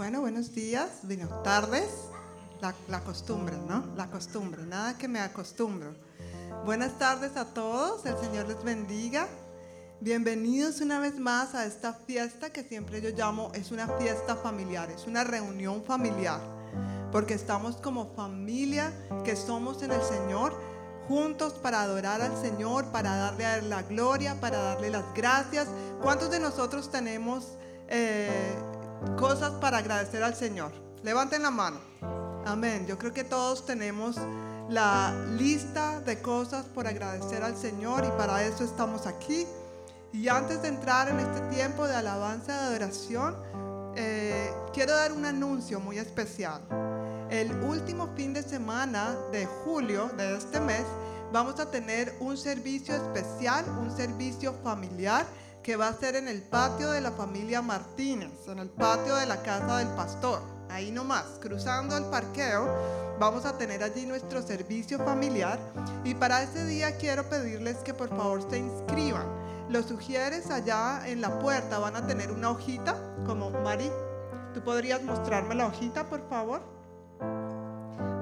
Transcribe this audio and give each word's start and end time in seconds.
Bueno, 0.00 0.22
buenos 0.22 0.54
días, 0.54 0.88
buenas 1.02 1.42
tardes. 1.42 1.90
La, 2.88 3.00
costumbre, 3.00 3.54
¿no? 3.68 3.84
La 3.96 4.06
costumbre, 4.06 4.62
nada 4.62 4.96
que 4.96 5.08
me 5.08 5.20
acostumbro. 5.20 5.94
Buenas 6.64 6.98
tardes 6.98 7.36
a 7.36 7.44
todos, 7.44 8.06
el 8.06 8.16
Señor 8.16 8.48
les 8.48 8.64
bendiga. 8.64 9.28
Bienvenidos 10.00 10.80
una 10.80 11.00
vez 11.00 11.18
más 11.18 11.54
a 11.54 11.66
esta 11.66 11.92
fiesta 11.92 12.48
que 12.48 12.64
siempre 12.64 13.02
yo 13.02 13.10
llamo, 13.10 13.52
es 13.52 13.72
una 13.72 13.88
fiesta 13.98 14.36
familiar, 14.36 14.90
es 14.90 15.06
una 15.06 15.22
reunión 15.22 15.84
familiar, 15.84 16.40
porque 17.12 17.34
estamos 17.34 17.76
como 17.76 18.14
familia 18.14 18.94
que 19.22 19.36
somos 19.36 19.82
en 19.82 19.92
el 19.92 20.02
Señor, 20.02 20.58
juntos 21.08 21.52
para 21.52 21.82
adorar 21.82 22.22
al 22.22 22.40
Señor, 22.40 22.86
para 22.86 23.16
darle 23.16 23.68
la 23.68 23.82
gloria, 23.82 24.40
para 24.40 24.62
darle 24.62 24.88
las 24.88 25.04
gracias. 25.14 25.68
¿Cuántos 26.00 26.30
de 26.30 26.40
nosotros 26.40 26.90
tenemos... 26.90 27.58
Eh, 27.92 28.69
cosas 29.18 29.52
para 29.52 29.78
agradecer 29.78 30.22
al 30.22 30.34
Señor. 30.34 30.72
Levanten 31.02 31.42
la 31.42 31.50
mano. 31.50 31.78
Amén. 32.46 32.86
Yo 32.86 32.98
creo 32.98 33.12
que 33.12 33.24
todos 33.24 33.64
tenemos 33.66 34.16
la 34.68 35.14
lista 35.36 36.00
de 36.00 36.20
cosas 36.22 36.66
por 36.66 36.86
agradecer 36.86 37.42
al 37.42 37.56
Señor 37.56 38.04
y 38.04 38.10
para 38.18 38.44
eso 38.44 38.64
estamos 38.64 39.06
aquí. 39.06 39.46
Y 40.12 40.28
antes 40.28 40.62
de 40.62 40.68
entrar 40.68 41.08
en 41.08 41.20
este 41.20 41.40
tiempo 41.54 41.86
de 41.86 41.94
alabanza 41.94 42.52
de 42.52 42.68
adoración, 42.68 43.36
eh, 43.96 44.50
quiero 44.72 44.94
dar 44.94 45.12
un 45.12 45.24
anuncio 45.24 45.80
muy 45.80 45.98
especial. 45.98 46.60
El 47.30 47.52
último 47.62 48.08
fin 48.16 48.32
de 48.32 48.42
semana 48.42 49.16
de 49.30 49.46
julio 49.46 50.08
de 50.16 50.36
este 50.36 50.60
mes 50.60 50.84
vamos 51.32 51.60
a 51.60 51.70
tener 51.70 52.16
un 52.20 52.36
servicio 52.36 52.94
especial, 52.94 53.64
un 53.78 53.96
servicio 53.96 54.52
familiar 54.64 55.26
que 55.62 55.76
va 55.76 55.88
a 55.88 55.94
ser 55.94 56.16
en 56.16 56.28
el 56.28 56.42
patio 56.42 56.90
de 56.90 57.00
la 57.00 57.12
familia 57.12 57.60
Martínez, 57.60 58.48
en 58.48 58.58
el 58.58 58.70
patio 58.70 59.16
de 59.16 59.26
la 59.26 59.42
casa 59.42 59.78
del 59.78 59.88
pastor. 59.88 60.42
Ahí 60.70 60.90
nomás, 60.90 61.24
cruzando 61.40 61.96
el 61.96 62.04
parqueo, 62.04 63.16
vamos 63.18 63.44
a 63.44 63.58
tener 63.58 63.82
allí 63.82 64.06
nuestro 64.06 64.40
servicio 64.40 64.98
familiar 64.98 65.58
y 66.04 66.14
para 66.14 66.42
ese 66.42 66.64
día 66.64 66.96
quiero 66.96 67.28
pedirles 67.28 67.76
que 67.78 67.92
por 67.92 68.08
favor 68.08 68.48
se 68.48 68.58
inscriban. 68.58 69.26
Los 69.68 69.86
sugieres 69.86 70.50
allá 70.50 71.02
en 71.06 71.20
la 71.20 71.38
puerta 71.38 71.78
van 71.78 71.96
a 71.96 72.06
tener 72.06 72.32
una 72.32 72.50
hojita, 72.50 72.96
como 73.26 73.50
Mari, 73.50 73.90
¿tú 74.54 74.62
podrías 74.62 75.02
mostrarme 75.02 75.54
la 75.54 75.66
hojita 75.66 76.08
por 76.08 76.26
favor? 76.28 76.62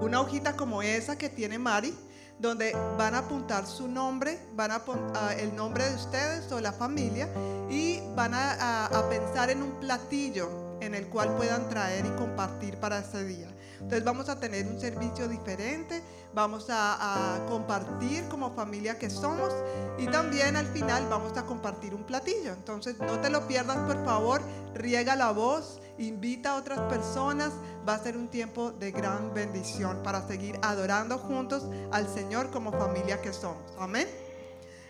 Una 0.00 0.20
hojita 0.20 0.56
como 0.56 0.82
esa 0.82 1.16
que 1.16 1.28
tiene 1.28 1.58
Mari 1.58 1.94
donde 2.38 2.76
van 2.96 3.14
a 3.14 3.18
apuntar 3.18 3.66
su 3.66 3.88
nombre, 3.88 4.38
van 4.54 4.70
a 4.70 4.76
apuntar 4.76 5.38
el 5.38 5.54
nombre 5.54 5.88
de 5.88 5.96
ustedes 5.96 6.50
o 6.52 6.60
la 6.60 6.72
familia 6.72 7.28
y 7.68 8.00
van 8.14 8.32
a, 8.34 8.88
pensar 9.10 9.50
en 9.50 9.62
un 9.62 9.72
platillo 9.80 10.48
en 10.80 10.94
el 10.94 11.08
cual 11.08 11.34
puedan 11.36 11.68
traer 11.68 12.06
y 12.06 12.10
compartir 12.10 12.76
para 12.76 13.00
ese 13.00 13.24
día. 13.24 13.48
Entonces 13.74 14.04
vamos 14.04 14.28
a 14.28 14.38
tener 14.38 14.66
un 14.66 14.80
servicio 14.80 15.28
diferente, 15.28 16.02
vamos 16.34 16.66
a, 16.68 17.40
compartir 17.48 18.24
como 18.28 18.54
familia 18.54 18.98
que 18.98 19.10
somos 19.10 19.52
y 19.98 20.06
también 20.06 20.56
al 20.56 20.66
final 20.66 21.06
vamos 21.08 21.36
a 21.36 21.44
compartir 21.44 21.94
un 21.94 22.04
platillo. 22.04 22.52
Entonces 22.52 22.98
no 23.00 23.20
te 23.20 23.30
lo 23.30 23.46
pierdas 23.48 23.78
por 23.78 24.04
favor, 24.04 24.40
riega 24.74 25.16
la 25.16 25.32
voz, 25.32 25.80
invita 25.98 26.52
a 26.52 26.56
otras 26.56 26.80
personas, 26.92 27.52
va 27.88 27.94
a 27.94 27.98
ser 27.98 28.16
un 28.16 28.28
tiempo 28.28 28.70
de 28.72 28.90
gran 28.92 29.34
bendición 29.34 30.02
para 30.02 30.26
seguir 30.26 30.58
adorando 30.62 31.18
juntos 31.18 31.66
al 31.92 32.08
Señor 32.08 32.50
como 32.50 32.72
familia 32.72 33.20
que 33.20 33.32
somos. 33.32 33.62
Amén. 33.78 34.08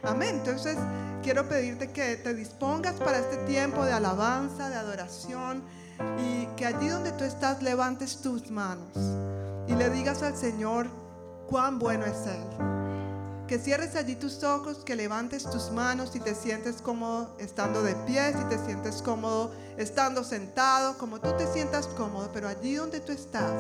Amén. 0.03 0.37
Entonces 0.37 0.77
quiero 1.23 1.49
pedirte 1.49 1.91
que 1.91 2.17
te 2.17 2.35
dispongas 2.35 2.95
para 2.95 3.19
este 3.19 3.37
tiempo 3.39 3.85
de 3.85 3.93
alabanza, 3.93 4.69
de 4.69 4.77
adoración 4.77 5.63
y 6.19 6.47
que 6.57 6.67
allí 6.67 6.89
donde 6.89 7.13
tú 7.13 7.25
estás 7.25 7.63
levantes 7.63 8.23
tus 8.23 8.51
manos 8.51 8.97
y 9.67 9.75
le 9.75 9.91
digas 9.91 10.23
al 10.23 10.37
Señor 10.37 10.87
cuán 11.49 11.79
bueno 11.79 12.05
es 12.05 12.27
Él 12.27 12.88
que 13.49 13.59
cierres 13.59 13.97
allí 13.97 14.15
tus 14.15 14.45
ojos, 14.45 14.85
que 14.85 14.95
levantes 14.95 15.45
tus 15.45 15.71
manos 15.71 16.11
si 16.13 16.21
te 16.21 16.35
sientes 16.35 16.83
cómodo 16.83 17.35
estando 17.39 17.83
de 17.83 17.95
pie, 18.07 18.35
si 18.35 18.45
te 18.45 18.59
sientes 18.65 19.01
cómodo 19.01 19.51
estando 19.79 20.23
sentado, 20.23 20.99
como 20.99 21.19
tú 21.19 21.33
te 21.39 21.47
sientas 21.47 21.87
cómodo, 21.87 22.29
pero 22.33 22.47
allí 22.47 22.75
donde 22.75 23.01
tú 23.01 23.11
estás, 23.11 23.51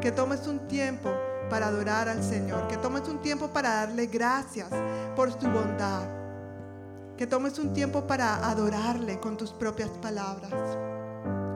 que 0.00 0.12
tomes 0.12 0.46
un 0.46 0.68
tiempo 0.68 1.10
para 1.50 1.66
adorar 1.66 2.08
al 2.08 2.22
Señor, 2.22 2.68
que 2.68 2.76
tomes 2.76 3.08
un 3.08 3.20
tiempo 3.20 3.48
para 3.48 3.74
darle 3.74 4.06
gracias 4.06 4.68
por 5.16 5.32
su 5.32 5.48
bondad, 5.48 6.08
que 7.16 7.26
tomes 7.26 7.58
un 7.58 7.72
tiempo 7.72 8.06
para 8.06 8.48
adorarle 8.48 9.18
con 9.18 9.36
tus 9.36 9.50
propias 9.52 9.90
palabras. 10.00 10.52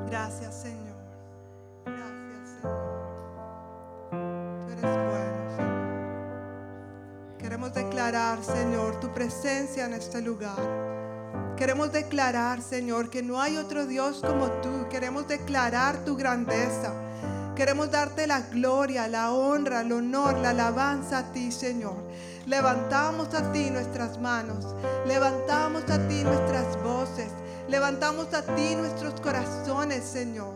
Gracias 0.09 0.63
Señor. 0.63 0.88
Declarar, 8.09 8.43
Señor, 8.43 9.01
tu 9.01 9.13
presencia 9.13 9.85
en 9.85 9.93
este 9.93 10.23
lugar. 10.23 10.57
Queremos 11.59 11.93
declarar, 11.93 12.63
Señor, 12.63 13.11
que 13.11 13.23
no 13.23 13.39
hay 13.39 13.59
otro 13.59 13.85
Dios 13.85 14.23
como 14.27 14.47
tú. 14.63 14.89
Queremos 14.89 15.29
declarar 15.29 16.07
tu 16.07 16.17
grandeza. 16.17 16.95
Queremos 17.55 17.91
darte 17.91 18.27
la 18.27 18.41
gloria, 18.41 19.09
la 19.09 19.33
honra, 19.33 19.83
el 19.83 19.93
honor, 19.93 20.39
la 20.39 20.51
alabanza 20.51 21.19
a 21.19 21.33
ti, 21.33 21.53
Señor. 21.53 21.97
Levantamos 22.47 23.35
a 23.35 23.53
ti 23.53 23.69
nuestras 23.71 24.19
manos. 24.19 24.75
Levantamos 25.07 25.83
a 25.91 26.09
ti 26.09 26.25
nuestras 26.25 26.83
voces. 26.83 27.31
Levantamos 27.69 28.33
a 28.33 28.41
ti 28.41 28.75
nuestros 28.75 29.21
corazones, 29.21 30.03
Señor. 30.03 30.55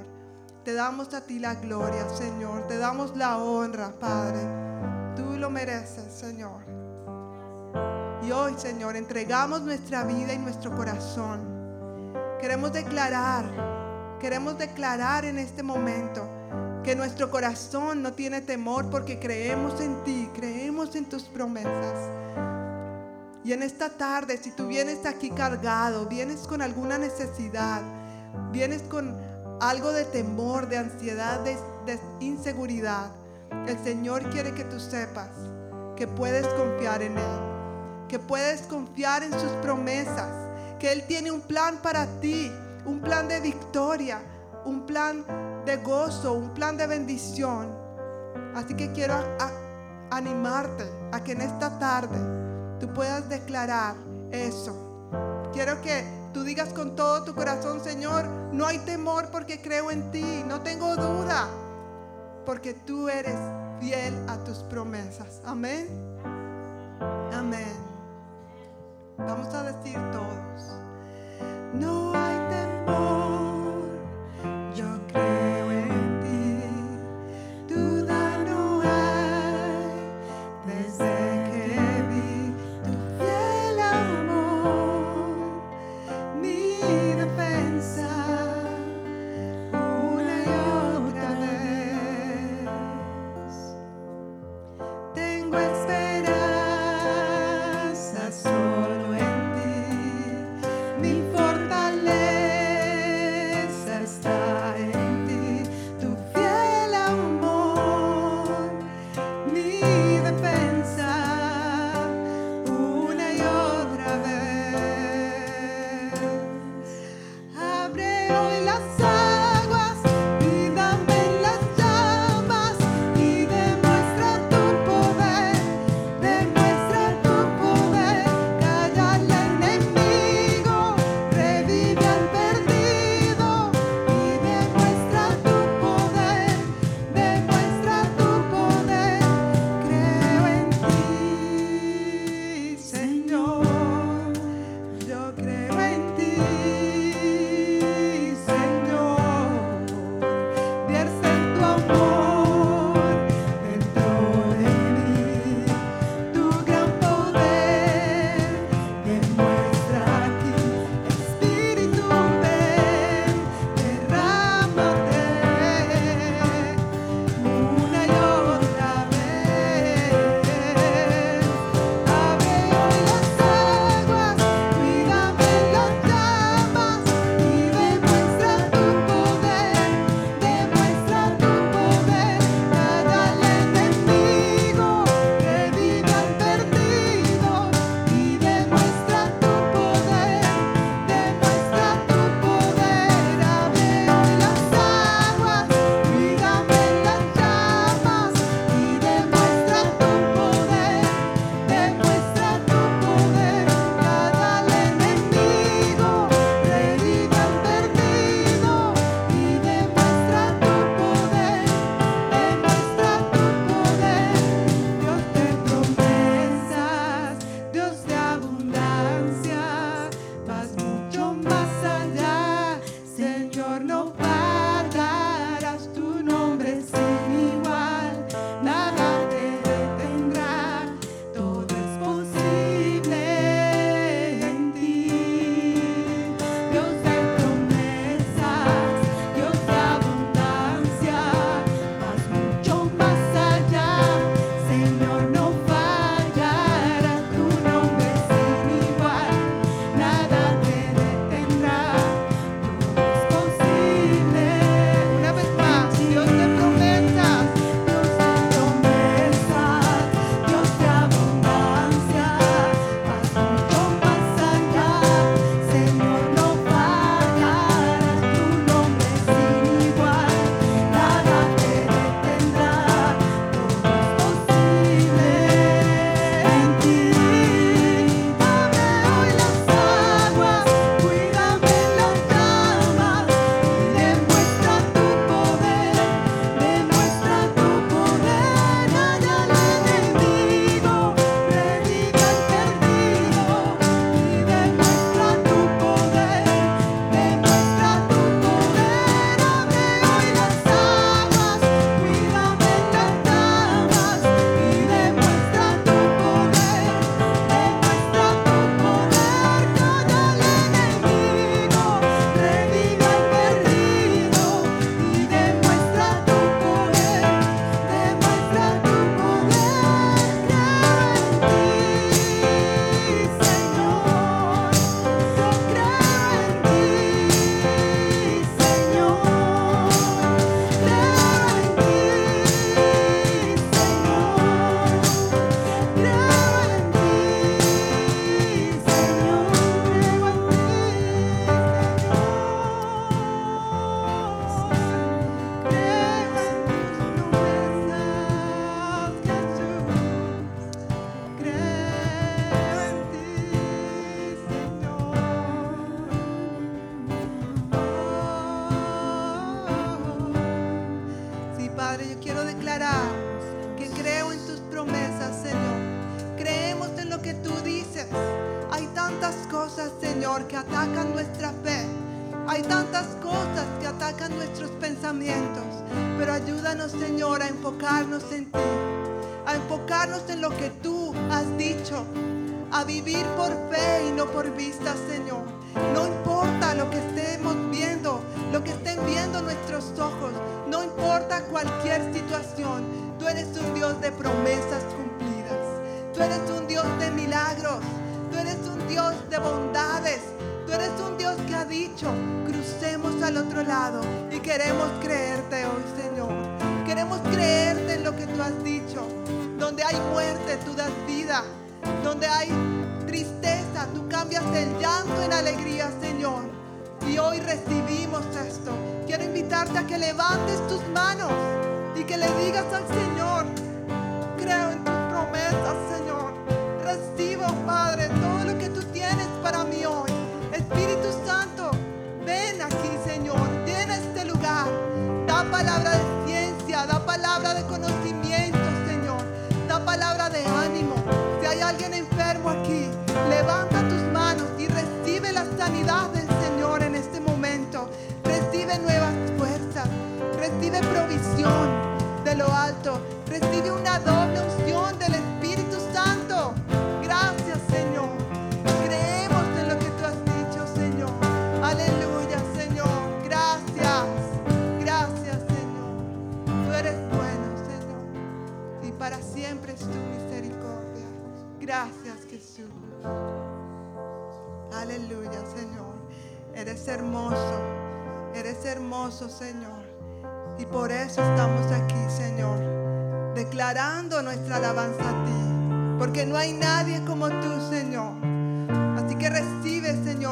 Te 0.64 0.72
damos 0.72 1.12
a 1.12 1.20
ti 1.20 1.38
la 1.38 1.56
gloria, 1.56 2.08
Señor. 2.16 2.66
Te 2.66 2.78
damos 2.78 3.14
la 3.14 3.36
honra, 3.36 3.92
Padre. 4.00 4.40
Tú 5.16 5.36
lo 5.36 5.50
mereces, 5.50 6.14
Señor. 6.14 6.81
Y 8.22 8.30
hoy, 8.30 8.54
Señor, 8.56 8.94
entregamos 8.94 9.62
nuestra 9.62 10.04
vida 10.04 10.32
y 10.32 10.38
nuestro 10.38 10.74
corazón. 10.76 11.40
Queremos 12.40 12.72
declarar, 12.72 13.44
queremos 14.20 14.56
declarar 14.56 15.24
en 15.24 15.40
este 15.40 15.64
momento 15.64 16.28
que 16.84 16.94
nuestro 16.94 17.32
corazón 17.32 18.00
no 18.00 18.12
tiene 18.12 18.40
temor 18.40 18.90
porque 18.90 19.18
creemos 19.18 19.80
en 19.80 20.04
ti, 20.04 20.30
creemos 20.34 20.94
en 20.94 21.06
tus 21.06 21.24
promesas. 21.24 21.98
Y 23.42 23.52
en 23.52 23.64
esta 23.64 23.90
tarde, 23.90 24.38
si 24.38 24.52
tú 24.52 24.68
vienes 24.68 25.04
aquí 25.04 25.30
cargado, 25.30 26.06
vienes 26.06 26.46
con 26.46 26.62
alguna 26.62 26.98
necesidad, 26.98 27.82
vienes 28.52 28.82
con 28.82 29.16
algo 29.60 29.90
de 29.90 30.04
temor, 30.04 30.68
de 30.68 30.78
ansiedad, 30.78 31.40
de, 31.40 31.58
inseguridad, 32.20 33.10
el 33.66 33.78
Señor 33.82 34.30
quiere 34.30 34.54
que 34.54 34.62
tú 34.64 34.78
sepas 34.78 35.30
que 35.96 36.06
puedes 36.06 36.46
confiar 36.54 37.02
en 37.02 37.18
Él 37.18 37.51
que 38.12 38.18
puedes 38.18 38.60
confiar 38.66 39.22
en 39.22 39.32
sus 39.32 39.50
promesas, 39.62 40.28
que 40.78 40.92
Él 40.92 41.02
tiene 41.06 41.30
un 41.30 41.40
plan 41.40 41.78
para 41.78 42.04
ti, 42.20 42.52
un 42.84 43.00
plan 43.00 43.26
de 43.26 43.40
victoria, 43.40 44.20
un 44.66 44.84
plan 44.84 45.24
de 45.64 45.78
gozo, 45.78 46.34
un 46.34 46.52
plan 46.52 46.76
de 46.76 46.86
bendición. 46.86 47.74
Así 48.54 48.74
que 48.74 48.92
quiero 48.92 49.14
animarte 50.10 50.84
a 51.10 51.24
que 51.24 51.32
en 51.32 51.40
esta 51.40 51.78
tarde 51.78 52.18
tú 52.78 52.92
puedas 52.92 53.30
declarar 53.30 53.94
eso. 54.30 55.08
Quiero 55.54 55.80
que 55.80 56.04
tú 56.34 56.44
digas 56.44 56.74
con 56.74 56.94
todo 56.94 57.24
tu 57.24 57.34
corazón, 57.34 57.82
Señor, 57.82 58.26
no 58.52 58.66
hay 58.66 58.78
temor 58.80 59.30
porque 59.32 59.62
creo 59.62 59.90
en 59.90 60.10
ti, 60.10 60.44
no 60.46 60.60
tengo 60.60 60.96
duda, 60.96 61.48
porque 62.44 62.74
tú 62.74 63.08
eres 63.08 63.38
fiel 63.80 64.14
a 64.28 64.36
tus 64.44 64.58
promesas. 64.58 65.40
Amén. 65.46 65.88
Amén. 67.32 67.81
Vamos 69.18 69.54
a 69.54 69.62
decir 69.62 69.98
todos. 70.10 70.78
No 71.74 72.12
hay 72.14 72.38
temor, 72.50 73.21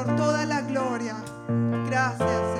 Señor, 0.00 0.16
toda 0.16 0.46
la 0.46 0.62
gloria. 0.62 1.16
Gracias. 1.86 2.59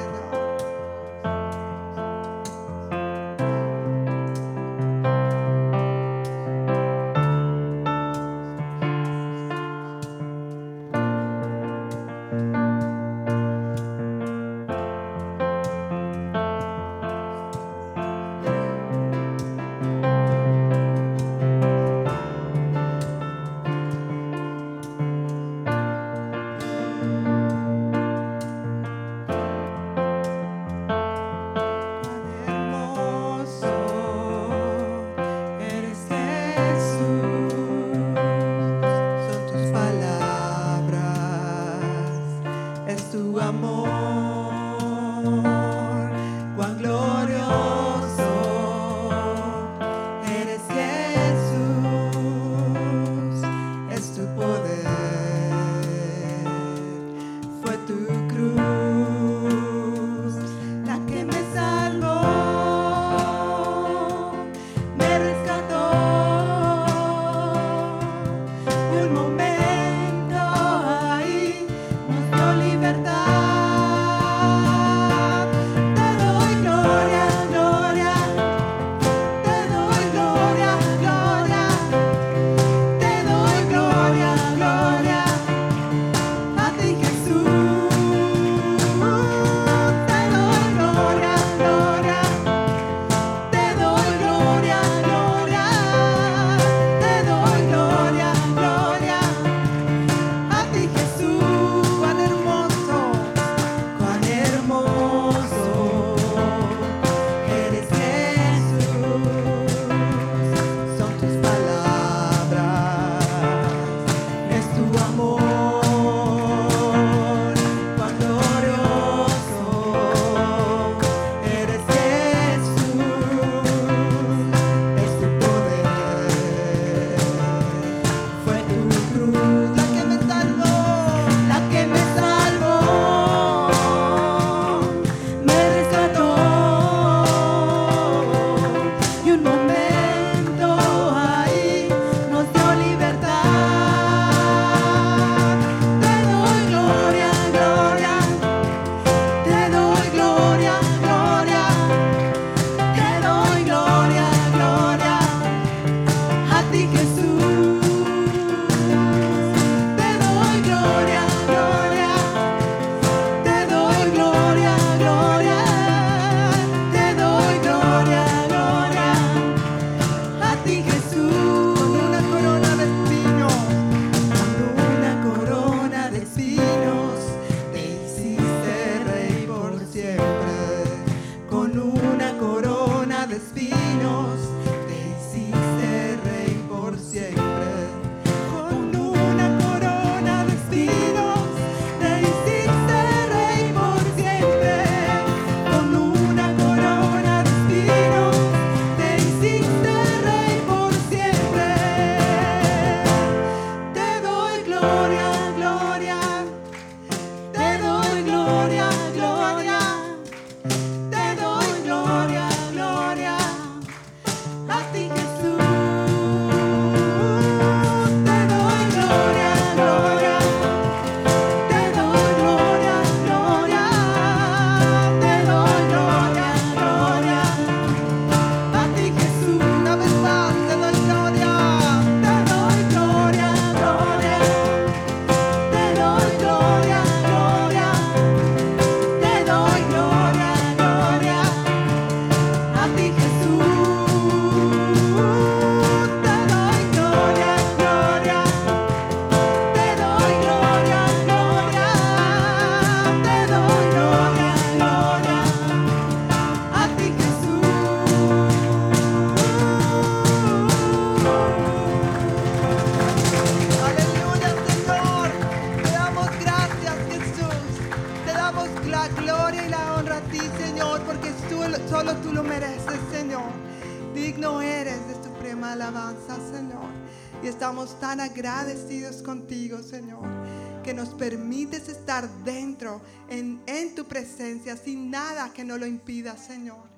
en 286.00 286.04
vida, 286.04 286.37
Señor. 286.37 286.88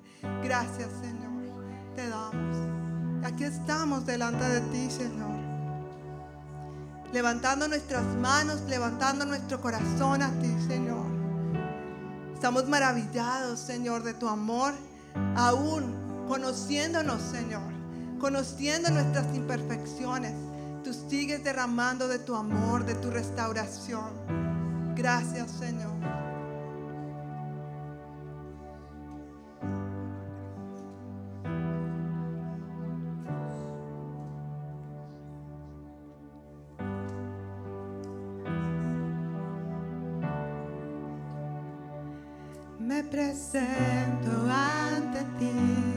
Gracias, 0.43 0.89
Señor. 1.01 1.31
Te 1.95 2.07
damos. 2.07 2.57
Aquí 3.25 3.43
estamos 3.43 4.05
delante 4.05 4.43
de 4.43 4.61
ti, 4.61 4.89
Señor. 4.89 5.33
Levantando 7.11 7.67
nuestras 7.67 8.03
manos, 8.17 8.61
levantando 8.67 9.25
nuestro 9.25 9.61
corazón 9.61 10.21
a 10.21 10.31
ti, 10.39 10.53
Señor. 10.67 11.05
Estamos 12.33 12.67
maravillados, 12.67 13.59
Señor, 13.59 14.03
de 14.03 14.13
tu 14.13 14.27
amor, 14.27 14.73
aún 15.35 16.25
conociéndonos, 16.27 17.21
Señor, 17.21 17.61
conociendo 18.19 18.89
nuestras 18.89 19.33
imperfecciones. 19.35 20.33
Tú 20.83 20.93
sigues 20.93 21.43
derramando 21.43 22.07
de 22.07 22.19
tu 22.19 22.35
amor, 22.35 22.85
de 22.85 22.95
tu 22.95 23.09
restauración. 23.09 24.09
Gracias, 24.95 25.51
Señor. 25.51 26.22
sento 43.33 44.31
ante 44.49 45.23
te. 45.39 45.92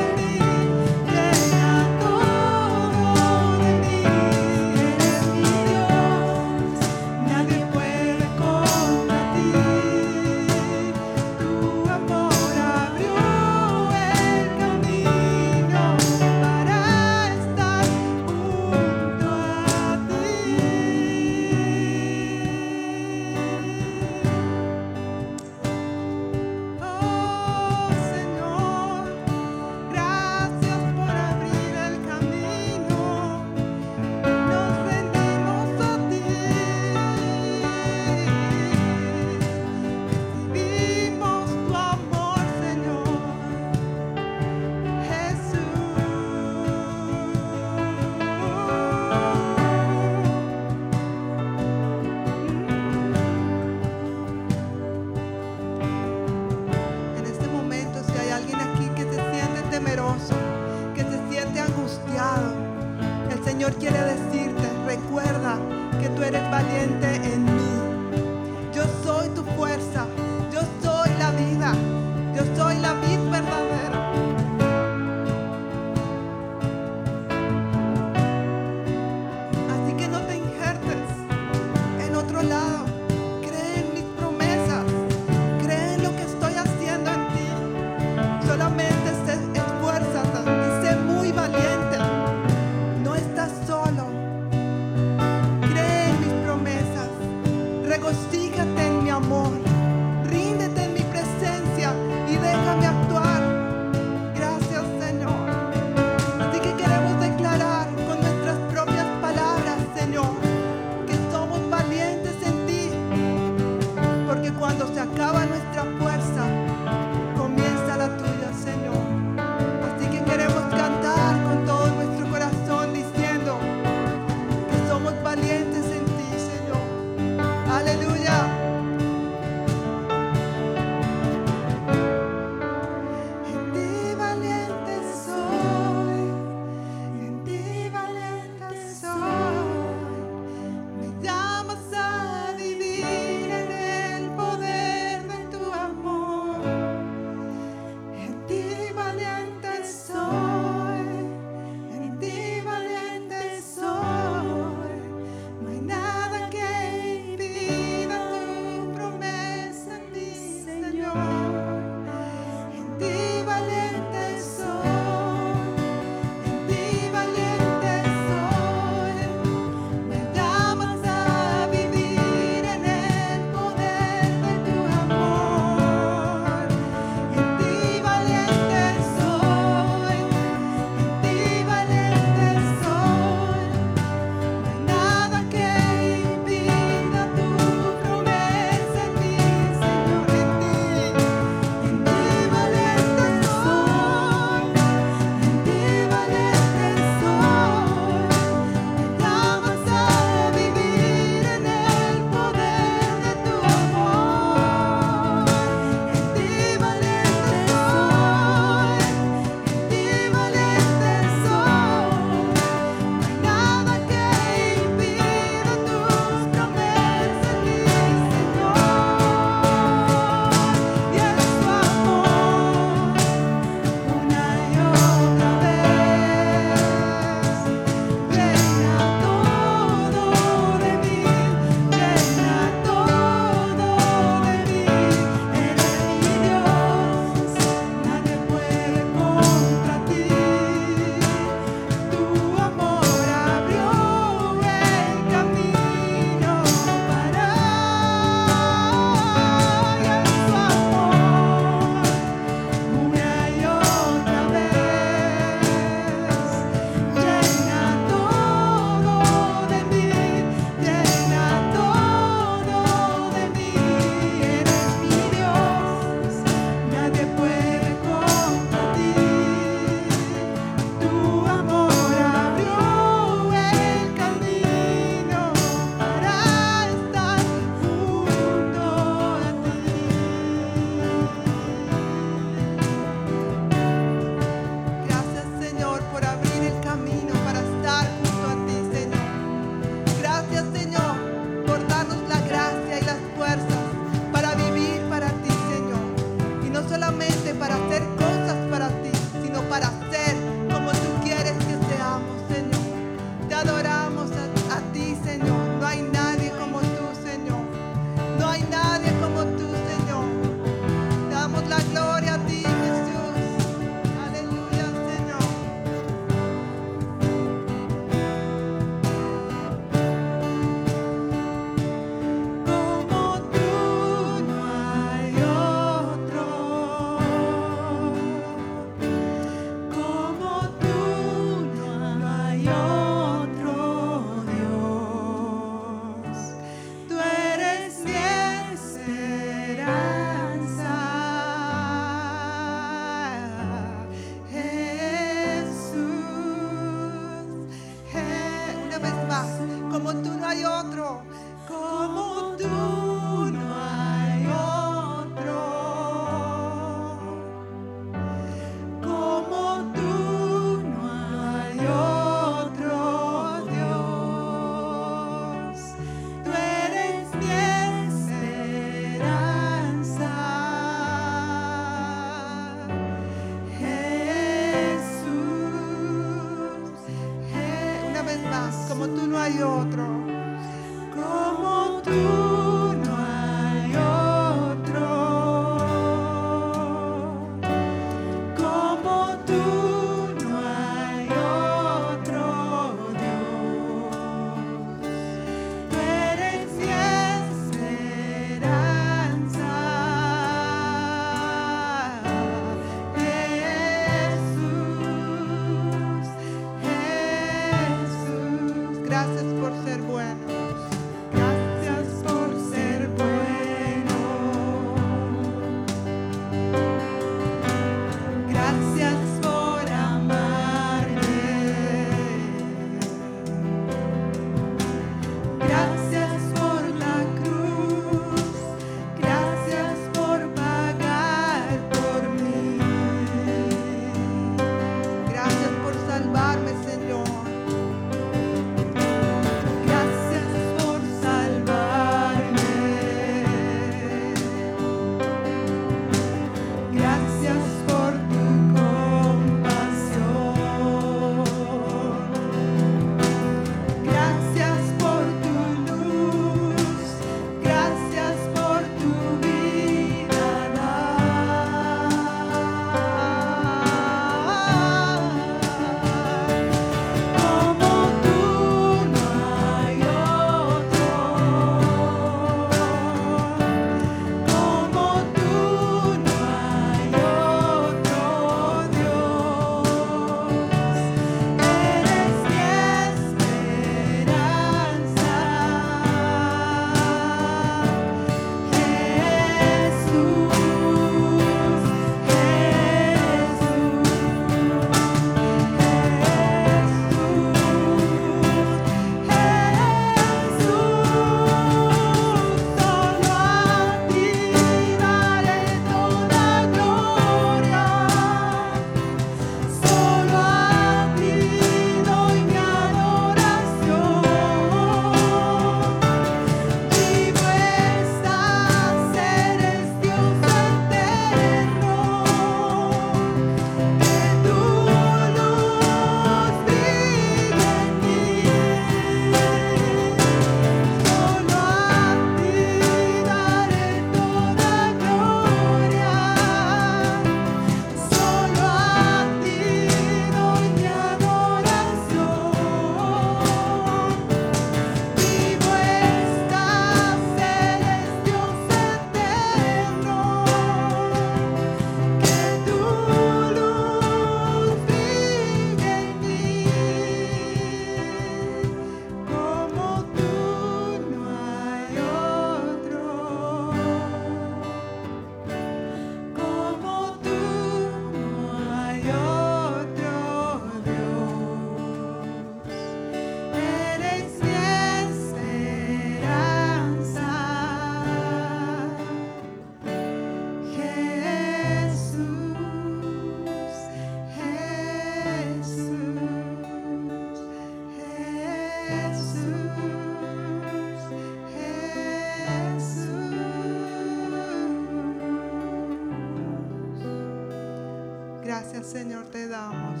Señor 598.90 599.26
te 599.26 599.46
damos. 599.46 600.00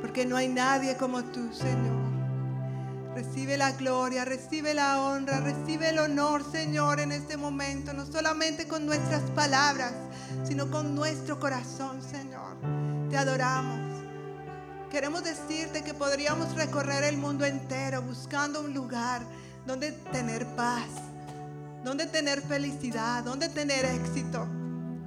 Porque 0.00 0.26
no 0.26 0.36
hay 0.36 0.48
nadie 0.48 0.96
como 0.96 1.22
tú, 1.22 1.52
Señor. 1.52 2.08
Recibe 3.14 3.56
la 3.56 3.70
gloria, 3.70 4.24
recibe 4.24 4.74
la 4.74 5.00
honra, 5.00 5.38
recibe 5.38 5.90
el 5.90 6.00
honor, 6.00 6.42
Señor, 6.50 6.98
en 6.98 7.12
este 7.12 7.36
momento, 7.36 7.92
no 7.92 8.04
solamente 8.04 8.66
con 8.66 8.84
nuestras 8.84 9.22
palabras, 9.30 9.92
sino 10.42 10.72
con 10.72 10.96
nuestro 10.96 11.38
corazón, 11.38 12.02
Señor. 12.02 12.56
Te 13.10 13.16
adoramos. 13.16 13.78
Queremos 14.90 15.22
decirte 15.22 15.84
que 15.84 15.94
podríamos 15.94 16.56
recorrer 16.56 17.04
el 17.04 17.16
mundo 17.16 17.44
entero 17.44 18.02
buscando 18.02 18.60
un 18.60 18.74
lugar 18.74 19.22
donde 19.66 19.92
tener 19.92 20.44
paz, 20.56 20.88
donde 21.84 22.06
tener 22.06 22.42
felicidad, 22.42 23.22
donde 23.22 23.48
tener 23.48 23.84
éxito. 23.84 24.48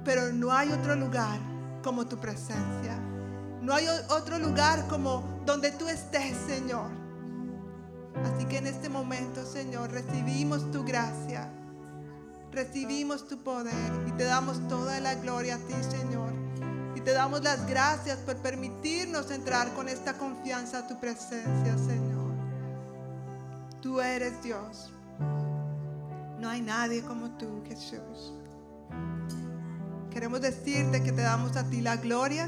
Pero 0.06 0.32
no 0.32 0.52
hay 0.52 0.72
otro 0.72 0.96
lugar 0.96 1.51
como 1.82 2.06
tu 2.06 2.16
presencia. 2.18 2.98
No 3.60 3.74
hay 3.74 3.86
otro 4.08 4.38
lugar 4.38 4.88
como 4.88 5.22
donde 5.44 5.70
tú 5.72 5.88
estés, 5.88 6.36
Señor. 6.46 6.90
Así 8.24 8.44
que 8.46 8.58
en 8.58 8.66
este 8.66 8.88
momento, 8.88 9.44
Señor, 9.44 9.90
recibimos 9.90 10.70
tu 10.70 10.84
gracia, 10.84 11.50
recibimos 12.50 13.26
tu 13.26 13.38
poder 13.38 13.92
y 14.06 14.12
te 14.12 14.24
damos 14.24 14.66
toda 14.68 15.00
la 15.00 15.14
gloria 15.14 15.56
a 15.56 15.58
ti, 15.58 15.74
Señor. 15.90 16.32
Y 16.94 17.00
te 17.00 17.12
damos 17.12 17.42
las 17.42 17.66
gracias 17.66 18.18
por 18.18 18.36
permitirnos 18.36 19.30
entrar 19.30 19.72
con 19.74 19.88
esta 19.88 20.14
confianza 20.18 20.78
a 20.78 20.86
tu 20.86 21.00
presencia, 21.00 21.78
Señor. 21.78 22.32
Tú 23.80 24.00
eres 24.00 24.42
Dios. 24.42 24.90
No 26.38 26.48
hay 26.48 26.60
nadie 26.60 27.02
como 27.02 27.30
tú, 27.38 27.62
Jesús. 27.66 28.34
Queremos 30.12 30.42
decirte 30.42 31.02
que 31.02 31.10
te 31.10 31.22
damos 31.22 31.56
a 31.56 31.64
ti 31.64 31.80
la 31.80 31.96
gloria 31.96 32.46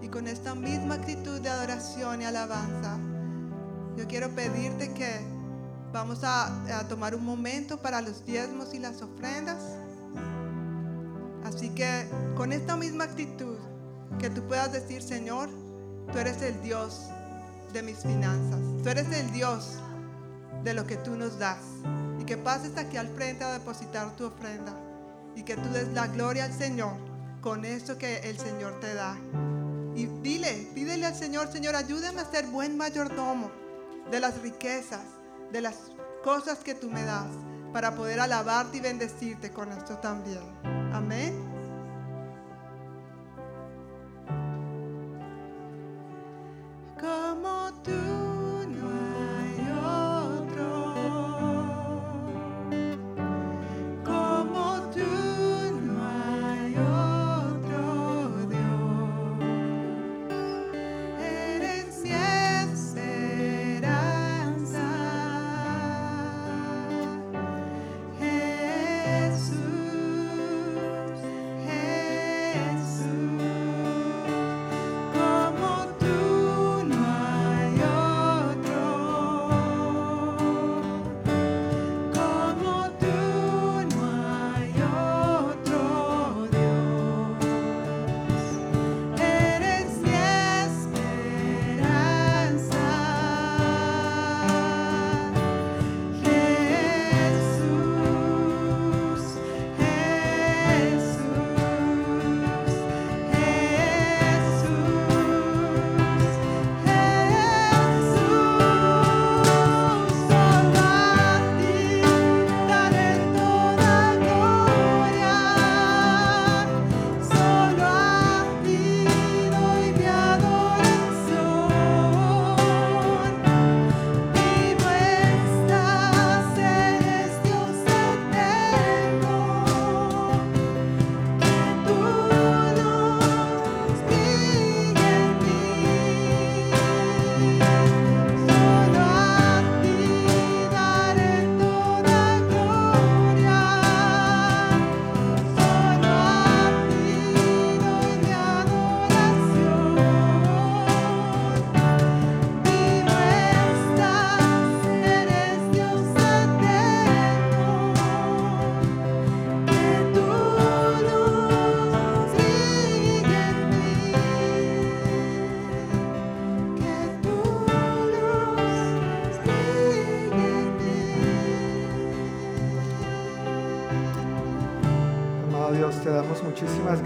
y 0.00 0.06
con 0.06 0.28
esta 0.28 0.54
misma 0.54 0.94
actitud 0.94 1.40
de 1.40 1.48
adoración 1.48 2.22
y 2.22 2.24
alabanza, 2.24 2.96
yo 3.96 4.06
quiero 4.06 4.30
pedirte 4.30 4.92
que 4.92 5.20
vamos 5.92 6.20
a, 6.22 6.86
tomar 6.88 7.16
un 7.16 7.24
momento 7.24 7.82
para 7.82 8.00
los 8.00 8.24
diezmos 8.24 8.72
y 8.72 8.78
las 8.78 9.02
ofrendas. 9.02 9.58
Así 11.44 11.70
que 11.70 12.06
con 12.36 12.52
esta 12.52 12.76
misma 12.76 13.02
actitud, 13.02 13.56
que 14.20 14.30
tú 14.30 14.42
puedas 14.46 14.72
decir, 14.72 15.02
Señor, 15.02 15.48
tú 16.12 16.18
eres 16.18 16.40
el 16.40 16.62
Dios 16.62 17.08
de 17.72 17.82
mis 17.82 17.98
finanzas, 17.98 18.60
tú 18.84 18.88
eres 18.88 19.10
el 19.10 19.32
Dios 19.32 19.74
de 20.62 20.72
lo 20.72 20.86
que 20.86 20.98
tú 20.98 21.16
nos 21.16 21.40
das. 21.40 21.58
Y 22.20 22.24
que 22.24 22.36
pases 22.36 22.76
aquí 22.76 22.96
al 22.96 23.08
frente 23.08 23.42
a 23.42 23.52
depositar 23.52 24.14
tu 24.14 24.26
ofrenda 24.26 24.72
y 25.34 25.42
que 25.42 25.56
tú 25.56 25.68
des 25.70 25.88
la 25.88 26.06
gloria 26.06 26.44
al 26.44 26.52
Señor 26.52 27.12
con 27.42 27.64
eso 27.64 27.98
que 27.98 28.20
el 28.20 28.38
Señor 28.38 28.80
te 28.80 28.94
da. 28.94 29.16
Y 29.94 30.06
dile, 30.22 30.68
pídele 30.74 31.06
al 31.06 31.14
Señor, 31.14 31.48
Señor, 31.48 31.76
ayúdame 31.76 32.20
a 32.20 32.30
ser 32.30 32.46
buen 32.46 32.76
mayordomo 32.78 33.50
de 34.10 34.20
las 34.20 34.40
riquezas, 34.40 35.04
de 35.50 35.60
las 35.60 35.76
cosas 36.24 36.60
que 36.60 36.74
tú 36.74 36.88
me 36.88 37.02
das, 37.02 37.28
para 37.72 37.94
poder 37.94 38.20
alabarte 38.20 38.78
y 38.78 38.80
bendecirte 38.80 39.50
con 39.50 39.72
esto 39.72 39.98
también. 39.98 40.42
Amén. 40.92 41.34
Como 46.98 47.72
tú. 47.82 48.31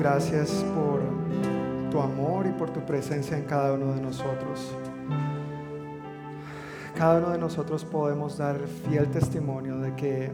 Gracias 0.08 0.64
por 0.76 1.00
tu 1.90 2.00
amor 2.00 2.46
y 2.46 2.52
por 2.52 2.70
tu 2.70 2.78
presencia 2.86 3.36
en 3.36 3.42
cada 3.42 3.72
uno 3.72 3.92
de 3.92 4.00
nosotros. 4.00 4.72
Cada 6.96 7.18
uno 7.18 7.30
de 7.30 7.38
nosotros 7.38 7.84
podemos 7.84 8.38
dar 8.38 8.56
fiel 8.88 9.08
testimonio 9.08 9.78
de 9.80 9.96
que 9.96 10.30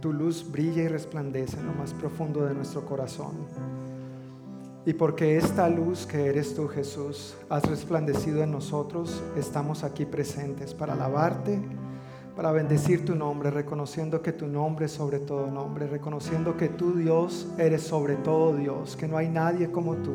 tu 0.00 0.14
luz 0.14 0.50
brilla 0.50 0.84
y 0.84 0.88
resplandece 0.88 1.58
en 1.60 1.66
lo 1.66 1.74
más 1.74 1.92
profundo 1.92 2.46
de 2.46 2.54
nuestro 2.54 2.86
corazón. 2.86 3.34
Y 4.86 4.94
porque 4.94 5.36
esta 5.36 5.68
luz 5.68 6.06
que 6.06 6.28
eres 6.28 6.54
tú, 6.54 6.66
Jesús, 6.66 7.36
has 7.50 7.68
resplandecido 7.68 8.42
en 8.42 8.50
nosotros, 8.50 9.22
estamos 9.36 9.84
aquí 9.84 10.06
presentes 10.06 10.72
para 10.72 10.94
alabarte 10.94 11.60
para 12.36 12.52
bendecir 12.52 13.02
tu 13.02 13.14
nombre, 13.14 13.50
reconociendo 13.50 14.20
que 14.20 14.32
tu 14.32 14.46
nombre 14.46 14.86
es 14.86 14.92
sobre 14.92 15.20
todo 15.20 15.50
nombre, 15.50 15.86
reconociendo 15.86 16.54
que 16.54 16.68
tú 16.68 16.92
Dios 16.92 17.48
eres 17.56 17.82
sobre 17.82 18.16
todo 18.16 18.54
Dios, 18.54 18.94
que 18.94 19.08
no 19.08 19.16
hay 19.16 19.30
nadie 19.30 19.70
como 19.70 19.94
tú, 19.96 20.14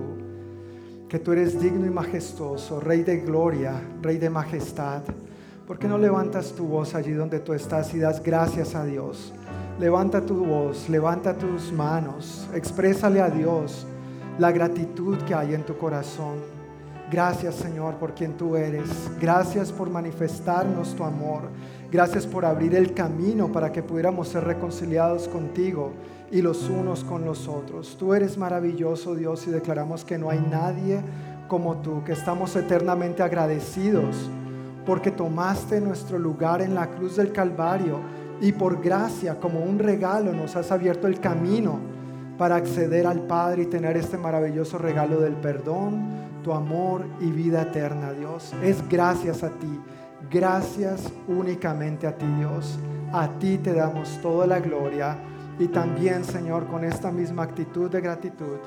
que 1.09 1.17
tú 1.17 1.31
eres 1.31 1.59
digno 1.59 1.87
y 1.87 1.89
majestuoso, 1.89 2.79
Rey 2.79 3.01
de 3.01 3.21
gloria, 3.21 3.81
Rey 4.03 4.19
de 4.19 4.29
majestad. 4.29 5.01
¿Por 5.65 5.79
qué 5.79 5.87
no 5.87 5.97
levantas 5.97 6.53
tu 6.53 6.67
voz 6.67 6.93
allí 6.93 7.11
donde 7.11 7.39
tú 7.39 7.53
estás 7.53 7.91
y 7.95 7.99
das 7.99 8.21
gracias 8.21 8.75
a 8.75 8.85
Dios? 8.85 9.33
Levanta 9.79 10.23
tu 10.23 10.45
voz, 10.45 10.89
levanta 10.89 11.35
tus 11.35 11.71
manos, 11.71 12.47
exprésale 12.53 13.19
a 13.19 13.31
Dios 13.31 13.87
la 14.37 14.51
gratitud 14.51 15.17
que 15.23 15.33
hay 15.33 15.55
en 15.55 15.63
tu 15.63 15.75
corazón. 15.75 16.35
Gracias 17.11 17.55
Señor 17.55 17.95
por 17.95 18.13
quien 18.13 18.37
tú 18.37 18.55
eres. 18.55 19.09
Gracias 19.19 19.71
por 19.71 19.89
manifestarnos 19.89 20.95
tu 20.95 21.03
amor. 21.03 21.49
Gracias 21.91 22.25
por 22.25 22.45
abrir 22.45 22.73
el 22.75 22.93
camino 22.93 23.51
para 23.51 23.73
que 23.73 23.83
pudiéramos 23.83 24.29
ser 24.29 24.45
reconciliados 24.45 25.27
contigo 25.27 25.91
y 26.31 26.41
los 26.41 26.69
unos 26.69 27.03
con 27.03 27.25
los 27.25 27.49
otros. 27.49 27.97
Tú 27.97 28.13
eres 28.13 28.37
maravilloso 28.37 29.13
Dios 29.13 29.45
y 29.47 29.51
declaramos 29.51 30.05
que 30.05 30.17
no 30.17 30.29
hay 30.29 30.39
nadie 30.39 31.01
como 31.49 31.81
tú, 31.81 32.01
que 32.05 32.13
estamos 32.13 32.55
eternamente 32.55 33.23
agradecidos 33.23 34.29
porque 34.85 35.11
tomaste 35.11 35.81
nuestro 35.81 36.17
lugar 36.17 36.61
en 36.61 36.75
la 36.75 36.87
cruz 36.87 37.17
del 37.17 37.31
Calvario 37.33 37.99
y 38.39 38.53
por 38.53 38.81
gracia, 38.81 39.39
como 39.39 39.59
un 39.59 39.77
regalo, 39.77 40.31
nos 40.33 40.55
has 40.55 40.71
abierto 40.71 41.07
el 41.07 41.19
camino 41.19 41.77
para 42.37 42.55
acceder 42.55 43.05
al 43.05 43.21
Padre 43.27 43.63
y 43.63 43.65
tener 43.67 43.97
este 43.97 44.17
maravilloso 44.17 44.77
regalo 44.77 45.19
del 45.19 45.35
perdón, 45.35 46.07
tu 46.43 46.53
amor 46.53 47.05
y 47.19 47.29
vida 47.31 47.61
eterna, 47.61 48.13
Dios. 48.13 48.53
Es 48.63 48.77
gracias 48.89 49.43
a 49.43 49.49
ti, 49.49 49.79
gracias 50.31 51.11
únicamente 51.27 52.07
a 52.07 52.17
ti, 52.17 52.25
Dios. 52.37 52.79
A 53.11 53.27
ti 53.39 53.57
te 53.57 53.73
damos 53.73 54.19
toda 54.21 54.47
la 54.47 54.59
gloria 54.59 55.17
y 55.59 55.67
también, 55.67 56.23
Señor, 56.23 56.67
con 56.67 56.85
esta 56.85 57.11
misma 57.11 57.43
actitud 57.43 57.91
de 57.91 57.99
gratitud, 57.99 58.57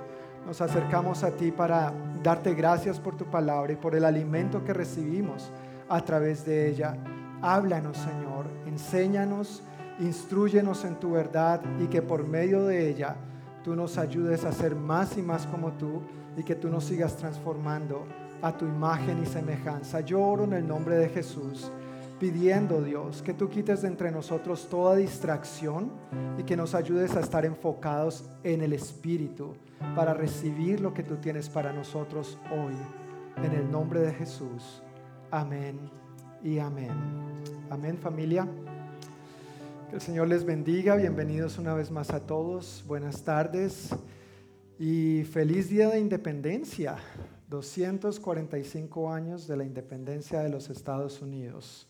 nos 0.46 0.60
acercamos 0.60 1.24
a 1.24 1.30
ti 1.30 1.50
para 1.50 1.92
darte 2.22 2.54
gracias 2.54 3.00
por 3.00 3.16
tu 3.16 3.24
palabra 3.24 3.72
y 3.72 3.76
por 3.76 3.94
el 3.94 4.04
alimento 4.04 4.62
que 4.62 4.74
recibimos 4.74 5.50
a 5.88 6.02
través 6.02 6.44
de 6.44 6.68
ella. 6.68 6.96
Háblanos, 7.40 7.96
Señor, 7.96 8.46
enséñanos, 8.66 9.62
instruyenos 10.00 10.84
en 10.84 10.96
tu 10.96 11.12
verdad 11.12 11.62
y 11.80 11.86
que 11.86 12.02
por 12.02 12.26
medio 12.26 12.66
de 12.66 12.90
ella 12.90 13.16
tú 13.62 13.74
nos 13.74 13.96
ayudes 13.96 14.44
a 14.44 14.52
ser 14.52 14.76
más 14.76 15.16
y 15.16 15.22
más 15.22 15.46
como 15.46 15.72
tú 15.72 16.02
y 16.36 16.42
que 16.42 16.54
tú 16.54 16.68
nos 16.68 16.84
sigas 16.84 17.16
transformando 17.16 18.06
a 18.44 18.54
tu 18.54 18.66
imagen 18.66 19.22
y 19.22 19.26
semejanza. 19.26 20.00
Yo 20.00 20.20
oro 20.20 20.44
en 20.44 20.52
el 20.52 20.68
nombre 20.68 20.96
de 20.96 21.08
Jesús, 21.08 21.72
pidiendo 22.20 22.82
Dios 22.82 23.22
que 23.22 23.32
tú 23.32 23.48
quites 23.48 23.80
de 23.80 23.88
entre 23.88 24.10
nosotros 24.10 24.68
toda 24.68 24.96
distracción 24.96 25.90
y 26.36 26.42
que 26.42 26.54
nos 26.54 26.74
ayudes 26.74 27.16
a 27.16 27.20
estar 27.20 27.46
enfocados 27.46 28.28
en 28.42 28.60
el 28.60 28.74
Espíritu 28.74 29.54
para 29.96 30.12
recibir 30.12 30.82
lo 30.82 30.92
que 30.92 31.02
tú 31.02 31.16
tienes 31.16 31.48
para 31.48 31.72
nosotros 31.72 32.38
hoy. 32.52 32.74
En 33.42 33.52
el 33.52 33.70
nombre 33.70 34.00
de 34.00 34.12
Jesús. 34.12 34.82
Amén 35.30 35.78
y 36.42 36.58
amén. 36.58 36.92
Amén 37.70 37.96
familia. 37.96 38.46
Que 39.88 39.96
el 39.96 40.02
Señor 40.02 40.28
les 40.28 40.44
bendiga. 40.44 40.96
Bienvenidos 40.96 41.56
una 41.56 41.72
vez 41.72 41.90
más 41.90 42.10
a 42.10 42.20
todos. 42.20 42.84
Buenas 42.86 43.22
tardes 43.24 43.88
y 44.78 45.24
feliz 45.32 45.70
día 45.70 45.88
de 45.88 45.98
independencia. 45.98 46.96
245 47.54 49.12
años 49.12 49.46
de 49.46 49.56
la 49.56 49.62
independencia 49.62 50.40
de 50.40 50.48
los 50.48 50.70
Estados 50.70 51.22
Unidos. 51.22 51.86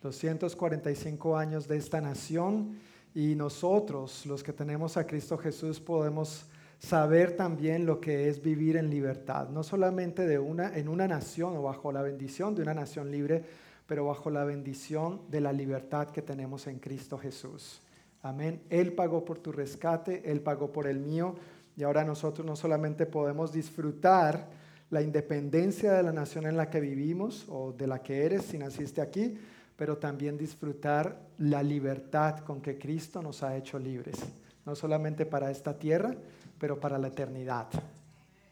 245 0.00 1.36
años 1.36 1.66
de 1.66 1.76
esta 1.76 2.00
nación 2.00 2.78
y 3.12 3.34
nosotros, 3.34 4.24
los 4.26 4.44
que 4.44 4.52
tenemos 4.52 4.96
a 4.96 5.04
Cristo 5.04 5.36
Jesús, 5.36 5.80
podemos 5.80 6.46
saber 6.78 7.36
también 7.36 7.84
lo 7.84 8.00
que 8.00 8.28
es 8.28 8.40
vivir 8.40 8.76
en 8.76 8.90
libertad, 8.90 9.48
no 9.48 9.64
solamente 9.64 10.24
de 10.24 10.38
una, 10.38 10.76
en 10.76 10.88
una 10.88 11.08
nación 11.08 11.56
o 11.56 11.62
bajo 11.62 11.90
la 11.90 12.02
bendición 12.02 12.54
de 12.54 12.62
una 12.62 12.74
nación 12.74 13.10
libre, 13.10 13.44
pero 13.88 14.06
bajo 14.06 14.30
la 14.30 14.44
bendición 14.44 15.22
de 15.28 15.40
la 15.40 15.52
libertad 15.52 16.10
que 16.10 16.22
tenemos 16.22 16.68
en 16.68 16.78
Cristo 16.78 17.18
Jesús. 17.18 17.82
Amén. 18.22 18.62
Él 18.70 18.92
pagó 18.92 19.24
por 19.24 19.38
tu 19.38 19.50
rescate, 19.50 20.30
Él 20.30 20.42
pagó 20.42 20.70
por 20.70 20.86
el 20.86 21.00
mío, 21.00 21.34
y 21.76 21.82
ahora 21.82 22.04
nosotros 22.04 22.46
no 22.46 22.54
solamente 22.54 23.04
podemos 23.04 23.52
disfrutar 23.52 24.61
la 24.92 25.00
independencia 25.00 25.94
de 25.94 26.02
la 26.02 26.12
nación 26.12 26.46
en 26.46 26.54
la 26.54 26.68
que 26.68 26.78
vivimos 26.78 27.46
o 27.48 27.72
de 27.72 27.86
la 27.86 28.02
que 28.02 28.26
eres 28.26 28.42
si 28.42 28.58
naciste 28.58 29.00
aquí, 29.00 29.38
pero 29.74 29.96
también 29.96 30.36
disfrutar 30.36 31.18
la 31.38 31.62
libertad 31.62 32.40
con 32.40 32.60
que 32.60 32.76
Cristo 32.76 33.22
nos 33.22 33.42
ha 33.42 33.56
hecho 33.56 33.78
libres, 33.78 34.18
no 34.66 34.76
solamente 34.76 35.24
para 35.24 35.50
esta 35.50 35.78
tierra, 35.78 36.14
pero 36.58 36.78
para 36.78 36.98
la 36.98 37.08
eternidad. 37.08 37.68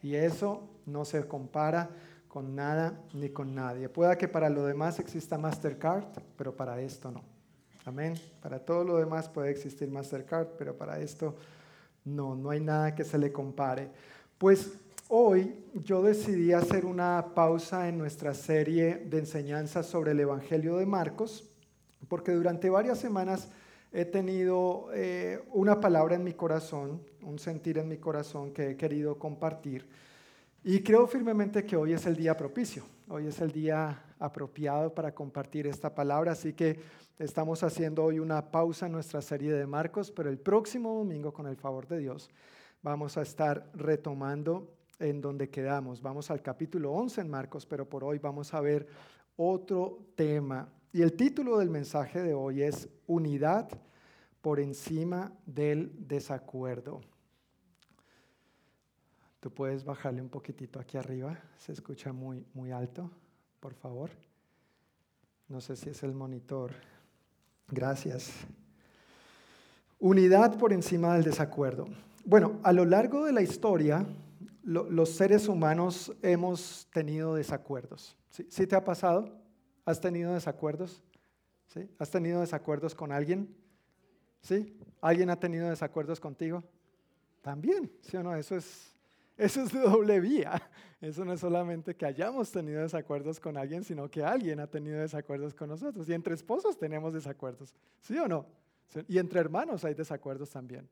Y 0.01 0.15
eso 0.15 0.67
no 0.87 1.05
se 1.05 1.27
compara 1.27 1.91
con 2.27 2.55
nada 2.55 2.99
ni 3.13 3.29
con 3.29 3.53
nadie. 3.53 3.87
Pueda 3.87 4.17
que 4.17 4.27
para 4.27 4.49
lo 4.49 4.65
demás 4.65 4.97
exista 4.97 5.37
Mastercard, 5.37 6.05
pero 6.35 6.55
para 6.55 6.81
esto 6.81 7.11
no. 7.11 7.21
Amén. 7.85 8.15
Para 8.41 8.57
todo 8.57 8.83
lo 8.83 8.97
demás 8.97 9.29
puede 9.29 9.51
existir 9.51 9.91
Mastercard, 9.91 10.47
pero 10.57 10.75
para 10.75 10.99
esto 10.99 11.35
no, 12.03 12.35
no 12.35 12.49
hay 12.49 12.61
nada 12.61 12.95
que 12.95 13.03
se 13.03 13.19
le 13.19 13.31
compare. 13.31 13.91
Pues 14.39 14.71
hoy 15.13 15.53
yo 15.73 16.01
decidí 16.01 16.53
hacer 16.53 16.85
una 16.85 17.33
pausa 17.35 17.89
en 17.89 17.97
nuestra 17.97 18.33
serie 18.33 18.95
de 18.95 19.19
enseñanzas 19.19 19.85
sobre 19.85 20.11
el 20.11 20.21
Evangelio 20.21 20.77
de 20.77 20.85
Marcos, 20.85 21.49
porque 22.07 22.31
durante 22.31 22.69
varias 22.69 22.97
semanas 22.97 23.49
he 23.91 24.05
tenido 24.05 24.87
eh, 24.93 25.43
una 25.51 25.81
palabra 25.81 26.15
en 26.15 26.23
mi 26.23 26.31
corazón, 26.31 27.01
un 27.23 27.39
sentir 27.39 27.77
en 27.77 27.89
mi 27.89 27.97
corazón 27.97 28.53
que 28.53 28.69
he 28.69 28.77
querido 28.77 29.19
compartir. 29.19 29.85
Y 30.63 30.81
creo 30.81 31.05
firmemente 31.07 31.65
que 31.65 31.75
hoy 31.75 31.91
es 31.91 32.05
el 32.05 32.15
día 32.15 32.37
propicio, 32.37 32.85
hoy 33.09 33.27
es 33.27 33.41
el 33.41 33.51
día 33.51 34.05
apropiado 34.17 34.95
para 34.95 35.13
compartir 35.13 35.67
esta 35.67 35.93
palabra, 35.93 36.31
así 36.31 36.53
que 36.53 36.79
estamos 37.19 37.63
haciendo 37.63 38.05
hoy 38.05 38.19
una 38.19 38.49
pausa 38.49 38.85
en 38.85 38.93
nuestra 38.93 39.21
serie 39.21 39.51
de 39.51 39.67
Marcos, 39.67 40.09
pero 40.09 40.29
el 40.29 40.37
próximo 40.39 40.95
domingo, 40.95 41.33
con 41.33 41.47
el 41.47 41.57
favor 41.57 41.85
de 41.85 41.97
Dios, 41.97 42.29
vamos 42.81 43.17
a 43.17 43.23
estar 43.23 43.69
retomando 43.73 44.69
en 45.01 45.19
donde 45.19 45.49
quedamos. 45.49 46.01
Vamos 46.01 46.31
al 46.31 46.41
capítulo 46.41 46.91
11 46.91 47.21
en 47.21 47.29
Marcos, 47.29 47.65
pero 47.65 47.89
por 47.89 48.03
hoy 48.03 48.19
vamos 48.19 48.53
a 48.53 48.61
ver 48.61 48.87
otro 49.35 49.99
tema 50.15 50.69
y 50.93 51.01
el 51.01 51.13
título 51.13 51.57
del 51.57 51.69
mensaje 51.69 52.21
de 52.21 52.33
hoy 52.33 52.63
es 52.63 52.89
Unidad 53.07 53.69
por 54.41 54.59
encima 54.59 55.31
del 55.45 55.91
desacuerdo. 56.07 57.01
Tú 59.39 59.51
puedes 59.51 59.85
bajarle 59.85 60.21
un 60.21 60.29
poquitito 60.29 60.79
aquí 60.79 60.97
arriba, 60.97 61.39
se 61.57 61.71
escucha 61.71 62.11
muy, 62.11 62.45
muy 62.53 62.71
alto, 62.71 63.09
por 63.59 63.73
favor. 63.73 64.09
No 65.47 65.61
sé 65.61 65.75
si 65.75 65.89
es 65.89 66.03
el 66.03 66.13
monitor. 66.13 66.71
Gracias. 67.69 68.31
Unidad 69.99 70.57
por 70.57 70.73
encima 70.73 71.13
del 71.13 71.23
desacuerdo. 71.23 71.87
Bueno, 72.25 72.59
a 72.63 72.73
lo 72.73 72.85
largo 72.85 73.25
de 73.25 73.31
la 73.31 73.41
historia, 73.41 74.05
los 74.63 75.09
seres 75.09 75.47
humanos 75.47 76.13
hemos 76.21 76.87
tenido 76.93 77.35
desacuerdos. 77.35 78.17
¿Sí 78.29 78.67
te 78.67 78.75
ha 78.75 78.83
pasado? 78.83 79.37
¿Has 79.85 79.99
tenido 79.99 80.33
desacuerdos? 80.33 81.03
¿Sí? 81.67 81.89
¿Has 81.97 82.09
tenido 82.09 82.41
desacuerdos 82.41 82.93
con 82.93 83.11
alguien? 83.11 83.55
¿Sí? 84.41 84.77
¿Alguien 85.01 85.29
ha 85.29 85.39
tenido 85.39 85.69
desacuerdos 85.69 86.19
contigo? 86.19 86.63
También, 87.41 87.91
¿sí 88.01 88.17
o 88.17 88.23
no? 88.23 88.35
Eso 88.35 88.55
es, 88.55 88.93
eso 89.37 89.61
es 89.61 89.71
de 89.71 89.79
doble 89.79 90.19
vía. 90.19 90.61
Eso 91.01 91.25
no 91.25 91.33
es 91.33 91.39
solamente 91.39 91.95
que 91.95 92.05
hayamos 92.05 92.51
tenido 92.51 92.81
desacuerdos 92.81 93.39
con 93.39 93.57
alguien, 93.57 93.83
sino 93.83 94.09
que 94.09 94.23
alguien 94.23 94.59
ha 94.59 94.67
tenido 94.67 94.99
desacuerdos 94.99 95.55
con 95.55 95.69
nosotros. 95.69 96.07
Y 96.07 96.13
entre 96.13 96.35
esposos 96.35 96.77
tenemos 96.77 97.13
desacuerdos, 97.13 97.73
¿sí 98.01 98.17
o 98.19 98.27
no? 98.27 98.45
Y 99.07 99.17
entre 99.17 99.39
hermanos 99.39 99.83
hay 99.83 99.95
desacuerdos 99.95 100.51
también, 100.51 100.87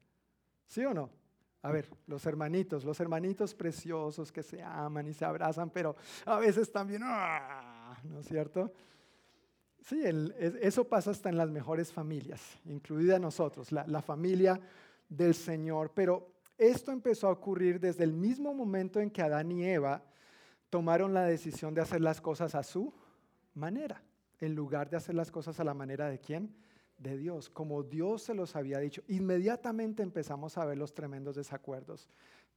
¿sí 0.65 0.83
o 0.83 0.95
no? 0.95 1.11
A 1.61 1.71
ver, 1.71 1.89
los 2.07 2.25
hermanitos, 2.25 2.85
los 2.85 2.99
hermanitos 2.99 3.53
preciosos 3.53 4.31
que 4.31 4.43
se 4.43 4.61
aman 4.61 5.07
y 5.07 5.13
se 5.13 5.25
abrazan, 5.25 5.69
pero 5.69 5.95
a 6.25 6.37
veces 6.37 6.71
también, 6.71 7.01
¡ah! 7.03 7.97
¿no 8.05 8.19
es 8.19 8.27
cierto? 8.27 8.71
Sí, 9.81 10.01
eso 10.61 10.87
pasa 10.87 11.11
hasta 11.11 11.29
en 11.29 11.37
las 11.37 11.49
mejores 11.49 11.91
familias, 11.91 12.41
incluida 12.65 13.19
nosotros, 13.19 13.71
la, 13.71 13.85
la 13.87 14.01
familia 14.01 14.59
del 15.09 15.33
Señor. 15.33 15.91
Pero 15.93 16.31
esto 16.57 16.91
empezó 16.91 17.27
a 17.27 17.31
ocurrir 17.31 17.79
desde 17.79 18.03
el 18.03 18.13
mismo 18.13 18.53
momento 18.53 18.99
en 18.99 19.09
que 19.09 19.21
Adán 19.21 19.51
y 19.51 19.65
Eva 19.65 20.03
tomaron 20.69 21.13
la 21.13 21.23
decisión 21.23 21.73
de 21.73 21.81
hacer 21.81 22.01
las 22.01 22.21
cosas 22.21 22.55
a 22.55 22.63
su 22.63 22.93
manera, 23.53 24.01
en 24.39 24.55
lugar 24.55 24.89
de 24.89 24.97
hacer 24.97 25.15
las 25.15 25.31
cosas 25.31 25.59
a 25.59 25.63
la 25.63 25.73
manera 25.73 26.09
de 26.09 26.19
quién? 26.19 26.55
De 26.99 27.17
Dios, 27.17 27.49
como 27.49 27.81
Dios 27.81 28.23
se 28.23 28.33
los 28.33 28.55
había 28.55 28.77
dicho. 28.79 29.01
Inmediatamente 29.07 30.03
empezamos 30.03 30.57
a 30.57 30.65
ver 30.65 30.77
los 30.77 30.93
tremendos 30.93 31.37
desacuerdos. 31.37 32.09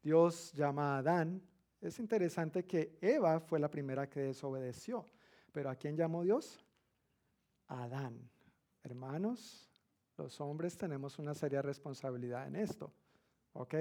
Dios 0.03 0.53
llama 0.53 0.97
a 0.97 0.99
Adán. 0.99 1.41
Es 1.81 1.99
interesante 2.01 2.65
que 2.65 2.99
Eva 3.01 3.39
fue 3.41 3.61
la 3.61 3.71
primera 3.71 4.09
que 4.09 4.21
desobedeció, 4.21 5.07
pero 5.53 5.71
¿a 5.71 5.77
quién 5.77 5.97
llamó 5.97 6.23
Dios? 6.23 6.65
Adán. 7.69 8.29
Hermanos, 8.83 9.71
los 10.17 10.41
hombres 10.41 10.77
tenemos 10.77 11.19
una 11.19 11.35
seria 11.35 11.63
responsabilidad 11.63 12.47
en 12.47 12.57
esto. 12.57 12.93
¿Ok? 13.53 13.75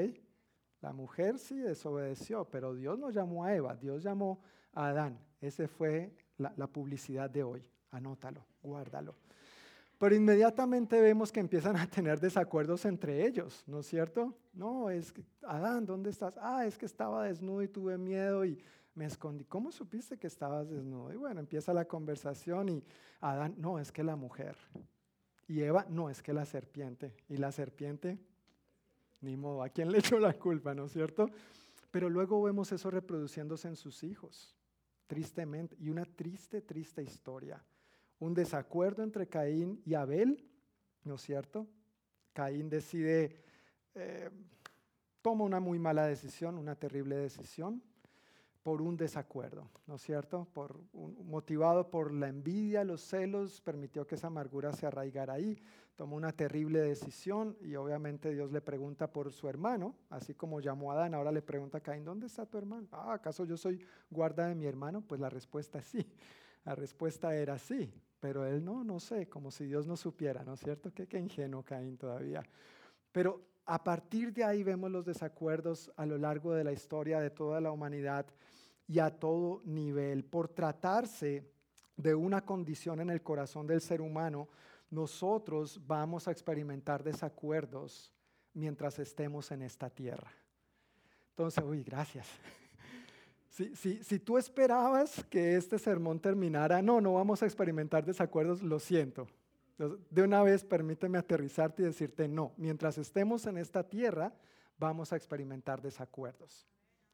La 0.82 0.94
mujer 0.94 1.38
sí 1.38 1.58
desobedeció, 1.58 2.46
pero 2.46 2.74
Dios 2.74 2.98
no 2.98 3.10
llamó 3.10 3.46
a 3.46 3.56
Eva, 3.56 3.76
Dios 3.76 4.04
llamó 4.04 4.42
a 4.74 4.88
Adán. 4.88 5.20
Esa 5.40 5.68
fue 5.68 6.16
la, 6.38 6.54
la, 6.58 6.68
publicidad 6.68 7.30
de 7.30 7.44
hoy. 7.44 7.68
Anótalo, 7.92 8.46
guárdalo. 8.62 9.16
Pero 10.02 10.16
inmediatamente 10.16 11.00
vemos 11.00 11.32
que 11.32 11.40
empiezan 11.40 11.76
a 11.76 11.86
tener 11.86 12.20
desacuerdos 12.20 12.86
entre 12.86 13.24
ellos, 13.24 13.64
¿no 13.68 13.82
es 13.82 13.86
cierto? 13.86 14.36
No, 14.52 14.90
es 14.90 15.12
que, 15.12 15.24
Adán, 15.44 15.86
¿dónde 15.86 16.10
estás? 16.10 16.40
Ah, 16.42 16.66
es 16.66 16.76
que 16.76 16.88
estaba 16.88 17.26
desnudo 17.26 17.62
y 17.62 17.68
tuve 17.68 18.00
miedo 18.00 18.44
y 18.44 18.58
me 18.96 19.06
escondí. 19.06 19.46
¿Cómo 19.46 19.72
supiste 19.72 20.18
que 20.18 20.26
estabas 20.26 20.72
desnudo? 20.72 21.14
Y 21.14 21.18
bueno, 21.18 21.40
empieza 21.40 21.72
la 21.72 21.86
conversación 21.86 22.70
y 22.70 22.84
Adán, 23.20 23.54
no, 23.60 23.78
es 23.78 23.92
que 23.92 24.04
la 24.04 24.16
mujer. 24.16 24.58
Y 25.48 25.62
Eva, 25.62 25.86
no, 25.88 26.10
es 26.10 26.24
que 26.24 26.34
la 26.34 26.46
serpiente. 26.46 27.14
Y 27.30 27.38
la 27.38 27.52
serpiente, 27.52 28.18
ni 29.22 29.38
modo, 29.38 29.62
¿a 29.62 29.70
quién 29.70 29.92
le 29.92 30.00
echó 30.00 30.18
la 30.18 30.34
culpa, 30.34 30.74
no 30.74 30.86
es 30.86 30.94
cierto? 30.94 31.30
Pero 31.92 32.10
luego 32.10 32.42
vemos 32.42 32.72
eso 32.72 32.90
reproduciéndose 32.90 33.68
en 33.68 33.76
sus 33.76 34.04
hijos, 34.04 34.58
tristemente, 35.06 35.76
y 35.80 35.92
una 35.92 36.06
triste, 36.06 36.60
triste 36.64 37.04
historia. 37.04 37.64
Un 38.22 38.36
desacuerdo 38.36 39.02
entre 39.02 39.28
Caín 39.28 39.82
y 39.84 39.96
Abel, 39.96 40.48
¿no 41.04 41.16
es 41.16 41.22
cierto? 41.22 41.68
Caín 42.34 42.70
decide, 42.70 43.44
eh, 43.96 44.30
toma 45.24 45.44
una 45.44 45.60
muy 45.60 45.80
mala 45.80 46.06
decisión, 46.06 46.60
una 46.60 46.76
terrible 46.76 47.16
decisión, 47.16 47.82
por 48.62 48.84
un 48.84 48.96
desacuerdo, 48.96 49.68
¿no 49.88 49.96
es 49.96 50.04
cierto? 50.04 50.48
Motivado 50.94 51.90
por 51.90 52.14
la 52.14 52.28
envidia, 52.28 52.84
los 52.84 53.02
celos, 53.02 53.60
permitió 53.62 54.06
que 54.06 54.14
esa 54.14 54.28
amargura 54.28 54.72
se 54.72 54.86
arraigara 54.86 55.34
ahí, 55.34 55.58
tomó 55.96 56.16
una 56.16 56.32
terrible 56.32 56.80
decisión 56.80 57.58
y 57.60 57.74
obviamente 57.74 58.32
Dios 58.36 58.52
le 58.52 58.62
pregunta 58.62 59.12
por 59.12 59.34
su 59.34 59.50
hermano, 59.50 59.96
así 60.12 60.36
como 60.36 60.60
llamó 60.60 60.92
a 60.92 60.94
Adán, 60.94 61.16
ahora 61.16 61.32
le 61.32 61.42
pregunta 61.42 61.80
a 61.80 61.82
Caín, 61.82 62.06
¿dónde 62.06 62.28
está 62.28 62.46
tu 62.46 62.60
hermano? 62.60 62.88
Ah, 62.92 63.14
¿acaso 63.14 63.46
yo 63.46 63.58
soy 63.58 63.84
guarda 64.12 64.46
de 64.46 64.54
mi 64.54 64.68
hermano? 64.68 65.02
Pues 65.02 65.20
la 65.20 65.32
respuesta 65.32 65.80
es 65.80 65.86
sí, 65.86 66.06
la 66.64 66.76
respuesta 66.76 67.36
era 67.36 67.58
sí, 67.58 67.94
pero 68.20 68.46
él 68.46 68.64
no, 68.64 68.84
no 68.84 69.00
sé, 69.00 69.28
como 69.28 69.52
si 69.52 69.66
Dios 69.66 69.88
no 69.88 69.98
supiera, 69.98 70.44
¿no 70.44 70.54
es 70.54 70.60
cierto? 70.60 70.94
Qué, 70.94 71.08
qué 71.08 71.20
ingenuo 71.20 71.64
Caín 71.64 71.98
todavía. 71.98 72.44
Pero 73.12 73.42
a 73.66 73.84
partir 73.84 74.34
de 74.34 74.44
ahí 74.44 74.64
vemos 74.64 74.92
los 74.92 75.06
desacuerdos 75.06 75.92
a 75.96 76.06
lo 76.06 76.18
largo 76.18 76.54
de 76.54 76.64
la 76.64 76.72
historia 76.72 77.20
de 77.20 77.30
toda 77.30 77.62
la 77.62 77.72
humanidad 77.72 78.26
y 78.88 79.00
a 79.00 79.10
todo 79.10 79.62
nivel. 79.66 80.24
Por 80.24 80.50
tratarse 80.50 81.50
de 81.96 82.14
una 82.14 82.46
condición 82.46 83.00
en 83.02 83.10
el 83.10 83.22
corazón 83.22 83.68
del 83.68 83.82
ser 83.82 84.02
humano, 84.02 84.50
nosotros 84.90 85.80
vamos 85.88 86.28
a 86.28 86.32
experimentar 86.32 87.04
desacuerdos 87.04 88.12
mientras 88.54 89.00
estemos 89.00 89.52
en 89.52 89.62
esta 89.62 89.90
tierra. 89.90 90.32
Entonces, 91.30 91.64
uy, 91.64 91.84
gracias. 91.84 92.28
Si, 93.52 94.20
tú 94.20 94.38
esperabas 94.38 95.26
que 95.26 95.58
este 95.58 95.78
sermón 95.78 96.22
terminara, 96.22 96.82
no, 96.82 97.02
no 97.02 97.16
vamos 97.16 97.44
a 97.44 97.46
experimentar 97.46 98.06
desacuerdos, 98.06 98.64
lo 98.64 98.80
siento. 98.80 99.28
De 100.10 100.24
una 100.24 100.42
vez 100.42 100.64
permíteme 100.64 101.18
aterrizarte 101.18 101.82
y 101.82 101.86
decirte, 101.86 102.30
no, 102.30 102.54
mientras 102.56 102.98
estemos 102.98 103.46
en 103.48 103.58
esta 103.58 103.84
tierra, 103.84 104.34
vamos 104.78 105.12
a 105.12 105.18
experimentar 105.18 105.82
desacuerdos. 105.82 106.66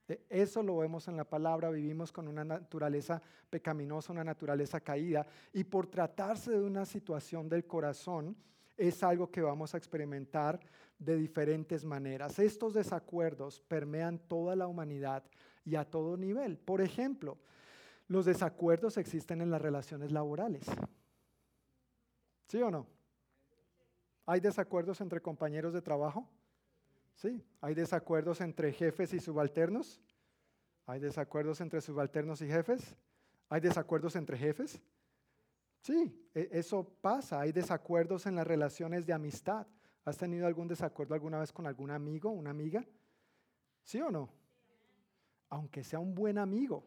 E, 0.07 0.21
eso 0.29 0.61
lo 0.61 0.77
vemos 0.77 1.07
en 1.07 1.17
la 1.17 1.23
palabra, 1.23 1.71
vivimos 1.71 2.11
con 2.11 2.27
una 2.27 2.43
naturaleza 2.43 3.19
pecaminosa, 3.49 4.13
una 4.13 4.23
naturaleza 4.23 4.79
caída, 4.79 5.25
y 5.53 5.63
por 5.63 5.87
tratarse 5.87 6.51
de 6.51 6.61
una 6.63 6.85
situación 6.85 7.49
del 7.49 7.65
corazón, 7.65 8.37
es 8.77 9.01
algo 9.01 9.31
que 9.31 9.41
vamos 9.41 9.73
a 9.73 9.77
experimentar 9.79 10.59
de 10.99 11.17
diferentes 11.17 11.83
maneras. 11.83 12.37
Estos 12.37 12.75
desacuerdos 12.75 13.59
permean 13.59 14.19
toda 14.19 14.55
la 14.55 14.67
humanidad 14.67 15.23
y 15.67 15.75
a 15.75 15.83
todo 15.83 16.15
nivel. 16.15 16.57
Por 16.57 16.79
ejemplo, 16.79 17.37
los 18.07 18.25
desacuerdos 18.25 18.97
existen 18.97 19.41
en 19.41 19.51
las 19.51 19.61
relaciones 19.61 20.13
laborales. 20.13 20.65
¿Sí 22.47 22.61
o 22.61 22.71
no? 22.71 22.87
¿Hay 24.25 24.39
desacuerdos 24.39 25.01
entre 25.01 25.21
compañeros 25.21 25.73
de 25.73 25.81
trabajo? 25.81 26.25
Sí. 27.15 27.43
¿Hay 27.59 27.75
desacuerdos 27.75 28.39
entre 28.39 28.71
jefes 28.71 29.13
y 29.13 29.19
subalternos? 29.19 29.99
¿Hay 30.85 31.01
desacuerdos 31.01 31.59
entre 31.59 31.81
subalternos 31.81 32.41
y 32.41 32.47
jefes? 32.47 32.95
¿Hay 33.49 33.59
desacuerdos 33.59 34.15
entre 34.15 34.37
jefes? 34.37 34.81
Sí, 35.81 36.29
e, 36.33 36.47
eso 36.53 36.85
pasa. 37.01 37.41
Hay 37.41 37.51
desacuerdos 37.51 38.25
en 38.25 38.35
las 38.35 38.47
relaciones 38.47 39.05
de 39.05 39.11
amistad. 39.11 39.67
¿Has 40.05 40.17
tenido 40.17 40.47
algún 40.47 40.69
desacuerdo 40.69 41.13
alguna 41.13 41.39
vez 41.39 41.51
con 41.51 41.67
algún 41.67 41.91
amigo, 41.91 42.29
una 42.29 42.51
amiga? 42.51 42.85
¿Sí 43.83 43.99
o 43.99 44.09
no? 44.09 44.29
Aunque 45.49 45.83
sea 45.83 45.99
un 45.99 46.13
buen 46.13 46.37
amigo, 46.37 46.83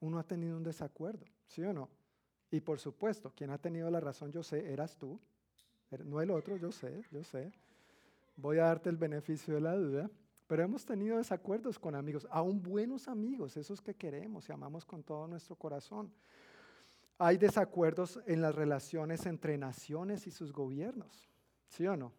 uno 0.00 0.18
ha 0.18 0.24
tenido 0.24 0.56
un 0.56 0.62
desacuerdo. 0.62 1.26
¿Sí 1.46 1.62
o 1.62 1.72
no? 1.72 1.88
Y 2.50 2.60
por 2.60 2.78
supuesto, 2.78 3.32
quien 3.34 3.50
ha 3.50 3.58
tenido 3.58 3.90
la 3.90 4.00
razón, 4.00 4.32
yo 4.32 4.42
sé, 4.42 4.72
eras 4.72 4.96
tú, 4.96 5.20
er, 5.90 6.04
no 6.04 6.20
el 6.20 6.30
otro, 6.30 6.56
yo 6.56 6.72
sé, 6.72 7.02
yo 7.10 7.22
sé. 7.22 7.52
Voy 8.36 8.58
a 8.58 8.64
darte 8.64 8.88
el 8.88 8.96
beneficio 8.96 9.54
de 9.54 9.60
la 9.60 9.74
duda, 9.74 10.10
pero 10.46 10.62
hemos 10.62 10.84
tenido 10.84 11.18
desacuerdos 11.18 11.78
con 11.78 11.94
amigos, 11.94 12.26
aún 12.30 12.62
buenos 12.62 13.06
amigos, 13.08 13.56
esos 13.56 13.82
que 13.82 13.94
queremos 13.94 14.48
y 14.48 14.52
amamos 14.52 14.86
con 14.86 15.02
todo 15.02 15.26
nuestro 15.26 15.56
corazón. 15.56 16.10
Hay 17.18 17.36
desacuerdos 17.36 18.20
en 18.26 18.40
las 18.40 18.54
relaciones 18.54 19.26
entre 19.26 19.58
naciones 19.58 20.26
y 20.26 20.30
sus 20.30 20.52
gobiernos, 20.52 21.28
¿sí 21.66 21.86
o 21.86 21.96
no? 21.96 22.12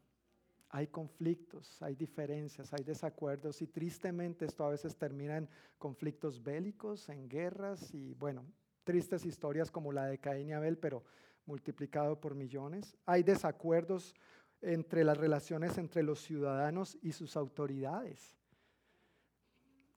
Hay 0.70 0.88
conflictos, 0.88 1.82
hay 1.82 1.96
diferencias, 1.96 2.72
hay 2.74 2.84
desacuerdos 2.84 3.62
y 3.62 3.68
tristemente 3.68 4.46
esto 4.46 4.64
a 4.64 4.70
veces 4.70 4.96
termina 4.96 5.38
en 5.38 5.50
conflictos 5.80 6.44
bélicos, 6.44 7.10
en 7.10 7.28
guerras 7.28 7.94
y 7.94 8.14
bueno, 8.14 8.46
tristes 8.84 9.26
historias 9.26 9.72
como 9.72 9.92
la 9.92 10.06
de 10.06 10.20
Caín 10.20 10.50
y 10.50 10.54
Abel, 10.54 10.78
pero 10.78 11.04
multiplicado 11.46 12.20
por 12.20 12.36
millones. 12.36 12.96
Hay 13.06 13.24
desacuerdos 13.24 14.14
entre 14.62 15.04
las 15.04 15.18
relaciones 15.18 15.78
entre 15.78 16.04
los 16.04 16.20
ciudadanos 16.20 16.98
y 17.02 17.14
sus 17.14 17.36
autoridades. 17.36 18.38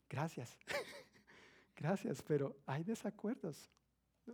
Gracias, 0.09 0.59
gracias, 1.77 2.23
pero 2.23 2.57
hay 2.67 2.85
desacuerdos. 2.85 3.71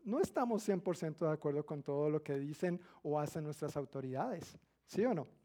No 0.04 0.20
estamos 0.20 0.68
100% 0.68 1.18
de 1.18 1.32
acuerdo 1.32 1.64
con 1.64 1.82
todo 1.82 2.10
lo 2.10 2.22
que 2.22 2.38
dicen 2.38 2.80
o 3.02 3.18
hacen 3.18 3.44
nuestras 3.44 3.76
autoridades, 3.76 4.58
¿sí 4.86 5.04
o 5.04 5.14
no? 5.14 5.37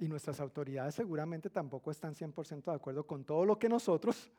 Y 0.00 0.08
nuestras 0.08 0.40
autoridades 0.40 0.94
seguramente 0.94 1.50
tampoco 1.50 1.90
están 1.90 2.14
100% 2.14 2.64
de 2.64 2.74
acuerdo 2.74 3.06
con 3.06 3.22
todo 3.22 3.44
lo 3.44 3.58
que 3.58 3.68
nosotros, 3.68 4.30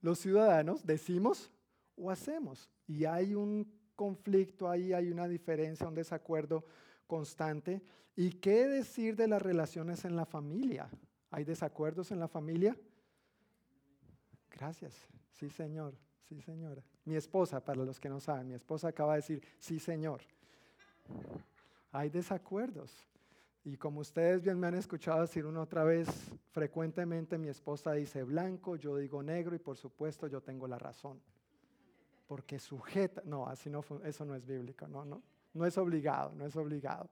los 0.00 0.20
ciudadanos, 0.20 0.86
decimos 0.86 1.50
o 1.96 2.12
hacemos. 2.12 2.70
Y 2.86 3.04
hay 3.04 3.34
un 3.34 3.70
conflicto 3.96 4.70
ahí, 4.70 4.92
hay 4.92 5.10
una 5.10 5.26
diferencia, 5.26 5.88
un 5.88 5.96
desacuerdo 5.96 6.64
constante. 7.08 7.82
¿Y 8.14 8.34
qué 8.34 8.68
decir 8.68 9.16
de 9.16 9.26
las 9.26 9.42
relaciones 9.42 10.04
en 10.04 10.14
la 10.14 10.24
familia? 10.24 10.88
¿Hay 11.32 11.42
desacuerdos 11.42 12.12
en 12.12 12.20
la 12.20 12.28
familia? 12.28 12.76
Gracias. 14.48 14.94
Sí, 15.32 15.50
señor. 15.50 15.94
Sí, 16.28 16.40
señora. 16.40 16.84
Mi 17.04 17.16
esposa, 17.16 17.64
para 17.64 17.84
los 17.84 17.98
que 17.98 18.08
no 18.08 18.20
saben, 18.20 18.46
mi 18.46 18.54
esposa 18.54 18.86
acaba 18.86 19.14
de 19.14 19.22
decir, 19.22 19.42
sí, 19.58 19.80
señor. 19.80 20.20
Hay 21.90 22.10
desacuerdos. 22.10 23.09
Y 23.64 23.76
como 23.76 24.00
ustedes 24.00 24.42
bien 24.42 24.58
me 24.58 24.66
han 24.66 24.74
escuchado 24.74 25.20
decir 25.20 25.44
una 25.44 25.60
otra 25.62 25.84
vez, 25.84 26.08
frecuentemente 26.50 27.38
mi 27.38 27.48
esposa 27.48 27.92
dice 27.92 28.22
blanco, 28.22 28.76
yo 28.76 28.96
digo 28.96 29.22
negro 29.22 29.54
y 29.54 29.58
por 29.58 29.76
supuesto 29.76 30.26
yo 30.26 30.40
tengo 30.40 30.66
la 30.66 30.78
razón 30.78 31.20
porque 32.30 32.60
sujeta, 32.60 33.22
no, 33.24 33.48
así 33.48 33.68
no, 33.68 33.84
eso 34.04 34.24
no 34.24 34.36
es 34.36 34.46
bíblico, 34.46 34.86
no, 34.86 35.04
no, 35.04 35.20
no 35.52 35.66
es 35.66 35.76
obligado, 35.76 36.32
no 36.32 36.46
es 36.46 36.54
obligado. 36.54 37.10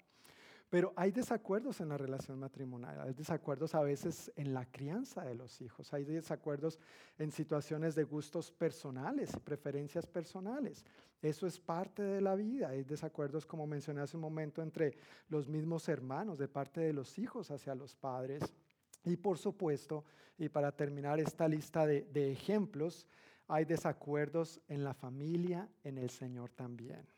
Pero 0.70 0.92
hay 0.96 1.10
desacuerdos 1.12 1.80
en 1.80 1.88
la 1.88 1.96
relación 1.96 2.38
matrimonial, 2.38 3.00
hay 3.00 3.14
desacuerdos 3.14 3.74
a 3.74 3.80
veces 3.80 4.30
en 4.36 4.52
la 4.52 4.66
crianza 4.66 5.24
de 5.24 5.34
los 5.34 5.62
hijos, 5.62 5.94
hay 5.94 6.04
desacuerdos 6.04 6.78
en 7.18 7.32
situaciones 7.32 7.94
de 7.94 8.04
gustos 8.04 8.52
personales 8.52 9.32
y 9.34 9.40
preferencias 9.40 10.06
personales. 10.06 10.84
Eso 11.22 11.46
es 11.46 11.58
parte 11.58 12.02
de 12.02 12.20
la 12.20 12.34
vida, 12.34 12.68
hay 12.68 12.84
desacuerdos, 12.84 13.46
como 13.46 13.66
mencioné 13.66 14.02
hace 14.02 14.18
un 14.18 14.20
momento, 14.20 14.60
entre 14.60 14.98
los 15.30 15.48
mismos 15.48 15.88
hermanos, 15.88 16.38
de 16.38 16.48
parte 16.48 16.82
de 16.82 16.92
los 16.92 17.18
hijos 17.18 17.50
hacia 17.50 17.74
los 17.74 17.96
padres. 17.96 18.42
Y 19.04 19.16
por 19.16 19.38
supuesto, 19.38 20.04
y 20.36 20.50
para 20.50 20.70
terminar 20.70 21.18
esta 21.18 21.48
lista 21.48 21.86
de, 21.86 22.02
de 22.02 22.30
ejemplos, 22.30 23.06
hay 23.48 23.64
desacuerdos 23.64 24.60
en 24.68 24.84
la 24.84 24.92
familia, 24.92 25.66
en 25.82 25.96
el 25.96 26.10
Señor 26.10 26.50
también. 26.50 27.08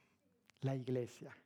La 0.61 0.77
iglesia. 0.77 1.37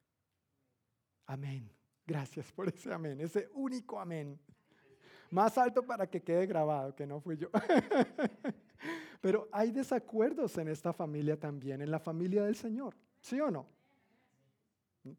Amén. 1.27 1.84
Gracias 2.07 2.53
por 2.53 2.69
ese 2.69 2.93
amén, 2.93 3.21
ese 3.21 3.49
único 3.55 3.99
amén. 3.99 4.39
Más 5.31 5.57
alto 5.57 5.83
para 5.83 6.07
que 6.07 6.23
quede 6.23 6.47
grabado, 6.47 6.95
que 6.95 7.07
no 7.07 7.21
fui 7.21 7.37
yo. 7.37 7.49
Pero 9.21 9.49
hay 9.51 9.71
desacuerdos 9.71 10.59
en 10.59 10.69
esta 10.69 10.93
familia 10.93 11.39
también, 11.39 11.81
en 11.81 11.91
la 11.91 11.99
familia 11.99 12.45
del 12.45 12.57
Señor. 12.57 12.95
¿Sí 13.21 13.41
o 13.41 13.51
no? 13.51 13.67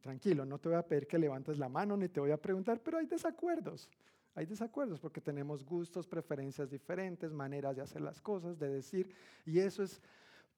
Tranquilo, 0.01 0.45
no 0.45 0.59
te 0.59 0.69
voy 0.69 0.77
a 0.77 0.88
pedir 0.88 1.07
que 1.07 1.17
levantes 1.17 1.57
la 1.57 1.69
mano 1.69 1.97
ni 1.97 2.07
te 2.07 2.19
voy 2.19 2.31
a 2.31 2.38
preguntar, 2.38 2.81
pero 2.81 2.97
hay 2.97 3.07
desacuerdos. 3.07 3.89
Hay 4.36 4.45
desacuerdos 4.45 4.99
porque 4.99 5.21
tenemos 5.21 5.63
gustos, 5.63 6.07
preferencias 6.07 6.69
diferentes, 6.69 7.31
maneras 7.31 7.75
de 7.75 7.81
hacer 7.81 8.01
las 8.01 8.19
cosas, 8.19 8.59
de 8.59 8.69
decir, 8.69 9.15
y 9.45 9.59
eso 9.59 9.81
es 9.81 10.01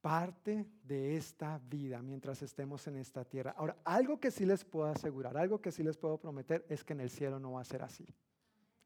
parte 0.02 0.66
de 0.84 1.18
esta 1.18 1.60
vida 1.70 2.02
mientras 2.02 2.42
estemos 2.42 2.88
en 2.88 2.98
esta 2.98 3.26
tierra. 3.26 3.54
Ahora, 3.58 3.78
algo 3.84 4.20
que 4.20 4.32
sí 4.32 4.46
les 4.46 4.64
puedo 4.64 4.88
asegurar, 4.88 5.38
algo 5.38 5.62
que 5.62 5.72
sí 5.72 5.84
les 5.84 5.98
puedo 5.98 6.18
prometer 6.18 6.66
es 6.70 6.84
que 6.84 6.94
en 6.94 7.02
el 7.02 7.10
cielo 7.10 7.40
no 7.40 7.54
va 7.54 7.62
a 7.62 7.66
ser 7.66 7.82
así. 7.82 8.08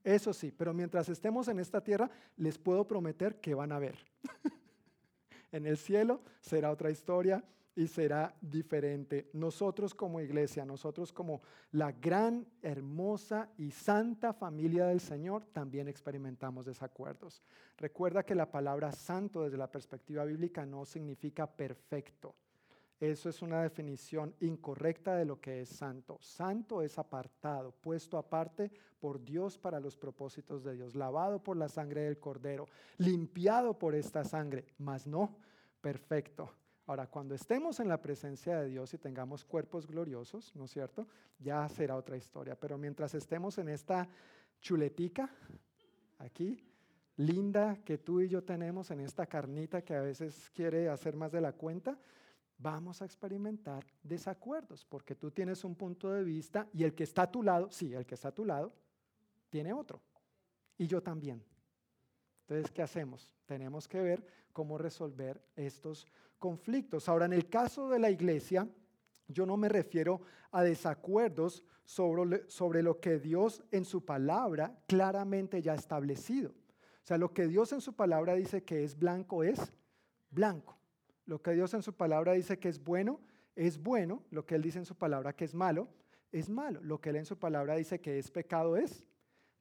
Eso 0.04 0.34
sí, 0.34 0.52
pero 0.52 0.74
mientras 0.74 1.10
estemos 1.10 1.48
en 1.48 1.60
esta 1.60 1.84
tierra, 1.84 2.10
les 2.38 2.58
puedo 2.58 2.88
prometer 2.88 3.40
que 3.40 3.54
van 3.54 3.72
a 3.72 3.80
ver. 3.80 3.98
en 5.52 5.68
el 5.68 5.78
cielo 5.78 6.22
será 6.42 6.72
otra 6.72 6.90
historia 6.90 7.44
y 7.82 7.88
será 7.88 8.36
diferente. 8.40 9.30
Nosotros 9.34 9.96
como 9.96 10.22
iglesia, 10.22 10.64
nosotros 10.66 11.12
como 11.12 11.42
la 11.72 11.92
gran, 11.92 12.46
hermosa 12.62 13.50
y 13.58 13.72
santa 13.72 14.34
familia 14.34 14.86
del 14.86 15.00
Señor, 15.00 15.46
también 15.52 15.88
experimentamos 15.88 16.66
desacuerdos. 16.66 17.42
Recuerda 17.78 18.24
que 18.24 18.36
la 18.36 18.52
palabra 18.52 18.92
santo 18.92 19.44
desde 19.44 19.58
la 19.58 19.72
perspectiva 19.72 20.24
bíblica 20.26 20.64
no 20.64 20.86
significa 20.86 21.48
perfecto. 21.48 22.36
Eso 23.00 23.30
es 23.30 23.42
una 23.42 23.64
definición 23.64 24.36
incorrecta 24.42 25.16
de 25.16 25.26
lo 25.26 25.42
que 25.42 25.62
es 25.62 25.70
santo. 25.70 26.20
Santo 26.22 26.84
es 26.84 27.00
apartado, 27.00 27.72
puesto 27.72 28.20
aparte 28.20 28.72
por 29.00 29.24
Dios 29.24 29.58
para 29.58 29.80
los 29.80 29.98
propósitos 29.98 30.64
de 30.64 30.76
Dios, 30.76 30.94
lavado 30.94 31.44
por 31.44 31.58
la 31.58 31.68
sangre 31.68 32.02
del 32.02 32.20
cordero, 32.20 32.68
limpiado 33.00 33.80
por 33.80 33.96
esta 33.96 34.24
sangre, 34.24 34.68
mas 34.78 35.08
no 35.08 35.36
perfecto. 35.82 36.61
Ahora, 36.88 37.08
cuando 37.08 37.36
estemos 37.36 37.80
en 37.80 37.88
la 37.88 38.02
presencia 38.02 38.60
de 38.60 38.70
Dios 38.70 38.94
y 38.94 38.98
tengamos 38.98 39.46
cuerpos 39.46 39.88
gloriosos, 39.88 40.56
¿no 40.56 40.66
es 40.66 40.72
cierto? 40.72 41.08
Ya 41.40 41.68
será 41.70 41.96
otra 41.96 42.18
historia. 42.18 42.56
Pero 42.60 42.78
mientras 42.78 43.14
estemos 43.14 43.58
en 43.60 43.70
esta 43.70 44.10
chuletica, 44.60 45.30
aquí, 46.18 46.64
linda 47.18 47.78
que 47.84 47.98
tú 47.98 48.22
y 48.22 48.28
yo 48.28 48.44
tenemos, 48.44 48.92
en 48.92 49.00
esta 49.00 49.26
carnita 49.28 49.84
que 49.84 49.96
a 49.96 50.02
veces 50.02 50.50
quiere 50.54 50.90
hacer 50.90 51.16
más 51.16 51.32
de 51.32 51.42
la 51.42 51.54
cuenta, 51.54 51.98
vamos 52.58 53.02
a 53.02 53.06
experimentar 53.06 53.86
desacuerdos, 54.04 54.86
porque 54.86 55.16
tú 55.16 55.32
tienes 55.32 55.64
un 55.64 55.76
punto 55.76 56.12
de 56.12 56.24
vista 56.24 56.68
y 56.74 56.84
el 56.84 56.94
que 56.94 57.04
está 57.04 57.24
a 57.24 57.32
tu 57.32 57.42
lado, 57.42 57.72
sí, 57.72 57.94
el 57.94 58.06
que 58.06 58.16
está 58.16 58.30
a 58.30 58.36
tu 58.36 58.46
lado, 58.46 58.74
tiene 59.50 59.74
otro. 59.74 60.02
Y 60.78 60.88
yo 60.88 61.02
también. 61.02 61.44
Entonces, 62.42 62.72
¿qué 62.72 62.82
hacemos? 62.82 63.32
Tenemos 63.46 63.88
que 63.88 64.02
ver 64.02 64.26
cómo 64.52 64.78
resolver 64.78 65.42
estos 65.56 66.06
conflictos. 66.42 67.08
Ahora, 67.08 67.28
en 67.28 67.34
el 67.34 67.48
caso 67.48 67.88
de 67.88 68.00
la 68.00 68.10
iglesia, 68.10 68.68
yo 69.28 69.46
no 69.46 69.56
me 69.56 69.70
refiero 69.70 70.22
a 70.52 70.64
desacuerdos 70.64 71.64
sobre, 71.86 72.50
sobre 72.50 72.82
lo 72.82 73.00
que 73.00 73.20
Dios 73.20 73.64
en 73.72 73.86
su 73.86 74.04
palabra 74.04 74.76
claramente 74.88 75.62
ya 75.62 75.74
ha 75.74 75.76
establecido. 75.76 76.50
O 76.50 77.06
sea, 77.06 77.18
lo 77.18 77.32
que 77.32 77.48
Dios 77.48 77.72
en 77.72 77.80
su 77.80 77.94
palabra 77.94 78.34
dice 78.34 78.64
que 78.64 78.84
es 78.84 78.98
blanco 78.98 79.44
es 79.44 79.72
blanco. 80.32 80.78
Lo 81.26 81.42
que 81.42 81.52
Dios 81.52 81.74
en 81.76 81.84
su 81.84 81.94
palabra 81.94 82.34
dice 82.34 82.58
que 82.58 82.70
es 82.70 82.84
bueno, 82.84 83.22
es 83.56 83.78
bueno. 83.78 84.24
Lo 84.32 84.46
que 84.46 84.56
Él 84.56 84.64
dice 84.64 84.80
en 84.80 84.86
su 84.86 84.96
palabra 84.96 85.34
que 85.34 85.46
es 85.46 85.54
malo, 85.54 85.88
es 86.32 86.50
malo. 86.50 86.82
Lo 86.82 87.00
que 87.00 87.12
Él 87.12 87.18
en 87.18 87.26
su 87.26 87.38
palabra 87.38 87.76
dice 87.76 88.02
que 88.02 88.18
es 88.18 88.32
pecado, 88.32 88.78
es 88.78 89.06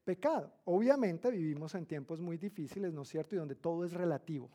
pecado. 0.04 0.50
Obviamente 0.64 1.30
vivimos 1.30 1.74
en 1.74 1.84
tiempos 1.84 2.20
muy 2.20 2.38
difíciles, 2.38 2.94
¿no 2.94 3.02
es 3.02 3.08
cierto? 3.08 3.34
Y 3.34 3.38
donde 3.38 3.54
todo 3.54 3.84
es 3.84 3.92
relativo. 3.92 4.50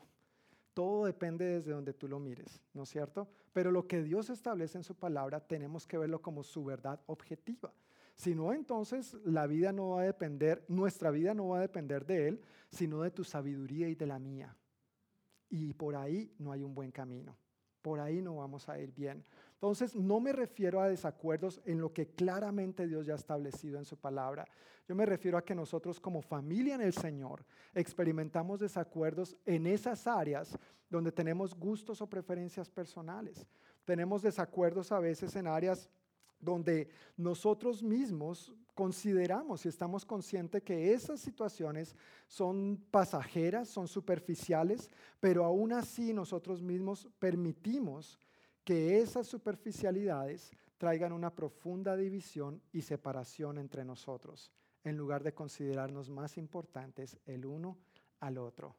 Todo 0.76 1.06
depende 1.06 1.46
desde 1.46 1.72
donde 1.72 1.94
tú 1.94 2.06
lo 2.06 2.20
mires, 2.20 2.60
¿no 2.74 2.82
es 2.82 2.90
cierto? 2.90 3.28
Pero 3.54 3.70
lo 3.70 3.86
que 3.86 4.02
Dios 4.02 4.28
establece 4.28 4.76
en 4.76 4.84
su 4.84 4.94
palabra 4.94 5.40
tenemos 5.40 5.86
que 5.86 5.96
verlo 5.96 6.20
como 6.20 6.42
su 6.42 6.64
verdad 6.64 7.00
objetiva. 7.06 7.72
Si 8.14 8.34
no, 8.34 8.52
entonces 8.52 9.16
la 9.24 9.46
vida 9.46 9.72
no 9.72 9.90
va 9.90 10.02
a 10.02 10.04
depender, 10.04 10.64
nuestra 10.68 11.10
vida 11.10 11.32
no 11.32 11.48
va 11.48 11.58
a 11.58 11.62
depender 11.62 12.04
de 12.04 12.28
Él, 12.28 12.40
sino 12.68 13.00
de 13.00 13.10
tu 13.10 13.24
sabiduría 13.24 13.88
y 13.88 13.94
de 13.94 14.06
la 14.06 14.18
mía 14.18 14.54
y 15.48 15.72
por 15.74 15.96
ahí 15.96 16.32
no 16.38 16.52
hay 16.52 16.62
un 16.62 16.74
buen 16.74 16.90
camino. 16.90 17.36
Por 17.82 18.00
ahí 18.00 18.20
no 18.20 18.36
vamos 18.36 18.68
a 18.68 18.78
ir 18.80 18.92
bien. 18.92 19.24
Entonces, 19.56 19.96
no 19.96 20.20
me 20.20 20.32
refiero 20.32 20.82
a 20.82 20.88
desacuerdos 20.88 21.62
en 21.64 21.80
lo 21.80 21.90
que 21.92 22.08
claramente 22.08 22.86
Dios 22.86 23.06
ya 23.06 23.14
ha 23.14 23.16
establecido 23.16 23.78
en 23.78 23.86
su 23.86 23.96
palabra. 23.96 24.44
Yo 24.86 24.94
me 24.94 25.06
refiero 25.06 25.38
a 25.38 25.44
que 25.44 25.54
nosotros 25.54 25.98
como 25.98 26.20
familia 26.20 26.74
en 26.74 26.82
el 26.82 26.92
Señor 26.92 27.42
experimentamos 27.74 28.60
desacuerdos 28.60 29.34
en 29.46 29.66
esas 29.66 30.06
áreas 30.06 30.58
donde 30.90 31.10
tenemos 31.10 31.54
gustos 31.54 32.02
o 32.02 32.06
preferencias 32.06 32.68
personales. 32.68 33.46
Tenemos 33.86 34.20
desacuerdos 34.20 34.92
a 34.92 35.00
veces 35.00 35.34
en 35.36 35.46
áreas 35.46 35.88
donde 36.38 36.90
nosotros 37.16 37.82
mismos 37.82 38.54
consideramos 38.74 39.64
y 39.64 39.70
estamos 39.70 40.04
conscientes 40.04 40.62
que 40.62 40.92
esas 40.92 41.18
situaciones 41.18 41.96
son 42.28 42.78
pasajeras, 42.90 43.68
son 43.68 43.88
superficiales, 43.88 44.90
pero 45.18 45.44
aún 45.44 45.72
así 45.72 46.12
nosotros 46.12 46.60
mismos 46.60 47.08
permitimos 47.18 48.18
que 48.66 48.98
esas 48.98 49.28
superficialidades 49.28 50.50
traigan 50.76 51.12
una 51.12 51.32
profunda 51.32 51.96
división 51.96 52.60
y 52.72 52.82
separación 52.82 53.58
entre 53.58 53.84
nosotros, 53.84 54.50
en 54.82 54.96
lugar 54.96 55.22
de 55.22 55.32
considerarnos 55.32 56.10
más 56.10 56.36
importantes 56.36 57.16
el 57.26 57.46
uno 57.46 57.78
al 58.18 58.38
otro. 58.38 58.74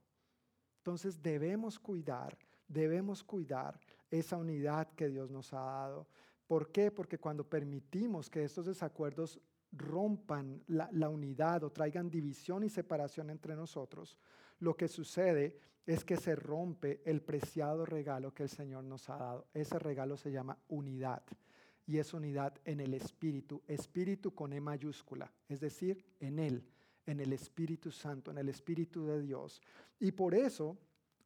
Entonces 0.79 1.21
debemos 1.21 1.79
cuidar, 1.79 2.37
debemos 2.67 3.23
cuidar 3.23 3.79
esa 4.11 4.35
unidad 4.35 4.89
que 4.89 5.07
Dios 5.07 5.31
nos 5.31 5.53
ha 5.53 5.61
dado. 5.61 6.09
¿Por 6.47 6.69
qué? 6.69 6.91
Porque 6.91 7.17
cuando 7.17 7.47
permitimos 7.47 8.29
que 8.29 8.43
estos 8.43 8.65
desacuerdos 8.65 9.39
rompan 9.71 10.61
la, 10.67 11.09
unidad 11.09 11.63
o 11.63 11.71
traigan 11.71 12.09
división 12.09 12.65
y 12.65 12.69
separación 12.69 13.29
entre 13.29 13.55
nosotros, 13.55 14.17
lo 14.59 14.75
que 14.75 14.89
sucede 14.89 15.57
es 15.87 16.03
que 16.03 16.17
se 16.17 16.35
rompe 16.35 17.01
el 17.05 17.21
preciado 17.21 17.85
regalo 17.85 18.33
que 18.33 18.43
el 18.43 18.49
Señor 18.49 18.83
nos 18.83 19.09
ha 19.09 19.17
dado. 19.17 19.47
Ese 19.53 19.79
regalo 19.79 20.17
se 20.17 20.31
llama 20.31 20.59
unidad 20.67 21.23
y 21.87 21.97
es 21.97 22.13
unidad 22.13 22.53
en 22.65 22.81
el 22.81 22.93
Espíritu, 22.93 23.63
Espíritu 23.65 24.35
con 24.35 24.51
E 24.51 24.59
mayúscula, 24.59 25.31
es 25.47 25.61
decir, 25.61 26.03
en 26.19 26.39
Él, 26.39 26.67
en 27.05 27.21
el 27.21 27.31
Espíritu 27.31 27.89
Santo, 27.89 28.31
en 28.31 28.37
el 28.37 28.49
Espíritu 28.49 29.05
de 29.05 29.21
Dios. 29.21 29.61
Y 29.97 30.11
por 30.11 30.35
eso 30.35 30.77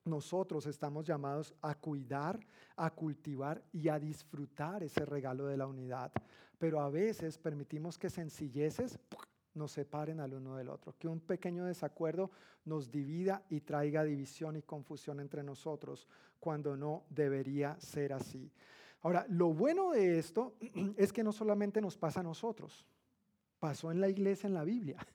nosotros 0.05 0.67
estamos 0.67 1.07
llamados 1.07 1.55
a 1.61 1.73
cuidar, 1.73 2.39
a 2.75 2.91
cultivar 2.91 3.63
y 3.73 3.89
a 3.89 3.97
disfrutar 3.97 4.83
ese 4.83 5.05
regalo 5.05 5.47
de 5.47 5.57
la 5.57 5.65
unidad. 5.65 6.11
Pero 6.59 6.79
a 6.79 6.89
veces 6.91 7.39
permitimos 7.39 7.97
que 7.97 8.11
sencilleces 8.11 8.99
nos 9.53 9.71
separen 9.71 10.19
al 10.19 10.33
uno 10.33 10.55
del 10.55 10.69
otro, 10.69 10.95
que 10.97 11.07
un 11.07 11.19
pequeño 11.19 11.65
desacuerdo 11.65 12.31
nos 12.65 12.91
divida 12.91 13.43
y 13.49 13.61
traiga 13.61 14.03
división 14.03 14.55
y 14.55 14.61
confusión 14.61 15.19
entre 15.19 15.43
nosotros, 15.43 16.07
cuando 16.39 16.75
no 16.75 17.03
debería 17.09 17.79
ser 17.79 18.13
así. 18.13 18.51
Ahora, 19.01 19.25
lo 19.29 19.53
bueno 19.53 19.91
de 19.91 20.19
esto 20.19 20.55
es 20.97 21.11
que 21.11 21.23
no 21.23 21.31
solamente 21.31 21.81
nos 21.81 21.97
pasa 21.97 22.19
a 22.19 22.23
nosotros, 22.23 22.85
pasó 23.59 23.91
en 23.91 24.01
la 24.01 24.09
iglesia 24.09 24.47
en 24.47 24.53
la 24.53 24.63
Biblia. 24.63 24.97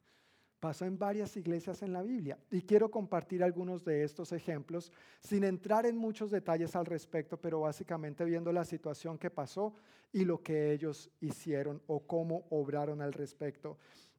Pasó 0.59 0.87
en 0.87 0.99
varias 0.99 1.37
iglesias 1.37 1.83
en 1.83 1.93
la 1.93 2.03
Biblia 2.03 2.39
y 2.51 2.63
quiero 2.63 2.91
compartir 2.91 3.45
algunos 3.45 3.85
de 3.85 4.03
estos 4.03 4.33
ejemplos 4.33 4.91
sin 5.21 5.45
entrar 5.45 5.85
en 5.85 5.99
muchos 5.99 6.31
detalles 6.31 6.75
al 6.75 6.87
respecto, 6.87 7.37
pero 7.37 7.61
básicamente 7.61 8.25
viendo 8.25 8.51
la 8.51 8.65
situación 8.65 9.19
que 9.19 9.31
pasó 9.31 9.75
y 10.13 10.25
lo 10.25 10.43
que 10.43 10.73
ellos 10.73 11.11
hicieron 11.21 11.83
o 11.87 12.01
cómo 12.01 12.47
obraron 12.49 13.03
al 13.03 13.13
respecto. 13.13 13.77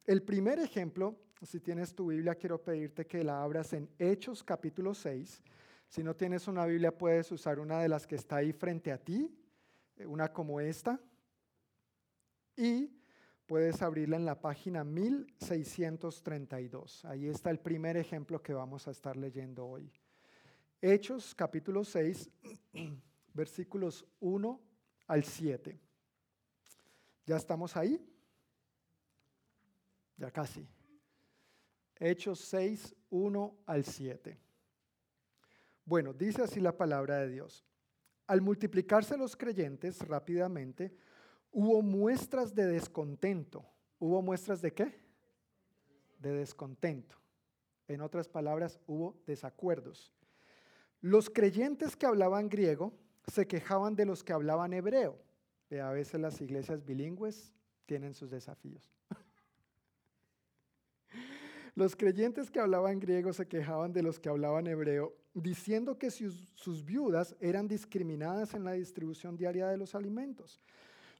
El 0.08 0.22
primer 0.22 0.58
ejemplo, 0.58 1.14
si 1.42 1.60
tienes 1.60 1.94
tu 1.94 2.06
Biblia, 2.06 2.34
quiero 2.34 2.64
pedirte 2.64 3.06
que 3.06 3.22
la 3.22 3.42
abras 3.42 3.74
en 3.74 3.90
Hechos 3.98 4.42
capítulo 4.42 4.94
6. 4.94 5.42
Si 5.86 6.02
no 6.02 6.16
tienes 6.16 6.48
una 6.48 6.64
Biblia, 6.64 6.96
puedes 6.96 7.30
usar 7.30 7.60
una 7.60 7.82
de 7.82 7.90
las 7.90 8.06
que 8.06 8.14
está 8.14 8.36
ahí 8.36 8.54
frente 8.54 8.90
a 8.90 8.96
ti, 8.96 9.30
una 10.06 10.32
como 10.32 10.60
esta. 10.60 10.98
Y 12.56 12.90
puedes 13.44 13.82
abrirla 13.82 14.16
en 14.16 14.24
la 14.24 14.40
página 14.40 14.82
1632. 14.82 17.04
Ahí 17.04 17.28
está 17.28 17.50
el 17.50 17.60
primer 17.60 17.98
ejemplo 17.98 18.42
que 18.42 18.54
vamos 18.54 18.88
a 18.88 18.92
estar 18.92 19.14
leyendo 19.14 19.66
hoy. 19.66 19.92
Hechos 20.80 21.34
capítulo 21.34 21.84
6, 21.84 22.30
versículos 23.34 24.06
1 24.20 24.58
al 25.06 25.22
7. 25.22 25.78
¿Ya 27.26 27.36
estamos 27.36 27.76
ahí? 27.76 28.02
Ya 30.18 30.30
casi. 30.30 30.68
Hechos 31.96 32.40
6, 32.40 32.94
1 33.10 33.58
al 33.66 33.84
7. 33.84 34.38
Bueno, 35.84 36.12
dice 36.12 36.42
así 36.42 36.60
la 36.60 36.76
palabra 36.76 37.18
de 37.18 37.28
Dios. 37.28 37.64
Al 38.26 38.42
multiplicarse 38.42 39.16
los 39.16 39.36
creyentes 39.36 40.06
rápidamente, 40.06 40.94
hubo 41.50 41.80
muestras 41.80 42.54
de 42.54 42.66
descontento. 42.66 43.64
¿Hubo 43.98 44.20
muestras 44.20 44.60
de 44.60 44.74
qué? 44.74 45.00
De 46.18 46.32
descontento. 46.32 47.16
En 47.86 48.02
otras 48.02 48.28
palabras, 48.28 48.78
hubo 48.86 49.16
desacuerdos. 49.26 50.12
Los 51.00 51.30
creyentes 51.30 51.96
que 51.96 52.06
hablaban 52.06 52.48
griego 52.48 52.92
se 53.26 53.46
quejaban 53.46 53.96
de 53.96 54.04
los 54.04 54.22
que 54.22 54.32
hablaban 54.32 54.72
hebreo. 54.72 55.18
A 55.70 55.90
veces 55.90 56.20
las 56.20 56.40
iglesias 56.40 56.84
bilingües 56.84 57.54
tienen 57.86 58.14
sus 58.14 58.30
desafíos. 58.30 58.92
Los 61.78 61.94
creyentes 61.94 62.50
que 62.50 62.58
hablaban 62.58 62.98
griego 62.98 63.32
se 63.32 63.46
quejaban 63.46 63.92
de 63.92 64.02
los 64.02 64.18
que 64.18 64.28
hablaban 64.28 64.66
hebreo, 64.66 65.14
diciendo 65.32 65.96
que 65.96 66.10
sus, 66.10 66.84
viudas 66.84 67.36
eran 67.38 67.68
discriminadas 67.68 68.54
en 68.54 68.64
la 68.64 68.72
distribución 68.72 69.36
diaria 69.36 69.68
de 69.68 69.76
los 69.76 69.94
alimentos. 69.94 70.60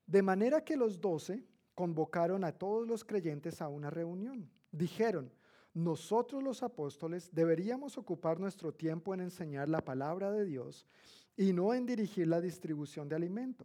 De 0.05 0.21
manera 0.21 0.65
que 0.65 0.77
los 0.77 1.01
doce 1.01 1.45
convocaron 1.77 2.43
a 2.43 2.51
todos 2.51 2.89
los 2.89 3.05
creyentes 3.05 3.63
a 3.63 3.69
una 3.69 3.89
reunión. 3.89 4.51
Dijeron, 4.73 5.33
nosotros 5.75 6.43
los 6.43 6.65
apóstoles 6.65 7.33
deberíamos 7.33 7.97
ocupar 7.97 8.41
nuestro 8.41 8.75
tiempo 8.75 9.15
en 9.15 9.21
enseñar 9.21 9.69
la 9.69 9.85
palabra 9.85 10.33
de 10.33 10.45
Dios 10.45 10.89
y 11.37 11.53
no 11.53 11.73
en 11.73 11.87
dirigir 11.87 12.27
la 12.27 12.41
distribución 12.41 13.09
de 13.09 13.15
alimento. 13.15 13.65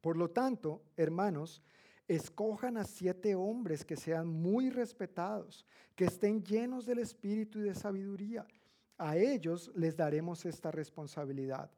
Por 0.00 0.16
lo 0.16 0.30
tanto, 0.30 0.82
hermanos, 0.96 1.62
escojan 2.08 2.78
a 2.78 2.84
siete 2.84 3.34
hombres 3.34 3.84
que 3.84 3.96
sean 3.96 4.26
muy 4.26 4.70
respetados, 4.70 5.64
que 5.94 6.06
estén 6.06 6.42
llenos 6.42 6.86
del 6.86 6.98
espíritu 6.98 7.58
y 7.58 7.62
de 7.62 7.74
sabiduría. 7.74 8.46
A 8.96 9.16
ellos 9.16 9.70
les 9.74 9.96
daremos 9.96 10.44
esta 10.46 10.70
responsabilidad. 10.70 11.70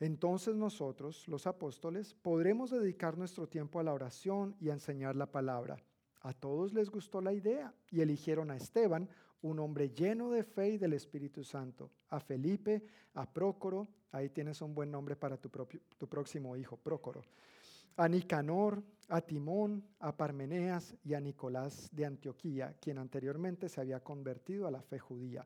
Entonces 0.00 0.56
nosotros, 0.56 1.28
los 1.28 1.46
apóstoles, 1.46 2.14
podremos 2.14 2.70
dedicar 2.70 3.16
nuestro 3.16 3.46
tiempo 3.46 3.78
a 3.78 3.84
la 3.84 3.94
oración 3.94 4.56
y 4.60 4.70
a 4.70 4.74
enseñar 4.74 5.14
la 5.14 5.30
palabra. 5.30 5.76
A 6.22 6.32
todos 6.32 6.72
les 6.72 6.90
gustó 6.90 7.20
la 7.20 7.32
idea 7.32 7.72
y 7.90 8.00
eligieron 8.00 8.50
a 8.50 8.56
Esteban, 8.56 9.08
un 9.42 9.58
hombre 9.60 9.90
lleno 9.90 10.30
de 10.30 10.42
fe 10.42 10.70
y 10.70 10.78
del 10.78 10.94
Espíritu 10.94 11.44
Santo, 11.44 11.90
a 12.08 12.18
Felipe, 12.18 12.82
a 13.14 13.30
Prócoro, 13.30 13.88
ahí 14.10 14.30
tienes 14.30 14.60
un 14.60 14.74
buen 14.74 14.90
nombre 14.90 15.14
para 15.14 15.36
tu, 15.36 15.50
propio, 15.50 15.80
tu 15.98 16.08
próximo 16.08 16.56
hijo, 16.56 16.76
Prócoro, 16.76 17.22
a 17.96 18.08
Nicanor, 18.08 18.82
a 19.08 19.20
Timón, 19.20 19.84
a 20.00 20.16
Parmeneas 20.16 20.94
y 21.04 21.14
a 21.14 21.20
Nicolás 21.20 21.88
de 21.92 22.04
Antioquía, 22.04 22.76
quien 22.80 22.98
anteriormente 22.98 23.68
se 23.68 23.80
había 23.80 24.00
convertido 24.00 24.66
a 24.66 24.70
la 24.70 24.82
fe 24.82 24.98
judía. 24.98 25.44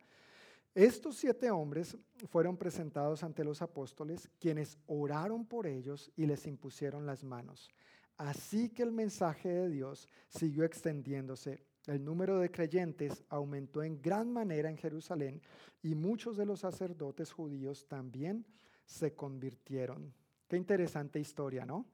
Estos 0.74 1.16
siete 1.16 1.50
hombres 1.50 1.96
fueron 2.28 2.56
presentados 2.56 3.24
ante 3.24 3.44
los 3.44 3.60
apóstoles, 3.60 4.30
quienes 4.38 4.78
oraron 4.86 5.44
por 5.44 5.66
ellos 5.66 6.12
y 6.16 6.26
les 6.26 6.46
impusieron 6.46 7.06
las 7.06 7.24
manos. 7.24 7.68
Así 8.16 8.68
que 8.68 8.82
el 8.82 8.92
mensaje 8.92 9.48
de 9.48 9.68
Dios 9.68 10.08
siguió 10.28 10.64
extendiéndose. 10.64 11.64
El 11.86 12.04
número 12.04 12.38
de 12.38 12.50
creyentes 12.50 13.24
aumentó 13.30 13.82
en 13.82 14.00
gran 14.00 14.30
manera 14.32 14.70
en 14.70 14.76
Jerusalén 14.76 15.42
y 15.82 15.94
muchos 15.94 16.36
de 16.36 16.46
los 16.46 16.60
sacerdotes 16.60 17.32
judíos 17.32 17.86
también 17.88 18.46
se 18.84 19.14
convirtieron. 19.14 20.14
Qué 20.46 20.56
interesante 20.56 21.18
historia, 21.18 21.64
¿no? 21.64 21.86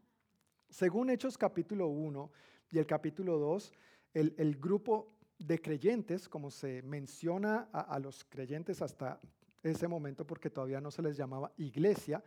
Según 0.68 1.10
Hechos 1.10 1.38
capítulo 1.38 1.88
1 1.88 2.30
y 2.70 2.78
el 2.78 2.86
capítulo 2.86 3.38
2, 3.38 3.72
el, 4.14 4.56
grupo 4.56 5.14
de 5.38 5.60
creyentes, 5.60 6.28
como 6.28 6.50
se 6.50 6.82
menciona 6.82 7.68
a, 7.72 7.98
los 7.98 8.24
creyentes 8.24 8.82
hasta 8.82 9.20
ese 9.62 9.88
momento, 9.88 10.26
porque 10.26 10.50
todavía 10.50 10.80
no 10.80 10.90
se 10.90 11.02
les 11.02 11.16
llamaba 11.16 11.52
iglesia, 11.56 12.22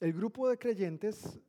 el 0.00 0.12
grupo 0.12 0.48
de 0.48 0.58
creyentes 0.58 1.40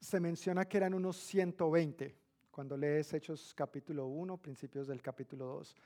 se 0.00 0.20
menciona 0.20 0.66
que 0.66 0.76
eran 0.76 0.94
unos 0.94 1.16
120, 1.16 2.14
cuando 2.50 2.76
lees 2.76 3.12
Hechos 3.12 3.54
capítulo 3.54 4.06
1, 4.06 4.36
principios 4.38 4.86
del 4.86 5.02
capítulo 5.02 5.46
2. 5.46 5.76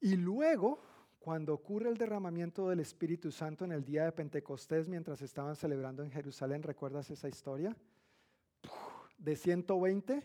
Y 0.00 0.16
luego, 0.16 0.80
cuando 1.18 1.54
ocurre 1.54 1.88
el 1.88 1.96
derramamiento 1.96 2.68
del 2.68 2.80
Espíritu 2.80 3.30
Santo 3.30 3.64
en 3.64 3.72
el 3.72 3.84
día 3.84 4.04
de 4.04 4.12
Pentecostés, 4.12 4.88
mientras 4.88 5.22
estaban 5.22 5.54
celebrando 5.56 6.02
en 6.02 6.10
Jerusalén, 6.10 6.62
¿recuerdas 6.62 7.10
esa 7.10 7.28
historia? 7.28 7.76
De 9.22 9.36
120 9.36 10.20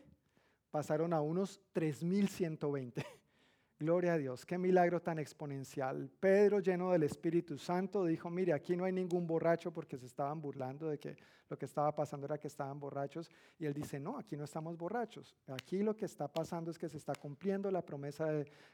pasaron 0.72 1.14
a 1.14 1.22
unos 1.22 1.62
3120. 1.72 3.06
Gloria 3.80 4.14
a 4.14 4.18
Dios, 4.18 4.44
qué 4.44 4.58
milagro 4.58 5.00
tan 5.04 5.20
exponencial. 5.20 6.10
Pedro, 6.20 6.62
lleno 6.62 6.92
del 6.92 7.04
Espíritu 7.04 7.60
Santo, 7.60 8.06
dijo, 8.06 8.32
mire, 8.32 8.54
aquí 8.54 8.76
no 8.76 8.86
hay 8.86 8.92
ningún 8.92 9.28
borracho 9.28 9.72
porque 9.72 10.00
se 10.00 10.08
estaban 10.08 10.42
burlando 10.42 10.88
de 10.88 10.98
que 10.98 11.16
lo 11.48 11.60
que 11.60 11.66
estaba 11.66 11.94
pasando 11.94 12.26
era 12.26 12.40
que 12.40 12.48
estaban 12.48 12.80
borrachos. 12.80 13.30
Y 13.60 13.68
él 13.68 13.74
dice, 13.76 14.00
no, 14.00 14.18
aquí 14.18 14.36
no 14.36 14.46
estamos 14.46 14.76
borrachos. 14.76 15.36
Aquí 15.46 15.84
lo 15.84 15.96
que 15.96 16.06
está 16.06 16.28
pasando 16.28 16.72
es 16.72 16.80
que 16.80 16.90
se 16.90 16.98
está 16.98 17.14
cumpliendo 17.14 17.70
la 17.70 17.86
promesa 17.86 18.28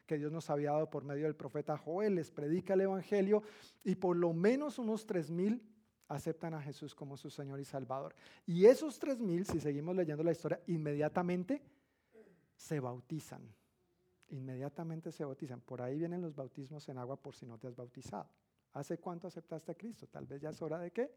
que 0.05 0.17
Dios 0.17 0.31
nos 0.31 0.49
había 0.49 0.71
dado 0.71 0.89
por 0.89 1.03
medio 1.03 1.25
del 1.25 1.35
profeta 1.35 1.77
Joel. 1.77 2.15
Les 2.15 2.31
predica 2.31 2.75
el 2.75 2.81
Evangelio 2.81 3.43
y 3.83 3.95
por 3.95 4.15
lo 4.15 4.31
menos 4.31 4.79
unos 4.79 5.05
tres 5.05 5.29
mil 5.29 5.61
aceptan 6.07 6.53
a 6.53 6.61
Jesús 6.61 6.93
como 6.93 7.17
su 7.17 7.29
Señor 7.29 7.59
y 7.59 7.65
Salvador. 7.65 8.15
Y 8.45 8.65
esos 8.65 8.99
tres 8.99 9.19
mil, 9.19 9.45
si 9.45 9.59
seguimos 9.59 9.95
leyendo 9.95 10.23
la 10.23 10.31
historia, 10.31 10.61
inmediatamente 10.67 11.61
se 12.55 12.79
bautizan 12.79 13.41
inmediatamente 14.33 15.11
se 15.11 15.23
bautizan. 15.23 15.61
Por 15.61 15.81
ahí 15.81 15.97
vienen 15.97 16.21
los 16.21 16.35
bautismos 16.35 16.87
en 16.89 16.97
agua 16.97 17.15
por 17.15 17.35
si 17.35 17.45
no 17.45 17.57
te 17.57 17.67
has 17.67 17.75
bautizado. 17.75 18.27
¿Hace 18.73 18.97
cuánto 18.97 19.27
aceptaste 19.27 19.71
a 19.71 19.75
Cristo? 19.75 20.07
Tal 20.07 20.25
vez 20.25 20.41
ya 20.41 20.49
es 20.49 20.61
hora 20.61 20.79
de 20.79 20.91
que 20.91 21.11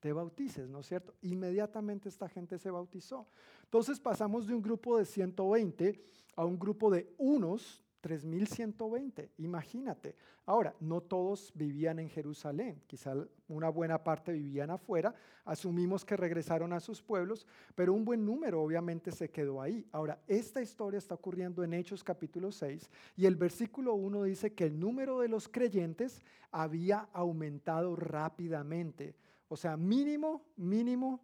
te 0.00 0.12
bautices, 0.12 0.68
¿no 0.68 0.80
es 0.80 0.86
cierto? 0.86 1.14
Inmediatamente 1.22 2.08
esta 2.08 2.28
gente 2.28 2.58
se 2.58 2.70
bautizó. 2.70 3.28
Entonces 3.64 4.00
pasamos 4.00 4.46
de 4.46 4.54
un 4.54 4.62
grupo 4.62 4.98
de 4.98 5.04
120 5.04 6.02
a 6.36 6.44
un 6.44 6.58
grupo 6.58 6.90
de 6.90 7.14
unos 7.18 7.81
3.120, 8.02 9.30
imagínate. 9.38 10.16
Ahora, 10.44 10.74
no 10.80 11.00
todos 11.00 11.52
vivían 11.54 12.00
en 12.00 12.08
Jerusalén, 12.08 12.82
quizá 12.86 13.14
una 13.48 13.68
buena 13.68 14.02
parte 14.02 14.32
vivían 14.32 14.70
afuera, 14.70 15.14
asumimos 15.44 16.04
que 16.04 16.16
regresaron 16.16 16.72
a 16.72 16.80
sus 16.80 17.00
pueblos, 17.00 17.46
pero 17.76 17.94
un 17.94 18.04
buen 18.04 18.24
número 18.24 18.60
obviamente 18.60 19.12
se 19.12 19.30
quedó 19.30 19.62
ahí. 19.62 19.86
Ahora, 19.92 20.20
esta 20.26 20.60
historia 20.60 20.98
está 20.98 21.14
ocurriendo 21.14 21.62
en 21.62 21.74
Hechos 21.74 22.02
capítulo 22.02 22.50
6 22.50 22.90
y 23.16 23.26
el 23.26 23.36
versículo 23.36 23.94
1 23.94 24.24
dice 24.24 24.52
que 24.52 24.64
el 24.64 24.78
número 24.78 25.20
de 25.20 25.28
los 25.28 25.48
creyentes 25.48 26.22
había 26.50 27.08
aumentado 27.12 27.94
rápidamente. 27.94 29.14
O 29.48 29.56
sea, 29.56 29.76
mínimo, 29.76 30.42
mínimo, 30.56 31.20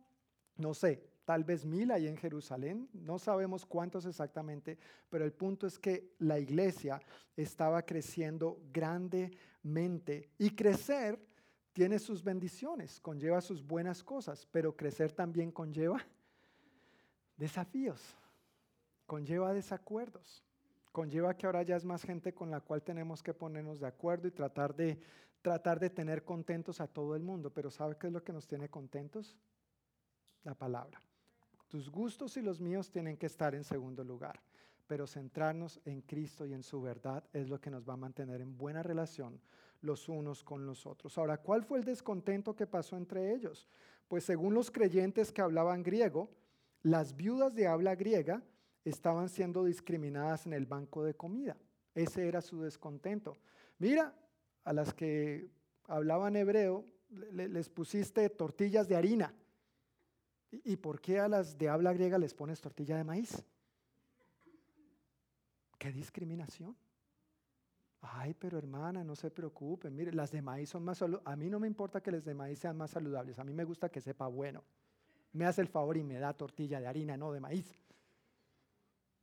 no 0.56 0.74
sé, 0.74 1.02
tal 1.28 1.44
vez 1.44 1.66
mil 1.66 1.90
ahí 1.90 2.06
en 2.06 2.16
Jerusalén, 2.16 2.88
no 2.94 3.18
sabemos 3.18 3.66
cuántos 3.66 4.06
exactamente, 4.06 4.78
pero 5.10 5.26
el 5.26 5.32
punto 5.34 5.66
es 5.66 5.78
que 5.78 6.14
la 6.20 6.38
iglesia 6.38 7.02
estaba 7.36 7.82
creciendo 7.82 8.62
grandemente 8.72 10.30
y 10.38 10.48
crecer 10.56 11.22
tiene 11.74 11.98
sus 11.98 12.24
bendiciones, 12.24 12.98
conlleva 12.98 13.42
sus 13.42 13.62
buenas 13.62 14.02
cosas, 14.02 14.48
pero 14.50 14.74
crecer 14.74 15.12
también 15.12 15.52
conlleva 15.52 16.00
desafíos, 17.36 18.16
conlleva 19.04 19.52
desacuerdos, 19.52 20.42
conlleva 20.92 21.36
que 21.36 21.44
ahora 21.44 21.62
ya 21.62 21.76
es 21.76 21.84
más 21.84 22.04
gente 22.04 22.32
con 22.32 22.50
la 22.50 22.62
cual 22.62 22.82
tenemos 22.82 23.22
que 23.22 23.34
ponernos 23.34 23.80
de 23.80 23.86
acuerdo 23.86 24.28
y 24.28 24.30
tratar 24.30 24.74
de, 24.74 24.98
tratar 25.42 25.78
de 25.78 25.90
tener 25.90 26.24
contentos 26.24 26.80
a 26.80 26.86
todo 26.86 27.14
el 27.14 27.22
mundo, 27.22 27.52
pero 27.52 27.70
¿sabe 27.70 27.98
qué 27.98 28.06
es 28.06 28.14
lo 28.14 28.24
que 28.24 28.32
nos 28.32 28.46
tiene 28.46 28.70
contentos? 28.70 29.36
La 30.42 30.54
palabra. 30.54 31.02
Tus 31.68 31.90
gustos 31.90 32.36
y 32.38 32.42
los 32.42 32.60
míos 32.60 32.90
tienen 32.90 33.18
que 33.18 33.26
estar 33.26 33.54
en 33.54 33.62
segundo 33.62 34.02
lugar, 34.02 34.40
pero 34.86 35.06
centrarnos 35.06 35.80
en 35.84 36.00
Cristo 36.00 36.46
y 36.46 36.54
en 36.54 36.62
su 36.62 36.80
verdad 36.80 37.22
es 37.34 37.48
lo 37.48 37.60
que 37.60 37.70
nos 37.70 37.86
va 37.86 37.92
a 37.92 37.98
mantener 37.98 38.40
en 38.40 38.56
buena 38.56 38.82
relación 38.82 39.38
los 39.82 40.08
unos 40.08 40.42
con 40.42 40.64
los 40.64 40.86
otros. 40.86 41.18
Ahora, 41.18 41.36
¿cuál 41.36 41.62
fue 41.62 41.78
el 41.78 41.84
descontento 41.84 42.56
que 42.56 42.66
pasó 42.66 42.96
entre 42.96 43.34
ellos? 43.34 43.68
Pues 44.08 44.24
según 44.24 44.54
los 44.54 44.70
creyentes 44.70 45.30
que 45.30 45.42
hablaban 45.42 45.82
griego, 45.82 46.30
las 46.82 47.14
viudas 47.14 47.54
de 47.54 47.66
habla 47.66 47.94
griega 47.94 48.42
estaban 48.84 49.28
siendo 49.28 49.64
discriminadas 49.64 50.46
en 50.46 50.54
el 50.54 50.64
banco 50.64 51.04
de 51.04 51.14
comida. 51.14 51.56
Ese 51.94 52.26
era 52.26 52.40
su 52.40 52.62
descontento. 52.62 53.36
Mira, 53.78 54.14
a 54.64 54.72
las 54.72 54.94
que 54.94 55.50
hablaban 55.86 56.34
hebreo 56.36 56.86
les 57.32 57.68
pusiste 57.68 58.28
tortillas 58.30 58.88
de 58.88 58.96
harina 58.96 59.34
¿Y 60.50 60.76
por 60.76 61.00
qué 61.00 61.20
a 61.20 61.28
las 61.28 61.58
de 61.58 61.68
habla 61.68 61.92
griega 61.92 62.18
les 62.18 62.34
pones 62.34 62.60
tortilla 62.60 62.96
de 62.96 63.04
maíz? 63.04 63.44
¿Qué 65.78 65.92
discriminación? 65.92 66.76
Ay, 68.00 68.34
pero 68.34 68.58
hermana, 68.58 69.04
no 69.04 69.14
se 69.14 69.30
preocupen. 69.30 69.94
Mire, 69.94 70.12
las 70.12 70.30
de 70.30 70.40
maíz 70.40 70.70
son 70.70 70.84
más 70.84 70.98
saludables. 70.98 71.32
A 71.32 71.36
mí 71.36 71.50
no 71.50 71.58
me 71.58 71.66
importa 71.66 72.00
que 72.00 72.12
las 72.12 72.24
de 72.24 72.34
maíz 72.34 72.58
sean 72.60 72.76
más 72.76 72.90
saludables. 72.90 73.38
A 73.38 73.44
mí 73.44 73.52
me 73.52 73.64
gusta 73.64 73.88
que 73.88 74.00
sepa 74.00 74.26
bueno. 74.28 74.62
Me 75.32 75.44
hace 75.44 75.60
el 75.60 75.68
favor 75.68 75.96
y 75.96 76.04
me 76.04 76.18
da 76.18 76.32
tortilla 76.32 76.80
de 76.80 76.86
harina, 76.86 77.16
no 77.16 77.32
de 77.32 77.40
maíz. 77.40 77.78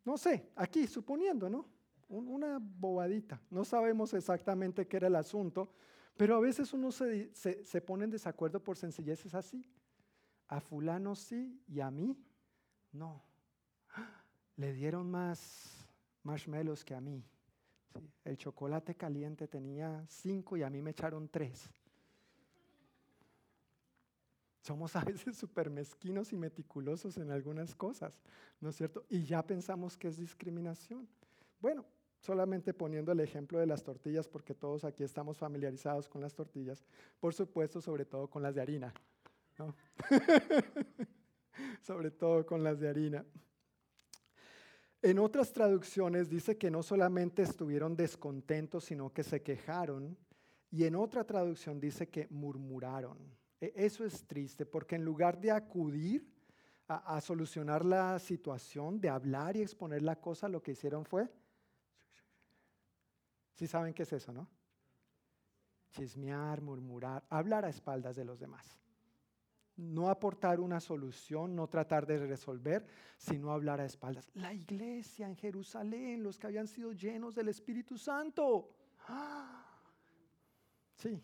No 0.04 0.18
sé, 0.18 0.52
aquí 0.56 0.88
suponiendo, 0.88 1.50
¿no? 1.50 1.66
Una 2.10 2.60
bobadita. 2.62 3.42
No 3.50 3.66
sabemos 3.66 4.14
exactamente 4.14 4.88
qué 4.88 4.98
era 4.98 5.08
el 5.08 5.16
asunto, 5.16 5.72
pero 6.16 6.36
a 6.36 6.40
veces 6.40 6.72
uno 6.74 6.92
se, 6.92 7.34
se, 7.34 7.66
se 7.66 7.82
pone 7.82 8.04
en 8.04 8.12
desacuerdo 8.12 8.64
por 8.64 8.78
sencilleces 8.78 9.34
así. 9.34 9.66
A 10.48 10.60
fulano 10.60 11.16
sí 11.16 11.62
y 11.68 11.80
a 11.80 11.90
mí 11.90 12.18
no. 12.92 13.24
Le 14.58 14.74
dieron 14.74 15.10
más 15.10 15.88
marshmallows 16.24 16.84
que 16.84 16.96
a 16.96 17.02
mí. 17.02 17.24
el 18.26 18.38
chocolate 18.38 18.96
caliente 18.96 19.48
tenía 19.48 20.06
cinco 20.08 20.58
y 20.58 20.64
a 20.64 20.70
mí 20.70 20.82
me 20.82 20.92
echaron 20.92 21.30
tres. 21.30 21.70
Somos 24.62 24.96
a 24.96 25.04
veces 25.04 25.38
súper 25.38 25.70
mezquinos 25.70 26.34
y 26.34 26.38
meticulosos 26.38 27.18
en 27.18 27.30
algunas 27.32 27.76
cosas, 27.76 28.20
¿no 28.60 28.70
es 28.70 28.76
cierto? 28.76 29.06
Y 29.10 29.24
ya 29.24 29.46
pensamos 29.46 29.96
que 29.96 30.08
es 30.08 30.18
discriminación. 30.18 31.08
Bueno, 31.60 31.86
solamente 32.20 32.74
poniendo 32.74 33.12
el 33.12 33.20
ejemplo 33.20 33.60
de 33.60 33.68
las 33.68 33.84
tortillas, 33.84 34.28
porque 34.28 34.56
todos 34.56 34.84
aquí 34.84 35.04
estamos 35.04 35.38
familiarizados 35.38 36.10
con 36.10 36.22
las 36.22 36.34
tortillas, 36.34 36.84
por 37.20 37.36
supuesto, 37.36 37.80
sobre 37.80 38.06
todo 38.06 38.28
con 38.28 38.42
las 38.42 38.56
de 38.56 38.62
harina. 38.62 38.94
Sobre 41.82 42.12
todo 42.12 42.46
con 42.46 42.64
las 42.64 42.80
de 42.80 42.90
harina. 42.90 43.26
En 45.02 45.20
otras 45.20 45.54
traducciones 45.54 46.30
dice 46.30 46.58
que 46.58 46.72
no 46.72 46.82
solamente 46.82 47.44
estuvieron 47.44 47.96
descontentos, 47.96 48.86
sino 48.86 49.14
que 49.14 49.24
se 49.24 49.44
quejaron. 49.44 50.18
Y 50.72 50.86
en 50.86 50.96
otra 50.96 51.24
traducción 51.24 51.80
dice 51.80 52.10
que 52.10 52.28
murmuraron. 52.32 53.18
E, 53.62 53.72
eso 53.76 54.04
es 54.04 54.26
triste 54.26 54.66
porque 54.66 54.96
en 54.96 55.06
lugar 55.06 55.40
de 55.40 55.52
acudir 55.52 56.28
a, 56.88 57.20
solucionar 57.22 57.84
la 57.84 58.20
situación, 58.20 59.00
de 59.00 59.10
hablar 59.10 59.58
y 59.58 59.62
exponer 59.62 60.04
la 60.04 60.20
cosa, 60.20 60.48
lo 60.48 60.62
que 60.62 60.74
hicieron 60.74 61.04
fue, 61.04 61.28
si 63.54 63.66
saben 63.66 63.94
qué 63.94 64.04
es 64.04 64.14
eso, 64.14 64.32
¿no? 64.32 64.48
Chismear, 65.90 66.62
murmurar, 66.62 67.24
hablar 67.30 67.66
a 67.66 67.70
espaldas 67.70 68.16
de 68.16 68.26
los 68.26 68.40
demás. 68.40 68.78
No 69.78 70.10
aportar 70.10 70.60
una 70.60 70.80
solución, 70.80 71.56
no 71.56 71.68
tratar 71.68 72.06
de 72.06 72.18
resolver, 72.26 72.86
sino 73.18 73.52
hablar 73.52 73.82
a 73.82 73.86
espaldas. 73.86 74.30
La 74.34 74.54
iglesia 74.54 75.28
en 75.28 75.36
Jerusalén, 75.36 76.24
los 76.24 76.40
que 76.40 76.48
habían 76.48 76.68
sido 76.68 76.94
llenos 76.94 77.36
del 77.36 77.50
Espíritu 77.50 77.98
Santo. 77.98 78.70
Sí, 80.94 81.22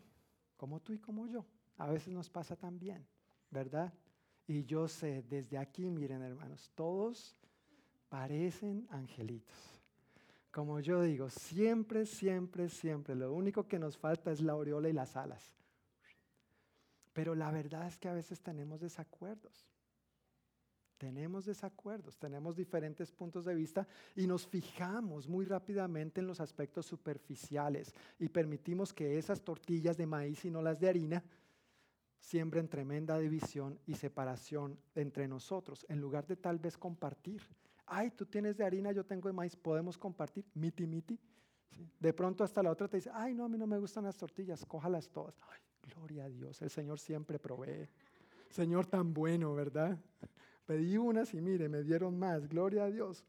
como 0.56 0.80
tú 0.80 0.92
y 0.92 0.98
como 0.98 1.26
yo. 1.26 1.46
A 1.78 1.90
veces 1.90 2.12
nos 2.12 2.28
pasa 2.28 2.54
también, 2.54 3.06
¿verdad? 3.50 3.92
Y 4.46 4.64
yo 4.64 4.86
sé, 4.86 5.22
desde 5.22 5.56
aquí, 5.56 5.88
miren 5.88 6.22
hermanos, 6.22 6.70
todos 6.74 7.34
parecen 8.08 8.86
angelitos. 8.90 9.80
Como 10.50 10.80
yo 10.80 11.00
digo, 11.00 11.30
siempre, 11.30 12.04
siempre, 12.04 12.68
siempre, 12.68 13.14
lo 13.14 13.32
único 13.32 13.66
que 13.66 13.78
nos 13.78 13.96
falta 13.96 14.30
es 14.30 14.42
la 14.42 14.52
aureola 14.52 14.90
y 14.90 14.92
las 14.92 15.16
alas. 15.16 15.54
Pero 17.12 17.34
la 17.34 17.50
verdad 17.50 17.86
es 17.86 17.98
que 17.98 18.08
a 18.08 18.14
veces 18.14 18.40
tenemos 18.40 18.80
desacuerdos. 18.80 19.66
Tenemos 20.98 21.44
desacuerdos, 21.46 22.16
tenemos 22.16 22.54
diferentes 22.54 23.10
puntos 23.10 23.44
de 23.44 23.56
vista 23.56 23.88
y 24.14 24.28
nos 24.28 24.46
fijamos 24.46 25.28
muy 25.28 25.44
rápidamente 25.44 26.20
en 26.20 26.28
los 26.28 26.40
aspectos 26.40 26.86
superficiales 26.86 27.92
y 28.20 28.28
permitimos 28.28 28.92
que 28.92 29.18
esas 29.18 29.42
tortillas 29.42 29.96
de 29.96 30.06
maíz 30.06 30.44
y 30.44 30.50
no 30.50 30.62
las 30.62 30.78
de 30.78 30.88
harina 30.88 31.24
siembren 32.20 32.68
tremenda 32.68 33.18
división 33.18 33.80
y 33.84 33.94
separación 33.94 34.78
entre 34.94 35.26
nosotros, 35.26 35.84
en 35.88 36.00
lugar 36.00 36.24
de 36.24 36.36
tal 36.36 36.60
vez 36.60 36.78
compartir. 36.78 37.42
Ay, 37.84 38.12
tú 38.12 38.24
tienes 38.24 38.56
de 38.56 38.64
harina, 38.64 38.92
yo 38.92 39.04
tengo 39.04 39.28
de 39.28 39.32
maíz, 39.32 39.56
podemos 39.56 39.98
compartir, 39.98 40.44
miti, 40.54 40.86
miti. 40.86 41.18
De 41.98 42.12
pronto 42.12 42.44
hasta 42.44 42.62
la 42.62 42.70
otra 42.70 42.86
te 42.86 42.98
dice, 42.98 43.10
ay, 43.12 43.34
no, 43.34 43.46
a 43.46 43.48
mí 43.48 43.58
no 43.58 43.66
me 43.66 43.78
gustan 43.78 44.04
las 44.04 44.16
tortillas, 44.16 44.64
cójalas 44.64 45.08
todas. 45.08 45.36
Ay, 45.50 45.60
gloria 45.82 46.24
a 46.24 46.28
Dios, 46.28 46.62
el 46.62 46.70
Señor 46.70 46.98
siempre 46.98 47.38
provee. 47.38 47.88
Señor 48.48 48.86
tan 48.86 49.14
bueno, 49.14 49.54
¿verdad? 49.54 49.98
Pedí 50.66 50.96
unas 50.96 51.32
y 51.34 51.40
mire, 51.40 51.68
me 51.68 51.82
dieron 51.82 52.18
más, 52.18 52.48
gloria 52.48 52.84
a 52.84 52.90
Dios. 52.90 53.24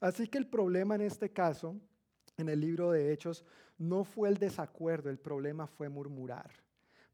Así 0.00 0.28
que 0.28 0.38
el 0.38 0.46
problema 0.46 0.96
en 0.96 1.02
este 1.02 1.30
caso, 1.30 1.76
en 2.36 2.48
el 2.48 2.60
libro 2.60 2.90
de 2.90 3.12
Hechos, 3.12 3.44
no 3.78 4.04
fue 4.04 4.28
el 4.28 4.38
desacuerdo, 4.38 5.10
el 5.10 5.18
problema 5.18 5.66
fue 5.66 5.88
murmurar. 5.88 6.50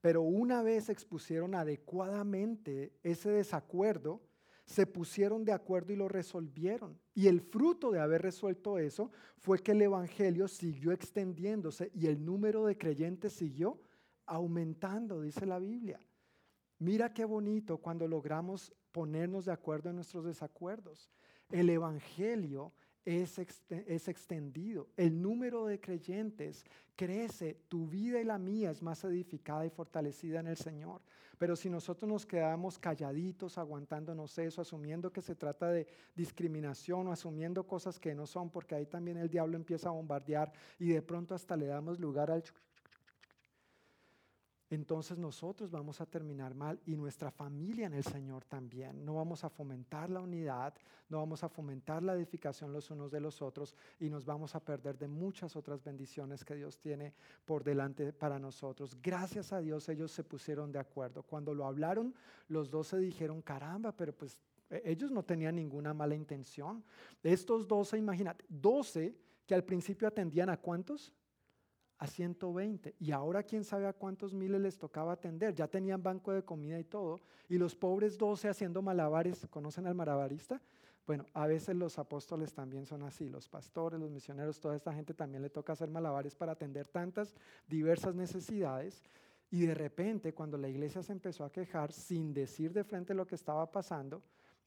Pero 0.00 0.22
una 0.22 0.62
vez 0.62 0.88
expusieron 0.88 1.54
adecuadamente 1.54 2.92
ese 3.02 3.30
desacuerdo, 3.30 4.20
se 4.64 4.86
pusieron 4.86 5.44
de 5.44 5.52
acuerdo 5.52 5.92
y 5.92 5.96
lo 5.96 6.08
resolvieron. 6.08 6.98
Y 7.14 7.26
el 7.26 7.40
fruto 7.40 7.90
de 7.90 8.00
haber 8.00 8.22
resuelto 8.22 8.78
eso 8.78 9.10
fue 9.36 9.58
que 9.58 9.72
el 9.72 9.82
Evangelio 9.82 10.48
siguió 10.48 10.92
extendiéndose 10.92 11.90
y 11.92 12.06
el 12.06 12.24
número 12.24 12.64
de 12.64 12.78
creyentes 12.78 13.32
siguió 13.32 13.78
aumentando, 14.30 15.20
dice 15.20 15.44
la 15.44 15.58
Biblia. 15.58 15.98
Mira 16.78 17.12
qué 17.12 17.24
bonito 17.24 17.78
cuando 17.78 18.06
logramos 18.06 18.72
ponernos 18.92 19.44
de 19.44 19.52
acuerdo 19.52 19.90
en 19.90 19.96
nuestros 19.96 20.24
desacuerdos. 20.24 21.10
El 21.50 21.68
Evangelio 21.68 22.72
es, 23.04 23.38
extendido, 24.08 24.88
el 24.96 25.20
número 25.20 25.66
de 25.66 25.80
creyentes 25.80 26.64
crece, 26.94 27.58
tu 27.68 27.88
vida 27.88 28.20
y 28.20 28.24
la 28.24 28.38
mía 28.38 28.70
es 28.70 28.82
más 28.82 29.02
edificada 29.04 29.66
y 29.66 29.70
fortalecida 29.70 30.38
en 30.38 30.46
el 30.46 30.56
Señor. 30.56 31.02
Pero 31.36 31.56
si 31.56 31.68
nosotros 31.68 32.08
nos 32.08 32.24
quedamos 32.24 32.78
calladitos, 32.78 33.58
aguantándonos 33.58 34.38
eso, 34.38 34.60
asumiendo 34.60 35.10
que 35.12 35.22
se 35.22 35.34
trata 35.34 35.70
de 35.70 35.88
discriminación 36.14 37.08
o 37.08 37.12
asumiendo 37.12 37.66
cosas 37.66 37.98
que 37.98 38.14
no 38.14 38.26
son, 38.26 38.50
porque 38.50 38.76
ahí 38.76 38.86
también 38.86 39.16
el 39.16 39.28
diablo 39.28 39.56
empieza 39.56 39.88
a 39.88 39.92
bombardear 39.92 40.52
y 40.78 40.90
de 40.90 41.02
pronto 41.02 41.34
hasta 41.34 41.56
le 41.56 41.66
damos 41.66 41.98
lugar 41.98 42.30
al 42.30 42.44
entonces 44.70 45.18
nosotros 45.18 45.68
vamos 45.68 46.00
a 46.00 46.06
terminar 46.06 46.54
mal 46.54 46.80
y 46.86 46.94
nuestra 46.94 47.32
familia 47.32 47.86
en 47.86 47.94
el 47.94 48.04
Señor 48.04 48.44
también. 48.44 49.04
No 49.04 49.14
vamos 49.14 49.42
a 49.42 49.50
fomentar 49.50 50.08
la 50.08 50.20
unidad, 50.20 50.72
no 51.08 51.18
vamos 51.18 51.42
a 51.42 51.48
fomentar 51.48 52.04
la 52.04 52.14
edificación 52.14 52.72
los 52.72 52.88
unos 52.88 53.10
de 53.10 53.20
los 53.20 53.42
otros 53.42 53.74
y 53.98 54.08
nos 54.08 54.24
vamos 54.24 54.54
a 54.54 54.64
perder 54.64 54.96
de 54.96 55.08
muchas 55.08 55.56
otras 55.56 55.82
bendiciones 55.82 56.44
que 56.44 56.54
Dios 56.54 56.78
tiene 56.78 57.12
por 57.44 57.64
delante 57.64 58.12
para 58.12 58.38
nosotros. 58.38 58.96
Gracias 59.02 59.52
a 59.52 59.60
Dios 59.60 59.88
ellos 59.88 60.12
se 60.12 60.22
pusieron 60.22 60.70
de 60.70 60.78
acuerdo. 60.78 61.24
Cuando 61.24 61.52
lo 61.52 61.66
hablaron, 61.66 62.14
los 62.46 62.70
dos 62.70 62.86
se 62.86 62.98
dijeron, 62.98 63.42
caramba, 63.42 63.90
pero 63.90 64.16
pues 64.16 64.38
e-, 64.70 64.82
ellos 64.84 65.10
no 65.10 65.24
tenían 65.24 65.56
ninguna 65.56 65.92
mala 65.92 66.14
intención. 66.14 66.84
Estos 67.24 67.66
doce, 67.66 67.98
imagínate, 67.98 68.44
doce 68.48 69.16
que 69.46 69.54
al 69.56 69.64
principio 69.64 70.06
atendían 70.06 70.48
a 70.48 70.56
cuántos? 70.56 71.12
A 72.00 72.06
120. 72.06 72.96
Y 72.98 73.12
ahora 73.12 73.42
quién 73.42 73.62
sabe 73.62 73.86
a 73.86 73.92
cuántos 73.92 74.32
miles 74.32 74.60
les 74.60 74.78
tocaba 74.78 75.12
atender. 75.12 75.54
Ya 75.54 75.68
tenían 75.68 76.02
banco 76.02 76.32
de 76.32 76.42
comida 76.42 76.78
y 76.80 76.84
todo. 76.84 77.20
Y 77.48 77.58
los 77.58 77.76
pobres 77.76 78.16
12 78.16 78.48
haciendo 78.48 78.80
malabares. 78.80 79.46
¿Conocen 79.50 79.86
al 79.86 79.94
malabarista? 79.94 80.60
Bueno, 81.06 81.26
a 81.34 81.46
veces 81.46 81.76
los 81.76 81.98
apóstoles 81.98 82.54
también 82.54 82.86
son 82.86 83.02
así. 83.02 83.28
Los 83.28 83.48
pastores, 83.48 84.00
los 84.00 84.10
misioneros, 84.10 84.58
toda 84.58 84.76
esta 84.76 84.94
gente 84.94 85.12
también 85.12 85.42
le 85.42 85.50
toca 85.50 85.74
hacer 85.74 85.90
malabares 85.90 86.34
para 86.34 86.52
atender 86.52 86.88
tantas 86.88 87.34
diversas 87.68 88.14
necesidades. 88.14 89.04
Y 89.50 89.66
de 89.66 89.74
repente, 89.74 90.32
cuando 90.32 90.56
la 90.56 90.68
iglesia 90.68 91.02
se 91.02 91.12
empezó 91.12 91.44
a 91.44 91.52
quejar 91.52 91.92
sin 91.92 92.32
decir 92.32 92.72
de 92.72 92.82
frente 92.82 93.12
lo 93.12 93.26
que 93.26 93.34
estaba 93.34 93.70
pasando, 93.70 94.22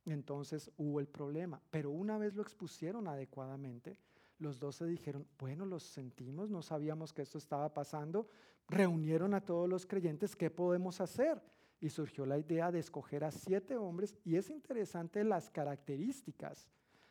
entonces 0.05 0.69
hubo 0.77 0.99
el 0.99 1.07
problema. 1.07 1.59
Pero 1.71 1.89
una 1.89 2.19
vez 2.19 2.35
lo 2.35 2.43
expusieron 2.43 3.07
adecuadamente, 3.07 3.97
los 4.43 4.59
doce 4.59 4.85
dijeron, 4.85 5.25
bueno, 5.39 5.65
los 5.65 5.83
sentimos, 5.83 6.49
no 6.51 6.61
sabíamos 6.61 7.13
que 7.13 7.23
esto 7.23 7.37
estaba 7.37 7.73
pasando. 7.73 8.27
Reunieron 8.67 9.33
a 9.33 9.41
todos 9.41 9.67
los 9.67 9.85
creyentes, 9.85 10.35
¿qué 10.35 10.51
podemos 10.51 11.01
hacer? 11.01 11.41
Y 11.79 11.89
surgió 11.89 12.25
la 12.25 12.37
idea 12.37 12.71
de 12.71 12.79
escoger 12.79 13.23
a 13.23 13.31
siete 13.31 13.77
hombres 13.77 14.15
y 14.23 14.35
es 14.35 14.49
interesante 14.49 15.23
las 15.23 15.49
características 15.49 16.67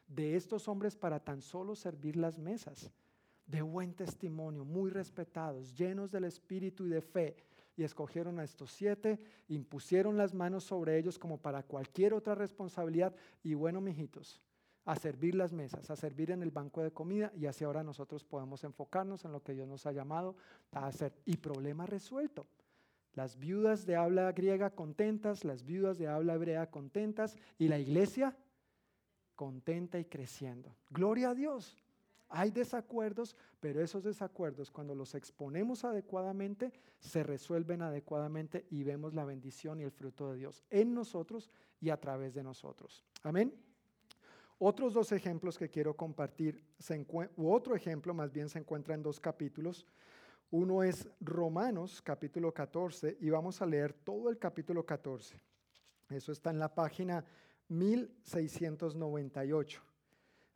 de 0.07 0.37
estos 0.37 0.69
hombres 0.69 0.97
para 0.97 1.21
tan 1.21 1.41
solo 1.41 1.75
servir 1.75 2.17
las 2.17 2.39
mesas. 2.39 2.93
De 3.47 3.63
buen 3.63 3.95
testimonio, 3.95 4.65
muy 4.65 4.91
respetados, 4.91 5.75
llenos 5.75 6.11
del 6.11 6.25
espíritu 6.25 6.87
y 6.87 6.91
de 6.91 7.01
fe. 7.01 7.37
Y 7.77 7.85
escogieron 7.85 8.39
a 8.39 8.45
estos 8.45 8.71
siete, 8.71 9.19
impusieron 9.49 10.17
las 10.17 10.35
manos 10.35 10.65
sobre 10.65 10.99
ellos 10.99 11.19
como 11.19 11.39
para 11.39 11.63
cualquier 11.63 12.13
otra 12.13 12.35
responsabilidad. 12.35 13.15
Y 13.43 13.55
bueno, 13.55 13.81
mijitos, 13.81 14.41
a 14.85 14.97
servir 14.97 15.35
las 15.35 15.53
mesas, 15.53 15.91
a 15.91 15.97
servir 15.97 16.31
en 16.31 16.43
el 16.43 16.51
banco 16.51 16.83
de 16.83 16.91
comida 16.91 17.33
y 17.37 17.47
así 17.47 17.65
ahora 17.65 17.83
nosotros 17.83 18.25
podemos 18.25 18.65
enfocarnos 18.65 19.25
en 19.25 19.33
lo 19.33 19.43
que 19.43 19.55
Dios 19.55 19.69
nos 19.69 19.87
ha 19.87 19.93
llamado 19.93 20.37
a 20.73 20.87
hacer. 20.87 21.13
Y 21.25 21.37
problema 21.37 21.87
resuelto. 21.87 22.47
Las 23.15 23.39
viudas 23.39 23.85
de 23.87 23.97
habla 23.97 24.33
griega 24.33 24.71
contentas, 24.71 25.45
las 25.45 25.65
viudas 25.65 25.99
de 25.99 26.09
habla 26.09 26.35
hebrea 26.35 26.71
contentas 26.71 27.37
y 27.59 27.69
la 27.69 27.79
iglesia 27.79 28.37
contenta 29.37 29.99
y 29.99 30.05
creciendo. 30.07 30.75
Gloria 30.91 31.31
a 31.31 31.35
Dios. 31.35 31.77
Hay 32.35 32.51
desacuerdos, 32.51 33.37
pero 33.61 33.83
esos 33.83 34.03
desacuerdos 34.03 34.71
cuando 34.71 34.95
los 34.95 35.15
exponemos 35.15 35.85
adecuadamente, 35.85 36.73
se 36.99 37.23
resuelven 37.23 37.83
adecuadamente 37.83 38.67
y 38.71 38.85
vemos 38.85 39.13
la 39.13 39.27
bendición 39.27 39.81
y 39.81 39.83
el 39.83 39.91
fruto 39.91 40.31
de 40.31 40.39
Dios 40.39 40.65
en 40.71 40.95
nosotros 40.95 41.51
y 41.79 41.91
a 41.91 41.99
través 41.99 42.33
de 42.33 42.43
nosotros. 42.43 43.05
Amén. 43.23 43.53
Otros 44.65 44.95
dos 44.95 45.11
ejemplos 45.11 45.59
que 45.59 45.69
quiero 45.69 45.97
compartir, 45.97 46.63
u 47.37 47.51
otro 47.51 47.75
ejemplo 47.75 48.15
más 48.15 48.33
bien 48.33 48.49
se 48.49 48.61
encuentra 48.61 48.95
en 48.95 49.03
dos 49.03 49.19
capítulos. 49.19 49.85
Uno 50.53 50.85
es 50.85 51.09
Romanos 51.21 52.01
capítulo 52.01 52.55
14 52.55 53.17
y 53.21 53.29
vamos 53.29 53.61
a 53.61 53.67
leer 53.67 53.93
todo 53.93 54.31
el 54.31 54.39
capítulo 54.39 54.87
14. 54.87 55.37
Eso 56.11 56.31
está 56.31 56.51
en 56.51 56.61
la 56.61 56.73
página 56.73 57.25
1698. 57.71 59.83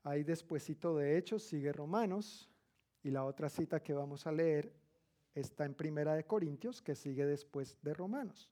Ahí 0.05 0.23
despuesito 0.23 0.97
de 0.97 1.19
Hechos 1.19 1.43
sigue 1.43 1.73
Romanos 1.73 2.49
y 3.03 3.11
la 3.11 3.25
otra 3.25 3.49
cita 3.49 3.83
que 3.83 3.93
vamos 3.93 4.25
a 4.29 4.31
leer 4.31 4.73
está 5.35 5.65
en 5.65 5.75
Primera 5.75 6.15
de 6.15 6.23
Corintios, 6.23 6.81
que 6.81 6.95
sigue 6.95 7.27
después 7.27 7.77
de 7.83 7.93
Romanos. 7.93 8.49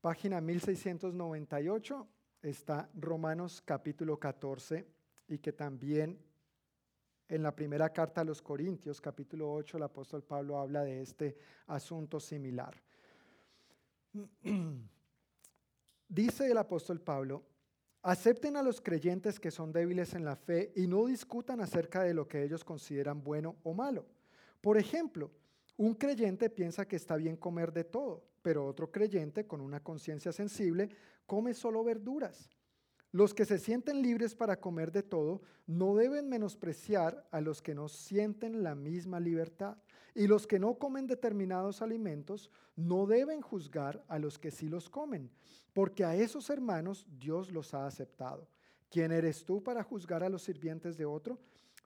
Página 0.00 0.40
1698 0.40 2.08
está 2.42 2.88
Romanos 2.94 3.62
capítulo 3.64 4.18
14 4.18 4.86
y 5.28 5.38
que 5.38 5.52
también 5.52 6.18
en 7.28 7.42
la 7.42 7.54
primera 7.54 7.92
carta 7.92 8.22
a 8.22 8.24
los 8.24 8.40
Corintios, 8.40 9.00
capítulo 9.00 9.52
8, 9.52 9.76
el 9.76 9.82
apóstol 9.82 10.22
Pablo 10.22 10.58
habla 10.58 10.82
de 10.82 11.02
este 11.02 11.36
asunto 11.66 12.18
similar. 12.20 12.74
Dice 16.08 16.50
el 16.50 16.56
apóstol 16.56 17.00
Pablo, 17.02 17.44
acepten 18.02 18.56
a 18.56 18.62
los 18.62 18.80
creyentes 18.80 19.38
que 19.38 19.50
son 19.50 19.72
débiles 19.72 20.14
en 20.14 20.24
la 20.24 20.36
fe 20.36 20.72
y 20.74 20.86
no 20.86 21.04
discutan 21.04 21.60
acerca 21.60 22.02
de 22.02 22.14
lo 22.14 22.26
que 22.26 22.42
ellos 22.42 22.64
consideran 22.64 23.22
bueno 23.22 23.56
o 23.62 23.74
malo. 23.74 24.06
Por 24.62 24.78
ejemplo, 24.78 25.30
un 25.76 25.94
creyente 25.94 26.48
piensa 26.48 26.88
que 26.88 26.96
está 26.96 27.16
bien 27.16 27.36
comer 27.36 27.72
de 27.72 27.84
todo 27.84 28.24
pero 28.48 28.64
otro 28.64 28.90
creyente 28.90 29.46
con 29.46 29.60
una 29.60 29.80
conciencia 29.80 30.32
sensible 30.32 30.88
come 31.26 31.52
solo 31.52 31.84
verduras. 31.84 32.48
Los 33.12 33.34
que 33.34 33.44
se 33.44 33.58
sienten 33.58 34.00
libres 34.00 34.34
para 34.34 34.58
comer 34.58 34.90
de 34.90 35.02
todo 35.02 35.42
no 35.66 35.94
deben 35.94 36.30
menospreciar 36.30 37.28
a 37.30 37.42
los 37.42 37.60
que 37.60 37.74
no 37.74 37.90
sienten 37.90 38.62
la 38.62 38.74
misma 38.74 39.20
libertad. 39.20 39.76
Y 40.14 40.26
los 40.28 40.46
que 40.46 40.58
no 40.58 40.78
comen 40.78 41.06
determinados 41.06 41.82
alimentos 41.82 42.50
no 42.74 43.04
deben 43.04 43.42
juzgar 43.42 44.02
a 44.08 44.18
los 44.18 44.38
que 44.38 44.50
sí 44.50 44.66
los 44.70 44.88
comen, 44.88 45.30
porque 45.74 46.06
a 46.06 46.16
esos 46.16 46.48
hermanos 46.48 47.06
Dios 47.18 47.52
los 47.52 47.74
ha 47.74 47.86
aceptado. 47.86 48.48
¿Quién 48.88 49.12
eres 49.12 49.44
tú 49.44 49.62
para 49.62 49.82
juzgar 49.82 50.24
a 50.24 50.30
los 50.30 50.40
sirvientes 50.40 50.96
de 50.96 51.04
otro? 51.04 51.38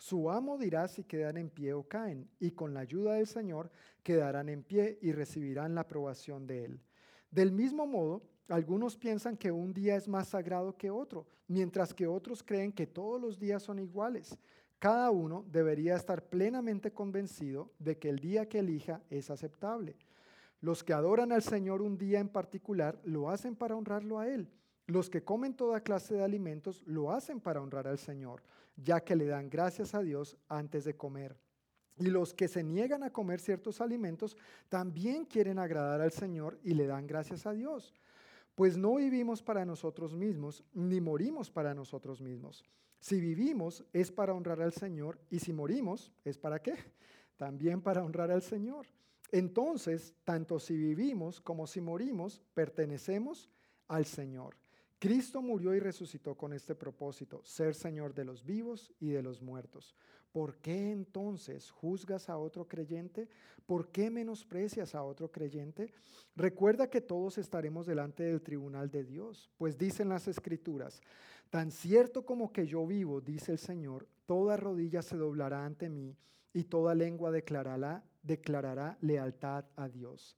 Su 0.02 0.32
amo 0.32 0.58
dirá 0.58 0.88
si 0.88 1.04
quedan 1.04 1.36
en 1.36 1.48
pie 1.48 1.74
o 1.74 1.84
caen, 1.84 2.28
y 2.40 2.50
con 2.50 2.74
la 2.74 2.80
ayuda 2.80 3.14
del 3.14 3.28
Señor 3.28 3.70
quedarán 4.02 4.48
en 4.48 4.64
pie 4.64 4.98
y 5.00 5.12
recibirán 5.12 5.76
la 5.76 5.82
aprobación 5.82 6.44
de 6.44 6.64
Él. 6.64 6.80
Del 7.30 7.52
mismo 7.52 7.86
modo, 7.86 8.20
algunos 8.48 8.96
piensan 8.96 9.36
que 9.36 9.52
un 9.52 9.72
día 9.72 9.94
es 9.94 10.08
más 10.08 10.26
sagrado 10.26 10.76
que 10.76 10.90
otro, 10.90 11.28
mientras 11.46 11.94
que 11.94 12.08
otros 12.08 12.42
creen 12.42 12.72
que 12.72 12.84
todos 12.84 13.20
los 13.20 13.38
días 13.38 13.62
son 13.62 13.78
iguales. 13.78 14.36
Cada 14.80 15.08
uno 15.12 15.44
debería 15.52 15.94
estar 15.94 16.24
plenamente 16.24 16.90
convencido 16.90 17.70
de 17.78 17.96
que 17.96 18.08
el 18.08 18.18
día 18.18 18.48
que 18.48 18.58
elija 18.58 19.02
es 19.08 19.30
aceptable. 19.30 19.94
Los 20.60 20.82
que 20.82 20.94
adoran 20.94 21.30
al 21.30 21.44
Señor 21.44 21.80
un 21.80 21.96
día 21.96 22.18
en 22.18 22.28
particular 22.28 23.00
lo 23.04 23.30
hacen 23.30 23.54
para 23.54 23.76
honrarlo 23.76 24.18
a 24.18 24.26
Él. 24.26 24.50
Los 24.86 25.08
que 25.08 25.22
comen 25.22 25.54
toda 25.54 25.80
clase 25.80 26.14
de 26.14 26.24
alimentos 26.24 26.82
lo 26.86 27.12
hacen 27.12 27.40
para 27.40 27.62
honrar 27.62 27.86
al 27.86 27.98
Señor, 27.98 28.42
ya 28.76 29.00
que 29.00 29.16
le 29.16 29.26
dan 29.26 29.48
gracias 29.48 29.94
a 29.94 30.02
Dios 30.02 30.36
antes 30.48 30.84
de 30.84 30.96
comer. 30.96 31.36
Y 31.98 32.06
los 32.06 32.34
que 32.34 32.48
se 32.48 32.64
niegan 32.64 33.02
a 33.02 33.12
comer 33.12 33.40
ciertos 33.40 33.80
alimentos 33.80 34.36
también 34.68 35.24
quieren 35.24 35.58
agradar 35.58 36.00
al 36.00 36.12
Señor 36.12 36.58
y 36.64 36.74
le 36.74 36.86
dan 36.86 37.06
gracias 37.06 37.46
a 37.46 37.52
Dios. 37.52 37.94
Pues 38.54 38.76
no 38.76 38.96
vivimos 38.96 39.42
para 39.42 39.64
nosotros 39.64 40.14
mismos, 40.14 40.64
ni 40.72 41.00
morimos 41.00 41.50
para 41.50 41.74
nosotros 41.74 42.20
mismos. 42.20 42.64
Si 42.98 43.20
vivimos 43.20 43.84
es 43.92 44.10
para 44.10 44.34
honrar 44.34 44.60
al 44.62 44.72
Señor 44.72 45.18
y 45.30 45.38
si 45.38 45.52
morimos 45.52 46.12
es 46.24 46.38
para 46.38 46.60
qué? 46.60 46.74
También 47.36 47.80
para 47.82 48.04
honrar 48.04 48.30
al 48.30 48.42
Señor. 48.42 48.86
Entonces, 49.32 50.14
tanto 50.24 50.60
si 50.60 50.76
vivimos 50.76 51.40
como 51.40 51.66
si 51.66 51.80
morimos, 51.80 52.42
pertenecemos 52.52 53.48
al 53.88 54.04
Señor. 54.04 54.61
Cristo 55.02 55.42
murió 55.42 55.74
y 55.74 55.80
resucitó 55.80 56.36
con 56.36 56.52
este 56.52 56.76
propósito, 56.76 57.40
ser 57.42 57.74
Señor 57.74 58.14
de 58.14 58.24
los 58.24 58.44
vivos 58.44 58.92
y 59.00 59.08
de 59.08 59.20
los 59.20 59.42
muertos. 59.42 59.96
¿Por 60.30 60.58
qué 60.58 60.92
entonces 60.92 61.72
juzgas 61.72 62.28
a 62.28 62.38
otro 62.38 62.68
creyente? 62.68 63.28
¿Por 63.66 63.88
qué 63.88 64.10
menosprecias 64.10 64.94
a 64.94 65.02
otro 65.02 65.32
creyente? 65.32 65.92
Recuerda 66.36 66.88
que 66.88 67.00
todos 67.00 67.36
estaremos 67.38 67.84
delante 67.84 68.22
del 68.22 68.42
tribunal 68.42 68.92
de 68.92 69.02
Dios, 69.02 69.50
pues 69.58 69.76
dicen 69.76 70.08
las 70.08 70.28
escrituras, 70.28 71.00
tan 71.50 71.72
cierto 71.72 72.24
como 72.24 72.52
que 72.52 72.68
yo 72.68 72.86
vivo, 72.86 73.20
dice 73.20 73.50
el 73.50 73.58
Señor, 73.58 74.06
toda 74.24 74.56
rodilla 74.56 75.02
se 75.02 75.16
doblará 75.16 75.64
ante 75.64 75.88
mí 75.88 76.16
y 76.54 76.62
toda 76.62 76.94
lengua 76.94 77.32
declarará, 77.32 78.04
lealtad 79.00 79.64
a 79.74 79.88
Dios. 79.88 80.36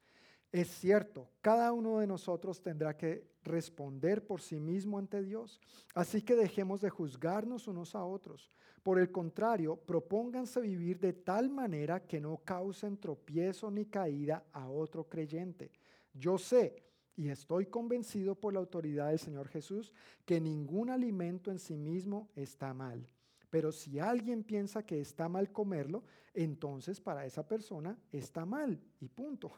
Es 0.54 0.68
cierto, 0.68 1.28
cada 1.40 1.72
uno 1.72 1.98
de 1.98 2.06
nosotros 2.06 2.62
tendrá 2.62 2.96
que 2.96 3.26
responder 3.42 4.24
por 4.24 4.40
sí 4.40 4.60
mismo 4.60 5.00
ante 5.00 5.20
Dios. 5.20 5.60
Así 5.96 6.22
que 6.22 6.36
dejemos 6.36 6.80
de 6.80 6.90
juzgarnos 6.90 7.66
unos 7.66 7.96
a 7.96 8.04
otros. 8.04 8.52
Por 8.84 9.00
el 9.00 9.10
contrario, 9.10 9.74
propónganse 9.74 10.60
vivir 10.60 11.00
de 11.00 11.12
tal 11.12 11.50
manera 11.50 12.06
que 12.06 12.20
no 12.20 12.36
causen 12.44 12.98
tropiezo 12.98 13.68
ni 13.68 13.86
caída 13.86 14.44
a 14.52 14.68
otro 14.68 15.08
creyente. 15.08 15.72
Yo 16.12 16.38
sé 16.38 16.84
y 17.16 17.30
estoy 17.30 17.66
convencido 17.66 18.36
por 18.36 18.52
la 18.52 18.60
autoridad 18.60 19.08
del 19.08 19.18
Señor 19.18 19.48
Jesús 19.48 19.92
que 20.24 20.40
ningún 20.40 20.88
alimento 20.88 21.50
en 21.50 21.58
sí 21.58 21.76
mismo 21.76 22.28
está 22.36 22.72
mal. 22.72 23.08
Pero 23.50 23.72
si 23.72 23.98
alguien 23.98 24.44
piensa 24.44 24.86
que 24.86 25.00
está 25.00 25.28
mal 25.28 25.50
comerlo, 25.50 26.04
entonces 26.32 27.00
para 27.00 27.26
esa 27.26 27.44
persona 27.48 27.98
está 28.12 28.46
mal 28.46 28.80
y 29.00 29.08
punto. 29.08 29.50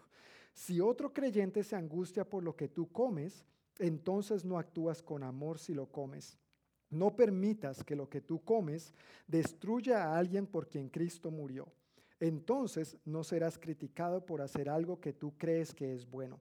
Si 0.56 0.80
otro 0.80 1.12
creyente 1.12 1.62
se 1.62 1.76
angustia 1.76 2.24
por 2.24 2.42
lo 2.42 2.56
que 2.56 2.66
tú 2.66 2.88
comes, 2.88 3.44
entonces 3.78 4.42
no 4.42 4.58
actúas 4.58 5.02
con 5.02 5.22
amor 5.22 5.58
si 5.58 5.74
lo 5.74 5.84
comes. 5.92 6.38
No 6.88 7.14
permitas 7.14 7.84
que 7.84 7.94
lo 7.94 8.08
que 8.08 8.22
tú 8.22 8.42
comes 8.42 8.94
destruya 9.26 10.04
a 10.04 10.18
alguien 10.18 10.46
por 10.46 10.66
quien 10.66 10.88
Cristo 10.88 11.30
murió. 11.30 11.68
Entonces 12.20 12.96
no 13.04 13.22
serás 13.22 13.58
criticado 13.58 14.24
por 14.24 14.40
hacer 14.40 14.70
algo 14.70 14.98
que 14.98 15.12
tú 15.12 15.34
crees 15.36 15.74
que 15.74 15.92
es 15.92 16.08
bueno. 16.08 16.40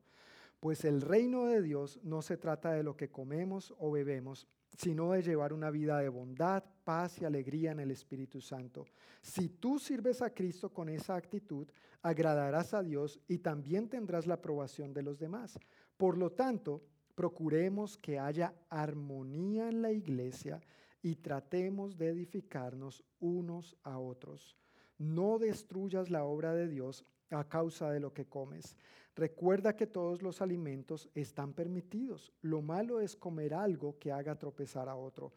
Pues 0.61 0.85
el 0.85 1.01
reino 1.01 1.43
de 1.47 1.61
Dios 1.61 1.99
no 2.01 2.21
se 2.21 2.37
trata 2.37 2.71
de 2.71 2.83
lo 2.83 2.95
que 2.95 3.09
comemos 3.09 3.73
o 3.79 3.91
bebemos, 3.91 4.47
sino 4.77 5.11
de 5.11 5.21
llevar 5.21 5.53
una 5.53 5.69
vida 5.69 5.99
de 5.99 6.09
bondad, 6.09 6.63
paz 6.83 7.21
y 7.21 7.25
alegría 7.25 7.71
en 7.71 7.79
el 7.79 7.91
Espíritu 7.91 8.41
Santo. 8.41 8.85
Si 9.21 9.49
tú 9.49 9.79
sirves 9.79 10.21
a 10.21 10.33
Cristo 10.33 10.71
con 10.71 10.89
esa 10.89 11.15
actitud, 11.15 11.67
agradarás 12.01 12.73
a 12.73 12.83
Dios 12.83 13.19
y 13.27 13.39
también 13.39 13.89
tendrás 13.89 14.27
la 14.27 14.35
aprobación 14.35 14.93
de 14.93 15.03
los 15.03 15.19
demás. 15.19 15.59
Por 15.97 16.17
lo 16.17 16.31
tanto, 16.31 16.83
procuremos 17.15 17.97
que 17.97 18.19
haya 18.19 18.53
armonía 18.69 19.69
en 19.69 19.81
la 19.81 19.91
iglesia 19.91 20.61
y 21.01 21.15
tratemos 21.15 21.97
de 21.97 22.09
edificarnos 22.09 23.03
unos 23.19 23.75
a 23.83 23.97
otros. 23.97 24.57
No 24.97 25.39
destruyas 25.39 26.09
la 26.09 26.23
obra 26.23 26.53
de 26.53 26.67
Dios 26.67 27.05
a 27.31 27.43
causa 27.47 27.91
de 27.91 27.99
lo 27.99 28.13
que 28.13 28.25
comes. 28.25 28.77
Recuerda 29.15 29.75
que 29.77 29.87
todos 29.87 30.21
los 30.21 30.41
alimentos 30.41 31.09
están 31.15 31.53
permitidos. 31.53 32.33
Lo 32.41 32.61
malo 32.61 32.99
es 32.99 33.15
comer 33.15 33.53
algo 33.53 33.97
que 33.97 34.11
haga 34.11 34.37
tropezar 34.37 34.89
a 34.89 34.95
otro. 34.95 35.31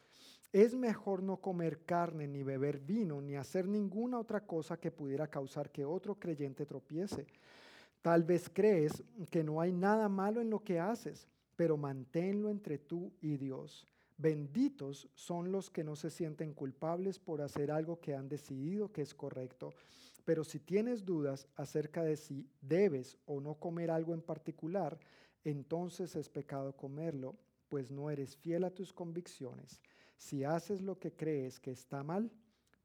Es 0.52 0.74
mejor 0.74 1.22
no 1.22 1.36
comer 1.36 1.84
carne, 1.84 2.26
ni 2.26 2.42
beber 2.42 2.80
vino, 2.80 3.20
ni 3.20 3.36
hacer 3.36 3.68
ninguna 3.68 4.18
otra 4.18 4.44
cosa 4.44 4.80
que 4.80 4.90
pudiera 4.90 5.28
causar 5.28 5.70
que 5.70 5.84
otro 5.84 6.16
creyente 6.16 6.66
tropiece. 6.66 7.26
Tal 8.02 8.24
vez 8.24 8.50
crees 8.52 9.04
que 9.30 9.44
no 9.44 9.60
hay 9.60 9.72
nada 9.72 10.08
malo 10.08 10.40
en 10.40 10.50
lo 10.50 10.64
que 10.64 10.80
haces, 10.80 11.28
pero 11.54 11.76
manténlo 11.76 12.50
entre 12.50 12.78
tú 12.78 13.12
y 13.20 13.36
Dios. 13.36 13.86
Benditos 14.16 15.08
son 15.14 15.52
los 15.52 15.70
que 15.70 15.84
no 15.84 15.94
se 15.94 16.10
sienten 16.10 16.52
culpables 16.52 17.20
por 17.20 17.42
hacer 17.42 17.70
algo 17.70 18.00
que 18.00 18.16
han 18.16 18.28
decidido 18.28 18.90
que 18.90 19.02
es 19.02 19.14
correcto. 19.14 19.74
Pero 20.28 20.44
si 20.44 20.60
tienes 20.60 21.06
dudas 21.06 21.48
acerca 21.56 22.02
de 22.02 22.14
si 22.14 22.46
debes 22.60 23.16
o 23.24 23.40
no 23.40 23.54
comer 23.54 23.90
algo 23.90 24.12
en 24.12 24.20
particular, 24.20 25.00
entonces 25.42 26.14
es 26.16 26.28
pecado 26.28 26.76
comerlo, 26.76 27.34
pues 27.70 27.90
no 27.90 28.10
eres 28.10 28.36
fiel 28.36 28.64
a 28.64 28.70
tus 28.70 28.92
convicciones. 28.92 29.80
Si 30.18 30.44
haces 30.44 30.82
lo 30.82 30.98
que 30.98 31.12
crees 31.14 31.58
que 31.58 31.70
está 31.70 32.02
mal, 32.02 32.30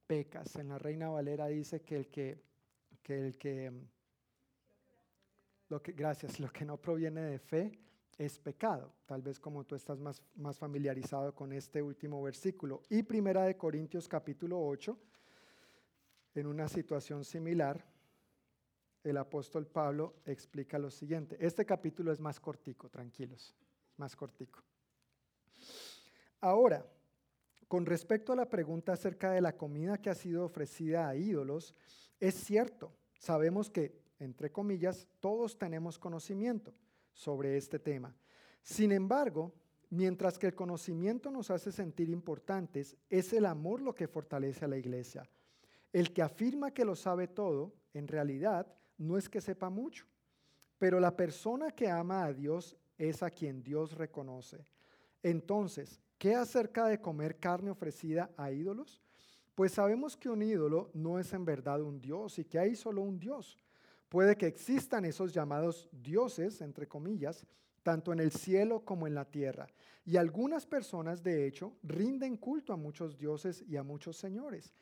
pecas. 0.07 0.55
En 0.55 0.69
la 0.69 0.79
Reina 0.79 1.09
Valera 1.09 1.47
dice 1.47 1.81
que 1.81 1.97
el 1.97 2.07
que, 2.07 2.41
que 3.01 3.27
el 3.27 3.37
que, 3.37 3.73
lo 5.67 5.81
que, 5.81 5.91
gracias, 5.91 6.39
lo 6.39 6.49
que 6.49 6.63
no 6.63 6.77
proviene 6.77 7.23
de 7.23 7.39
fe, 7.39 7.77
es 8.17 8.39
pecado, 8.39 8.93
tal 9.05 9.21
vez 9.21 9.37
como 9.37 9.65
tú 9.65 9.75
estás 9.75 9.99
más, 9.99 10.21
más 10.35 10.57
familiarizado 10.57 11.35
con 11.35 11.51
este 11.51 11.81
último 11.81 12.23
versículo. 12.23 12.83
Y 12.89 13.03
Primera 13.03 13.43
de 13.43 13.57
Corintios 13.57 14.07
capítulo 14.07 14.65
8, 14.65 14.97
en 16.35 16.47
una 16.47 16.67
situación 16.67 17.23
similar, 17.23 17.85
el 19.03 19.17
apóstol 19.17 19.67
Pablo 19.67 20.15
explica 20.25 20.79
lo 20.79 20.89
siguiente. 20.89 21.37
Este 21.39 21.65
capítulo 21.65 22.11
es 22.11 22.19
más 22.19 22.39
cortico, 22.39 22.89
tranquilos, 22.89 23.53
más 23.97 24.15
cortico. 24.15 24.63
Ahora, 26.39 26.85
con 27.67 27.85
respecto 27.85 28.33
a 28.33 28.35
la 28.35 28.49
pregunta 28.49 28.93
acerca 28.93 29.31
de 29.31 29.41
la 29.41 29.57
comida 29.57 29.97
que 29.97 30.09
ha 30.09 30.15
sido 30.15 30.45
ofrecida 30.45 31.07
a 31.07 31.15
ídolos, 31.15 31.73
es 32.19 32.35
cierto, 32.35 32.93
sabemos 33.17 33.69
que, 33.69 33.99
entre 34.19 34.51
comillas, 34.51 35.07
todos 35.19 35.57
tenemos 35.57 35.99
conocimiento 35.99 36.73
sobre 37.13 37.57
este 37.57 37.79
tema. 37.79 38.15
Sin 38.61 38.91
embargo, 38.91 39.53
mientras 39.89 40.37
que 40.37 40.47
el 40.47 40.55
conocimiento 40.55 41.29
nos 41.29 41.51
hace 41.51 41.71
sentir 41.71 42.09
importantes, 42.09 42.95
es 43.09 43.33
el 43.33 43.45
amor 43.45 43.81
lo 43.81 43.93
que 43.93 44.07
fortalece 44.07 44.65
a 44.65 44.69
la 44.69 44.77
iglesia. 44.77 45.27
El 45.93 46.11
que 46.11 46.21
afirma 46.21 46.71
que 46.71 46.83
lo 46.83 46.95
sabe 46.95 47.27
todo, 47.27 47.73
en 47.93 48.07
realidad, 48.07 48.67
no 48.97 49.17
es 49.17 49.29
que 49.29 49.39
sepa 49.39 49.69
mucho, 49.69 50.05
pero 50.77 50.99
la 50.99 51.15
persona 51.15 51.71
que 51.71 51.89
ama 51.89 52.25
a 52.25 52.33
Dios 52.33 52.75
es 52.97 53.23
a 53.23 53.29
quien 53.29 53.63
Dios 53.63 53.93
reconoce. 53.93 54.65
Entonces, 55.21 56.01
¿qué 56.17 56.35
acerca 56.35 56.87
de 56.87 56.99
comer 56.99 57.39
carne 57.39 57.69
ofrecida 57.69 58.31
a 58.35 58.51
ídolos? 58.51 59.01
Pues 59.55 59.71
sabemos 59.73 60.17
que 60.17 60.29
un 60.29 60.41
ídolo 60.41 60.89
no 60.93 61.19
es 61.19 61.31
en 61.33 61.45
verdad 61.45 61.81
un 61.81 62.01
Dios 62.01 62.39
y 62.39 62.45
que 62.45 62.57
hay 62.57 62.75
solo 62.75 63.01
un 63.01 63.19
Dios. 63.19 63.57
Puede 64.09 64.35
que 64.35 64.47
existan 64.47 65.05
esos 65.05 65.31
llamados 65.31 65.87
dioses, 65.91 66.61
entre 66.61 66.87
comillas, 66.87 67.45
tanto 67.83 68.13
en 68.13 68.19
el 68.19 68.31
cielo 68.31 68.83
como 68.83 69.05
en 69.05 69.13
la 69.13 69.25
tierra. 69.25 69.67
Y 70.05 70.17
algunas 70.17 70.65
personas, 70.65 71.21
de 71.21 71.45
hecho, 71.45 71.73
rinden 71.83 72.37
culto 72.37 72.73
a 72.73 72.77
muchos 72.77 73.17
dioses 73.17 73.63
y 73.67 73.75
a 73.75 73.83
muchos 73.83 74.17
señores. 74.17 74.73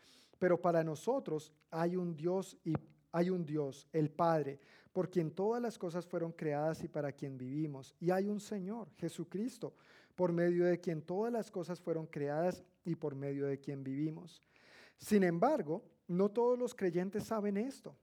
Pero 0.41 0.59
para 0.59 0.83
nosotros 0.83 1.53
hay 1.69 1.95
un 1.95 2.15
Dios 2.15 2.57
y 2.63 2.73
hay 3.11 3.29
un 3.29 3.45
Dios, 3.45 3.87
el 3.93 4.09
Padre, 4.09 4.59
por 4.91 5.07
quien 5.07 5.29
todas 5.29 5.61
las 5.61 5.77
cosas 5.77 6.03
fueron 6.03 6.31
creadas 6.31 6.83
y 6.83 6.87
para 6.87 7.11
quien 7.11 7.37
vivimos. 7.37 7.95
Y 7.99 8.09
hay 8.09 8.27
un 8.27 8.39
Señor, 8.39 8.89
Jesucristo, 8.97 9.75
por 10.15 10.33
medio 10.33 10.65
de 10.65 10.79
quien 10.79 11.03
todas 11.03 11.31
las 11.31 11.51
cosas 11.51 11.79
fueron 11.79 12.07
creadas 12.07 12.63
y 12.83 12.95
por 12.95 13.13
medio 13.13 13.45
de 13.45 13.59
quien 13.59 13.83
vivimos. 13.83 14.41
Sin 14.97 15.21
embargo, 15.21 15.83
no 16.07 16.29
todos 16.29 16.57
los 16.57 16.73
creyentes 16.73 17.25
saben 17.25 17.55
esto. 17.55 17.95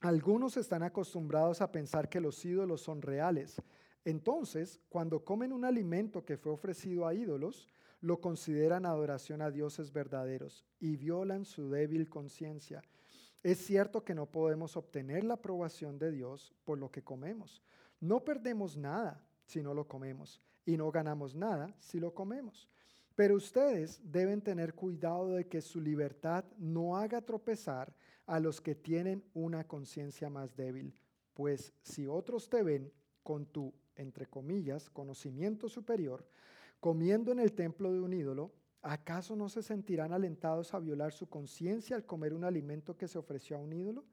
Algunos 0.00 0.56
están 0.56 0.82
acostumbrados 0.82 1.60
a 1.60 1.70
pensar 1.70 2.08
que 2.08 2.20
los 2.20 2.44
ídolos 2.44 2.80
son 2.80 3.00
reales. 3.00 3.62
Entonces, 4.04 4.80
cuando 4.88 5.24
comen 5.24 5.52
un 5.52 5.64
alimento 5.64 6.24
que 6.24 6.36
fue 6.36 6.50
ofrecido 6.50 7.06
a 7.06 7.14
ídolos, 7.14 7.68
lo 8.06 8.20
consideran 8.20 8.86
adoración 8.86 9.42
a 9.42 9.50
dioses 9.50 9.92
verdaderos 9.92 10.64
y 10.78 10.94
violan 10.96 11.44
su 11.44 11.68
débil 11.70 12.08
conciencia. 12.08 12.80
Es 13.42 13.58
cierto 13.58 14.04
que 14.04 14.14
no 14.14 14.26
podemos 14.26 14.76
obtener 14.76 15.24
la 15.24 15.34
aprobación 15.34 15.98
de 15.98 16.12
Dios 16.12 16.54
por 16.64 16.78
lo 16.78 16.88
que 16.88 17.02
comemos. 17.02 17.64
No 17.98 18.24
perdemos 18.24 18.76
nada 18.76 19.26
si 19.44 19.60
no 19.60 19.74
lo 19.74 19.88
comemos 19.88 20.40
y 20.64 20.76
no 20.76 20.92
ganamos 20.92 21.34
nada 21.34 21.74
si 21.80 21.98
lo 21.98 22.14
comemos. 22.14 22.68
Pero 23.16 23.34
ustedes 23.34 24.00
deben 24.04 24.40
tener 24.40 24.74
cuidado 24.74 25.30
de 25.30 25.48
que 25.48 25.60
su 25.60 25.80
libertad 25.80 26.44
no 26.58 26.96
haga 26.96 27.22
tropezar 27.22 27.92
a 28.26 28.38
los 28.38 28.60
que 28.60 28.76
tienen 28.76 29.24
una 29.34 29.66
conciencia 29.66 30.30
más 30.30 30.54
débil, 30.54 30.94
pues 31.34 31.72
si 31.82 32.06
otros 32.06 32.48
te 32.48 32.62
ven 32.62 32.92
con 33.24 33.46
tu, 33.46 33.74
entre 33.96 34.26
comillas, 34.26 34.90
conocimiento 34.90 35.68
superior, 35.68 36.24
comiendo 36.80 37.32
en 37.32 37.40
el 37.40 37.52
templo 37.52 37.92
de 37.92 38.00
un 38.00 38.12
ídolo, 38.12 38.52
¿acaso 38.82 39.34
no 39.36 39.48
se 39.48 39.62
sentirán 39.62 40.12
alentados 40.12 40.74
a 40.74 40.78
violar 40.78 41.12
su 41.12 41.28
conciencia 41.28 41.96
al 41.96 42.04
comer 42.04 42.34
un 42.34 42.44
alimento 42.44 42.96
que 42.96 43.08
se 43.08 43.18
ofreció 43.18 43.56
a 43.56 43.60
un 43.60 43.72
ídolo? 43.72 44.04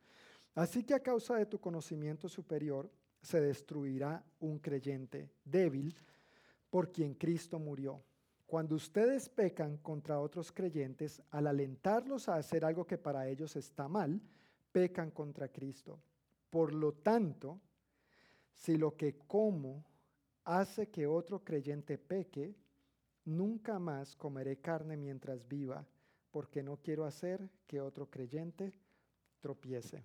Así 0.56 0.84
que 0.84 0.94
a 0.94 1.02
causa 1.02 1.36
de 1.36 1.46
tu 1.46 1.60
conocimiento 1.60 2.30
superior 2.30 2.90
se 3.22 3.42
destruirá 3.42 4.24
un 4.40 4.60
creyente 4.60 5.30
débil 5.44 5.96
por 6.70 6.92
quien 6.92 7.14
Cristo 7.14 7.60
murió. 7.60 8.02
Cuando 8.46 8.76
ustedes 8.76 9.30
pecan 9.30 9.78
contra 9.78 10.20
otros 10.20 10.52
creyentes, 10.52 11.24
al 11.32 11.48
alentarlos 11.48 12.30
a 12.30 12.36
hacer 12.36 12.66
algo 12.66 12.86
que 12.86 12.98
para 12.98 13.28
ellos 13.28 13.56
está 13.56 13.88
mal, 13.88 14.22
pecan 14.72 15.10
contra 15.10 15.48
Cristo. 15.48 16.00
Por 16.50 16.74
lo 16.74 16.94
tanto, 16.94 17.60
si 18.54 18.78
lo 18.78 18.96
que 18.96 19.18
como 19.18 19.84
hace 20.46 20.90
que 20.90 21.08
otro 21.08 21.44
creyente 21.44 21.98
peque, 21.98 22.56
nunca 23.26 23.80
más 23.80 24.16
comeré 24.16 24.58
carne 24.58 24.98
mientras 24.98 25.48
viva, 25.48 25.86
porque 26.32 26.64
no 26.64 26.78
quiero 26.78 27.06
hacer 27.06 27.50
que 27.68 27.80
otro 27.80 28.10
creyente 28.10 28.74
tropiece. 29.40 30.04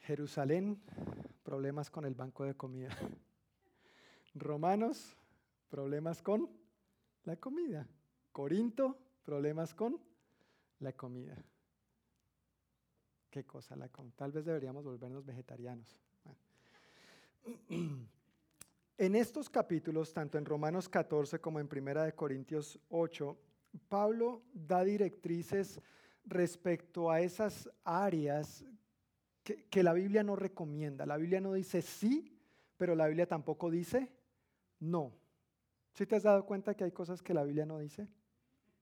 Jerusalén, 0.00 0.80
problemas 1.42 1.90
con 1.90 2.04
el 2.04 2.14
banco 2.14 2.44
de 2.44 2.54
comida. 2.54 2.90
Romanos, 4.34 5.16
problemas 5.68 6.22
con 6.22 6.48
la 7.24 7.36
comida. 7.36 7.86
Corinto, 8.32 8.98
problemas 9.24 9.74
con 9.74 10.00
la 10.80 10.92
comida. 10.92 11.36
¿Qué 13.30 13.44
cosa 13.44 13.76
la 13.76 13.88
comida? 13.88 14.14
Tal 14.16 14.32
vez 14.32 14.44
deberíamos 14.44 14.84
volvernos 14.84 15.24
vegetarianos. 15.24 15.96
En 18.98 19.14
estos 19.14 19.48
capítulos, 19.48 20.12
tanto 20.12 20.36
en 20.36 20.44
Romanos 20.44 20.86
14 20.86 21.40
como 21.40 21.58
en 21.58 21.68
Primera 21.68 22.04
de 22.04 22.12
Corintios 22.12 22.78
8, 22.90 23.34
Pablo 23.88 24.42
da 24.52 24.84
directrices 24.84 25.80
respecto 26.26 27.10
a 27.10 27.22
esas 27.22 27.70
áreas 27.82 28.62
que, 29.42 29.64
que, 29.70 29.82
la 29.82 29.94
Biblia 29.94 30.22
no 30.22 30.36
recomienda. 30.36 31.06
La 31.06 31.16
Biblia 31.16 31.40
no 31.40 31.54
dice 31.54 31.80
sí, 31.80 32.38
pero 32.76 32.94
la 32.94 33.06
Biblia 33.06 33.26
tampoco 33.26 33.70
dice 33.70 34.12
no. 34.80 35.14
¿Sí 35.94 36.04
te 36.04 36.16
has 36.16 36.24
dado 36.24 36.44
cuenta 36.44 36.74
que 36.74 36.84
hay 36.84 36.92
cosas 36.92 37.22
que 37.22 37.32
la 37.32 37.44
Biblia 37.44 37.64
no 37.64 37.78
dice? 37.78 38.06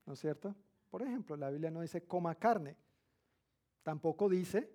¿No 0.04 0.14
es 0.14 0.18
cierto? 0.18 0.52
Por 0.90 1.02
ejemplo, 1.02 1.36
la 1.36 1.50
Biblia 1.50 1.70
no 1.70 1.80
dice 1.80 2.02
coma 2.02 2.34
carne. 2.34 2.76
Tampoco 3.88 4.28
dice 4.28 4.70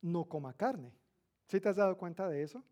no 0.00 0.24
coma 0.24 0.56
carne. 0.56 0.96
¿Sí 1.44 1.60
te 1.60 1.68
has 1.68 1.76
dado 1.76 1.98
cuenta 1.98 2.30
de 2.30 2.42
eso? 2.42 2.64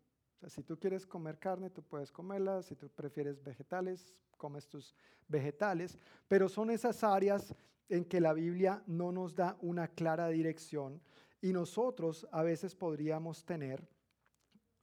si 0.47 0.63
tú 0.63 0.79
quieres 0.79 1.05
comer 1.05 1.37
carne, 1.37 1.69
tú 1.69 1.83
puedes 1.83 2.11
comerla. 2.11 2.63
Si 2.63 2.75
tú 2.75 2.89
prefieres 2.89 3.43
vegetales, 3.43 4.15
comes 4.37 4.67
tus 4.67 4.95
vegetales. 5.27 5.99
Pero 6.27 6.49
son 6.49 6.71
esas 6.71 7.03
áreas 7.03 7.53
en 7.89 8.05
que 8.05 8.19
la 8.19 8.33
Biblia 8.33 8.81
no 8.87 9.11
nos 9.11 9.35
da 9.35 9.55
una 9.61 9.87
clara 9.87 10.29
dirección 10.29 10.99
y 11.41 11.53
nosotros 11.53 12.27
a 12.31 12.41
veces 12.41 12.73
podríamos 12.73 13.45
tener 13.45 13.87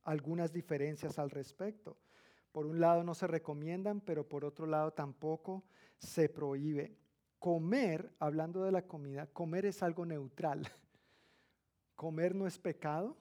algunas 0.04 0.52
diferencias 0.52 1.18
al 1.18 1.30
respecto. 1.30 1.98
Por 2.52 2.66
un 2.66 2.78
lado 2.78 3.02
no 3.02 3.16
se 3.16 3.26
recomiendan, 3.26 4.00
pero 4.00 4.28
por 4.28 4.44
otro 4.44 4.64
lado 4.64 4.92
tampoco 4.92 5.64
se 5.96 6.28
prohíbe. 6.28 6.96
Comer, 7.38 8.12
hablando 8.18 8.62
de 8.62 8.72
la 8.72 8.82
comida, 8.82 9.26
comer 9.26 9.66
es 9.66 9.82
algo 9.82 10.04
neutral. 10.04 10.62
Comer 11.94 12.34
no 12.34 12.46
es 12.46 12.58
pecado, 12.58 13.16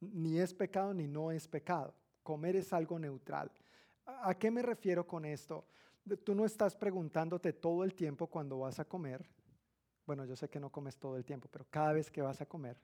ni 0.00 0.38
es 0.38 0.54
pecado 0.54 0.94
ni 0.94 1.06
no 1.06 1.30
es 1.30 1.48
pecado. 1.48 1.94
Comer 2.22 2.56
es 2.56 2.72
algo 2.72 2.98
neutral. 2.98 3.50
¿A 4.04 4.34
qué 4.34 4.50
me 4.50 4.62
refiero 4.62 5.06
con 5.06 5.24
esto? 5.24 5.66
Tú 6.24 6.34
no 6.34 6.44
estás 6.44 6.74
preguntándote 6.74 7.52
todo 7.52 7.84
el 7.84 7.94
tiempo 7.94 8.26
cuando 8.26 8.58
vas 8.58 8.78
a 8.78 8.84
comer. 8.84 9.28
Bueno, 10.06 10.24
yo 10.24 10.36
sé 10.36 10.48
que 10.48 10.60
no 10.60 10.70
comes 10.70 10.96
todo 10.96 11.16
el 11.16 11.24
tiempo, 11.24 11.48
pero 11.50 11.66
cada 11.68 11.92
vez 11.92 12.10
que 12.10 12.22
vas 12.22 12.40
a 12.40 12.46
comer, 12.46 12.78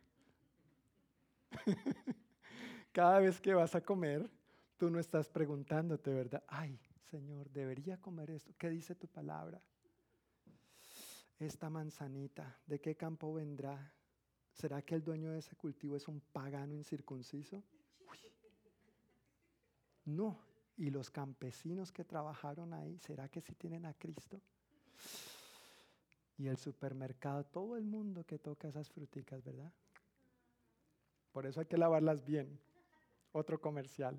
cada 2.93 3.19
vez 3.21 3.41
que 3.41 3.55
vas 3.55 3.75
a 3.75 3.81
comer, 3.81 4.31
tú 4.77 4.91
no 4.91 4.99
estás 4.99 5.29
preguntándote, 5.31 6.13
¿verdad? 6.13 6.43
Ay, 6.49 6.79
Señor, 7.11 7.49
debería 7.51 7.97
comer 7.99 8.31
esto. 8.31 8.53
¿Qué 8.59 8.69
dice 8.69 8.95
tu 8.95 9.09
palabra? 9.09 9.61
Esta 11.45 11.69
manzanita, 11.69 12.59
¿de 12.67 12.81
qué 12.81 12.97
campo 12.97 13.35
vendrá? 13.35 13.93
¿Será 14.55 14.81
que 14.81 14.95
el 14.95 15.05
dueño 15.05 15.31
de 15.31 15.41
ese 15.41 15.55
cultivo 15.55 15.95
es 15.95 16.09
un 16.09 16.23
pagano 16.33 16.73
incircunciso? 16.73 17.63
No. 20.07 20.41
¿Y 20.79 20.89
los 20.89 21.11
campesinos 21.11 21.93
que 21.93 22.03
trabajaron 22.03 22.73
ahí, 22.73 22.99
será 22.99 23.29
que 23.29 23.43
sí 23.43 23.55
tienen 23.57 23.85
a 23.85 23.93
Cristo? 23.93 24.41
Y 26.39 26.49
el 26.49 26.57
supermercado, 26.57 27.45
todo 27.45 27.77
el 27.77 27.85
mundo 27.85 28.25
que 28.25 28.39
toca 28.39 28.69
esas 28.69 28.89
fruticas, 28.89 29.45
¿verdad? 29.45 29.71
Por 31.31 31.45
eso 31.45 31.61
hay 31.61 31.67
que 31.67 31.77
lavarlas 31.77 32.25
bien. 32.25 32.59
Otro 33.33 33.61
comercial. 33.61 34.19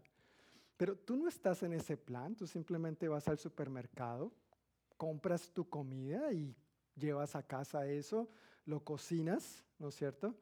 Pero 0.78 0.96
tú 0.96 1.16
no 1.16 1.28
estás 1.28 1.64
en 1.64 1.74
ese 1.74 1.98
plan, 1.98 2.36
tú 2.36 2.46
simplemente 2.46 3.08
vas 3.08 3.28
al 3.28 3.40
supermercado, 3.40 4.32
compras 4.96 5.52
tu 5.52 5.68
comida 5.68 6.32
y 6.32 6.56
llevas 6.96 7.36
a 7.36 7.44
casa 7.44 7.88
eso, 7.88 8.30
lo 8.66 8.84
cocinas, 8.84 9.64
¿no 9.80 9.90
es 9.90 9.96
cierto? 9.96 10.36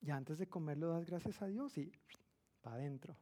Y 0.00 0.10
antes 0.10 0.38
de 0.38 0.48
comerlo 0.48 0.88
das 0.88 1.06
gracias 1.06 1.40
a 1.42 1.46
Dios 1.46 1.76
y 1.78 1.90
para 2.60 2.76
adentro. 2.76 3.16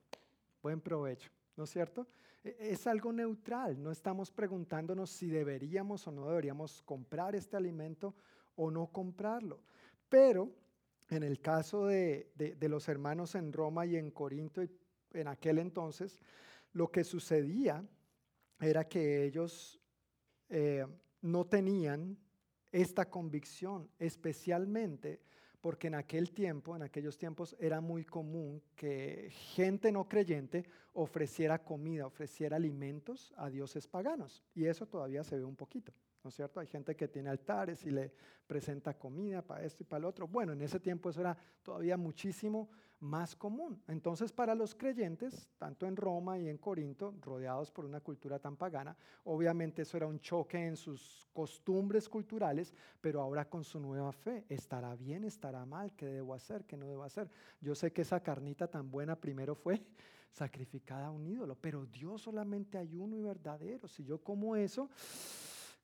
Buen 0.63 0.81
provecho, 0.81 1.31
¿no 1.57 1.65
es 1.65 1.71
cierto? 1.71 2.07
E, 2.43 2.57
es 2.59 2.87
algo 2.87 3.13
neutral, 3.13 3.83
no 3.83 3.91
estamos 3.91 4.31
preguntándonos 4.31 5.11
si 5.11 5.29
deberíamos 5.29 6.07
o 6.07 6.13
no 6.13 6.29
deberíamos 6.29 6.83
comprar 6.83 7.35
este 7.35 7.57
alimento 7.57 8.15
o 8.57 8.71
no 8.71 8.89
comprarlo. 8.89 9.61
Pero 10.09 10.51
en 11.09 11.23
el 11.23 11.41
caso 11.41 11.87
de, 11.87 12.33
de, 12.35 12.69
los 12.69 12.89
hermanos 12.89 13.35
en 13.37 13.53
Roma 13.53 13.87
y 13.87 13.97
en 13.97 14.11
Corinto 14.11 14.63
y 14.63 14.71
en 15.13 15.29
aquel 15.29 15.59
entonces, 15.59 16.21
lo 16.73 16.91
que 16.91 17.05
sucedía 17.05 17.85
era 18.61 18.89
que 18.89 19.25
ellos 19.25 19.81
eh, 20.49 20.87
no 21.27 21.45
tenían 21.45 22.17
esta 22.73 23.09
convicción, 23.11 23.91
especialmente 23.99 25.21
porque 25.61 25.89
en 25.89 25.97
aquel 25.97 26.31
tiempo, 26.31 26.77
en 26.77 26.83
aquellos 26.83 27.19
tiempos, 27.19 27.57
era 27.59 27.81
muy 27.81 28.05
común 28.05 28.63
que 28.77 29.29
gente 29.31 29.91
no 29.91 30.09
creyente 30.09 30.65
ofreciera 30.93 31.65
comida, 31.65 32.07
ofreciera 32.07 32.57
alimentos 32.57 33.35
a 33.37 33.51
dioses 33.51 33.89
paganos. 33.89 34.45
Y 34.55 34.67
eso 34.67 34.87
todavía 34.87 35.25
se 35.25 35.37
ve 35.37 35.45
un 35.45 35.57
poquito. 35.57 35.93
¿No 36.27 36.31
es 36.31 36.35
cierto? 36.35 36.59
Hay 36.59 36.67
gente 36.67 36.97
que 36.97 37.07
tiene 37.07 37.31
altares 37.31 37.87
y 37.87 37.91
le 37.93 38.13
presenta 38.49 38.99
comida 38.99 39.43
para 39.43 39.63
esto 39.63 39.85
y 39.85 39.87
para 39.87 40.01
lo 40.01 40.09
otro. 40.09 40.27
Bueno, 40.27 40.55
en 40.55 40.61
ese 40.61 40.81
tiempo 40.81 41.09
eso 41.09 41.21
era 41.21 41.39
todavía 41.63 41.97
muchísimo 41.97 42.69
más 42.99 43.37
común. 43.37 43.81
Entonces, 43.87 44.33
para 44.33 44.53
los 44.57 44.75
creyentes, 44.75 45.49
tanto 45.57 45.87
en 45.87 45.95
Roma 45.95 46.37
y 46.37 46.49
en 46.49 46.59
Corinto, 46.59 47.15
rodeados 47.21 47.71
por 47.71 47.85
una 47.85 48.01
cultura 48.01 48.41
tan 48.41 48.57
pagana, 48.57 48.97
obviamente 49.23 49.83
eso 49.83 49.97
era 49.99 50.09
un 50.09 50.19
choque 50.19 50.67
en 50.67 50.77
sus 50.77 51.29
costumbres 51.33 52.09
culturales, 52.09 52.75
pero 53.01 53.21
ahora 53.21 53.49
con 53.49 53.63
su 53.63 53.79
nueva 53.79 54.11
fe, 54.11 54.45
¿estará 54.49 54.97
bien, 54.97 55.23
estará 55.23 55.65
mal? 55.65 55.93
¿Qué 55.95 56.07
debo 56.07 56.35
hacer? 56.35 56.65
¿Qué 56.65 56.77
no 56.77 56.89
debo 56.89 57.05
hacer? 57.05 57.31
Yo 57.61 57.77
sé 57.77 57.93
que 57.93 58.03
esa 58.03 58.19
carnita 58.19 58.67
tan 58.67 58.91
buena 58.91 59.15
primero 59.15 59.55
fue 59.55 59.81
sacrificada 60.33 61.07
a 61.07 61.11
un 61.13 61.25
ídolo, 61.25 61.55
pero 61.55 61.87
Dios 61.87 62.23
solamente 62.23 62.79
hay 62.79 62.97
uno 62.97 63.15
y 63.15 63.23
verdadero. 63.23 63.87
Si 63.87 64.05
yo 64.05 64.19
como 64.19 64.57
eso 64.57 64.91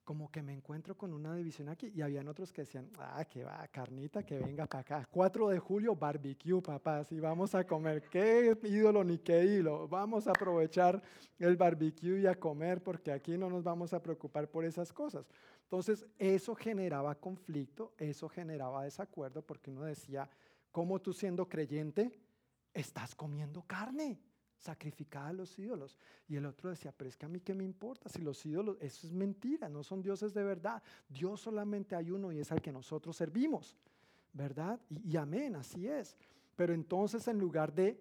como 0.03 0.29
que 0.31 0.41
me 0.41 0.53
encuentro 0.53 0.95
con 0.95 1.13
una 1.13 1.35
división 1.35 1.69
aquí. 1.69 1.91
Y 1.95 2.01
habían 2.01 2.27
otros 2.27 2.51
que 2.51 2.61
decían, 2.63 2.89
ah, 2.99 3.23
que 3.25 3.43
va, 3.43 3.67
carnita, 3.69 4.23
que 4.23 4.37
venga 4.37 4.65
para 4.65 4.81
acá. 4.81 5.07
4 5.09 5.49
de 5.49 5.59
julio, 5.59 5.95
barbecue, 5.95 6.61
papá, 6.61 7.03
si 7.03 7.19
vamos 7.19 7.55
a 7.55 7.65
comer. 7.65 8.03
¿Qué 8.09 8.57
ídolo 8.63 9.03
ni 9.03 9.17
qué 9.19 9.45
hilo? 9.45 9.87
Vamos 9.87 10.27
a 10.27 10.31
aprovechar 10.31 11.01
el 11.39 11.55
barbecue 11.55 12.21
y 12.21 12.27
a 12.27 12.35
comer 12.35 12.83
porque 12.83 13.11
aquí 13.11 13.37
no 13.37 13.49
nos 13.49 13.63
vamos 13.63 13.93
a 13.93 14.01
preocupar 14.01 14.49
por 14.49 14.65
esas 14.65 14.91
cosas. 14.91 15.25
Entonces, 15.63 16.05
eso 16.19 16.53
generaba 16.53 17.15
conflicto, 17.15 17.93
eso 17.97 18.29
generaba 18.29 18.83
desacuerdo 18.83 19.41
porque 19.41 19.71
uno 19.71 19.83
decía, 19.83 20.29
¿cómo 20.71 21.01
tú 21.01 21.13
siendo 21.13 21.47
creyente 21.47 22.11
estás 22.73 23.15
comiendo 23.15 23.63
carne? 23.63 24.19
Sacrificada 24.63 25.27
a 25.27 25.33
los 25.33 25.59
ídolos. 25.59 25.97
Y 26.27 26.37
el 26.37 26.45
otro 26.45 26.69
decía, 26.69 26.93
pero 26.95 27.09
es 27.09 27.17
que 27.17 27.25
a 27.25 27.29
mí 27.29 27.41
qué 27.41 27.53
me 27.53 27.63
importa 27.63 28.09
si 28.09 28.21
los 28.21 28.45
ídolos, 28.45 28.77
eso 28.79 29.05
es 29.05 29.13
mentira, 29.13 29.69
no 29.69 29.83
son 29.83 30.01
dioses 30.01 30.33
de 30.33 30.43
verdad. 30.43 30.81
Dios 31.09 31.41
solamente 31.41 31.95
hay 31.95 32.11
uno 32.11 32.31
y 32.31 32.39
es 32.39 32.51
al 32.51 32.61
que 32.61 32.71
nosotros 32.71 33.15
servimos, 33.15 33.75
¿verdad? 34.31 34.79
Y, 34.89 35.11
y 35.11 35.17
amén, 35.17 35.55
así 35.55 35.87
es. 35.87 36.17
Pero 36.55 36.73
entonces 36.73 37.27
en 37.27 37.39
lugar 37.39 37.73
de 37.73 37.99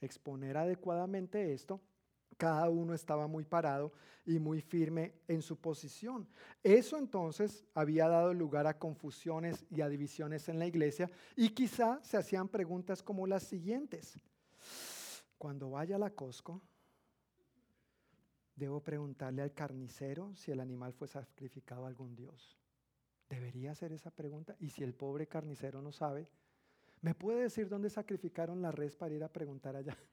exponer 0.00 0.56
adecuadamente 0.56 1.52
esto, 1.54 1.80
cada 2.36 2.68
uno 2.68 2.94
estaba 2.94 3.26
muy 3.26 3.44
parado 3.44 3.92
y 4.26 4.38
muy 4.38 4.60
firme 4.60 5.14
en 5.28 5.40
su 5.40 5.56
posición. 5.56 6.26
Eso 6.62 6.98
entonces 6.98 7.64
había 7.74 8.08
dado 8.08 8.34
lugar 8.34 8.66
a 8.66 8.78
confusiones 8.78 9.64
y 9.70 9.80
a 9.80 9.88
divisiones 9.88 10.48
en 10.48 10.58
la 10.58 10.66
iglesia 10.66 11.10
y 11.36 11.50
quizá 11.50 12.00
se 12.02 12.16
hacían 12.16 12.48
preguntas 12.48 13.02
como 13.02 13.26
las 13.26 13.44
siguientes 13.44 14.18
cuando 15.38 15.70
vaya 15.70 15.96
a 15.96 15.98
la 15.98 16.10
Costco, 16.10 16.62
debo 18.56 18.80
preguntarle 18.80 19.42
al 19.42 19.52
carnicero 19.52 20.34
si 20.34 20.50
el 20.50 20.60
animal 20.60 20.92
fue 20.92 21.08
sacrificado 21.08 21.84
a 21.84 21.88
algún 21.88 22.14
dios. 22.14 22.56
Debería 23.28 23.72
hacer 23.72 23.92
esa 23.92 24.10
pregunta. 24.10 24.56
Y 24.60 24.70
si 24.70 24.84
el 24.84 24.94
pobre 24.94 25.26
carnicero 25.26 25.82
no 25.82 25.92
sabe, 25.92 26.28
¿me 27.00 27.14
puede 27.14 27.42
decir 27.42 27.68
dónde 27.68 27.90
sacrificaron 27.90 28.62
la 28.62 28.70
res 28.70 28.96
para 28.96 29.14
ir 29.14 29.24
a 29.24 29.32
preguntar 29.32 29.76
allá? 29.76 29.96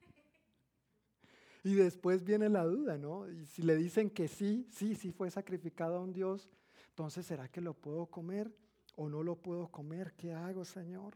Y 1.63 1.75
después 1.75 2.23
viene 2.23 2.49
la 2.49 2.63
duda, 2.63 2.97
¿no? 2.97 3.29
Y 3.29 3.45
si 3.45 3.61
le 3.61 3.75
dicen 3.75 4.09
que 4.09 4.27
sí, 4.27 4.67
sí, 4.71 4.95
sí 4.95 5.11
fue 5.11 5.29
sacrificado 5.29 5.95
a 5.95 6.01
un 6.01 6.11
dios, 6.11 6.49
entonces 6.89 7.23
¿será 7.23 7.49
que 7.49 7.61
lo 7.61 7.75
puedo 7.75 8.07
comer 8.07 8.51
o 8.95 9.07
no 9.07 9.21
lo 9.21 9.35
puedo 9.35 9.67
comer? 9.67 10.13
¿Qué 10.13 10.33
hago, 10.33 10.65
Señor? 10.65 11.15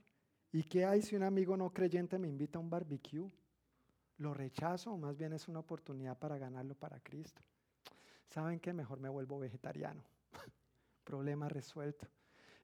¿Y 0.52 0.61
qué 0.61 0.86
hay 0.86 1.02
si 1.02 1.15
un 1.15 1.23
amigo 1.23 1.57
no 1.57 1.73
creyente 1.73 2.19
me 2.19 2.27
invita 2.27 2.60
a 2.60 2.61
un 2.61 2.69
barbecue? 2.69 3.27
¿Lo 4.18 4.34
rechazo 4.34 4.94
o 4.94 4.98
más 4.98 5.18
bien 5.18 5.34
es 5.34 5.48
una 5.48 5.60
oportunidad 5.60 6.18
para 6.18 6.38
ganarlo 6.38 6.76
para 6.76 7.00
Cristo? 7.00 7.42
¿Saben 8.28 8.60
qué? 8.60 8.74
Mejor 8.74 9.00
me 9.00 9.10
vuelvo 9.10 9.40
vegetariano. 9.40 10.04
Problema 11.04 11.50
resuelto. 11.50 12.08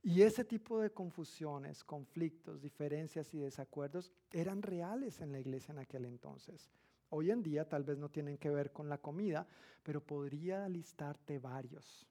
Y 0.03 0.23
ese 0.23 0.43
tipo 0.43 0.79
de 0.79 0.91
confusiones, 0.91 1.83
conflictos, 1.83 2.61
diferencias 2.61 3.33
y 3.33 3.37
desacuerdos 3.37 4.11
eran 4.31 4.61
reales 4.61 5.21
en 5.21 5.31
la 5.31 5.39
iglesia 5.39 5.73
en 5.73 5.79
aquel 5.79 6.05
entonces. 6.05 6.71
Hoy 7.09 7.29
en 7.29 7.43
día 7.43 7.67
tal 7.67 7.83
vez 7.83 7.97
no 7.99 8.09
tienen 8.09 8.37
que 8.37 8.49
ver 8.49 8.71
con 8.71 8.89
la 8.89 8.97
comida, 8.97 9.45
pero 9.83 10.01
podría 10.03 10.67
listarte 10.69 11.37
varios. 11.37 12.07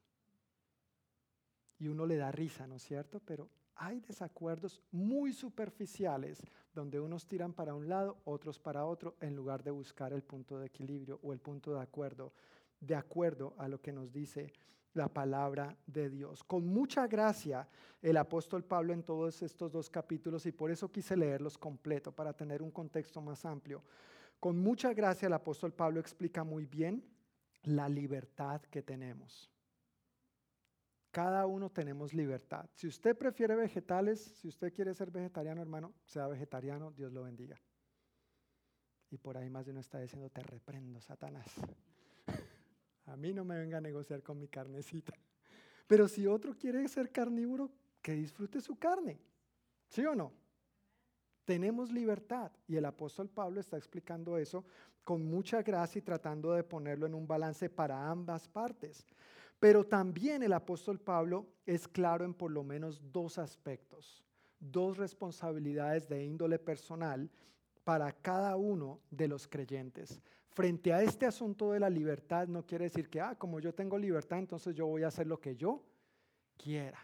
Y 1.78 1.88
uno 1.88 2.04
le 2.06 2.16
da 2.16 2.30
risa, 2.30 2.66
¿no 2.66 2.76
es 2.76 2.82
cierto? 2.82 3.20
Pero 3.20 3.48
hay 3.76 4.00
desacuerdos 4.00 4.80
muy 4.90 5.32
superficiales 5.32 6.42
donde 6.74 7.00
unos 7.00 7.26
tiran 7.26 7.52
para 7.52 7.74
un 7.74 7.88
lado, 7.88 8.18
otros 8.24 8.58
para 8.58 8.84
otro, 8.84 9.16
en 9.20 9.34
lugar 9.34 9.62
de 9.62 9.70
buscar 9.70 10.12
el 10.12 10.22
punto 10.22 10.58
de 10.58 10.66
equilibrio 10.66 11.18
o 11.22 11.32
el 11.32 11.40
punto 11.40 11.74
de 11.74 11.80
acuerdo, 11.80 12.32
de 12.80 12.94
acuerdo 12.94 13.54
a 13.58 13.68
lo 13.68 13.80
que 13.80 13.92
nos 13.92 14.12
dice 14.12 14.52
la 14.94 15.08
palabra 15.08 15.76
de 15.86 16.10
Dios. 16.10 16.42
Con 16.42 16.66
mucha 16.66 17.06
gracia 17.06 17.68
el 18.02 18.16
apóstol 18.16 18.64
Pablo 18.64 18.92
en 18.92 19.02
todos 19.02 19.42
estos 19.42 19.70
dos 19.72 19.88
capítulos, 19.90 20.46
y 20.46 20.52
por 20.52 20.70
eso 20.70 20.90
quise 20.90 21.16
leerlos 21.16 21.58
completo, 21.58 22.12
para 22.12 22.32
tener 22.32 22.62
un 22.62 22.70
contexto 22.70 23.20
más 23.20 23.44
amplio. 23.44 23.82
Con 24.38 24.58
mucha 24.58 24.92
gracia 24.94 25.26
el 25.26 25.32
apóstol 25.32 25.72
Pablo 25.72 26.00
explica 26.00 26.44
muy 26.44 26.66
bien 26.66 27.04
la 27.62 27.88
libertad 27.88 28.62
que 28.62 28.82
tenemos. 28.82 29.50
Cada 31.10 31.44
uno 31.46 31.70
tenemos 31.70 32.14
libertad. 32.14 32.68
Si 32.74 32.86
usted 32.86 33.16
prefiere 33.16 33.56
vegetales, 33.56 34.20
si 34.20 34.48
usted 34.48 34.72
quiere 34.72 34.94
ser 34.94 35.10
vegetariano, 35.10 35.60
hermano, 35.60 35.92
sea 36.04 36.28
vegetariano, 36.28 36.92
Dios 36.92 37.12
lo 37.12 37.24
bendiga. 37.24 37.60
Y 39.10 39.18
por 39.18 39.36
ahí 39.36 39.50
más 39.50 39.66
de 39.66 39.72
uno 39.72 39.80
está 39.80 39.98
diciendo, 39.98 40.30
te 40.30 40.42
reprendo, 40.42 41.00
Satanás. 41.00 41.52
A 43.06 43.16
mí 43.16 43.34
no 43.34 43.44
me 43.44 43.58
venga 43.58 43.78
a 43.78 43.80
negociar 43.80 44.22
con 44.22 44.38
mi 44.38 44.46
carnecita. 44.46 45.12
Pero 45.88 46.06
si 46.06 46.28
otro 46.28 46.56
quiere 46.56 46.86
ser 46.86 47.10
carnívoro, 47.10 47.72
que 48.00 48.12
disfrute 48.12 48.60
su 48.60 48.78
carne. 48.78 49.20
¿Sí 49.88 50.04
o 50.06 50.14
no? 50.14 50.32
Tenemos 51.44 51.90
libertad 51.90 52.52
y 52.68 52.76
el 52.76 52.84
apóstol 52.84 53.28
Pablo 53.28 53.60
está 53.60 53.76
explicando 53.76 54.38
eso 54.38 54.64
con 55.02 55.24
mucha 55.26 55.62
gracia 55.62 55.98
y 55.98 56.02
tratando 56.02 56.52
de 56.52 56.62
ponerlo 56.62 57.06
en 57.06 57.14
un 57.14 57.26
balance 57.26 57.68
para 57.68 58.08
ambas 58.08 58.46
partes. 58.48 59.04
Pero 59.60 59.84
también 59.84 60.42
el 60.42 60.54
apóstol 60.54 60.98
Pablo 60.98 61.46
es 61.66 61.86
claro 61.86 62.24
en 62.24 62.32
por 62.34 62.50
lo 62.50 62.64
menos 62.64 63.00
dos 63.12 63.38
aspectos, 63.38 64.24
dos 64.58 64.96
responsabilidades 64.96 66.08
de 66.08 66.24
índole 66.24 66.58
personal 66.58 67.30
para 67.84 68.10
cada 68.10 68.56
uno 68.56 69.00
de 69.10 69.28
los 69.28 69.46
creyentes. 69.46 70.20
Frente 70.48 70.92
a 70.92 71.02
este 71.02 71.26
asunto 71.26 71.72
de 71.72 71.80
la 71.80 71.90
libertad 71.90 72.48
no 72.48 72.64
quiere 72.66 72.84
decir 72.84 73.08
que, 73.08 73.20
ah, 73.20 73.36
como 73.36 73.60
yo 73.60 73.74
tengo 73.74 73.98
libertad, 73.98 74.38
entonces 74.38 74.74
yo 74.74 74.86
voy 74.86 75.02
a 75.02 75.08
hacer 75.08 75.26
lo 75.26 75.38
que 75.38 75.54
yo 75.54 75.84
quiera 76.56 76.98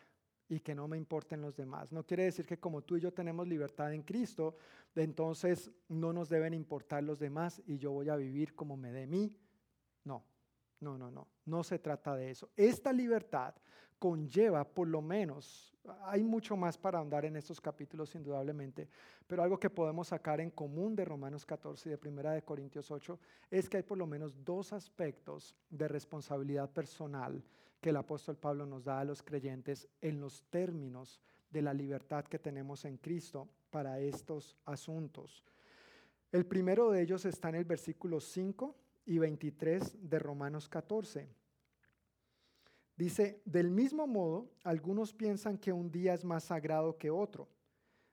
y 0.49 0.61
que 0.61 0.75
no 0.75 0.89
me 0.89 0.97
importen 0.97 1.43
los 1.43 1.57
demás. 1.57 1.93
No 1.93 2.05
quiere 2.05 2.25
decir 2.25 2.47
que 2.47 2.59
como 2.59 2.83
tú 2.83 2.97
y 2.97 3.01
yo 3.01 3.13
tenemos 3.13 3.47
libertad 3.47 3.93
en 3.93 4.03
Cristo, 4.03 4.57
entonces 4.95 5.71
no 5.89 6.13
nos 6.13 6.29
deben 6.29 6.55
importar 6.55 7.03
los 7.03 7.19
demás 7.19 7.63
y 7.67 7.77
yo 7.79 7.93
voy 7.93 8.09
a 8.09 8.17
vivir 8.17 8.55
como 8.55 8.77
me 8.77 8.93
dé 8.93 9.07
mí. 9.07 9.37
No, 10.05 10.25
no, 10.81 10.99
no, 10.99 11.11
no, 11.11 11.29
no 11.45 11.65
se 11.65 11.79
trata 11.79 12.15
de 12.15 12.31
eso. 12.31 12.51
Esta 12.57 12.93
libertad 12.93 13.55
conlleva 13.99 14.65
por 14.65 14.89
lo 14.89 15.01
menos, 15.01 15.75
hay 16.05 16.23
mucho 16.23 16.57
más 16.57 16.77
para 16.77 16.99
andar 16.99 17.25
en 17.25 17.37
estos 17.37 17.61
capítulos 17.61 18.15
indudablemente, 18.15 18.89
pero 19.27 19.43
algo 19.43 19.59
que 19.59 19.71
podemos 19.71 20.09
sacar 20.09 20.41
en 20.41 20.51
común 20.51 20.95
de 20.95 21.05
Romanos 21.05 21.47
14 21.47 21.89
y 21.89 21.93
de 21.93 21.99
Primera 21.99 22.33
de 22.33 22.43
Corintios 22.43 22.91
8 22.91 23.19
es 23.51 23.69
que 23.69 23.79
hay 23.79 23.83
por 23.83 23.99
lo 23.99 24.07
menos 24.07 24.45
dos 24.45 24.73
aspectos 24.73 25.55
de 25.71 25.89
responsabilidad 25.89 26.71
personal 26.71 27.43
que 27.81 27.91
el 27.91 27.97
apóstol 27.97 28.37
Pablo 28.37 28.67
nos 28.67 28.85
da 28.85 29.01
a 29.01 29.05
los 29.05 29.23
creyentes 29.23 29.89
en 30.01 30.21
los 30.21 30.43
términos 30.51 31.21
de 31.51 31.63
la 31.63 31.73
libertad 31.73 32.25
que 32.25 32.39
tenemos 32.39 32.85
en 32.85 32.99
Cristo 32.99 33.49
para 33.71 34.01
estos 34.01 34.57
asuntos. 34.65 35.45
El 36.33 36.45
primero 36.45 36.91
de 36.91 37.03
ellos 37.03 37.25
está 37.25 37.49
en 37.49 37.55
el 37.55 37.65
versículo 37.65 38.21
5 38.21 38.75
y 39.07 39.19
23 39.19 40.11
de 40.11 40.19
Romanos 40.19 40.69
14. 40.69 41.29
Dice, 42.97 43.41
del 43.45 43.71
mismo 43.71 44.07
modo, 44.07 44.51
algunos 44.65 45.13
piensan 45.13 45.59
que 45.59 45.73
un 45.73 45.91
día 45.91 46.15
es 46.15 46.25
más 46.25 46.45
sagrado 46.45 46.97
que 46.97 47.11
otro, 47.11 47.47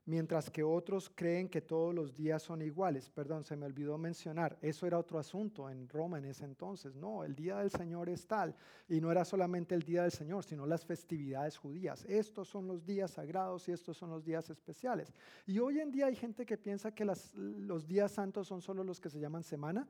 mientras 0.06 0.50
que 0.50 0.62
otros 0.62 1.10
creen 1.10 1.48
que 1.48 1.62
todos 1.62 1.96
los 1.96 2.14
días 2.14 2.44
son 2.44 2.62
iguales. 2.62 3.10
Perdón, 3.10 3.46
se 3.46 3.56
me 3.56 3.66
olvidó 3.66 3.98
mencionar, 3.98 4.58
eso 4.62 4.86
era 4.86 5.00
otro 5.00 5.18
asunto 5.18 5.70
en 5.70 5.88
Roma 5.88 6.18
en 6.18 6.26
ese 6.26 6.44
entonces. 6.44 6.96
No, 6.96 7.24
el 7.24 7.34
día 7.34 7.60
del 7.60 7.72
Señor 7.72 8.10
es 8.10 8.28
tal, 8.28 8.54
y 8.90 9.00
no 9.00 9.10
era 9.10 9.24
solamente 9.24 9.74
el 9.74 9.84
día 9.84 10.04
del 10.04 10.12
Señor, 10.12 10.44
sino 10.44 10.66
las 10.66 10.86
festividades 10.86 11.58
judías. 11.58 12.04
Estos 12.04 12.50
son 12.50 12.68
los 12.68 12.86
días 12.86 13.12
sagrados 13.12 13.68
y 13.70 13.72
estos 13.72 13.96
son 13.98 14.10
los 14.10 14.26
días 14.26 14.50
especiales. 14.50 15.14
Y 15.46 15.60
hoy 15.60 15.80
en 15.80 15.92
día 15.92 16.08
hay 16.08 16.16
gente 16.18 16.46
que 16.46 16.58
piensa 16.58 16.94
que 16.94 17.06
los 17.06 17.88
días 17.88 18.12
santos 18.12 18.48
son 18.48 18.62
solo 18.62 18.84
los 18.84 19.00
que 19.00 19.10
se 19.10 19.20
llaman 19.22 19.44
semana 19.44 19.88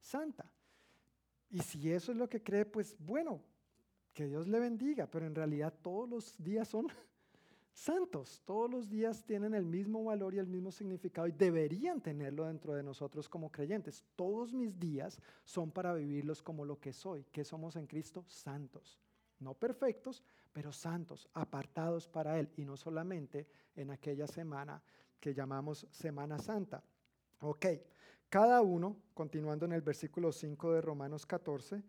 santa. 0.00 0.50
Y 1.50 1.60
si 1.60 1.90
eso 1.92 2.12
es 2.12 2.18
lo 2.18 2.28
que 2.28 2.42
cree, 2.42 2.64
pues 2.64 2.96
bueno, 2.98 3.42
que 4.12 4.26
Dios 4.26 4.48
le 4.48 4.60
bendiga, 4.60 5.06
pero 5.06 5.26
en 5.26 5.34
realidad 5.34 5.72
todos 5.80 6.08
los 6.08 6.34
días 6.42 6.68
son 6.68 6.88
santos, 7.72 8.42
todos 8.44 8.68
los 8.68 8.88
días 8.88 9.24
tienen 9.24 9.54
el 9.54 9.64
mismo 9.64 10.04
valor 10.04 10.34
y 10.34 10.38
el 10.38 10.46
mismo 10.46 10.70
significado 10.70 11.28
y 11.28 11.32
deberían 11.32 12.00
tenerlo 12.00 12.44
dentro 12.44 12.74
de 12.74 12.82
nosotros 12.82 13.28
como 13.28 13.50
creyentes. 13.50 14.04
Todos 14.16 14.52
mis 14.52 14.78
días 14.78 15.20
son 15.44 15.70
para 15.70 15.94
vivirlos 15.94 16.42
como 16.42 16.64
lo 16.64 16.78
que 16.80 16.92
soy, 16.92 17.24
que 17.30 17.44
somos 17.44 17.76
en 17.76 17.86
Cristo 17.86 18.24
santos. 18.28 18.98
No 19.38 19.54
perfectos, 19.54 20.24
pero 20.52 20.72
santos, 20.72 21.28
apartados 21.32 22.08
para 22.08 22.38
Él 22.40 22.50
y 22.56 22.64
no 22.64 22.76
solamente 22.76 23.46
en 23.76 23.92
aquella 23.92 24.26
semana 24.26 24.82
que 25.20 25.32
llamamos 25.32 25.86
Semana 25.90 26.38
Santa. 26.38 26.82
Ok, 27.40 27.66
cada 28.28 28.62
uno, 28.62 28.96
continuando 29.14 29.64
en 29.64 29.72
el 29.72 29.82
versículo 29.82 30.32
5 30.32 30.72
de 30.74 30.80
Romanos 30.80 31.24
14, 31.26 31.82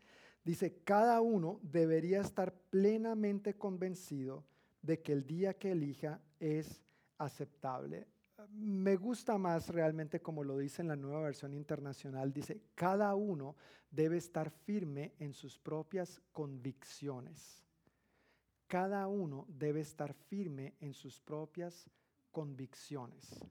dice, 0.43 0.81
cada 0.83 1.19
uno 1.21 1.59
debería 1.61 2.21
estar 2.21 2.53
plenamente 2.69 3.57
convencido 3.57 4.45
de 4.81 5.01
que 5.01 5.11
el 5.11 5.25
día 5.25 5.53
que 5.55 5.71
elija 5.71 6.21
es 6.39 6.81
aceptable. 7.17 8.07
Me 8.51 8.95
gusta 8.95 9.37
más 9.37 9.67
realmente 9.69 10.21
como 10.21 10.43
lo 10.43 10.57
dice 10.57 10.81
en 10.81 10.87
la 10.87 10.95
nueva 10.95 11.21
versión 11.21 11.53
internacional, 11.53 12.31
dice, 12.31 12.61
cada 12.73 13.13
uno 13.15 13.55
debe 13.91 14.17
estar 14.17 14.49
firme 14.49 15.13
en 15.19 15.33
sus 15.33 15.59
propias 15.59 16.21
convicciones. 16.31 17.65
cada 18.67 19.07
uno 19.07 19.45
debe 19.49 19.81
estar 19.81 20.13
firme 20.13 20.75
en 20.79 20.93
sus 20.93 21.19
propias 21.19 21.89
convicciones. 22.31 23.43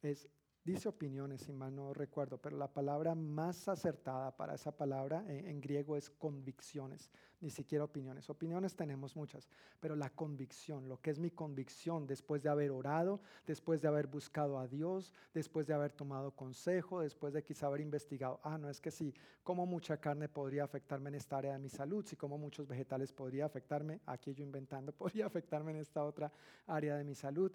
Es 0.00 0.28
dice 0.64 0.88
opiniones, 0.88 1.42
si 1.42 1.52
mal 1.52 1.74
no 1.74 1.92
recuerdo, 1.92 2.38
pero 2.38 2.56
la 2.56 2.72
palabra 2.72 3.14
más 3.14 3.68
acertada 3.68 4.34
para 4.34 4.54
esa 4.54 4.74
palabra 4.76 5.22
en, 5.28 5.60
griego 5.60 5.96
es 5.96 6.08
convicciones, 6.08 7.10
ni 7.40 7.50
siquiera 7.50 7.84
opiniones. 7.84 8.30
Opiniones 8.30 8.74
tenemos 8.74 9.14
muchas, 9.14 9.48
pero 9.78 9.94
la 9.94 10.08
convicción, 10.08 10.88
lo 10.88 11.00
que 11.00 11.10
es 11.10 11.18
mi 11.18 11.30
convicción 11.30 12.06
después 12.06 12.42
de 12.42 12.48
haber 12.48 12.70
orado, 12.70 13.20
después 13.46 13.82
de 13.82 13.88
haber 13.88 14.06
buscado 14.06 14.58
a 14.58 14.66
Dios, 14.66 15.12
después 15.34 15.66
de 15.66 15.74
haber 15.74 15.92
tomado 15.92 16.30
consejo, 16.30 17.00
después 17.00 17.34
de 17.34 17.42
quizá 17.42 17.66
haber 17.66 17.82
investigado, 17.82 18.40
ah, 18.42 18.56
no 18.56 18.70
es 18.70 18.80
que 18.80 18.90
sí, 18.90 19.12
como 19.42 19.66
mucha 19.66 19.98
carne 19.98 20.28
podría 20.28 20.64
afectarme 20.64 21.10
en 21.10 21.16
esta 21.16 21.36
área 21.36 21.52
de 21.52 21.58
mi 21.58 21.68
salud, 21.68 22.06
si 22.06 22.16
como 22.16 22.38
muchos 22.38 22.66
vegetales 22.66 23.12
podría 23.12 23.44
afectarme, 23.44 24.00
aquí 24.06 24.32
yo 24.32 24.42
inventando, 24.42 24.92
podría 24.96 25.26
afectarme 25.26 25.72
en 25.72 25.78
esta 25.78 26.02
otra 26.04 26.32
área 26.66 26.96
de 26.96 27.04
mi 27.04 27.14
salud. 27.14 27.52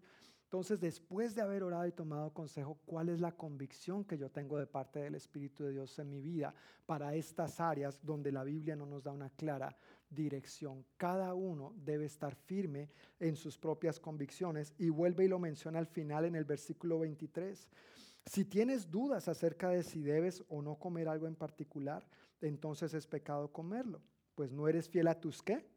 Entonces, 0.49 0.79
después 0.79 1.35
de 1.35 1.43
haber 1.43 1.61
orado 1.61 1.85
y 1.85 1.91
tomado 1.91 2.33
consejo, 2.33 2.79
¿cuál 2.87 3.09
es 3.09 3.19
la 3.19 3.33
convicción 3.33 4.03
que 4.03 4.17
yo 4.17 4.31
tengo 4.31 4.57
de 4.57 4.65
parte 4.65 4.97
del 4.97 5.13
Espíritu 5.13 5.63
de 5.63 5.73
Dios 5.73 5.99
en 5.99 6.09
mi 6.09 6.21
vida 6.21 6.55
para 6.87 7.13
estas 7.13 7.59
áreas 7.59 8.03
donde 8.03 8.31
la 8.31 8.43
Biblia 8.43 8.75
no 8.75 8.87
nos 8.87 9.03
da 9.03 9.11
una 9.11 9.29
clara 9.29 9.77
dirección? 10.09 10.83
Cada 10.97 11.35
uno 11.35 11.75
debe 11.85 12.05
estar 12.05 12.33
firme 12.33 12.89
en 13.19 13.35
sus 13.35 13.59
propias 13.59 13.99
convicciones 13.99 14.73
y 14.79 14.89
vuelve 14.89 15.25
y 15.25 15.27
lo 15.27 15.37
menciona 15.37 15.77
al 15.77 15.85
final 15.85 16.25
en 16.25 16.35
el 16.35 16.45
versículo 16.45 16.97
23. 16.97 17.69
Si 18.25 18.43
tienes 18.43 18.89
dudas 18.89 19.27
acerca 19.27 19.69
de 19.69 19.83
si 19.83 20.01
debes 20.01 20.43
o 20.49 20.63
no 20.63 20.79
comer 20.79 21.09
algo 21.09 21.27
en 21.27 21.35
particular, 21.35 22.03
entonces 22.41 22.95
es 22.95 23.05
pecado 23.05 23.51
comerlo, 23.51 24.01
pues 24.33 24.51
no 24.51 24.67
eres 24.67 24.89
fiel 24.89 25.09
a 25.09 25.21
tus 25.21 25.43
qué? 25.43 25.69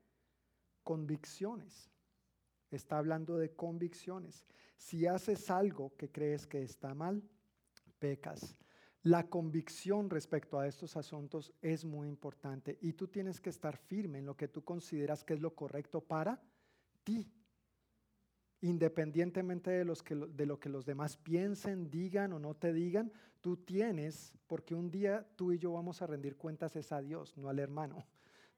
Convicciones. 0.82 1.90
Está 2.70 2.96
hablando 2.96 3.36
de 3.36 3.54
convicciones. 3.54 4.46
Si 4.82 5.06
haces 5.06 5.48
algo 5.48 5.96
que 5.96 6.10
crees 6.10 6.44
que 6.44 6.60
está 6.60 6.92
mal, 6.92 7.22
pecas. 8.00 8.56
La 9.04 9.28
convicción 9.28 10.10
respecto 10.10 10.58
a 10.58 10.66
estos 10.66 10.96
asuntos 10.96 11.54
es 11.62 11.84
muy 11.84 12.08
importante 12.08 12.78
y 12.80 12.94
tú 12.94 13.06
tienes 13.06 13.40
que 13.40 13.50
estar 13.50 13.76
firme 13.76 14.18
en 14.18 14.26
lo 14.26 14.36
que 14.36 14.48
tú 14.48 14.64
consideras 14.64 15.22
que 15.22 15.34
es 15.34 15.40
lo 15.40 15.54
correcto 15.54 16.00
para 16.00 16.42
ti. 17.04 17.32
Independientemente 18.60 19.70
de, 19.70 19.84
de 19.84 20.46
lo 20.46 20.58
que 20.58 20.68
los 20.68 20.84
demás 20.84 21.16
piensen, 21.16 21.88
digan 21.88 22.32
o 22.32 22.40
no 22.40 22.54
te 22.54 22.72
digan, 22.72 23.12
tú 23.40 23.58
tienes, 23.58 24.36
porque 24.48 24.74
un 24.74 24.90
día 24.90 25.24
tú 25.36 25.52
y 25.52 25.58
yo 25.58 25.72
vamos 25.72 26.02
a 26.02 26.08
rendir 26.08 26.36
cuentas 26.36 26.74
es 26.74 26.90
a 26.90 27.00
Dios, 27.00 27.36
no 27.38 27.48
al 27.48 27.60
hermano, 27.60 28.04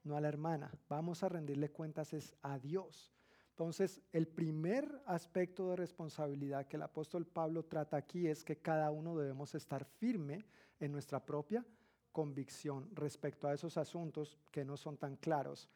no 0.03 0.17
a 0.17 0.21
la 0.21 0.27
hermana. 0.27 0.71
Vamos 0.89 1.21
a 1.21 1.29
rendirle 1.29 1.69
cuentas 1.69 2.13
es 2.13 2.33
a 2.41 2.57
Dios. 2.57 3.14
Entonces, 3.55 4.01
el 4.11 4.27
primer 4.27 5.01
aspecto 5.05 5.69
de 5.69 5.77
responsabilidad 5.77 6.67
que 6.67 6.75
el 6.75 6.83
apóstol 6.83 7.25
Pablo 7.25 7.63
trata 7.63 7.95
aquí 7.95 8.27
es 8.27 8.43
que 8.43 8.57
cada 8.57 8.91
uno 8.91 9.15
debemos 9.17 9.55
estar 9.55 9.85
firme 9.85 10.43
en 10.77 10.91
nuestra 10.91 11.25
propia 11.25 11.65
convicción 12.11 12.89
respecto 12.93 13.47
a 13.47 13.53
esos 13.53 13.77
asuntos 13.77 14.37
que 14.51 14.65
no 14.65 14.75
son 14.75 14.97
tan 14.97 15.15
claros 15.15 15.69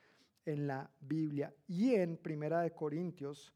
en 0.44 0.68
la 0.68 0.92
Biblia. 1.00 1.56
Y 1.70 1.96
en 1.96 2.18
Primera 2.18 2.64
de 2.64 2.74
Corintios, 2.74 3.54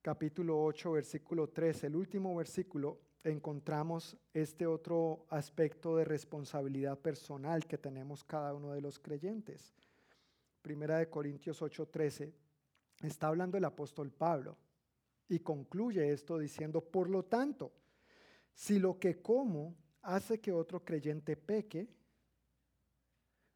capítulo 0.00 0.64
8, 0.64 0.92
versículo 0.92 1.50
3, 1.50 1.84
el 1.84 1.96
último 1.96 2.34
versículo, 2.34 3.02
encontramos 3.22 4.16
este 4.32 4.66
otro 4.66 5.26
aspecto 5.28 5.98
de 5.98 6.06
responsabilidad 6.06 6.98
personal 6.98 7.66
que 7.66 7.76
tenemos 7.76 8.24
cada 8.24 8.54
uno 8.54 8.72
de 8.72 8.80
los 8.80 8.98
creyentes. 8.98 9.74
Primera 10.62 10.96
de 10.96 11.10
Corintios 11.10 11.60
8, 11.60 11.88
13 11.88 12.41
está 13.08 13.28
hablando 13.28 13.58
el 13.58 13.64
apóstol 13.64 14.10
Pablo 14.10 14.56
y 15.28 15.40
concluye 15.40 16.12
esto 16.12 16.38
diciendo, 16.38 16.80
por 16.80 17.08
lo 17.08 17.24
tanto, 17.24 17.72
si 18.54 18.78
lo 18.78 18.98
que 18.98 19.20
como 19.20 19.76
hace 20.02 20.40
que 20.40 20.52
otro 20.52 20.84
creyente 20.84 21.36
peque, 21.36 21.88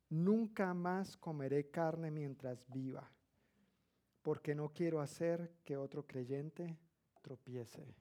nunca 0.08 0.72
más 0.74 1.16
comeré 1.16 1.70
carne 1.70 2.10
mientras 2.10 2.66
viva, 2.68 3.10
porque 4.22 4.54
no 4.54 4.72
quiero 4.72 5.00
hacer 5.00 5.56
que 5.64 5.76
otro 5.76 6.06
creyente 6.06 6.78
tropiece. 7.22 7.94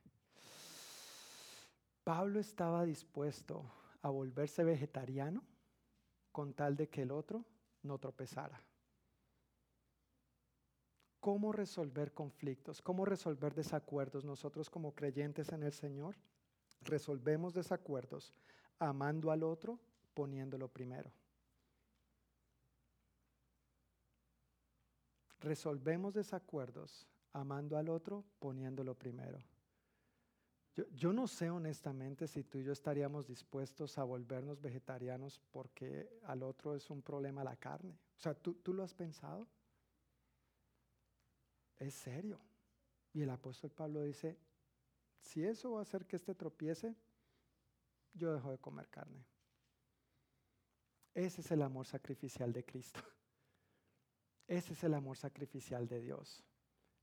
Pablo 2.03 2.39
estaba 2.39 2.85
dispuesto 2.85 3.71
a 4.01 4.09
volverse 4.09 4.63
vegetariano 4.63 5.43
con 6.31 6.53
tal 6.53 6.75
de 6.75 6.87
que 6.89 7.01
el 7.01 7.11
otro 7.11 7.43
no 7.81 7.97
tropezara 7.97 8.63
cómo 11.25 11.51
resolver 11.51 12.13
conflictos, 12.13 12.83
cómo 12.83 13.03
resolver 13.03 13.55
desacuerdos. 13.55 14.23
Nosotros 14.23 14.69
como 14.69 14.93
creyentes 14.93 15.51
en 15.51 15.63
el 15.63 15.73
Señor 15.73 16.15
resolvemos 16.81 17.55
desacuerdos 17.55 18.31
amando 18.77 19.31
al 19.31 19.41
otro, 19.41 19.79
poniéndolo 20.13 20.67
primero. 20.67 21.11
Resolvemos 25.39 26.13
desacuerdos 26.13 27.07
amando 27.33 27.75
al 27.75 27.89
otro, 27.89 28.23
poniéndolo 28.37 28.93
primero. 28.93 29.41
Yo, 30.75 30.87
yo, 30.89 31.11
no 31.11 31.25
sé 31.25 31.49
honestamente 31.49 32.27
si 32.27 32.43
tú 32.43 32.59
y 32.59 32.65
yo 32.65 32.71
estaríamos 32.71 33.25
dispuestos 33.25 33.97
a 33.97 34.03
volvernos 34.03 34.61
vegetarianos 34.61 35.41
porque 35.49 36.07
al 36.25 36.43
otro 36.43 36.75
es 36.75 36.87
un 36.91 37.01
problema 37.01 37.43
la 37.43 37.55
carne. 37.55 37.97
O 38.15 38.19
sea, 38.19 38.35
¿tú, 38.35 38.53
tú 38.61 38.75
lo 38.75 38.83
has 38.83 38.93
pensado? 38.93 39.47
Es 41.79 41.93
serio. 41.93 42.39
Y 43.13 43.21
el 43.21 43.29
apóstol 43.29 43.71
Pablo 43.71 44.03
dice, 44.03 44.37
si 45.21 45.43
eso 45.43 45.71
va 45.71 45.79
a 45.79 45.83
hacer 45.83 46.05
que 46.05 46.15
este 46.15 46.35
tropiece, 46.35 46.95
yo 48.13 48.33
dejo 48.33 48.51
de 48.51 48.57
comer 48.57 48.89
carne. 48.89 49.25
Ese 51.13 51.41
es 51.41 51.51
el 51.51 51.61
amor 51.61 51.85
sacrificial 51.85 52.51
de 52.51 52.65
Cristo. 52.65 52.99
Ese 54.47 54.73
es 54.73 54.83
el 54.83 54.93
amor 54.93 55.17
sacrificial 55.17 55.87
de 55.87 56.01
Dios. 56.01 56.43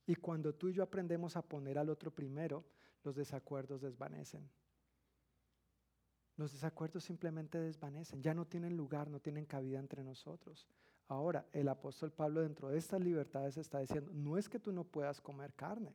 Y 0.07 0.15
cuando 0.17 0.55
tú 0.55 0.69
y 0.69 0.75
yo 0.75 0.83
aprendemos 0.83 1.37
a 1.37 1.43
poner 1.43 1.79
al 1.79 1.89
otro 1.89 2.15
primero, 2.15 2.65
los 3.03 3.17
desacuerdos 3.17 3.81
desvanecen. 3.81 4.49
Los 6.37 6.53
desacuerdos 6.53 7.05
simplemente 7.05 7.59
desvanecen, 7.59 8.23
ya 8.23 8.35
no 8.35 8.47
tienen 8.47 8.77
lugar, 8.77 9.09
no 9.09 9.21
tienen 9.21 9.45
cabida 9.45 9.79
entre 9.79 10.03
nosotros. 10.03 10.67
Ahora, 11.09 11.47
el 11.53 11.69
apóstol 11.69 12.13
Pablo 12.13 12.43
dentro 12.43 12.69
de 12.69 12.79
estas 12.79 13.01
libertades 13.01 13.57
está 13.57 13.81
diciendo, 13.81 14.11
no 14.15 14.39
es 14.39 14.49
que 14.49 14.59
tú 14.59 14.73
no 14.73 14.85
puedas 14.85 15.21
comer 15.21 15.53
carne, 15.55 15.95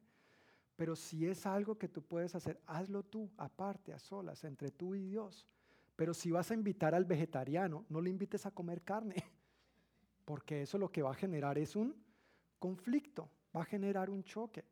pero 0.76 0.96
si 0.96 1.26
es 1.26 1.46
algo 1.46 1.78
que 1.78 1.88
tú 1.88 2.04
puedes 2.04 2.36
hacer, 2.36 2.62
hazlo 2.68 3.04
tú, 3.04 3.32
aparte, 3.38 3.94
a 3.94 4.00
solas, 4.00 4.44
entre 4.44 4.70
tú 4.70 4.94
y 4.94 5.02
Dios. 5.02 5.48
Pero 5.96 6.14
si 6.14 6.30
vas 6.30 6.52
a 6.52 6.54
invitar 6.54 6.94
al 6.94 7.06
vegetariano, 7.06 7.86
no 7.90 8.00
le 8.00 8.12
invites 8.12 8.46
a 8.46 8.52
comer 8.52 8.84
carne, 8.84 9.16
porque 10.26 10.62
eso 10.62 10.78
lo 10.78 10.92
que 10.92 11.02
va 11.02 11.12
a 11.12 11.16
generar 11.16 11.58
es 11.58 11.76
un 11.76 11.96
conflicto, 12.60 13.30
va 13.56 13.62
a 13.62 13.66
generar 13.66 14.12
un 14.12 14.24
choque. 14.24 14.64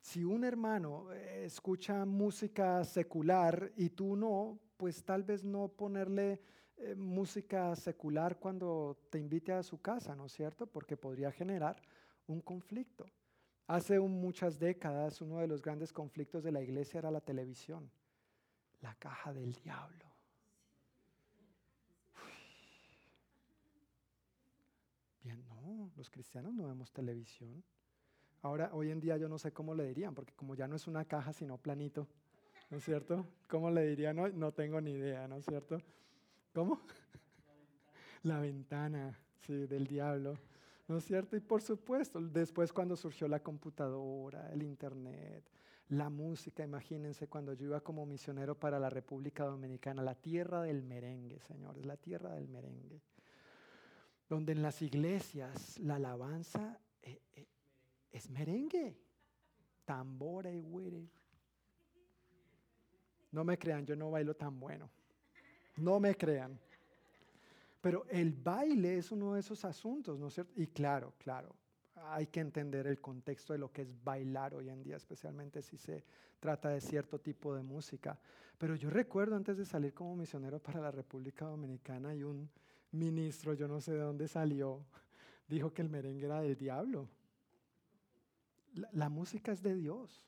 Si 0.00 0.24
un 0.24 0.42
hermano 0.42 1.12
eh, 1.12 1.44
escucha 1.44 2.04
música 2.04 2.84
secular 2.84 3.72
y 3.76 3.90
tú 3.90 4.16
no, 4.16 4.58
pues 4.76 5.04
tal 5.04 5.22
vez 5.22 5.44
no 5.44 5.68
ponerle 5.68 6.40
eh, 6.80 6.94
música 6.94 7.74
secular 7.74 8.38
cuando 8.38 8.96
te 9.10 9.18
invite 9.18 9.52
a 9.52 9.62
su 9.62 9.80
casa, 9.80 10.14
¿no 10.14 10.26
es 10.26 10.32
cierto? 10.32 10.66
Porque 10.66 10.96
podría 10.96 11.32
generar 11.32 11.82
un 12.26 12.40
conflicto. 12.40 13.06
Hace 13.66 13.98
muchas 14.00 14.58
décadas 14.58 15.20
uno 15.20 15.38
de 15.38 15.46
los 15.46 15.60
grandes 15.60 15.92
conflictos 15.92 16.42
de 16.42 16.52
la 16.52 16.62
iglesia 16.62 16.98
era 16.98 17.10
la 17.10 17.20
televisión, 17.20 17.90
la 18.80 18.94
caja 18.94 19.32
del 19.32 19.52
diablo. 19.52 20.06
Bien, 25.22 25.44
no, 25.48 25.90
los 25.96 26.08
cristianos 26.08 26.54
no 26.54 26.68
vemos 26.68 26.92
televisión. 26.92 27.62
Ahora, 28.40 28.70
hoy 28.72 28.90
en 28.90 29.00
día 29.00 29.16
yo 29.16 29.28
no 29.28 29.38
sé 29.38 29.52
cómo 29.52 29.74
le 29.74 29.84
dirían, 29.88 30.14
porque 30.14 30.32
como 30.34 30.54
ya 30.54 30.68
no 30.68 30.76
es 30.76 30.86
una 30.86 31.04
caja, 31.04 31.32
sino 31.32 31.58
planito, 31.58 32.06
¿no 32.70 32.78
es 32.78 32.84
cierto? 32.84 33.26
¿Cómo 33.48 33.70
le 33.70 33.84
dirían? 33.86 34.16
No, 34.16 34.28
no 34.28 34.52
tengo 34.52 34.80
ni 34.80 34.92
idea, 34.92 35.26
¿no 35.26 35.36
es 35.36 35.44
cierto? 35.44 35.82
¿Cómo? 36.58 36.80
La 38.24 38.40
ventana, 38.40 39.16
sí, 39.46 39.68
del 39.68 39.86
diablo. 39.86 40.36
¿No 40.88 40.96
es 40.96 41.04
cierto? 41.04 41.36
Y 41.36 41.40
por 41.40 41.62
supuesto, 41.62 42.20
después 42.20 42.72
cuando 42.72 42.96
surgió 42.96 43.28
la 43.28 43.40
computadora, 43.40 44.50
el 44.52 44.64
internet, 44.64 45.48
la 45.90 46.10
música, 46.10 46.64
imagínense 46.64 47.28
cuando 47.28 47.52
yo 47.52 47.66
iba 47.66 47.80
como 47.80 48.04
misionero 48.06 48.58
para 48.58 48.80
la 48.80 48.90
República 48.90 49.44
Dominicana, 49.44 50.02
la 50.02 50.16
tierra 50.16 50.62
del 50.62 50.82
merengue, 50.82 51.38
señores, 51.38 51.86
la 51.86 51.96
tierra 51.96 52.34
del 52.34 52.48
merengue, 52.48 53.02
donde 54.28 54.50
en 54.50 54.60
las 54.60 54.82
iglesias 54.82 55.78
la 55.78 55.94
alabanza 55.94 56.80
eh, 57.02 57.22
eh, 57.36 57.46
es 58.10 58.28
merengue, 58.30 58.98
tambora 59.84 60.50
y 60.50 60.60
güere. 60.60 61.08
No 63.30 63.44
me 63.44 63.56
crean, 63.56 63.86
yo 63.86 63.94
no 63.94 64.10
bailo 64.10 64.34
tan 64.34 64.58
bueno. 64.58 64.90
No 65.78 66.00
me 66.00 66.14
crean. 66.16 66.58
Pero 67.80 68.06
el 68.10 68.32
baile 68.32 68.98
es 68.98 69.12
uno 69.12 69.34
de 69.34 69.40
esos 69.40 69.64
asuntos, 69.64 70.18
¿no 70.18 70.28
es 70.28 70.34
cierto? 70.34 70.52
Y 70.56 70.66
claro, 70.66 71.14
claro, 71.18 71.54
hay 72.10 72.26
que 72.26 72.40
entender 72.40 72.86
el 72.86 73.00
contexto 73.00 73.52
de 73.52 73.58
lo 73.58 73.70
que 73.70 73.82
es 73.82 74.04
bailar 74.04 74.54
hoy 74.54 74.68
en 74.68 74.82
día, 74.82 74.96
especialmente 74.96 75.62
si 75.62 75.76
se 75.76 76.04
trata 76.40 76.70
de 76.70 76.80
cierto 76.80 77.20
tipo 77.20 77.54
de 77.54 77.62
música. 77.62 78.18
Pero 78.58 78.74
yo 78.74 78.90
recuerdo 78.90 79.36
antes 79.36 79.56
de 79.56 79.64
salir 79.64 79.94
como 79.94 80.16
misionero 80.16 80.58
para 80.58 80.80
la 80.80 80.90
República 80.90 81.46
Dominicana 81.46 82.14
y 82.14 82.24
un 82.24 82.50
ministro, 82.92 83.54
yo 83.54 83.68
no 83.68 83.80
sé 83.80 83.92
de 83.92 84.00
dónde 84.00 84.26
salió, 84.26 84.84
dijo 85.48 85.72
que 85.72 85.82
el 85.82 85.88
merengue 85.88 86.26
era 86.26 86.40
del 86.40 86.56
diablo. 86.56 87.08
La, 88.92 89.08
música 89.08 89.52
es 89.52 89.62
de 89.62 89.74
Dios. 89.74 90.22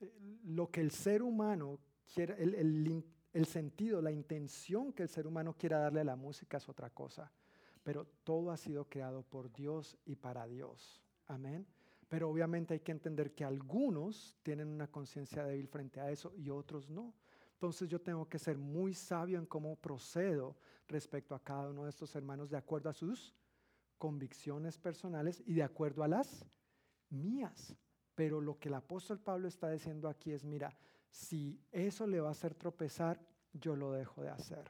Eh, 0.00 0.12
lo 0.44 0.70
que 0.70 0.80
el 0.80 0.90
ser 0.90 1.22
humano 1.22 1.78
quiere, 2.12 2.40
el, 2.42 2.54
el 2.54 3.04
sentido, 3.46 4.02
la 4.02 4.10
intención 4.10 4.92
que 4.92 5.04
el 5.04 5.08
ser 5.08 5.26
humano 5.26 5.56
quiera 5.56 5.78
darle 5.78 6.00
a 6.00 6.04
la 6.04 6.16
música 6.16 6.56
es 6.56 6.68
otra 6.68 6.90
cosa 6.90 7.30
pero 7.82 8.06
todo 8.24 8.50
ha 8.50 8.56
sido 8.56 8.88
creado 8.88 9.22
por 9.22 9.52
Dios 9.52 9.96
y 10.04 10.16
para 10.16 10.46
Dios. 10.46 11.02
Amén. 11.26 11.66
Pero 12.08 12.28
obviamente 12.28 12.74
hay 12.74 12.80
que 12.80 12.92
entender 12.92 13.34
que 13.34 13.44
algunos 13.44 14.36
tienen 14.42 14.68
una 14.68 14.88
conciencia 14.88 15.44
débil 15.44 15.68
frente 15.68 16.00
a 16.00 16.10
eso 16.10 16.32
y 16.36 16.50
otros 16.50 16.90
no. 16.90 17.14
Entonces 17.52 17.88
yo 17.88 18.00
tengo 18.00 18.28
que 18.28 18.38
ser 18.38 18.58
muy 18.58 18.94
sabio 18.94 19.38
en 19.38 19.46
cómo 19.46 19.76
procedo 19.76 20.56
respecto 20.88 21.34
a 21.34 21.42
cada 21.42 21.68
uno 21.68 21.84
de 21.84 21.90
estos 21.90 22.14
hermanos 22.16 22.50
de 22.50 22.56
acuerdo 22.56 22.90
a 22.90 22.94
sus 22.94 23.34
convicciones 23.98 24.78
personales 24.78 25.42
y 25.46 25.54
de 25.54 25.62
acuerdo 25.62 26.02
a 26.02 26.08
las 26.08 26.46
mías. 27.10 27.76
Pero 28.14 28.40
lo 28.40 28.58
que 28.58 28.68
el 28.68 28.74
apóstol 28.74 29.20
Pablo 29.20 29.46
está 29.46 29.70
diciendo 29.70 30.08
aquí 30.08 30.32
es, 30.32 30.44
mira, 30.44 30.76
si 31.10 31.60
eso 31.70 32.06
le 32.06 32.20
va 32.20 32.28
a 32.28 32.32
hacer 32.32 32.54
tropezar, 32.54 33.20
yo 33.52 33.76
lo 33.76 33.92
dejo 33.92 34.22
de 34.22 34.30
hacer. 34.30 34.64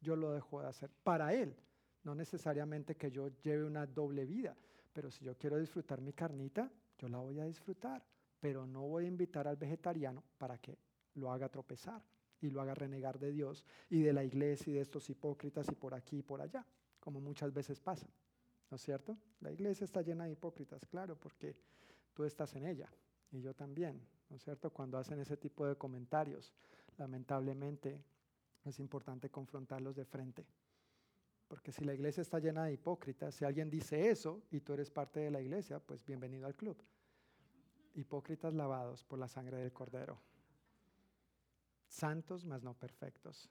Yo 0.00 0.16
lo 0.16 0.32
dejo 0.32 0.60
de 0.60 0.68
hacer 0.68 0.90
para 1.04 1.32
él 1.34 1.56
no 2.04 2.14
necesariamente 2.14 2.96
que 2.96 3.10
yo 3.10 3.28
lleve 3.42 3.64
una 3.64 3.86
doble 3.86 4.24
vida, 4.24 4.56
pero 4.92 5.10
si 5.10 5.24
yo 5.24 5.36
quiero 5.36 5.58
disfrutar 5.58 6.00
mi 6.00 6.12
carnita, 6.12 6.70
yo 6.98 7.08
la 7.08 7.18
voy 7.18 7.38
a 7.38 7.44
disfrutar, 7.44 8.04
pero 8.40 8.66
no 8.66 8.82
voy 8.82 9.04
a 9.04 9.08
invitar 9.08 9.46
al 9.46 9.56
vegetariano 9.56 10.22
para 10.38 10.58
que 10.58 10.78
lo 11.14 11.30
haga 11.30 11.48
tropezar 11.48 12.02
y 12.40 12.50
lo 12.50 12.60
haga 12.60 12.74
renegar 12.74 13.18
de 13.18 13.30
Dios 13.30 13.64
y 13.88 14.02
de 14.02 14.12
la 14.12 14.24
iglesia 14.24 14.72
y 14.72 14.74
de 14.74 14.80
estos 14.80 15.08
hipócritas 15.10 15.68
y 15.70 15.74
por 15.74 15.94
aquí 15.94 16.18
y 16.18 16.22
por 16.22 16.40
allá, 16.40 16.66
como 16.98 17.20
muchas 17.20 17.52
veces 17.52 17.80
pasa. 17.80 18.06
¿No 18.70 18.76
es 18.76 18.82
cierto? 18.82 19.16
La 19.40 19.52
iglesia 19.52 19.84
está 19.84 20.02
llena 20.02 20.24
de 20.24 20.32
hipócritas, 20.32 20.84
claro, 20.86 21.16
porque 21.16 21.54
tú 22.14 22.24
estás 22.24 22.54
en 22.56 22.66
ella 22.66 22.88
y 23.30 23.40
yo 23.40 23.54
también, 23.54 24.00
¿no 24.32 24.36
es 24.38 24.42
cierto? 24.42 24.70
Cuando 24.70 24.98
hacen 24.98 25.20
ese 25.20 25.36
tipo 25.36 25.64
de 25.64 25.76
comentarios, 25.76 26.52
lamentablemente 26.98 28.02
es 28.64 28.80
importante 28.80 29.30
confrontarlos 29.30 29.94
de 29.94 30.04
frente 30.04 30.44
porque 31.52 31.70
si 31.70 31.84
la 31.84 31.92
iglesia 31.92 32.22
está 32.22 32.38
llena 32.38 32.64
de 32.64 32.72
hipócritas, 32.72 33.34
si 33.34 33.44
alguien 33.44 33.68
dice 33.68 34.08
eso 34.08 34.42
y 34.50 34.60
tú 34.60 34.72
eres 34.72 34.90
parte 34.90 35.20
de 35.20 35.30
la 35.30 35.38
iglesia, 35.38 35.80
pues 35.80 36.02
bienvenido 36.02 36.46
al 36.46 36.54
club. 36.54 36.82
Hipócritas 37.92 38.54
lavados 38.54 39.04
por 39.04 39.18
la 39.18 39.28
sangre 39.28 39.58
del 39.58 39.70
cordero. 39.70 40.18
Santos, 41.88 42.46
mas 42.46 42.62
no 42.62 42.72
perfectos. 42.72 43.50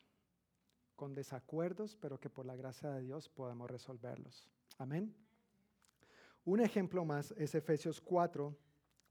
Con 0.95 1.13
desacuerdos, 1.13 1.95
pero 1.95 2.19
que 2.19 2.31
por 2.31 2.47
la 2.47 2.55
gracia 2.55 2.89
de 2.89 3.01
Dios 3.01 3.29
podemos 3.29 3.69
resolverlos. 3.69 4.49
Amén. 4.79 5.15
Un 6.43 6.59
ejemplo 6.59 7.05
más 7.05 7.35
es 7.37 7.53
Efesios 7.53 8.01
4, 8.01 8.57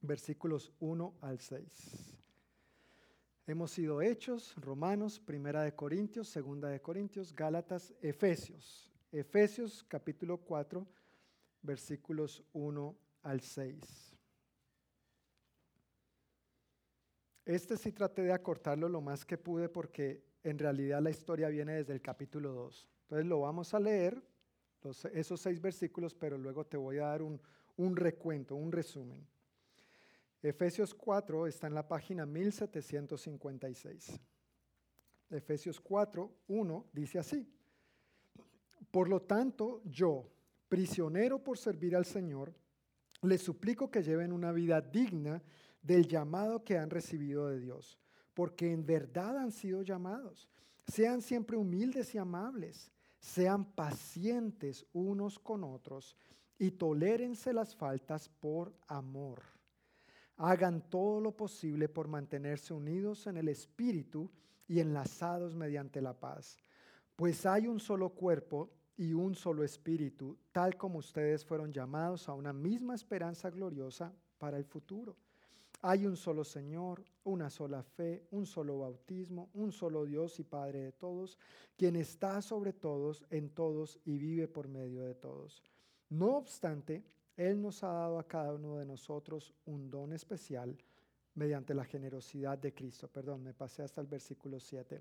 versículos 0.01 0.73
1 0.81 1.15
al 1.21 1.39
6. 1.39 2.19
Hemos 3.47 3.73
sido 3.73 4.01
hechos, 4.01 4.55
Romanos, 4.57 5.19
Primera 5.19 5.63
de 5.63 5.75
Corintios, 5.75 6.29
Segunda 6.29 6.69
de 6.69 6.81
Corintios, 6.81 7.35
Gálatas, 7.35 7.93
Efesios. 8.01 8.91
Efesios 9.13 9.85
capítulo 9.89 10.39
4, 10.39 10.87
versículos 11.63 12.45
1 12.53 12.97
al 13.23 13.41
6. 13.41 14.17
Este 17.45 17.77
sí 17.77 17.91
traté 17.91 18.23
de 18.23 18.33
acortarlo 18.33 18.89
lo 18.89 19.01
más 19.01 19.25
que 19.25 19.37
pude 19.37 19.69
porque 19.69 20.23
en 20.45 20.59
realidad 20.59 21.03
la 21.03 21.11
historia 21.11 21.49
viene 21.49 21.75
desde 21.75 21.93
el 21.93 22.01
capítulo 22.01 22.53
2. 22.53 22.87
Entonces 23.03 23.27
lo 23.27 23.41
vamos 23.41 23.75
a 23.75 23.81
leer, 23.81 24.23
esos 25.13 25.41
seis 25.41 25.61
versículos, 25.61 26.15
pero 26.15 26.39
luego 26.39 26.65
te 26.65 26.77
voy 26.77 26.99
a 26.99 27.07
dar 27.07 27.23
un, 27.23 27.41
un 27.77 27.97
recuento, 27.97 28.55
un 28.55 28.71
resumen. 28.71 29.27
Efesios 30.43 30.95
4 30.95 31.47
está 31.47 31.67
en 31.67 31.75
la 31.75 31.87
página 31.87 32.25
1756. 32.25 34.19
Efesios 35.29 35.79
4, 35.81 36.33
1 36.49 36.87
dice 36.93 37.19
así. 37.19 37.47
Por 38.91 39.09
lo 39.09 39.21
tanto, 39.21 39.83
yo, 39.85 40.31
prisionero 40.69 41.45
por 41.45 41.59
servir 41.59 41.95
al 41.95 42.07
Señor, 42.07 42.55
les 43.23 43.43
suplico 43.43 43.91
que 43.91 44.03
lleven 44.03 44.33
una 44.33 44.51
vida 44.51 44.81
digna 44.81 45.43
del 45.83 46.09
llamado 46.09 46.65
que 46.65 46.79
han 46.79 46.89
recibido 46.89 47.49
de 47.49 47.61
Dios, 47.61 47.99
porque 48.33 48.73
en 48.73 48.87
verdad 48.87 49.37
han 49.37 49.53
sido 49.53 49.83
llamados. 49.83 50.49
Sean 50.87 51.21
siempre 51.21 51.59
humildes 51.59 52.15
y 52.15 52.19
amables, 52.19 52.91
sean 53.19 53.67
pacientes 53.75 54.87
unos 54.95 55.39
con 55.39 55.65
otros 55.65 56.17
y 56.59 56.71
tolérense 56.71 57.53
las 57.53 57.77
faltas 57.77 58.31
por 58.31 58.75
amor 58.89 59.60
hagan 60.43 60.81
todo 60.89 61.21
lo 61.21 61.37
posible 61.37 61.87
por 61.89 62.09
mantenerse 62.09 62.73
unidos 62.73 63.27
en 63.27 63.37
el 63.37 63.49
Espíritu 63.49 64.31
y 64.67 64.81
enlazados 64.81 65.55
mediante 65.55 66.01
la 66.01 66.19
paz. 66.19 66.57
Pues 67.15 67.45
hay 67.45 67.67
un 67.67 67.79
solo 67.79 68.09
cuerpo 68.09 68.71
y 68.97 69.13
un 69.13 69.35
solo 69.35 69.65
Espíritu, 69.65 70.39
tal 70.51 70.79
como 70.79 70.99
ustedes 70.99 71.45
fueron 71.45 71.73
llamados 71.73 72.27
a 72.27 72.33
una 72.33 72.55
misma 72.55 72.95
esperanza 72.95 73.51
gloriosa 73.51 74.15
para 74.39 74.57
el 74.57 74.65
futuro. 74.65 75.15
Hay 75.83 76.07
un 76.07 76.17
solo 76.17 76.43
Señor, 76.43 77.05
una 77.25 77.51
sola 77.51 77.83
fe, 77.83 78.27
un 78.31 78.47
solo 78.47 78.79
bautismo, 78.79 79.51
un 79.53 79.73
solo 79.73 80.07
Dios 80.07 80.41
y 80.41 80.45
Padre 80.45 80.85
de 80.85 80.93
todos, 80.93 81.39
quien 81.77 81.97
está 81.97 82.41
sobre 82.41 82.73
todos, 82.73 83.27
en 83.29 83.51
todos 83.51 83.99
y 84.07 84.17
vive 84.17 84.49
por 84.49 84.69
medio 84.69 85.03
de 85.03 85.15
todos. 85.15 85.63
No 86.09 86.37
obstante, 86.37 87.05
él 87.41 87.63
nos 87.63 87.83
ha 87.83 87.89
dado 87.89 88.19
a 88.19 88.29
cada 88.29 88.53
uno 88.53 88.77
de 88.77 88.85
nosotros 88.85 89.55
un 89.65 89.91
don 89.91 90.13
especial 90.13 90.77
mediante 91.35 91.75
la 91.75 91.85
generosidad 91.85 92.59
de 92.59 92.75
Cristo. 92.75 93.09
Perdón, 93.09 93.43
me 93.43 93.55
pasé 93.55 93.83
hasta 93.83 94.03
el 94.03 94.07
versículo 94.07 94.61
7. 94.61 95.01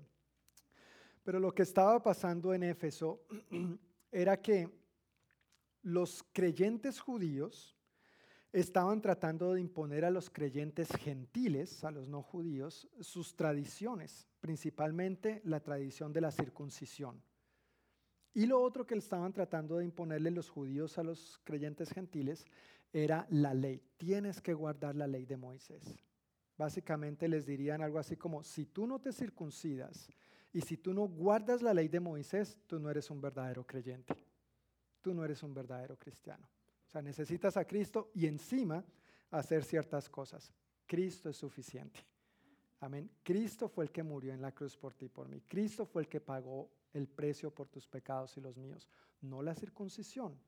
Pero 1.22 1.38
lo 1.38 1.52
que 1.52 1.62
estaba 1.62 2.02
pasando 2.02 2.54
en 2.54 2.62
Éfeso 2.62 3.26
era 4.10 4.40
que 4.40 4.70
los 5.82 6.24
creyentes 6.32 6.98
judíos 6.98 7.76
estaban 8.52 9.02
tratando 9.02 9.52
de 9.52 9.60
imponer 9.60 10.06
a 10.06 10.10
los 10.10 10.30
creyentes 10.30 10.88
gentiles, 10.98 11.84
a 11.84 11.90
los 11.90 12.08
no 12.08 12.22
judíos, 12.22 12.88
sus 13.00 13.36
tradiciones, 13.36 14.26
principalmente 14.40 15.42
la 15.44 15.60
tradición 15.60 16.10
de 16.12 16.22
la 16.22 16.30
circuncisión. 16.30 17.22
Y 18.32 18.46
lo 18.46 18.62
otro 18.62 18.86
que 18.86 18.94
estaban 18.94 19.32
tratando 19.32 19.78
de 19.78 19.84
imponerle 19.84 20.30
los 20.30 20.48
judíos 20.48 20.98
a 20.98 21.02
los 21.02 21.40
creyentes 21.44 21.90
gentiles 21.90 22.46
era 22.92 23.26
la 23.30 23.54
ley. 23.54 23.82
Tienes 23.96 24.40
que 24.40 24.54
guardar 24.54 24.94
la 24.94 25.06
ley 25.06 25.24
de 25.24 25.36
Moisés. 25.36 25.82
Básicamente 26.56 27.26
les 27.26 27.46
dirían 27.46 27.82
algo 27.82 27.98
así 27.98 28.16
como, 28.16 28.42
si 28.44 28.66
tú 28.66 28.86
no 28.86 29.00
te 29.00 29.12
circuncidas 29.12 30.08
y 30.52 30.60
si 30.60 30.76
tú 30.76 30.92
no 30.92 31.08
guardas 31.08 31.62
la 31.62 31.74
ley 31.74 31.88
de 31.88 32.00
Moisés, 32.00 32.58
tú 32.66 32.78
no 32.78 32.90
eres 32.90 33.10
un 33.10 33.20
verdadero 33.20 33.66
creyente. 33.66 34.14
Tú 35.00 35.14
no 35.14 35.24
eres 35.24 35.42
un 35.42 35.54
verdadero 35.54 35.96
cristiano. 35.98 36.46
O 36.86 36.90
sea, 36.90 37.02
necesitas 37.02 37.56
a 37.56 37.64
Cristo 37.64 38.10
y 38.14 38.26
encima 38.26 38.84
hacer 39.30 39.64
ciertas 39.64 40.08
cosas. 40.08 40.52
Cristo 40.86 41.30
es 41.30 41.36
suficiente. 41.36 42.00
Amén. 42.80 43.10
Cristo 43.22 43.68
fue 43.68 43.84
el 43.84 43.90
que 43.90 44.02
murió 44.02 44.32
en 44.32 44.42
la 44.42 44.52
cruz 44.52 44.76
por 44.76 44.94
ti 44.94 45.06
y 45.06 45.08
por 45.08 45.28
mí. 45.28 45.42
Cristo 45.42 45.86
fue 45.86 46.02
el 46.02 46.08
que 46.08 46.20
pagó 46.20 46.70
el 46.92 47.08
precio 47.08 47.50
por 47.50 47.68
tus 47.68 47.86
pecados 47.86 48.36
y 48.36 48.40
los 48.40 48.56
míos. 48.56 48.88
No 49.20 49.42
la 49.42 49.54
circuncisión, 49.54 50.38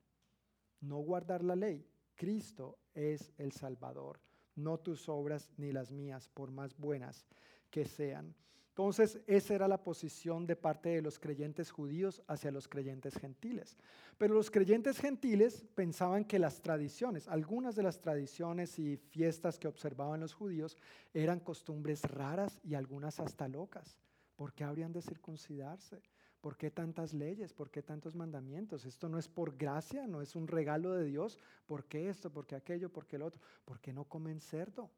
no 0.81 0.98
guardar 0.98 1.43
la 1.44 1.56
ley. 1.56 1.86
Cristo 2.14 2.78
es 2.94 3.32
el 3.39 3.52
Salvador, 3.52 4.20
no 4.55 4.78
tus 4.78 5.09
obras 5.09 5.51
ni 5.56 5.73
las 5.73 5.90
mías, 5.90 6.28
por 6.28 6.51
más 6.51 6.77
buenas 6.77 7.27
que 7.70 7.85
sean. 7.85 8.35
Entonces, 8.73 9.20
esa 9.27 9.55
era 9.55 9.69
la 9.69 9.85
posición 9.85 10.47
de 10.47 10.56
parte 10.56 10.89
de 10.89 11.02
los 11.02 11.19
creyentes 11.19 11.70
judíos 11.70 12.23
hacia 12.27 12.51
los 12.51 12.69
creyentes 12.69 13.14
gentiles. 13.19 13.77
Pero 14.16 14.32
los 14.32 14.51
creyentes 14.51 14.98
gentiles 14.98 15.66
pensaban 15.74 16.24
que 16.24 16.39
las 16.39 16.62
tradiciones, 16.62 17.28
algunas 17.28 17.77
de 17.77 17.82
las 17.82 18.01
tradiciones 18.01 18.78
y 18.78 18.97
fiestas 18.97 19.59
que 19.59 19.69
observaban 19.69 20.20
los 20.20 20.32
judíos 20.32 20.78
eran 21.12 21.40
costumbres 21.40 22.01
raras 22.05 22.60
y 22.64 22.74
algunas 22.74 23.20
hasta 23.20 23.47
locas. 23.47 23.98
¿Por 24.36 24.55
qué 24.55 24.64
habrían 24.64 24.93
de 24.93 25.02
circuncidarse? 25.02 26.01
¿Por 26.43 26.56
qué 26.56 26.73
tantas 26.73 27.14
leyes? 27.14 27.52
¿Por 27.52 27.70
qué 27.70 27.82
tantos 27.82 28.16
mandamientos? 28.16 28.85
Esto 28.85 29.09
no 29.09 29.16
es 29.16 29.28
por 29.28 29.56
gracia, 29.56 30.09
no 30.09 30.20
es 30.20 30.35
un 30.35 30.48
regalo 30.48 30.90
de 30.90 31.05
Dios. 31.05 31.39
¿Por 31.66 31.85
qué 31.85 32.09
esto? 32.09 32.32
¿Por 32.32 32.48
qué 32.48 32.56
aquello? 32.56 32.93
¿Por 32.93 33.06
qué 33.06 33.14
el 33.14 33.23
otro? 33.23 33.40
¿Por 33.64 33.78
qué 33.78 33.93
no 33.93 34.05
comen 34.05 34.40
cerdo? 34.40 34.90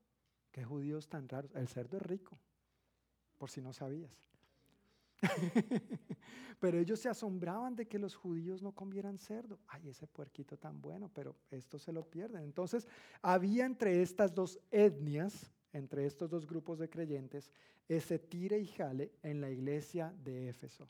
¿Qué 0.51 0.65
judíos 0.65 1.07
tan 1.07 1.29
raros? 1.29 1.55
El 1.55 1.69
cerdo 1.69 1.99
es 1.99 2.03
rico, 2.03 2.39
por 3.37 3.51
si 3.51 3.61
no 3.61 3.75
sabías. 3.75 4.11
pero 6.61 6.79
ellos 6.79 6.99
se 6.99 7.11
asombraban 7.11 7.77
de 7.77 7.87
que 7.87 7.99
los 7.99 8.15
judíos 8.15 8.63
no 8.63 8.73
comieran 8.73 9.19
cerdo. 9.19 9.59
Ay, 9.69 9.91
ese 9.91 10.07
puerquito 10.07 10.57
tan 10.57 10.81
bueno, 10.81 11.11
pero 11.13 11.37
esto 11.51 11.79
se 11.79 11.93
lo 11.93 12.09
pierden. 12.09 12.43
Entonces, 12.43 12.89
había 13.21 13.67
entre 13.67 14.01
estas 14.01 14.35
dos 14.35 14.59
etnias, 14.71 15.53
entre 15.75 16.07
estos 16.07 16.31
dos 16.31 16.47
grupos 16.47 16.79
de 16.79 16.89
creyentes, 16.89 17.51
ese 17.87 18.19
tire 18.19 18.59
y 18.59 18.67
jale 18.67 19.13
en 19.23 19.43
la 19.43 19.51
iglesia 19.51 20.15
de 20.25 20.49
Éfeso. 20.49 20.89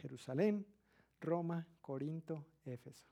Jerusalén, 0.00 0.66
Roma, 1.20 1.66
Corinto, 1.80 2.46
Éfeso. 2.64 3.06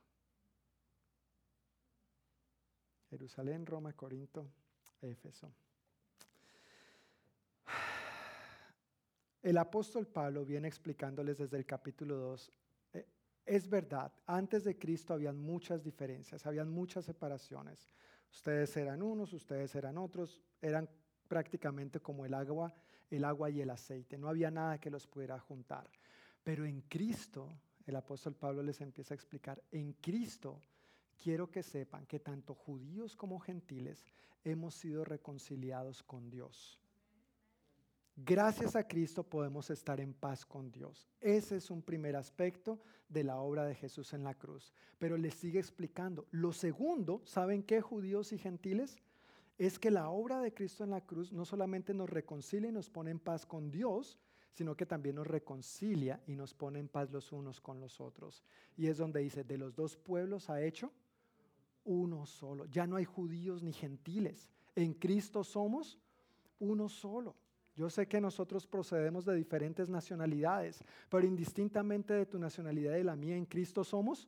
Jerusalén, 3.10 3.66
Roma, 3.66 3.92
Corinto, 3.92 4.50
Éfeso. 5.00 5.52
El 9.42 9.58
apóstol 9.58 10.08
Pablo 10.08 10.44
viene 10.44 10.66
explicándoles 10.66 11.38
desde 11.38 11.56
el 11.56 11.64
capítulo 11.64 12.16
2, 12.16 12.52
eh, 12.94 13.06
es 13.44 13.68
verdad, 13.68 14.12
antes 14.26 14.64
de 14.64 14.76
Cristo 14.76 15.14
habían 15.14 15.38
muchas 15.38 15.84
diferencias, 15.84 16.46
habían 16.46 16.68
muchas 16.68 17.04
separaciones. 17.04 17.86
Ustedes 18.28 18.76
eran 18.76 19.02
unos, 19.02 19.32
ustedes 19.32 19.72
eran 19.76 19.98
otros, 19.98 20.42
eran 20.60 20.88
prácticamente 21.28 22.00
como 22.00 22.26
el 22.26 22.34
agua, 22.34 22.74
el 23.08 23.24
agua 23.24 23.48
y 23.50 23.60
el 23.60 23.70
aceite, 23.70 24.18
no 24.18 24.28
había 24.28 24.50
nada 24.50 24.80
que 24.80 24.90
los 24.90 25.06
pudiera 25.06 25.38
juntar. 25.38 25.88
Pero 26.46 26.64
en 26.64 26.82
Cristo, 26.82 27.58
el 27.86 27.96
apóstol 27.96 28.36
Pablo 28.36 28.62
les 28.62 28.80
empieza 28.80 29.12
a 29.12 29.16
explicar, 29.16 29.60
en 29.72 29.94
Cristo 29.94 30.62
quiero 31.20 31.50
que 31.50 31.64
sepan 31.64 32.06
que 32.06 32.20
tanto 32.20 32.54
judíos 32.54 33.16
como 33.16 33.40
gentiles 33.40 34.06
hemos 34.44 34.76
sido 34.76 35.04
reconciliados 35.04 36.04
con 36.04 36.30
Dios. 36.30 36.78
Gracias 38.14 38.76
a 38.76 38.86
Cristo 38.86 39.24
podemos 39.24 39.70
estar 39.70 39.98
en 39.98 40.14
paz 40.14 40.46
con 40.46 40.70
Dios. 40.70 41.10
Ese 41.20 41.56
es 41.56 41.68
un 41.68 41.82
primer 41.82 42.14
aspecto 42.14 42.78
de 43.08 43.24
la 43.24 43.38
obra 43.38 43.64
de 43.64 43.74
Jesús 43.74 44.12
en 44.12 44.22
la 44.22 44.34
cruz. 44.34 44.72
Pero 45.00 45.16
les 45.16 45.34
sigue 45.34 45.58
explicando. 45.58 46.28
Lo 46.30 46.52
segundo, 46.52 47.22
¿saben 47.24 47.64
qué, 47.64 47.80
judíos 47.80 48.32
y 48.32 48.38
gentiles? 48.38 48.98
Es 49.58 49.80
que 49.80 49.90
la 49.90 50.10
obra 50.10 50.40
de 50.40 50.54
Cristo 50.54 50.84
en 50.84 50.90
la 50.90 51.00
cruz 51.00 51.32
no 51.32 51.44
solamente 51.44 51.92
nos 51.92 52.08
reconcilia 52.08 52.68
y 52.68 52.72
nos 52.72 52.88
pone 52.88 53.10
en 53.10 53.18
paz 53.18 53.44
con 53.44 53.72
Dios, 53.72 54.16
sino 54.56 54.74
que 54.74 54.86
también 54.86 55.16
nos 55.16 55.26
reconcilia 55.26 56.18
y 56.26 56.34
nos 56.34 56.54
pone 56.54 56.78
en 56.78 56.88
paz 56.88 57.10
los 57.10 57.30
unos 57.30 57.60
con 57.60 57.78
los 57.78 58.00
otros. 58.00 58.42
Y 58.74 58.86
es 58.86 58.96
donde 58.96 59.20
dice, 59.20 59.44
de 59.44 59.58
los 59.58 59.76
dos 59.76 59.98
pueblos 59.98 60.48
ha 60.48 60.62
hecho 60.62 60.90
uno 61.84 62.24
solo. 62.24 62.64
Ya 62.64 62.86
no 62.86 62.96
hay 62.96 63.04
judíos 63.04 63.62
ni 63.62 63.74
gentiles. 63.74 64.48
En 64.74 64.94
Cristo 64.94 65.44
somos 65.44 65.98
uno 66.58 66.88
solo. 66.88 67.36
Yo 67.74 67.90
sé 67.90 68.08
que 68.08 68.18
nosotros 68.18 68.66
procedemos 68.66 69.26
de 69.26 69.34
diferentes 69.34 69.90
nacionalidades, 69.90 70.82
pero 71.10 71.26
indistintamente 71.26 72.14
de 72.14 72.24
tu 72.24 72.38
nacionalidad 72.38 72.96
y 72.96 73.02
la 73.02 73.14
mía, 73.14 73.36
en 73.36 73.44
Cristo 73.44 73.84
somos 73.84 74.26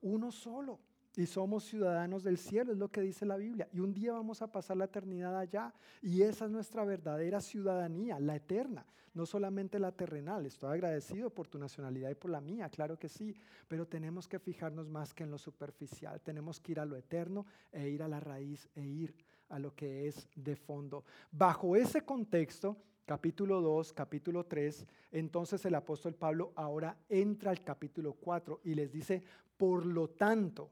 uno 0.00 0.30
solo. 0.30 0.78
Y 1.16 1.26
somos 1.26 1.64
ciudadanos 1.64 2.24
del 2.24 2.38
cielo, 2.38 2.72
es 2.72 2.78
lo 2.78 2.90
que 2.90 3.00
dice 3.00 3.24
la 3.24 3.36
Biblia. 3.36 3.68
Y 3.72 3.78
un 3.78 3.94
día 3.94 4.12
vamos 4.12 4.42
a 4.42 4.50
pasar 4.50 4.76
la 4.76 4.86
eternidad 4.86 5.38
allá. 5.38 5.72
Y 6.02 6.22
esa 6.22 6.46
es 6.46 6.50
nuestra 6.50 6.84
verdadera 6.84 7.40
ciudadanía, 7.40 8.18
la 8.18 8.34
eterna, 8.34 8.84
no 9.14 9.24
solamente 9.24 9.78
la 9.78 9.92
terrenal. 9.92 10.44
Estoy 10.44 10.74
agradecido 10.74 11.30
por 11.30 11.46
tu 11.46 11.56
nacionalidad 11.56 12.10
y 12.10 12.16
por 12.16 12.32
la 12.32 12.40
mía, 12.40 12.68
claro 12.68 12.98
que 12.98 13.08
sí. 13.08 13.32
Pero 13.68 13.86
tenemos 13.86 14.26
que 14.26 14.40
fijarnos 14.40 14.88
más 14.88 15.14
que 15.14 15.22
en 15.22 15.30
lo 15.30 15.38
superficial. 15.38 16.20
Tenemos 16.20 16.58
que 16.58 16.72
ir 16.72 16.80
a 16.80 16.84
lo 16.84 16.96
eterno 16.96 17.46
e 17.70 17.88
ir 17.88 18.02
a 18.02 18.08
la 18.08 18.18
raíz 18.18 18.68
e 18.74 18.82
ir 18.82 19.14
a 19.50 19.60
lo 19.60 19.72
que 19.72 20.08
es 20.08 20.28
de 20.34 20.56
fondo. 20.56 21.04
Bajo 21.30 21.76
ese 21.76 22.00
contexto, 22.00 22.76
capítulo 23.06 23.60
2, 23.60 23.92
capítulo 23.92 24.46
3, 24.46 24.84
entonces 25.12 25.64
el 25.64 25.76
apóstol 25.76 26.14
Pablo 26.14 26.52
ahora 26.56 26.96
entra 27.08 27.52
al 27.52 27.62
capítulo 27.62 28.14
4 28.14 28.62
y 28.64 28.74
les 28.74 28.90
dice, 28.90 29.22
por 29.56 29.86
lo 29.86 30.08
tanto, 30.08 30.70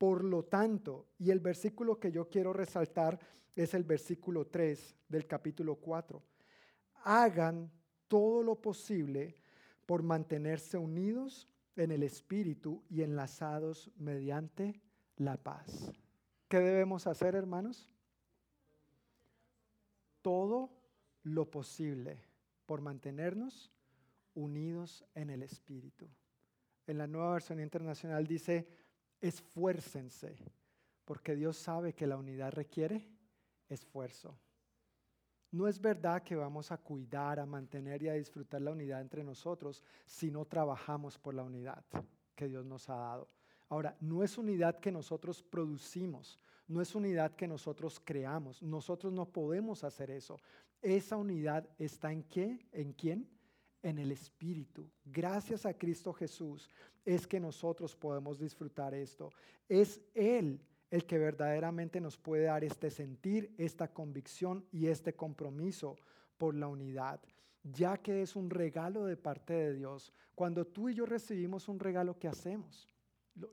por 0.00 0.24
lo 0.24 0.44
tanto, 0.44 1.08
y 1.18 1.30
el 1.30 1.40
versículo 1.40 2.00
que 2.00 2.10
yo 2.10 2.30
quiero 2.30 2.54
resaltar 2.54 3.20
es 3.54 3.74
el 3.74 3.84
versículo 3.84 4.46
3 4.46 4.96
del 5.06 5.26
capítulo 5.26 5.76
4. 5.76 6.22
Hagan 7.04 7.70
todo 8.08 8.42
lo 8.42 8.54
posible 8.62 9.36
por 9.84 10.02
mantenerse 10.02 10.78
unidos 10.78 11.46
en 11.76 11.90
el 11.90 12.02
Espíritu 12.02 12.82
y 12.88 13.02
enlazados 13.02 13.90
mediante 13.98 14.80
la 15.16 15.36
paz. 15.36 15.92
¿Qué 16.48 16.60
debemos 16.60 17.06
hacer, 17.06 17.34
hermanos? 17.34 17.94
Todo 20.22 20.70
lo 21.24 21.50
posible 21.50 22.24
por 22.64 22.80
mantenernos 22.80 23.70
unidos 24.32 25.04
en 25.14 25.28
el 25.28 25.42
Espíritu. 25.42 26.08
En 26.86 26.96
la 26.96 27.06
nueva 27.06 27.34
versión 27.34 27.60
internacional 27.60 28.26
dice, 28.26 28.66
esfuércense, 29.20 30.36
porque 31.04 31.34
Dios 31.34 31.56
sabe 31.56 31.92
que 31.92 32.06
la 32.06 32.16
unidad 32.16 32.52
requiere 32.52 33.08
esfuerzo. 33.68 34.38
No 35.52 35.66
es 35.66 35.80
verdad 35.80 36.22
que 36.22 36.36
vamos 36.36 36.70
a 36.70 36.78
cuidar, 36.78 37.40
a 37.40 37.46
mantener 37.46 38.02
y 38.02 38.08
a 38.08 38.14
disfrutar 38.14 38.62
la 38.62 38.70
unidad 38.70 39.00
entre 39.00 39.24
nosotros 39.24 39.82
si 40.06 40.30
no 40.30 40.44
trabajamos 40.44 41.18
por 41.18 41.34
la 41.34 41.42
unidad 41.42 41.84
que 42.36 42.48
Dios 42.48 42.64
nos 42.64 42.88
ha 42.88 42.94
dado. 42.94 43.28
Ahora, 43.68 43.96
no 44.00 44.22
es 44.22 44.38
unidad 44.38 44.78
que 44.78 44.92
nosotros 44.92 45.42
producimos, 45.42 46.38
no 46.70 46.80
es 46.80 46.94
unidad 46.94 47.34
que 47.34 47.48
nosotros 47.48 48.00
creamos. 48.04 48.62
Nosotros 48.62 49.12
no 49.12 49.26
podemos 49.26 49.82
hacer 49.82 50.10
eso. 50.10 50.38
Esa 50.80 51.16
unidad 51.16 51.68
está 51.78 52.12
en 52.12 52.22
qué? 52.22 52.66
¿En 52.72 52.92
quién? 52.92 53.28
En 53.82 53.98
el 53.98 54.12
Espíritu. 54.12 54.90
Gracias 55.04 55.66
a 55.66 55.74
Cristo 55.74 56.12
Jesús 56.12 56.68
es 57.04 57.26
que 57.26 57.40
nosotros 57.40 57.96
podemos 57.96 58.38
disfrutar 58.38 58.94
esto. 58.94 59.30
Es 59.68 60.00
Él 60.14 60.60
el 60.90 61.06
que 61.06 61.18
verdaderamente 61.18 62.00
nos 62.00 62.18
puede 62.18 62.44
dar 62.44 62.64
este 62.64 62.90
sentir, 62.90 63.54
esta 63.58 63.88
convicción 63.88 64.64
y 64.72 64.86
este 64.86 65.14
compromiso 65.14 65.96
por 66.36 66.54
la 66.54 66.66
unidad, 66.66 67.20
ya 67.62 67.96
que 67.98 68.22
es 68.22 68.34
un 68.34 68.50
regalo 68.50 69.04
de 69.04 69.16
parte 69.16 69.52
de 69.52 69.74
Dios. 69.74 70.12
Cuando 70.34 70.66
tú 70.66 70.88
y 70.88 70.94
yo 70.94 71.06
recibimos 71.06 71.68
un 71.68 71.78
regalo, 71.78 72.18
¿qué 72.18 72.28
hacemos? 72.28 72.88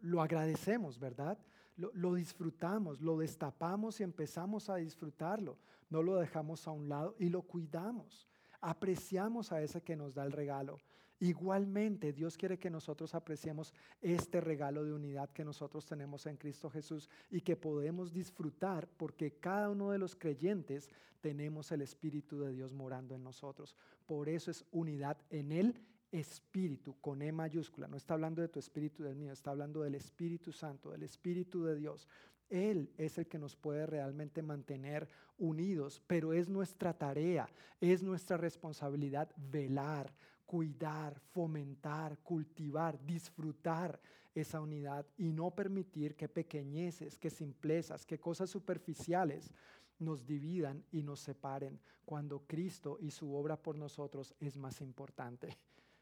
Lo, 0.02 0.22
agradecemos, 0.22 1.00
¿verdad? 1.00 1.38
Lo, 1.76 2.16
disfrutamos, 2.16 3.02
lo 3.02 3.18
destapamos 3.18 4.00
y 4.00 4.04
empezamos 4.04 4.70
a 4.70 4.78
disfrutarlo. 4.78 5.60
No 5.90 6.02
lo 6.02 6.16
dejamos 6.16 6.68
a 6.68 6.72
un 6.72 6.90
lado 6.90 7.16
y 7.20 7.30
lo 7.30 7.44
cuidamos 7.44 8.28
apreciamos 8.68 9.54
a 9.54 9.62
ese 9.62 9.82
que 9.82 9.96
nos 9.96 10.14
da 10.14 10.26
el 10.26 10.34
regalo. 10.34 10.80
Igualmente, 11.20 12.12
Dios 12.12 12.38
quiere 12.38 12.60
que 12.60 12.70
nosotros 12.70 13.16
apreciemos 13.16 13.74
este 14.02 14.42
regalo 14.42 14.84
de 14.84 14.92
unidad 14.92 15.30
que 15.32 15.46
nosotros 15.46 15.86
tenemos 15.86 16.26
en 16.26 16.36
Cristo 16.36 16.70
Jesús 16.70 17.10
y 17.32 17.40
que 17.42 17.56
podemos 17.56 18.12
disfrutar 18.12 18.88
porque 18.98 19.32
cada 19.32 19.70
uno 19.70 19.92
de 19.92 19.98
los 19.98 20.16
creyentes 20.16 20.90
tenemos 21.22 21.72
el 21.72 21.82
Espíritu 21.82 22.40
de 22.42 22.52
Dios 22.52 22.74
morando 22.74 23.16
en 23.16 23.24
nosotros. 23.24 23.74
Por 24.06 24.28
eso 24.28 24.52
es 24.52 24.66
unidad 24.72 25.18
en 25.30 25.54
Él 25.54 25.82
espíritu 26.12 26.96
con 27.02 27.22
E 27.22 27.32
mayúscula. 27.32 27.88
No 27.88 27.98
está 27.98 28.14
hablando 28.14 28.42
de 28.42 28.50
tu 28.50 28.60
espíritu 28.60 29.04
del 29.04 29.16
mío, 29.16 29.32
está 29.32 29.52
hablando 29.52 29.82
del 29.82 29.96
Espíritu 29.96 30.52
Santo, 30.52 30.92
del 30.92 31.04
Espíritu 31.04 31.64
de 31.64 31.76
Dios. 31.76 32.08
Él 32.50 32.92
es 32.98 33.18
el 33.18 33.28
que 33.28 33.40
nos 33.40 33.56
puede 33.56 33.86
realmente 33.86 34.42
mantener 34.42 35.08
unidos, 35.38 36.02
pero 36.08 36.34
es 36.34 36.50
nuestra 36.50 36.94
tarea, 36.94 37.50
es 37.82 38.04
nuestra 38.04 38.38
responsabilidad 38.38 39.30
velar, 39.36 40.14
cuidar, 40.46 41.20
fomentar, 41.20 42.18
cultivar, 42.20 43.04
disfrutar 43.06 44.00
esa 44.34 44.62
unidad 44.62 45.06
y 45.18 45.32
no 45.32 45.52
permitir 45.52 46.16
que 46.16 46.30
pequeñeces, 46.30 47.18
que 47.18 47.30
simplezas, 47.30 48.06
que 48.06 48.20
cosas 48.20 48.50
superficiales 48.50 49.54
nos 50.00 50.26
dividan 50.26 50.84
y 50.92 51.04
nos 51.04 51.20
separen 51.20 51.80
cuando 52.06 52.46
Cristo 52.46 52.98
y 53.02 53.12
su 53.12 53.34
obra 53.34 53.58
por 53.58 53.78
nosotros 53.78 54.34
es 54.40 54.58
más 54.58 54.80
importante. 54.82 55.58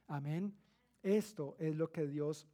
Amén. 0.07 0.53
Esto 1.01 1.55
es 1.59 1.75
lo 1.75 1.91
que 1.91 2.05
Dios 2.05 2.47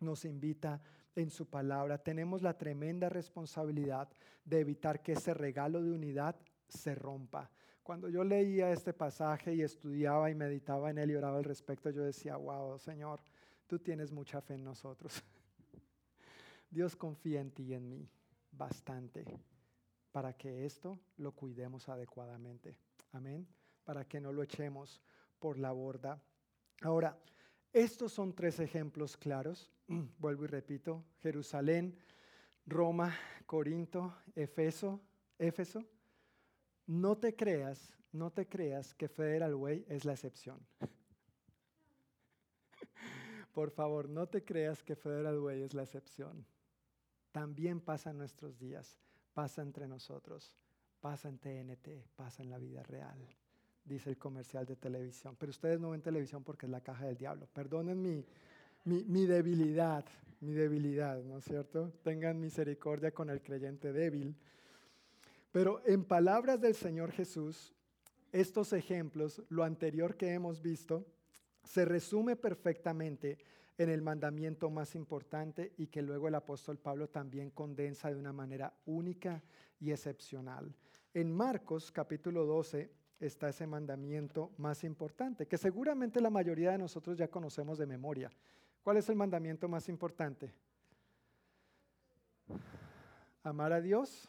nos 0.00 0.24
invita 0.24 0.80
en 1.14 1.30
su 1.30 1.46
palabra. 1.46 1.98
Tenemos 1.98 2.42
la 2.42 2.56
tremenda 2.56 3.08
responsabilidad 3.08 4.08
de 4.44 4.60
evitar 4.60 5.02
que 5.02 5.12
ese 5.12 5.34
regalo 5.34 5.82
de 5.82 5.90
unidad 5.90 6.36
se 6.68 6.94
rompa. 6.94 7.50
Cuando 7.82 8.08
yo 8.08 8.22
leía 8.22 8.70
este 8.70 8.92
pasaje 8.92 9.54
y 9.54 9.62
estudiaba 9.62 10.30
y 10.30 10.34
meditaba 10.34 10.90
en 10.90 10.98
él 10.98 11.10
y 11.10 11.14
oraba 11.16 11.38
al 11.38 11.44
respecto, 11.44 11.90
yo 11.90 12.02
decía, 12.02 12.36
wow, 12.36 12.78
Señor, 12.78 13.20
tú 13.66 13.78
tienes 13.78 14.12
mucha 14.12 14.40
fe 14.40 14.54
en 14.54 14.64
nosotros. 14.64 15.22
Dios 16.70 16.94
confía 16.94 17.40
en 17.40 17.50
ti 17.50 17.64
y 17.64 17.74
en 17.74 17.88
mí 17.88 18.08
bastante 18.52 19.24
para 20.12 20.34
que 20.34 20.66
esto 20.66 20.98
lo 21.16 21.32
cuidemos 21.32 21.88
adecuadamente. 21.88 22.76
Amén. 23.12 23.46
Para 23.84 24.04
que 24.04 24.20
no 24.20 24.32
lo 24.32 24.42
echemos 24.42 25.00
por 25.38 25.58
la 25.58 25.72
borda. 25.72 26.20
Ahora, 26.82 27.18
estos 27.72 28.12
son 28.12 28.34
tres 28.34 28.60
ejemplos 28.60 29.16
claros. 29.16 29.70
Vuelvo 30.18 30.44
y 30.44 30.48
repito, 30.48 31.04
Jerusalén, 31.20 31.96
Roma, 32.66 33.14
Corinto, 33.46 34.14
Efeso, 34.34 35.00
Éfeso. 35.38 35.84
No 36.86 37.18
te 37.18 37.36
creas, 37.36 37.96
no 38.12 38.30
te 38.30 38.48
creas 38.48 38.94
que 38.94 39.08
Federal 39.08 39.54
Way 39.54 39.84
es 39.88 40.04
la 40.04 40.12
excepción. 40.12 40.66
Por 43.52 43.70
favor, 43.70 44.08
no 44.08 44.26
te 44.26 44.44
creas 44.44 44.82
que 44.82 44.96
Federal 44.96 45.38
Way 45.38 45.62
es 45.62 45.74
la 45.74 45.82
excepción. 45.82 46.46
También 47.32 47.80
pasa 47.80 48.10
en 48.10 48.18
nuestros 48.18 48.58
días, 48.58 48.98
pasa 49.34 49.62
entre 49.62 49.86
nosotros, 49.86 50.56
pasa 51.00 51.28
en 51.28 51.38
TNT, 51.38 52.06
pasa 52.16 52.42
en 52.42 52.50
la 52.50 52.58
vida 52.58 52.82
real, 52.82 53.28
dice 53.88 54.10
el 54.10 54.18
comercial 54.18 54.66
de 54.66 54.76
televisión. 54.76 55.34
Pero 55.38 55.50
ustedes 55.50 55.80
no 55.80 55.90
ven 55.90 56.02
televisión 56.02 56.44
porque 56.44 56.66
es 56.66 56.70
la 56.70 56.80
caja 56.80 57.06
del 57.06 57.16
diablo. 57.16 57.48
Perdonen 57.52 58.00
mi, 58.00 58.24
mi, 58.84 59.26
debilidad, 59.26 60.04
mi 60.40 60.52
debilidad, 60.52 61.22
¿no 61.24 61.38
es 61.38 61.44
cierto? 61.44 61.92
Tengan 62.02 62.38
misericordia 62.38 63.10
con 63.10 63.30
el 63.30 63.42
creyente 63.42 63.92
débil. 63.92 64.36
Pero 65.50 65.82
en 65.86 66.04
palabras 66.04 66.60
del 66.60 66.74
Señor 66.74 67.10
Jesús, 67.10 67.74
estos 68.30 68.72
ejemplos, 68.72 69.42
lo 69.48 69.64
anterior 69.64 70.16
que 70.16 70.32
hemos 70.32 70.60
visto, 70.60 71.06
se 71.64 71.84
resume 71.84 72.36
perfectamente 72.36 73.38
en 73.78 73.88
el 73.88 74.02
mandamiento 74.02 74.70
más 74.70 74.94
importante 74.94 75.72
y 75.78 75.86
que 75.86 76.02
luego 76.02 76.28
el 76.28 76.34
apóstol 76.34 76.78
Pablo 76.78 77.08
también 77.08 77.50
condensa 77.50 78.10
de 78.10 78.16
una 78.16 78.32
manera 78.32 78.74
única 78.86 79.42
y 79.80 79.92
excepcional. 79.92 80.74
En 81.14 81.32
Marcos 81.32 81.90
capítulo 81.90 82.44
12 82.44 82.90
está 83.20 83.48
ese 83.48 83.66
mandamiento 83.66 84.52
más 84.56 84.84
importante, 84.84 85.46
que 85.46 85.58
seguramente 85.58 86.20
la 86.20 86.30
mayoría 86.30 86.72
de 86.72 86.78
nosotros 86.78 87.16
ya 87.16 87.28
conocemos 87.28 87.78
de 87.78 87.86
memoria. 87.86 88.30
¿Cuál 88.82 88.98
es 88.98 89.08
el 89.08 89.16
mandamiento 89.16 89.68
más 89.68 89.88
importante? 89.88 90.54
Amar 93.42 93.72
a 93.72 93.80
Dios 93.80 94.28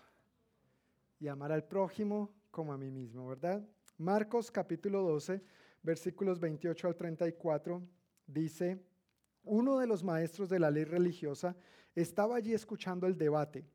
y 1.20 1.28
amar 1.28 1.52
al 1.52 1.64
prójimo 1.64 2.32
como 2.52 2.74
a 2.74 2.78
mí 2.78 2.90
mismo, 2.90 3.28
¿verdad? 3.28 3.66
Marcos 3.98 4.50
capítulo 4.50 5.02
12, 5.04 5.42
versículos 5.84 6.40
28 6.40 6.88
al 6.88 6.96
34, 6.96 7.82
dice, 8.26 8.82
uno 9.44 9.78
de 9.78 9.88
los 9.88 10.04
maestros 10.04 10.50
de 10.50 10.60
la 10.60 10.72
ley 10.72 10.84
religiosa 10.84 11.56
estaba 11.96 12.36
allí 12.38 12.54
escuchando 12.54 13.08
el 13.08 13.18
debate. 13.18 13.66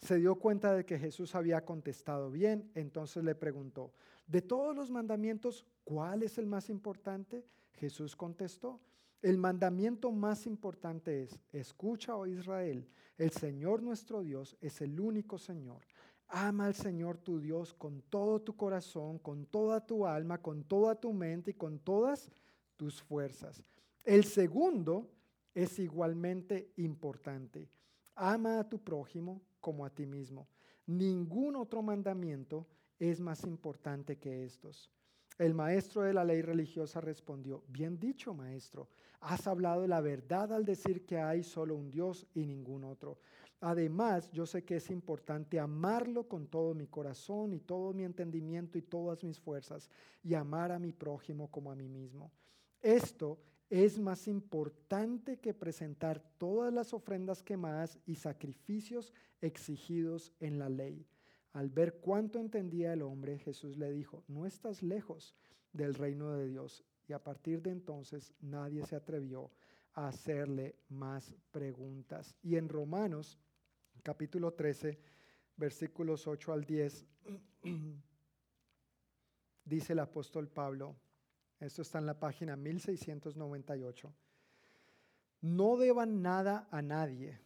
Se 0.00 0.16
dio 0.16 0.36
cuenta 0.36 0.74
de 0.74 0.84
que 0.84 0.98
Jesús 0.98 1.34
había 1.34 1.64
contestado 1.64 2.30
bien, 2.30 2.70
entonces 2.74 3.24
le 3.24 3.34
preguntó, 3.34 3.92
de 4.26 4.42
todos 4.42 4.74
los 4.74 4.90
mandamientos, 4.90 5.64
¿cuál 5.84 6.22
es 6.22 6.38
el 6.38 6.46
más 6.46 6.68
importante? 6.68 7.44
Jesús 7.74 8.16
contestó, 8.16 8.80
el 9.22 9.38
mandamiento 9.38 10.12
más 10.12 10.46
importante 10.46 11.22
es, 11.22 11.38
escucha, 11.52 12.16
oh 12.16 12.26
Israel, 12.26 12.88
el 13.16 13.30
Señor 13.30 13.82
nuestro 13.82 14.22
Dios 14.22 14.56
es 14.60 14.80
el 14.80 15.00
único 15.00 15.38
Señor. 15.38 15.82
Ama 16.28 16.66
al 16.66 16.74
Señor 16.74 17.18
tu 17.18 17.40
Dios 17.40 17.72
con 17.72 18.02
todo 18.02 18.40
tu 18.42 18.56
corazón, 18.56 19.18
con 19.18 19.46
toda 19.46 19.86
tu 19.86 20.06
alma, 20.06 20.38
con 20.38 20.64
toda 20.64 20.94
tu 20.94 21.12
mente 21.12 21.52
y 21.52 21.54
con 21.54 21.78
todas 21.78 22.30
tus 22.76 23.00
fuerzas. 23.00 23.62
El 24.04 24.24
segundo 24.24 25.08
es 25.54 25.78
igualmente 25.78 26.72
importante. 26.76 27.68
Ama 28.14 28.60
a 28.60 28.68
tu 28.68 28.78
prójimo 28.78 29.40
como 29.66 29.84
a 29.84 29.90
ti 29.90 30.06
mismo. 30.06 30.46
Ningún 30.86 31.56
otro 31.56 31.82
mandamiento 31.82 32.68
es 33.00 33.18
más 33.18 33.42
importante 33.42 34.16
que 34.16 34.44
estos. 34.44 34.92
El 35.38 35.54
maestro 35.54 36.02
de 36.02 36.14
la 36.14 36.22
ley 36.22 36.40
religiosa 36.40 37.00
respondió, 37.00 37.64
bien 37.66 37.98
dicho 37.98 38.32
maestro, 38.32 38.88
has 39.18 39.48
hablado 39.48 39.84
la 39.88 40.00
verdad 40.00 40.52
al 40.52 40.64
decir 40.64 41.04
que 41.04 41.18
hay 41.18 41.42
solo 41.42 41.74
un 41.74 41.90
Dios 41.90 42.28
y 42.32 42.46
ningún 42.46 42.84
otro. 42.84 43.18
Además, 43.60 44.30
yo 44.30 44.46
sé 44.46 44.62
que 44.62 44.76
es 44.76 44.88
importante 44.88 45.58
amarlo 45.58 46.28
con 46.28 46.46
todo 46.46 46.72
mi 46.72 46.86
corazón 46.86 47.52
y 47.52 47.58
todo 47.58 47.92
mi 47.92 48.04
entendimiento 48.04 48.78
y 48.78 48.82
todas 48.82 49.24
mis 49.24 49.40
fuerzas 49.40 49.90
y 50.22 50.34
amar 50.34 50.70
a 50.70 50.78
mi 50.78 50.92
prójimo 50.92 51.50
como 51.50 51.72
a 51.72 51.74
mí 51.74 51.88
mismo. 51.88 52.30
Esto 52.80 53.36
es 53.68 53.98
más 53.98 54.28
importante 54.28 55.38
que 55.38 55.52
presentar 55.52 56.22
todas 56.38 56.72
las 56.72 56.92
ofrendas 56.92 57.42
quemadas 57.42 57.98
y 58.06 58.14
sacrificios 58.14 59.12
exigidos 59.40 60.32
en 60.40 60.58
la 60.58 60.68
ley. 60.68 61.06
Al 61.52 61.70
ver 61.70 61.98
cuánto 62.00 62.38
entendía 62.38 62.92
el 62.92 63.02
hombre, 63.02 63.38
Jesús 63.38 63.76
le 63.76 63.90
dijo, 63.90 64.22
no 64.28 64.46
estás 64.46 64.82
lejos 64.82 65.34
del 65.72 65.94
reino 65.94 66.32
de 66.32 66.48
Dios. 66.48 66.84
Y 67.08 67.12
a 67.12 67.22
partir 67.22 67.62
de 67.62 67.70
entonces 67.70 68.32
nadie 68.40 68.84
se 68.84 68.96
atrevió 68.96 69.50
a 69.94 70.08
hacerle 70.08 70.76
más 70.88 71.34
preguntas. 71.50 72.36
Y 72.42 72.56
en 72.56 72.68
Romanos 72.68 73.38
capítulo 74.02 74.52
13, 74.52 74.98
versículos 75.56 76.26
8 76.26 76.52
al 76.52 76.64
10, 76.64 77.06
dice 79.64 79.92
el 79.94 79.98
apóstol 79.98 80.48
Pablo, 80.48 80.94
esto 81.60 81.82
está 81.82 81.98
en 81.98 82.06
la 82.06 82.18
página 82.18 82.56
1698. 82.56 84.12
No 85.40 85.76
deban 85.76 86.22
nada 86.22 86.68
a 86.70 86.82
nadie, 86.82 87.38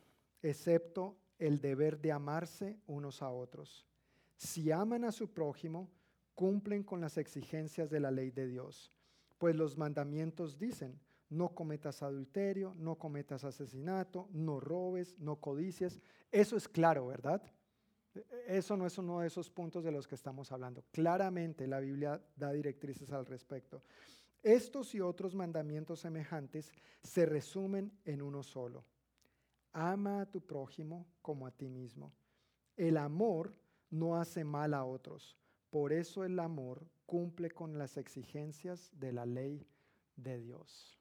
excepto 0.43 1.16
el 1.39 1.61
deber 1.61 2.01
de 2.01 2.12
amarse 2.12 2.78
unos 2.87 3.23
a 3.23 3.31
otros. 3.31 3.87
Si 4.37 4.70
aman 4.70 5.05
a 5.05 5.12
su 5.12 5.32
prójimo, 5.32 5.91
cumplen 6.35 6.82
con 6.82 7.01
las 7.01 7.19
exigencias 7.19 7.91
de 7.91 8.01
la 8.01 8.11
ley 8.11 8.31
de 8.31 8.47
Dios, 8.47 8.93
pues 9.39 9.55
los 9.55 9.77
mandamientos 9.77 10.59
dicen, 10.59 10.99
no 11.28 11.55
cometas 11.55 12.03
adulterio, 12.03 12.74
no 12.77 12.97
cometas 12.97 13.45
asesinato, 13.45 14.28
no 14.32 14.59
robes, 14.59 15.19
no 15.19 15.37
codicies. 15.37 16.01
Eso 16.32 16.57
es 16.57 16.69
claro, 16.69 17.07
¿verdad? 17.07 17.43
Eso 18.47 18.77
no 18.77 18.87
es 18.87 18.99
uno 18.99 19.20
de 19.20 19.28
esos 19.28 19.51
puntos 19.51 19.85
de 19.85 19.93
los 19.93 20.09
que 20.09 20.16
estamos 20.16 20.51
hablando. 20.51 20.85
Claramente 20.91 21.66
la 21.66 21.81
Biblia 21.81 22.20
da 22.37 22.53
directrices 22.53 23.12
al 23.12 23.27
respecto. 23.27 23.82
Estos 24.43 24.95
y 24.95 25.01
otros 25.01 25.35
mandamientos 25.35 26.01
semejantes 26.01 26.73
se 27.03 27.27
resumen 27.27 27.93
en 28.05 28.23
uno 28.23 28.43
solo. 28.43 28.85
Ama 29.73 30.23
a 30.23 30.27
tu 30.27 30.41
prójimo 30.41 31.07
como 31.23 31.47
a 31.47 31.53
ti 31.53 31.69
mismo. 31.69 32.12
El 32.77 32.97
amor 32.97 33.55
no 33.91 34.16
hace 34.16 34.43
mal 34.43 34.74
a 34.74 34.85
otros. 34.85 35.37
Por 35.70 35.93
eso 35.93 36.24
el 36.24 36.39
amor 36.41 36.89
cumple 37.07 37.51
con 37.51 37.78
las 37.78 37.97
exigencias 37.97 38.91
de 38.99 39.12
la 39.12 39.27
ley 39.27 39.66
de 40.16 40.39
Dios. 40.39 40.99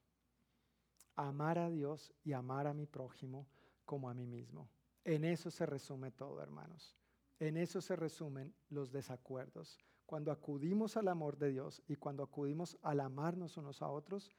Amar 1.15 1.57
a 1.57 1.69
Dios 1.69 2.13
y 2.23 2.33
amar 2.33 2.67
a 2.67 2.73
mi 2.73 2.85
prójimo 2.85 3.47
como 3.85 4.09
a 4.09 4.13
mí 4.13 4.27
mismo. 4.27 4.69
En 5.03 5.23
eso 5.23 5.49
se 5.49 5.65
resume 5.65 6.11
todo, 6.11 6.41
hermanos. 6.41 6.98
En 7.39 7.57
eso 7.57 7.81
se 7.81 7.95
resumen 7.95 8.53
los 8.69 8.91
desacuerdos. 8.91 9.77
Cuando 10.05 10.31
acudimos 10.31 10.97
al 10.97 11.07
amor 11.07 11.37
de 11.37 11.51
Dios 11.51 11.81
y 11.87 11.95
cuando 11.95 12.23
acudimos 12.23 12.77
al 12.81 12.99
amarnos 12.99 13.57
unos 13.57 13.81
a 13.81 13.89
otros, 13.89 14.31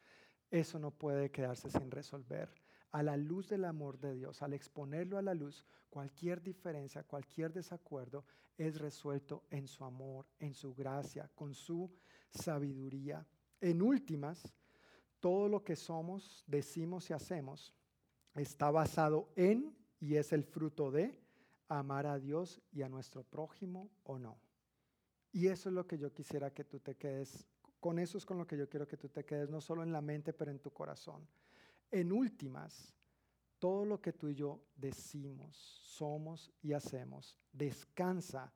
eso 0.51 0.79
no 0.79 0.91
puede 0.91 1.31
quedarse 1.31 1.71
sin 1.71 1.91
resolver. 1.91 2.53
A 2.91 3.03
la 3.03 3.17
luz 3.17 3.49
del 3.49 3.65
amor 3.65 3.99
de 3.99 4.15
Dios, 4.15 4.43
al 4.43 4.53
exponerlo 4.53 5.17
a 5.17 5.23
la 5.23 5.33
luz, 5.33 5.65
cualquier 5.89 6.43
diferencia, 6.43 7.05
cualquier 7.05 7.53
desacuerdo 7.53 8.25
es 8.59 8.81
resuelto 8.81 9.45
en 9.49 9.69
su 9.69 9.85
amor, 9.85 10.27
en 10.39 10.55
su 10.55 10.75
gracia, 10.75 11.31
con 11.35 11.55
su 11.55 11.91
sabiduría. 12.31 13.25
En 13.61 13.81
últimas, 13.81 14.53
todo 15.21 15.49
lo 15.49 15.63
que 15.63 15.77
somos, 15.77 16.45
decimos 16.47 17.09
y 17.11 17.13
hacemos 17.13 17.75
está 18.35 18.71
basado 18.71 19.31
en 19.37 19.77
y 19.99 20.17
es 20.17 20.33
el 20.33 20.45
fruto 20.45 20.91
de 20.91 21.19
amar 21.79 22.07
a 22.07 22.19
Dios 22.19 22.61
y 22.73 22.83
a 22.83 22.89
nuestro 22.89 23.23
prójimo 23.23 23.91
o 24.05 24.19
no. 24.19 24.39
Y 25.33 25.47
eso 25.47 25.69
es 25.69 25.75
lo 25.75 25.87
que 25.87 25.99
yo 25.99 26.13
quisiera 26.13 26.53
que 26.53 26.65
tú 26.65 26.81
te 26.81 26.97
quedes, 26.97 27.47
con 27.79 27.99
eso 27.99 28.19
es 28.19 28.27
con 28.27 28.37
lo 28.37 28.47
que 28.47 28.59
yo 28.59 28.69
quiero 28.69 28.87
que 28.87 28.97
tú 28.97 29.09
te 29.09 29.25
quedes, 29.25 29.49
no 29.49 29.61
solo 29.61 29.83
en 29.83 29.93
la 29.93 30.03
mente, 30.03 30.33
pero 30.33 30.51
en 30.51 30.59
tu 30.59 30.73
corazón. 30.73 31.27
En 31.91 32.13
últimas, 32.13 32.95
todo 33.59 33.85
lo 33.85 34.01
que 34.01 34.13
tú 34.13 34.29
y 34.29 34.35
yo 34.35 34.61
decimos, 34.77 35.57
somos 35.83 36.53
y 36.63 36.73
hacemos 36.73 37.41
descansa 37.53 38.53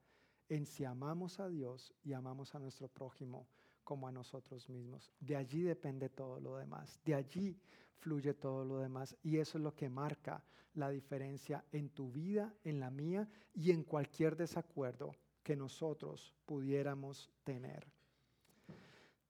en 0.48 0.66
si 0.66 0.84
amamos 0.84 1.40
a 1.40 1.48
Dios 1.48 1.92
y 2.02 2.12
amamos 2.12 2.54
a 2.54 2.58
nuestro 2.58 2.88
prójimo 2.88 3.48
como 3.84 4.08
a 4.08 4.12
nosotros 4.12 4.68
mismos. 4.68 5.12
De 5.20 5.36
allí 5.36 5.62
depende 5.62 6.08
todo 6.08 6.40
lo 6.40 6.56
demás, 6.56 6.98
de 7.04 7.14
allí 7.14 7.56
fluye 7.98 8.34
todo 8.34 8.64
lo 8.64 8.78
demás 8.78 9.16
y 9.22 9.38
eso 9.38 9.58
es 9.58 9.64
lo 9.64 9.74
que 9.74 9.88
marca 9.88 10.42
la 10.74 10.90
diferencia 10.90 11.64
en 11.70 11.90
tu 11.90 12.10
vida, 12.10 12.52
en 12.64 12.80
la 12.80 12.90
mía 12.90 13.28
y 13.54 13.70
en 13.70 13.84
cualquier 13.84 14.36
desacuerdo 14.36 15.14
que 15.42 15.54
nosotros 15.54 16.34
pudiéramos 16.46 17.30
tener. 17.44 17.86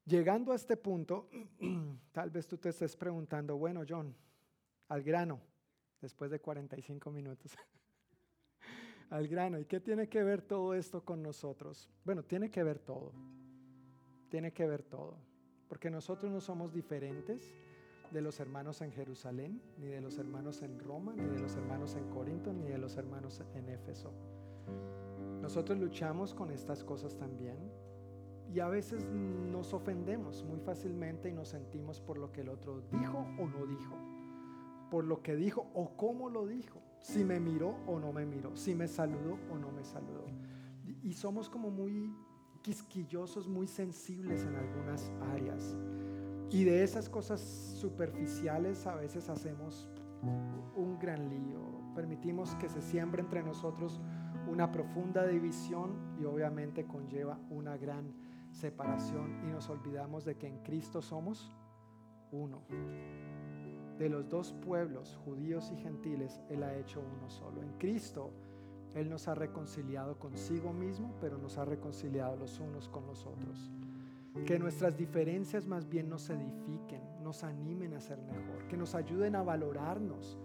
Llegando 0.07 0.53
a 0.53 0.57
este 0.57 0.77
punto, 0.77 1.29
tal 2.13 2.31
vez 2.31 2.47
tú 2.47 2.57
te 2.57 2.71
estés 2.71 2.97
preguntando, 2.97 3.57
bueno, 3.57 3.83
John, 3.89 4.15
al 4.89 5.03
grano, 5.03 5.41
después 6.01 6.31
de 6.31 6.41
45 6.41 7.11
minutos. 7.11 7.53
al 9.11 9.29
grano, 9.29 9.59
¿y 9.59 9.65
qué 9.65 9.81
tiene 9.81 10.09
que 10.09 10.23
ver 10.23 10.43
todo 10.43 10.75
esto 10.75 11.05
con 11.05 11.23
nosotros? 11.23 11.89
Bueno, 12.05 12.23
tiene 12.23 12.51
que 12.51 12.63
ver 12.63 12.79
todo 12.79 13.13
tiene 14.35 14.53
que 14.53 14.67
ver 14.67 14.83
todo, 14.83 15.15
porque 15.69 15.89
nosotros 15.91 16.33
no 16.33 16.41
somos 16.41 16.73
diferentes 16.73 17.55
de 18.11 18.21
los 18.21 18.41
hermanos 18.41 18.81
en 18.81 18.91
Jerusalén, 18.91 19.63
ni 19.79 19.87
de 19.87 20.01
los 20.01 20.19
hermanos 20.19 20.61
en 20.63 20.77
Roma, 20.81 21.15
ni 21.15 21.23
de 21.23 21.39
los 21.39 21.55
hermanos 21.55 21.95
en 21.95 22.11
Corinto, 22.11 22.53
ni 22.53 22.67
de 22.67 22.77
los 22.77 22.97
hermanos 22.97 23.41
en 23.55 23.69
Éfeso. 23.69 24.13
Nosotros 25.41 25.79
luchamos 25.79 26.35
con 26.35 26.51
estas 26.51 26.83
cosas 26.83 27.17
también 27.17 27.57
y 28.53 28.59
a 28.59 28.67
veces 28.67 29.05
nos 29.07 29.73
ofendemos 29.73 30.43
muy 30.43 30.59
fácilmente 30.59 31.29
y 31.29 31.33
nos 31.33 31.51
sentimos 31.51 32.01
por 32.01 32.19
lo 32.19 32.33
que 32.33 32.41
el 32.41 32.49
otro 32.49 32.81
dijo 32.91 33.19
o 33.39 33.47
no 33.47 33.67
dijo. 33.67 33.97
por 34.91 35.05
lo 35.05 35.23
que 35.23 35.37
dijo 35.37 35.71
o 35.75 35.97
cómo 35.97 36.29
lo 36.29 36.45
dijo, 36.45 36.83
si 37.01 37.25
me 37.25 37.39
miró 37.39 37.77
o 37.87 38.01
no 38.01 38.13
me 38.13 38.27
miró, 38.27 38.57
si 38.57 38.75
me 38.75 38.89
saludó 38.89 39.39
o 39.53 39.59
no 39.59 39.71
me 39.71 39.85
saludó. 39.85 40.27
Y 41.05 41.13
somos 41.13 41.49
como 41.49 41.71
muy 41.71 42.13
quisquillosos, 42.65 43.47
muy 43.47 43.69
sensibles 43.69 44.43
en 44.43 44.57
algunas 44.57 45.13
áreas. 45.35 45.77
Y 46.51 46.65
de 46.65 46.83
esas 46.83 47.11
cosas 47.11 47.41
superficiales 47.41 48.87
a 48.87 48.95
veces 48.95 49.29
hacemos 49.29 49.87
un 50.75 50.99
gran 50.99 51.29
lío. 51.29 51.61
Permitimos 51.95 52.55
que 52.57 52.71
se 52.71 52.81
siembre 52.81 53.21
entre 53.21 53.43
nosotros 53.43 54.01
una 54.49 54.73
profunda 54.73 55.27
división 55.27 56.17
y 56.19 56.25
obviamente 56.25 56.87
conlleva 56.87 57.39
una 57.51 57.77
gran 57.77 58.15
separación 58.51 59.43
y 59.47 59.53
nos 59.53 59.69
olvidamos 59.69 60.25
de 60.25 60.37
que 60.37 60.49
en 60.49 60.59
Cristo 60.63 61.03
somos 61.03 61.55
uno. 62.33 62.63
De 63.99 64.09
los 64.09 64.27
dos 64.31 64.55
pueblos, 64.65 65.19
judíos 65.23 65.71
y 65.71 65.77
gentiles, 65.77 66.41
Él 66.49 66.63
ha 66.63 66.75
hecho 66.75 67.01
uno 67.01 67.29
solo. 67.29 67.63
En 67.63 67.77
Cristo 67.79 68.33
Él 68.95 69.11
nos 69.11 69.27
ha 69.29 69.35
reconciliado 69.35 70.19
consigo 70.19 70.73
mismo, 70.73 71.15
pero 71.21 71.37
nos 71.39 71.59
ha 71.59 71.65
reconciliado 71.65 72.37
los 72.37 72.61
unos 72.61 72.89
con 72.89 73.07
los 73.07 73.27
otros. 73.27 73.71
Que 74.47 74.59
nuestras 74.59 74.97
diferencias 74.97 75.67
más 75.67 75.89
bien 75.89 76.09
nos 76.09 76.29
edifiquen, 76.29 77.01
nos 77.23 77.45
animen 77.45 77.95
a 77.95 78.01
ser 78.01 78.19
mejor, 78.23 78.67
que 78.69 78.77
nos 78.77 78.95
ayuden 78.95 79.37
a 79.37 79.43
valorarnos 79.43 80.39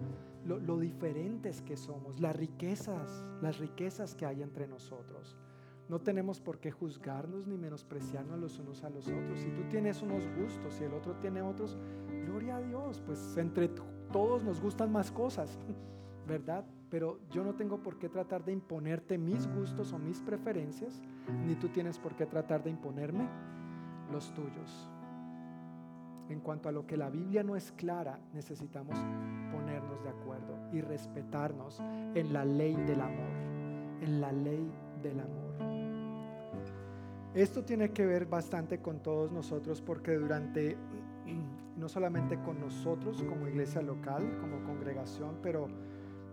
lo, 0.46 0.80
diferentes 0.80 1.62
que 1.62 1.76
somos, 1.76 2.20
las 2.20 2.36
riquezas, 2.36 3.26
las 3.42 3.58
riquezas 3.58 4.16
que 4.16 4.26
hay 4.26 4.42
entre 4.42 4.68
nosotros. 4.68 5.38
No 5.90 6.00
tenemos 6.00 6.40
por 6.40 6.60
qué 6.60 6.70
juzgarnos 6.72 7.48
ni 7.48 7.58
menospreciarnos 7.58 8.40
los 8.40 8.60
unos 8.60 8.84
a 8.84 8.90
los 8.92 9.08
otros. 9.08 9.40
Si 9.40 9.50
tú 9.50 9.64
tienes 9.70 10.04
unos 10.04 10.24
gustos 10.38 10.80
y 10.80 10.84
el 10.84 10.94
otro 10.94 11.16
tiene 11.16 11.42
otros, 11.42 11.78
gloria 12.26 12.58
a 12.58 12.62
Dios, 12.62 13.02
pues 13.06 13.38
entre 13.38 13.70
todos 14.12 14.44
nos 14.44 14.62
gustan 14.62 14.92
más 14.92 15.12
cosas, 15.12 15.58
¿verdad? 16.28 16.64
Pero 16.90 17.20
yo 17.30 17.44
no 17.44 17.54
tengo 17.54 17.84
por 17.84 18.00
qué 18.00 18.10
tratar 18.10 18.44
de 18.44 18.52
imponerte 18.52 19.18
mis 19.18 19.48
gustos 19.54 19.94
o 19.94 20.00
mis 20.00 20.20
preferencias, 20.22 21.02
ni 21.46 21.56
tú 21.56 21.70
tienes 21.70 22.00
por 22.00 22.16
qué 22.16 22.26
tratar 22.26 22.64
de 22.64 22.72
imponerme 22.72 23.28
los 24.12 24.34
tuyos. 24.34 24.90
En 26.30 26.40
cuanto 26.42 26.70
a 26.70 26.72
lo 26.72 26.86
que 26.86 26.98
la 26.98 27.10
Biblia 27.10 27.44
no 27.44 27.56
es 27.56 27.72
clara, 27.72 28.20
necesitamos 28.34 28.98
ponernos 29.52 30.04
de 30.04 30.10
acuerdo 30.10 30.58
y 30.72 30.82
respetarnos 30.82 31.80
en 31.80 32.34
la 32.34 32.46
ley 32.46 32.76
del 32.76 33.02
amor, 33.02 33.32
en 34.02 34.22
la 34.22 34.32
ley 34.32 34.72
del 35.02 35.20
amor. 35.20 35.50
Esto 37.34 37.64
tiene 37.64 37.92
que 37.92 38.06
ver 38.06 38.26
bastante 38.26 38.80
con 38.80 39.02
todos 39.04 39.32
nosotros 39.32 39.82
porque 39.82 40.16
durante, 40.16 40.78
no 41.78 41.88
solamente 41.88 42.40
con 42.42 42.60
nosotros 42.60 43.24
como 43.24 43.48
iglesia 43.48 43.82
local, 43.82 44.38
como 44.40 44.64
congregación, 44.64 45.38
pero 45.42 45.68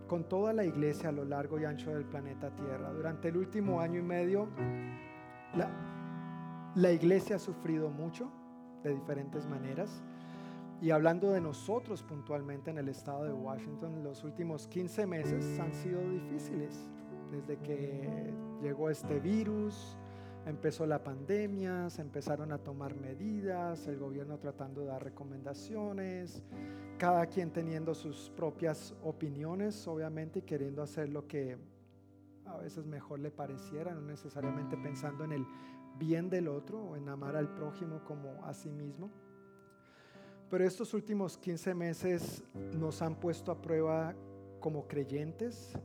con 0.07 0.23
toda 0.27 0.53
la 0.53 0.63
iglesia 0.63 1.09
a 1.09 1.11
lo 1.11 1.25
largo 1.25 1.59
y 1.59 1.65
ancho 1.65 1.91
del 1.91 2.05
planeta 2.05 2.49
Tierra, 2.55 2.91
durante 2.91 3.27
el 3.27 3.37
último 3.37 3.81
año 3.81 3.99
y 3.99 4.03
medio, 4.03 4.47
la, 5.55 5.69
la 6.75 6.91
iglesia 6.91 7.35
ha 7.35 7.39
sufrido 7.39 7.89
mucho 7.89 8.31
de 8.83 8.93
diferentes 8.93 9.45
maneras. 9.47 10.01
Y 10.79 10.91
hablando 10.91 11.31
de 11.31 11.41
nosotros 11.41 12.03
puntualmente 12.03 12.69
en 12.69 12.77
el 12.77 12.87
estado 12.89 13.25
de 13.25 13.33
Washington, 13.33 14.03
los 14.03 14.23
últimos 14.23 14.67
15 14.67 15.07
meses 15.07 15.59
han 15.59 15.73
sido 15.73 16.01
difíciles. 16.09 16.89
Desde 17.31 17.57
que 17.57 18.33
llegó 18.61 18.89
este 18.89 19.19
virus, 19.19 19.97
empezó 20.47 20.85
la 20.85 21.03
pandemia, 21.03 21.89
se 21.89 22.01
empezaron 22.01 22.51
a 22.51 22.57
tomar 22.57 22.95
medidas, 22.95 23.85
el 23.87 23.97
gobierno 23.97 24.37
tratando 24.37 24.81
de 24.81 24.87
dar 24.87 25.03
recomendaciones, 25.03 26.41
cada 26.97 27.25
quien 27.25 27.51
teniendo 27.51 27.93
sus 27.93 28.31
propias 28.35 28.95
opiniones, 29.03 29.87
obviamente, 29.87 30.39
y 30.39 30.41
queriendo 30.43 30.81
hacer 30.81 31.09
lo 31.09 31.27
que 31.27 31.57
a 32.45 32.57
veces 32.57 32.85
mejor 32.85 33.19
le 33.19 33.29
pareciera, 33.29 33.93
no 33.93 34.01
necesariamente 34.01 34.77
pensando 34.77 35.25
en 35.25 35.33
el 35.33 35.45
bien 35.99 36.29
del 36.29 36.47
otro 36.47 36.81
o 36.81 36.95
en 36.95 37.09
amar 37.09 37.35
al 37.35 37.49
prójimo 37.53 38.03
como 38.05 38.45
a 38.45 38.53
sí 38.53 38.69
mismo. 38.69 39.11
Pero 40.49 40.63
estos 40.63 40.93
últimos 40.93 41.37
15 41.37 41.75
meses 41.75 42.43
nos 42.73 43.01
han 43.01 43.15
puesto 43.15 43.51
a 43.51 43.61
prueba 43.61 44.15
como 44.61 44.87
creyentes 44.87 45.77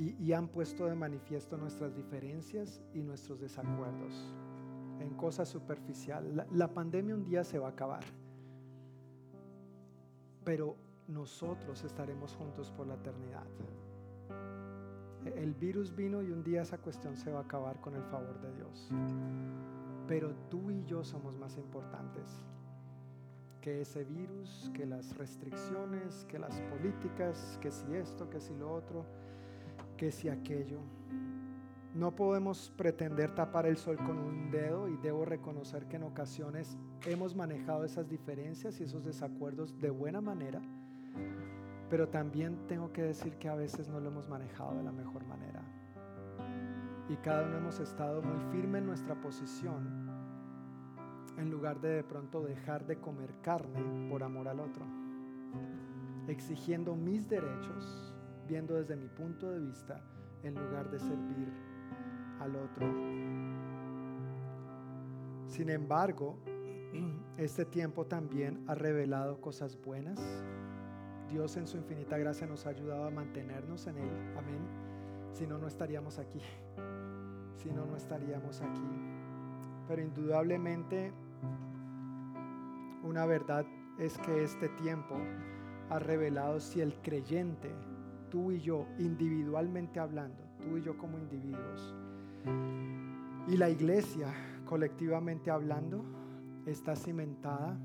y, 0.00 0.32
han 0.32 0.48
puesto 0.48 0.86
de 0.86 0.94
manifiesto 0.94 1.58
nuestras 1.58 1.94
diferencias 1.94 2.82
y 2.94 3.02
nuestros 3.02 3.38
desacuerdos 3.38 4.34
en 4.98 5.14
cosas 5.14 5.48
superficiales. 5.48 6.46
la 6.52 6.68
pandemia 6.68 7.14
un 7.14 7.24
día 7.24 7.44
se 7.44 7.58
va 7.58 7.68
a 7.68 7.70
acabar, 7.70 8.04
pero 10.44 10.76
nosotros 11.06 11.84
estaremos 11.84 12.34
juntos 12.34 12.70
por 12.70 12.86
la 12.86 12.94
eternidad. 12.94 13.46
El 15.36 15.54
virus 15.54 15.94
vino 15.94 16.22
y 16.22 16.30
un 16.30 16.42
día 16.42 16.62
esa 16.62 16.78
cuestión 16.78 17.16
se 17.16 17.30
va 17.30 17.40
a 17.40 17.42
acabar 17.42 17.78
con 17.80 17.94
el 17.94 18.02
favor 18.04 18.40
de 18.40 18.54
Dios. 18.54 18.88
Pero 20.08 20.34
tú 20.48 20.70
y 20.70 20.82
yo 20.84 21.04
somos 21.04 21.36
más 21.36 21.58
importantes 21.58 22.42
que 23.60 23.82
ese 23.82 24.04
virus, 24.04 24.70
que 24.72 24.86
las 24.86 25.14
restricciones, 25.18 26.24
que 26.24 26.38
las 26.38 26.58
políticas, 26.62 27.58
que 27.60 27.70
si 27.70 27.94
esto, 27.94 28.30
que 28.30 28.40
si 28.40 28.54
lo 28.54 28.72
otro, 28.72 29.04
que 30.00 30.10
si 30.10 30.30
aquello. 30.30 30.80
No 31.94 32.16
podemos 32.16 32.72
pretender 32.76 33.34
tapar 33.34 33.66
el 33.66 33.76
sol 33.76 33.98
con 33.98 34.18
un 34.18 34.50
dedo 34.50 34.88
y 34.88 34.96
debo 34.96 35.26
reconocer 35.26 35.86
que 35.88 35.96
en 35.96 36.04
ocasiones 36.04 36.78
hemos 37.04 37.36
manejado 37.36 37.84
esas 37.84 38.08
diferencias 38.08 38.80
y 38.80 38.84
esos 38.84 39.04
desacuerdos 39.04 39.78
de 39.78 39.90
buena 39.90 40.22
manera 40.22 40.62
pero 41.90 42.08
también 42.08 42.56
tengo 42.68 42.92
que 42.92 43.02
decir 43.02 43.34
que 43.34 43.48
a 43.48 43.56
veces 43.56 43.88
no 43.88 43.98
lo 43.98 44.10
hemos 44.10 44.28
manejado 44.28 44.76
de 44.76 44.84
la 44.84 44.92
mejor 44.92 45.26
manera. 45.26 45.60
Y 47.08 47.16
cada 47.16 47.44
uno 47.44 47.58
hemos 47.58 47.80
estado 47.80 48.22
muy 48.22 48.38
firme 48.52 48.78
en 48.78 48.86
nuestra 48.86 49.20
posición 49.20 50.08
en 51.36 51.50
lugar 51.50 51.80
de 51.80 51.88
de 51.88 52.04
pronto 52.04 52.42
dejar 52.42 52.86
de 52.86 53.00
comer 53.00 53.34
carne 53.42 54.08
por 54.08 54.22
amor 54.22 54.46
al 54.46 54.60
otro. 54.60 54.84
Exigiendo 56.28 56.94
mis 56.94 57.28
derechos, 57.28 58.09
viendo 58.50 58.74
desde 58.74 58.96
mi 58.96 59.08
punto 59.08 59.50
de 59.50 59.60
vista, 59.60 60.02
en 60.42 60.54
lugar 60.54 60.90
de 60.90 60.98
servir 60.98 61.48
al 62.40 62.56
otro. 62.56 62.86
Sin 65.46 65.70
embargo, 65.70 66.38
este 67.38 67.64
tiempo 67.64 68.06
también 68.06 68.64
ha 68.66 68.74
revelado 68.74 69.40
cosas 69.40 69.80
buenas 69.80 70.20
Dios 71.30 71.56
en 71.56 71.66
su 71.68 71.76
infinita 71.76 72.18
gracia 72.18 72.44
nos 72.46 72.66
ha 72.66 72.70
ayudado 72.70 73.04
a 73.04 73.10
mantenernos 73.10 73.86
en 73.86 73.98
Él. 73.98 74.10
Amén. 74.36 74.66
Si 75.32 75.46
no, 75.46 75.58
no 75.58 75.68
estaríamos 75.68 76.18
aquí. 76.18 76.40
Si 77.56 77.70
no, 77.70 77.86
no 77.86 77.96
estaríamos 77.96 78.60
aquí. 78.60 78.88
Pero 79.86 80.02
indudablemente 80.02 81.12
una 83.04 83.26
verdad 83.26 83.64
es 83.98 84.18
que 84.18 84.42
este 84.42 84.68
tiempo 84.70 85.16
ha 85.88 86.00
revelado 86.00 86.58
si 86.58 86.80
el 86.80 86.94
creyente, 87.00 87.70
tú 88.30 88.52
y 88.52 88.60
yo, 88.60 88.86
individualmente 88.98 90.00
hablando, 90.00 90.42
tú 90.60 90.78
y 90.78 90.82
yo 90.82 90.96
como 90.96 91.18
individuos, 91.18 91.94
y 93.48 93.56
la 93.56 93.68
iglesia, 93.68 94.28
colectivamente 94.64 95.50
hablando, 95.50 96.04
está 96.66 96.94
cimentada 96.96 97.78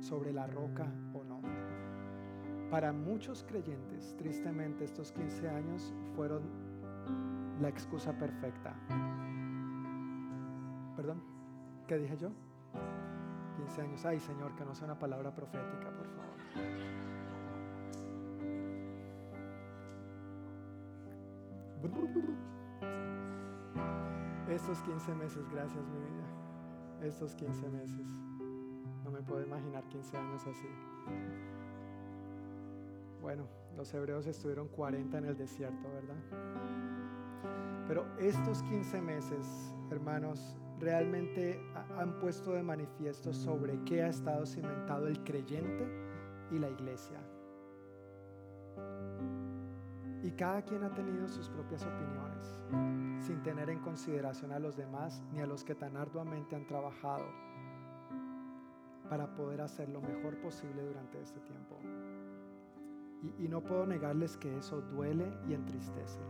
sobre 0.00 0.32
la 0.32 0.46
roca 0.46 0.86
para 2.70 2.92
muchos 2.92 3.44
creyentes, 3.48 4.14
tristemente, 4.18 4.84
estos 4.84 5.10
15 5.12 5.48
años 5.48 5.94
fueron 6.14 6.42
la 7.62 7.68
excusa 7.68 8.12
perfecta. 8.12 8.74
¿Perdón? 10.94 11.22
¿Qué 11.86 11.96
dije 11.96 12.16
yo? 12.18 12.30
15 13.56 13.80
años. 13.80 14.04
Ay, 14.04 14.20
Señor, 14.20 14.54
que 14.54 14.64
no 14.66 14.74
sea 14.74 14.84
una 14.84 14.98
palabra 14.98 15.34
profética, 15.34 15.90
por 15.90 16.06
favor. 16.08 17.17
Estos 24.48 24.82
15 24.82 25.14
meses, 25.14 25.48
gracias 25.50 25.84
mi 25.88 26.00
vida. 26.00 26.26
Estos 27.02 27.34
15 27.34 27.68
meses. 27.68 28.06
No 29.04 29.10
me 29.10 29.22
puedo 29.22 29.42
imaginar 29.42 29.84
15 29.88 30.16
años 30.16 30.42
así. 30.46 30.68
Bueno, 33.20 33.46
los 33.76 33.92
hebreos 33.94 34.26
estuvieron 34.26 34.68
40 34.68 35.18
en 35.18 35.24
el 35.26 35.36
desierto, 35.36 35.88
¿verdad? 35.92 36.16
Pero 37.86 38.04
estos 38.18 38.62
15 38.64 39.00
meses, 39.00 39.74
hermanos, 39.90 40.56
realmente 40.80 41.60
han 41.96 42.18
puesto 42.18 42.52
de 42.52 42.62
manifiesto 42.62 43.32
sobre 43.32 43.82
qué 43.84 44.02
ha 44.02 44.08
estado 44.08 44.46
cimentado 44.46 45.06
el 45.06 45.22
creyente 45.24 45.86
y 46.50 46.58
la 46.58 46.68
iglesia. 46.68 47.18
Y 50.22 50.32
cada 50.32 50.62
quien 50.62 50.82
ha 50.82 50.92
tenido 50.92 51.28
sus 51.28 51.48
propias 51.48 51.84
opiniones, 51.86 52.60
sin 53.24 53.42
tener 53.42 53.70
en 53.70 53.78
consideración 53.80 54.52
a 54.52 54.58
los 54.58 54.76
demás 54.76 55.22
ni 55.32 55.40
a 55.40 55.46
los 55.46 55.64
que 55.64 55.74
tan 55.74 55.96
arduamente 55.96 56.56
han 56.56 56.66
trabajado 56.66 57.24
para 59.08 59.34
poder 59.34 59.60
hacer 59.60 59.88
lo 59.88 60.00
mejor 60.00 60.38
posible 60.40 60.82
durante 60.84 61.20
este 61.20 61.40
tiempo. 61.40 61.76
Y, 63.38 63.48
no 63.48 63.60
puedo 63.60 63.84
negarles 63.84 64.36
que 64.36 64.56
eso 64.56 64.80
duele 64.80 65.26
y 65.48 65.54
entristece. 65.54 66.20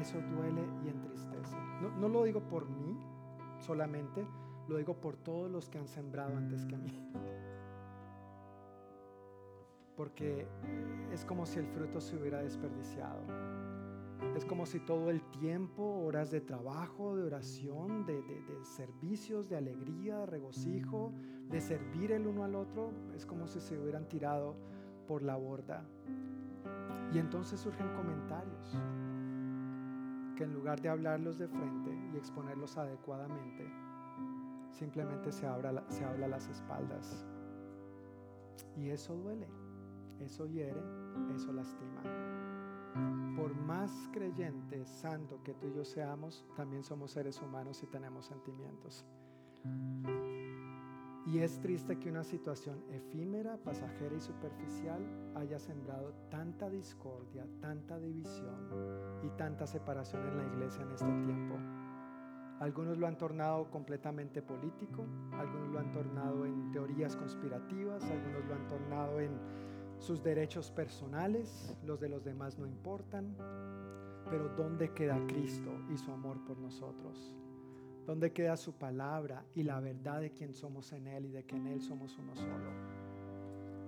Eso 0.00 0.20
duele 0.20 0.62
y 0.84 0.88
entristece. 0.88 1.56
No, 1.80 1.90
no 2.00 2.08
lo 2.08 2.24
digo 2.24 2.40
por 2.40 2.68
mí 2.68 2.98
solamente, 3.60 4.26
lo 4.68 4.76
digo 4.78 4.94
por 4.94 5.16
todos 5.16 5.50
los 5.50 5.68
que 5.68 5.78
han 5.78 5.86
sembrado 5.86 6.36
antes 6.36 6.66
que 6.66 6.76
mí. 6.76 6.90
Porque 9.96 10.46
es 11.12 11.24
como 11.24 11.46
si 11.46 11.58
el 11.58 11.66
fruto 11.66 12.00
se 12.00 12.16
hubiera 12.16 12.42
desperdiciado. 12.42 13.20
Es 14.36 14.44
como 14.44 14.64
si 14.64 14.80
todo 14.80 15.10
el 15.10 15.22
tiempo, 15.30 15.82
horas 15.82 16.30
de 16.30 16.40
trabajo, 16.40 17.16
de 17.16 17.24
oración, 17.24 18.06
de, 18.06 18.22
de, 18.22 18.64
servicios, 18.64 19.48
de 19.48 19.56
alegría, 19.56 20.18
de 20.18 20.26
regocijo, 20.26 21.12
de 21.50 21.60
servir 21.60 22.12
el 22.12 22.26
uno 22.26 22.44
al 22.44 22.54
otro, 22.54 22.92
es 23.14 23.26
como 23.26 23.46
si 23.46 23.60
se 23.60 23.78
hubieran 23.78 24.08
tirado 24.08 24.56
por 25.06 25.22
la 25.22 25.36
borda. 25.36 25.84
Y 27.12 27.18
entonces 27.18 27.60
surgen 27.60 27.92
comentarios 27.94 28.78
que 30.36 30.44
en 30.44 30.54
lugar 30.54 30.80
de 30.80 30.88
hablarlos 30.88 31.38
de 31.38 31.48
frente 31.48 31.90
y 32.12 32.16
exponerlos 32.16 32.78
adecuadamente, 32.78 33.70
simplemente 34.70 35.30
se, 35.30 35.46
abra, 35.46 35.84
se 35.88 36.04
habla 36.04 36.28
las 36.28 36.48
espaldas. 36.48 37.26
Y 38.76 38.88
eso 38.88 39.14
duele, 39.14 39.46
eso 40.20 40.46
hiere, 40.46 40.82
eso 41.34 41.52
lastima. 41.52 42.02
Por 43.36 43.54
más 43.54 43.90
creyente, 44.12 44.84
santo 44.84 45.42
que 45.42 45.54
tú 45.54 45.68
y 45.68 45.74
yo 45.74 45.84
seamos, 45.84 46.46
también 46.56 46.82
somos 46.82 47.12
seres 47.12 47.40
humanos 47.40 47.82
y 47.82 47.86
tenemos 47.86 48.26
sentimientos. 48.26 49.06
Y 51.24 51.38
es 51.38 51.60
triste 51.60 51.98
que 51.98 52.10
una 52.10 52.24
situación 52.24 52.82
efímera, 52.90 53.56
pasajera 53.56 54.14
y 54.14 54.20
superficial 54.20 55.00
haya 55.36 55.58
sembrado 55.58 56.12
tanta 56.30 56.68
discordia, 56.68 57.46
tanta 57.60 57.98
división 57.98 58.68
y 59.22 59.28
tanta 59.38 59.66
separación 59.66 60.26
en 60.26 60.38
la 60.38 60.46
iglesia 60.46 60.82
en 60.82 60.90
este 60.90 61.12
tiempo. 61.24 61.56
Algunos 62.58 62.98
lo 62.98 63.06
han 63.06 63.16
tornado 63.18 63.70
completamente 63.70 64.42
político, 64.42 65.04
algunos 65.32 65.68
lo 65.70 65.78
han 65.78 65.92
tornado 65.92 66.44
en 66.44 66.70
teorías 66.70 67.16
conspirativas, 67.16 68.04
algunos 68.04 68.44
lo 68.44 68.54
han 68.54 68.66
tornado 68.68 69.20
en 69.20 69.32
sus 70.02 70.20
derechos 70.20 70.72
personales, 70.72 71.76
los 71.84 72.00
de 72.00 72.08
los 72.08 72.24
demás 72.24 72.58
no 72.58 72.66
importan, 72.66 73.36
pero 74.28 74.48
¿dónde 74.56 74.92
queda 74.92 75.16
Cristo 75.28 75.70
y 75.88 75.96
su 75.96 76.10
amor 76.10 76.44
por 76.44 76.58
nosotros? 76.58 77.32
¿Dónde 78.04 78.32
queda 78.32 78.56
su 78.56 78.72
palabra 78.72 79.44
y 79.54 79.62
la 79.62 79.78
verdad 79.78 80.20
de 80.20 80.32
quién 80.32 80.54
somos 80.54 80.92
en 80.92 81.06
Él 81.06 81.26
y 81.26 81.30
de 81.30 81.44
que 81.44 81.54
en 81.54 81.68
Él 81.68 81.80
somos 81.80 82.18
uno 82.18 82.34
solo? 82.34 82.70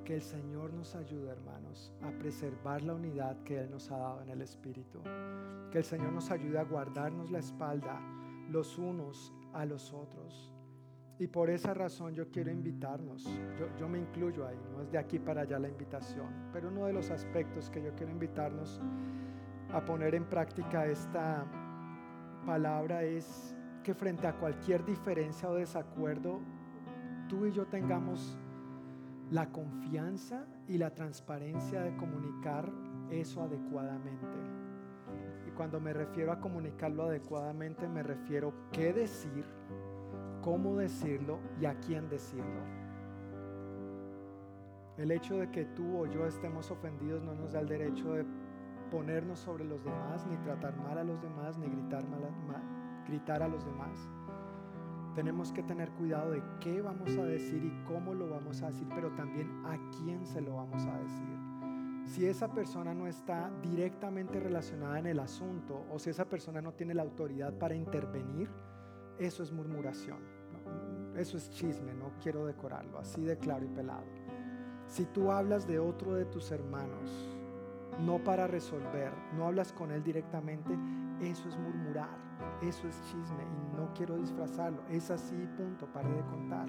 Que 0.05 0.15
el 0.15 0.23
Señor 0.23 0.73
nos 0.73 0.95
ayude, 0.95 1.31
hermanos, 1.31 1.93
a 2.01 2.11
preservar 2.13 2.83
la 2.83 2.95
unidad 2.95 3.43
que 3.43 3.59
Él 3.59 3.71
nos 3.71 3.91
ha 3.91 3.99
dado 3.99 4.23
en 4.23 4.29
el 4.29 4.43
Espíritu. 4.43 5.01
Que 5.73 5.79
el 5.79 5.85
Señor 5.85 6.13
nos 6.13 6.31
ayude 6.31 6.61
a 6.61 6.65
guardarnos 6.65 7.33
la 7.33 7.41
espalda 7.41 8.01
los 8.51 8.79
unos 8.79 9.33
a 9.53 9.65
los 9.65 9.93
otros. 9.93 10.54
Y 11.19 11.29
por 11.29 11.49
esa 11.49 11.73
razón 11.75 12.15
yo 12.15 12.29
quiero 12.29 12.51
invitarnos, 12.51 13.25
yo, 13.59 13.69
yo, 13.79 13.89
me 13.89 14.01
incluyo 14.01 14.47
ahí, 14.47 14.59
no 14.73 14.83
es 14.83 14.91
de 14.91 14.99
aquí 14.99 15.21
para 15.21 15.43
allá 15.43 15.61
la 15.61 15.69
invitación, 15.69 16.27
pero 16.53 16.69
uno 16.69 16.87
de 16.87 16.93
los 16.93 17.11
aspectos 17.11 17.71
que 17.71 17.83
yo 17.83 17.95
quiero 17.95 18.11
invitarnos 18.11 18.81
a 19.73 19.85
poner 19.85 20.17
en 20.17 20.25
práctica 20.25 20.87
esta 20.87 21.47
palabra 22.45 23.05
es 23.05 23.55
que 23.85 23.95
frente 23.95 24.27
a 24.27 24.37
cualquier 24.37 24.85
diferencia 24.85 25.49
o 25.49 25.55
desacuerdo, 25.55 26.41
tú 27.29 27.47
y 27.47 27.53
yo 27.53 27.67
tengamos 27.67 28.37
la 29.31 29.51
confianza 29.51 30.47
y 30.67 30.79
la 30.79 30.91
transparencia 30.95 31.83
de 31.83 31.97
comunicar 31.97 32.71
eso 33.11 33.43
adecuadamente. 33.43 34.27
Y 35.47 35.51
cuando 35.51 35.81
me 35.81 35.93
refiero 35.93 36.33
a 36.33 36.41
comunicarlo 36.41 37.05
adecuadamente, 37.05 37.89
me 37.89 38.03
refiero 38.03 38.53
qué 38.73 38.93
decir, 38.93 39.45
cómo 40.45 40.77
decirlo 40.77 41.39
y 41.59 41.65
a 41.65 41.75
quién 41.81 42.11
decirlo. 42.11 42.61
El 44.99 45.11
hecho 45.11 45.39
de 45.39 45.51
que 45.51 45.65
tú 45.65 46.03
o 46.03 46.07
yo 46.07 46.27
estemos 46.27 46.71
ofendidos 46.71 47.23
no 47.23 47.35
nos 47.35 47.55
da 47.55 47.61
el 47.61 47.67
derecho 47.67 48.13
de 48.13 48.27
ponernos 48.91 49.39
sobre 49.39 49.65
los 49.65 49.83
demás, 49.83 50.27
ni 50.27 50.37
tratar 50.37 50.77
mal 50.77 50.99
a 50.99 51.03
los 51.03 51.21
demás, 51.23 51.57
ni 51.57 51.67
gritar 51.67 52.07
mal, 52.07 52.21
mal 52.47 52.63
gritar 53.09 53.43
a 53.43 53.49
los 53.49 53.65
demás. 53.65 54.11
Tenemos 55.15 55.51
que 55.51 55.63
tener 55.63 55.91
cuidado 55.93 56.33
de 56.33 56.43
qué 56.61 56.83
vamos 56.83 57.17
a 57.17 57.25
decir 57.25 57.65
y 57.65 57.85
cómo 57.85 58.13
lo 58.13 58.29
vamos 58.29 58.63
a 58.63 58.67
decir, 58.67 58.87
pero 58.95 59.13
también 59.13 59.49
a 59.65 59.79
quién 59.97 60.27
se 60.27 60.43
lo 60.43 60.57
vamos 60.57 60.85
a 60.85 60.99
decir. 60.99 61.39
Si 62.05 62.27
esa 62.27 62.53
persona 62.53 62.93
no 62.93 63.07
está 63.07 63.51
directamente 63.63 64.41
relacionada 64.41 64.99
en 64.99 65.07
el 65.07 65.21
asunto 65.21 65.87
o 65.91 65.99
si 65.99 66.11
esa 66.11 66.27
persona 66.29 66.61
no 66.61 66.73
tiene 66.73 66.93
la 66.93 67.03
autoridad 67.03 67.55
para 67.55 67.75
intervenir, 67.75 68.51
eso 69.19 69.43
es 69.43 69.53
murmuración. 69.53 70.34
Eso 71.17 71.37
es 71.37 71.51
chisme, 71.51 71.95
no 71.95 72.13
quiero 72.23 72.47
decorarlo, 72.47 72.99
así 72.99 73.23
de 73.23 73.37
claro 73.39 73.65
y 73.65 73.69
pelado. 73.69 74.05
Si 74.87 75.05
tú 75.07 75.31
hablas 75.31 75.67
de 75.67 75.79
otro 75.79 76.15
de 76.15 76.25
tus 76.25 76.51
hermanos, 76.51 77.11
no 78.01 78.19
para 78.19 78.47
resolver, 78.47 79.13
no 79.37 79.47
hablas 79.47 79.73
con 79.73 79.91
él 79.93 80.03
directamente, 80.03 80.77
eso 81.21 81.49
es 81.49 81.57
murmurar, 81.57 82.19
eso 82.63 82.89
es 82.89 83.01
chisme 83.03 83.43
y 83.43 83.77
no 83.77 83.93
quiero 83.95 84.17
disfrazarlo. 84.17 84.83
Es 84.89 85.11
así, 85.11 85.37
punto, 85.57 85.87
pare 85.93 86.11
de 86.11 86.23
contar. 86.25 86.69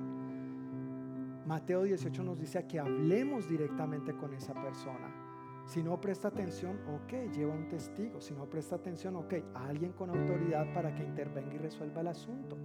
Mateo 1.45 1.83
18 1.83 2.23
nos 2.23 2.39
dice 2.39 2.65
que 2.65 2.79
hablemos 2.79 3.47
directamente 3.47 4.15
con 4.15 4.33
esa 4.33 4.53
persona. 4.53 5.13
Si 5.65 5.81
no 5.81 5.99
presta 5.99 6.27
atención, 6.27 6.79
ok, 6.87 7.31
lleva 7.33 7.53
un 7.53 7.67
testigo. 7.67 8.21
Si 8.21 8.33
no 8.33 8.45
presta 8.45 8.75
atención, 8.75 9.15
ok, 9.15 9.33
alguien 9.53 9.93
con 9.93 10.09
autoridad 10.09 10.71
para 10.73 10.93
que 10.93 11.03
intervenga 11.03 11.53
y 11.55 11.57
resuelva 11.57 12.01
el 12.01 12.07
asunto. 12.07 12.57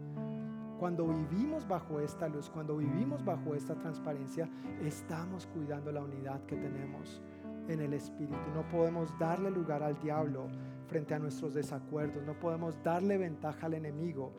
Cuando 0.81 1.07
vivimos 1.07 1.69
bajo 1.69 2.01
esta 2.01 2.27
luz, 2.27 2.49
cuando 2.49 2.79
vivimos 2.79 3.23
bajo 3.23 3.55
esta 3.55 3.75
transparencia, 3.75 4.49
estamos 4.83 5.47
cuidando 5.49 5.93
la 5.93 6.01
unidad 6.03 6.43
que 6.47 6.57
tenemos 6.57 7.21
en 7.69 7.81
el 7.81 7.93
Espíritu. 7.93 8.51
No 8.55 8.67
podemos 8.67 9.13
darle 9.19 9.51
lugar 9.51 9.83
al 9.83 10.01
diablo 10.01 10.47
frente 10.87 11.13
a 11.13 11.19
nuestros 11.19 11.53
desacuerdos, 11.53 12.25
no 12.25 12.33
podemos 12.33 12.83
darle 12.83 13.19
ventaja 13.19 13.67
al 13.67 13.75
enemigo 13.75 14.33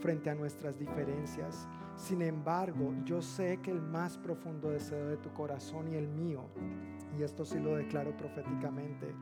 frente 0.00 0.28
a 0.28 0.34
nuestras 0.34 0.78
diferencias. 0.78 1.66
Sin 1.94 2.20
embargo, 2.20 2.92
yo 3.06 3.22
sé 3.22 3.58
que 3.62 3.70
el 3.70 3.80
más 3.80 4.18
profundo 4.18 4.68
deseo 4.68 5.06
de 5.06 5.16
tu 5.16 5.32
corazón 5.32 5.88
y 5.90 5.94
el 5.94 6.08
mío, 6.08 6.42
y 7.18 7.22
esto 7.22 7.46
sí 7.46 7.58
lo 7.58 7.74
declaro 7.74 8.14
proféticamente, 8.18 9.14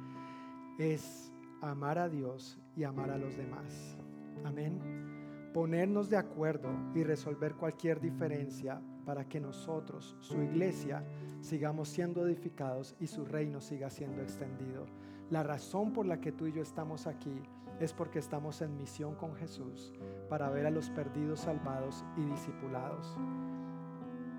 es 0.81 1.33
amar 1.63 2.01
a 2.01 2.09
Dios 2.09 2.59
y 2.75 2.83
amar 2.83 3.11
a 3.11 3.17
los 3.17 3.37
demás. 3.37 3.97
Amén. 4.45 5.14
Ponernos 5.55 6.11
de 6.11 6.17
acuerdo 6.17 6.69
y 6.97 7.05
resolver 7.05 7.55
cualquier 7.55 8.01
diferencia 8.01 8.83
para 9.07 9.29
que 9.29 9.39
nosotros, 9.39 10.17
su 10.19 10.43
iglesia, 10.43 11.05
sigamos 11.41 11.91
siendo 11.91 12.27
edificados 12.27 12.97
y 12.99 13.07
su 13.07 13.25
reino 13.25 13.61
siga 13.61 13.89
siendo 13.89 14.21
extendido. 14.21 14.87
La 15.31 15.45
razón 15.45 15.93
por 15.93 16.07
la 16.07 16.21
que 16.21 16.33
tú 16.33 16.49
y 16.49 16.53
yo 16.53 16.61
estamos 16.61 17.07
aquí 17.07 17.41
es 17.79 17.93
porque 17.93 18.19
estamos 18.19 18.63
en 18.63 18.77
misión 18.77 19.15
con 19.15 19.37
Jesús 19.37 19.93
para 20.29 20.51
ver 20.51 20.67
a 20.67 20.73
los 20.73 20.91
perdidos 20.91 21.39
salvados 21.39 22.05
y 22.17 22.25
discipulados. 22.25 23.17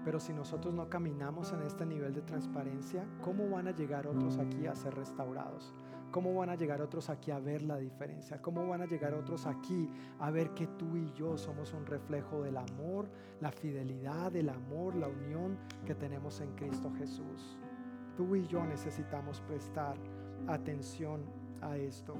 Pero 0.04 0.20
si 0.20 0.34
nosotros 0.34 0.74
no 0.74 0.90
caminamos 0.90 1.54
en 1.54 1.62
este 1.62 1.86
nivel 1.86 2.14
de 2.14 2.24
transparencia, 2.24 3.08
¿cómo 3.24 3.50
van 3.50 3.70
a 3.70 3.72
llegar 3.72 4.06
otros 4.06 4.38
aquí 4.38 4.68
a 4.68 4.76
ser 4.76 4.94
restaurados? 4.94 5.74
¿Cómo 6.12 6.34
van 6.34 6.50
a 6.50 6.56
llegar 6.56 6.82
otros 6.82 7.10
aquí 7.10 7.32
a 7.32 7.40
ver 7.40 7.62
la 7.62 7.78
diferencia? 7.78 8.42
¿Cómo 8.42 8.68
van 8.68 8.82
a 8.82 8.86
llegar 8.86 9.14
otros 9.14 9.46
aquí 9.46 9.90
a 10.20 10.32
ver 10.32 10.52
que 10.52 10.68
tú 10.68 10.96
y 10.96 11.12
yo 11.14 11.38
somos 11.38 11.74
un 11.74 11.86
reflejo 11.86 12.42
del 12.42 12.58
amor, 12.58 13.10
la 13.42 13.52
fidelidad, 13.52 14.36
el 14.36 14.50
amor, 14.50 14.96
la 14.96 15.08
unión 15.08 15.58
que 15.86 15.96
tenemos 15.96 16.40
en 16.42 16.56
Cristo 16.56 16.92
Jesús? 16.98 17.58
Tú 18.16 18.36
y 18.36 18.48
yo 18.48 18.64
necesitamos 18.64 19.42
prestar 19.42 19.98
atención 20.48 21.26
a 21.62 21.76
esto. 21.78 22.16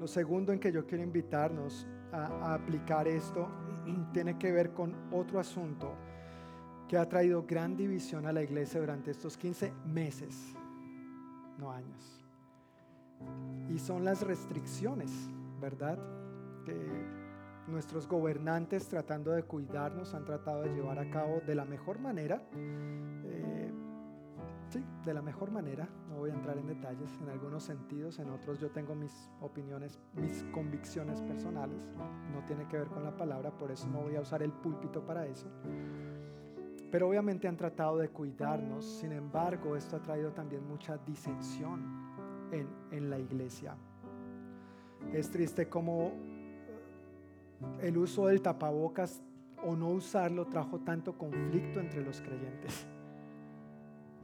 Lo 0.00 0.06
segundo 0.06 0.52
en 0.52 0.58
que 0.58 0.72
yo 0.72 0.86
quiero 0.86 1.04
invitarnos 1.04 1.86
a, 2.10 2.26
a 2.26 2.54
aplicar 2.54 3.06
esto 3.06 3.48
tiene 4.12 4.38
que 4.38 4.50
ver 4.50 4.72
con 4.72 4.94
otro 5.12 5.38
asunto 5.38 5.94
que 6.92 6.98
ha 6.98 7.08
traído 7.08 7.44
gran 7.44 7.74
división 7.74 8.26
a 8.26 8.32
la 8.32 8.42
iglesia 8.42 8.78
durante 8.78 9.10
estos 9.10 9.38
15 9.38 9.72
meses, 9.86 10.54
no 11.56 11.70
años. 11.70 12.21
Y 13.68 13.78
son 13.78 14.04
las 14.04 14.22
restricciones, 14.22 15.10
¿verdad? 15.60 15.98
Que 16.64 17.22
nuestros 17.66 18.08
gobernantes 18.08 18.88
tratando 18.88 19.32
de 19.32 19.44
cuidarnos 19.44 20.14
han 20.14 20.24
tratado 20.24 20.62
de 20.62 20.74
llevar 20.74 20.98
a 20.98 21.10
cabo 21.10 21.40
de 21.46 21.54
la 21.54 21.64
mejor 21.64 21.98
manera. 21.98 22.42
Eh, 22.54 23.72
sí, 24.68 24.84
de 25.04 25.14
la 25.14 25.22
mejor 25.22 25.50
manera. 25.50 25.88
No 26.08 26.16
voy 26.16 26.30
a 26.30 26.34
entrar 26.34 26.58
en 26.58 26.66
detalles 26.66 27.10
en 27.20 27.28
algunos 27.28 27.62
sentidos, 27.62 28.18
en 28.18 28.30
otros 28.30 28.58
yo 28.58 28.70
tengo 28.70 28.94
mis 28.94 29.30
opiniones, 29.40 29.98
mis 30.14 30.44
convicciones 30.52 31.20
personales. 31.22 31.88
No 32.32 32.44
tiene 32.44 32.66
que 32.68 32.78
ver 32.78 32.88
con 32.88 33.04
la 33.04 33.16
palabra, 33.16 33.50
por 33.50 33.70
eso 33.70 33.86
no 33.88 34.00
voy 34.02 34.16
a 34.16 34.20
usar 34.20 34.42
el 34.42 34.52
púlpito 34.52 35.04
para 35.04 35.26
eso 35.26 35.46
Pero 36.90 37.08
obviamente 37.08 37.48
han 37.48 37.56
tratado 37.56 37.98
de 37.98 38.08
cuidarnos, 38.08 38.84
sin 38.84 39.12
embargo 39.12 39.76
esto 39.76 39.96
ha 39.96 40.02
traído 40.02 40.32
también 40.32 40.66
mucha 40.66 40.98
disensión 40.98 42.11
en, 42.52 43.10
la 43.10 43.18
iglesia. 43.18 43.76
Es 45.12 45.30
triste 45.30 45.68
como 45.68 46.12
el 47.80 47.96
uso 47.96 48.26
del 48.26 48.42
tapabocas 48.42 49.22
o 49.64 49.76
no 49.76 49.88
usarlo 49.88 50.46
trajo 50.46 50.80
tanto 50.80 51.16
conflicto 51.16 51.80
entre 51.80 52.02
los 52.02 52.20
creyentes. 52.20 52.86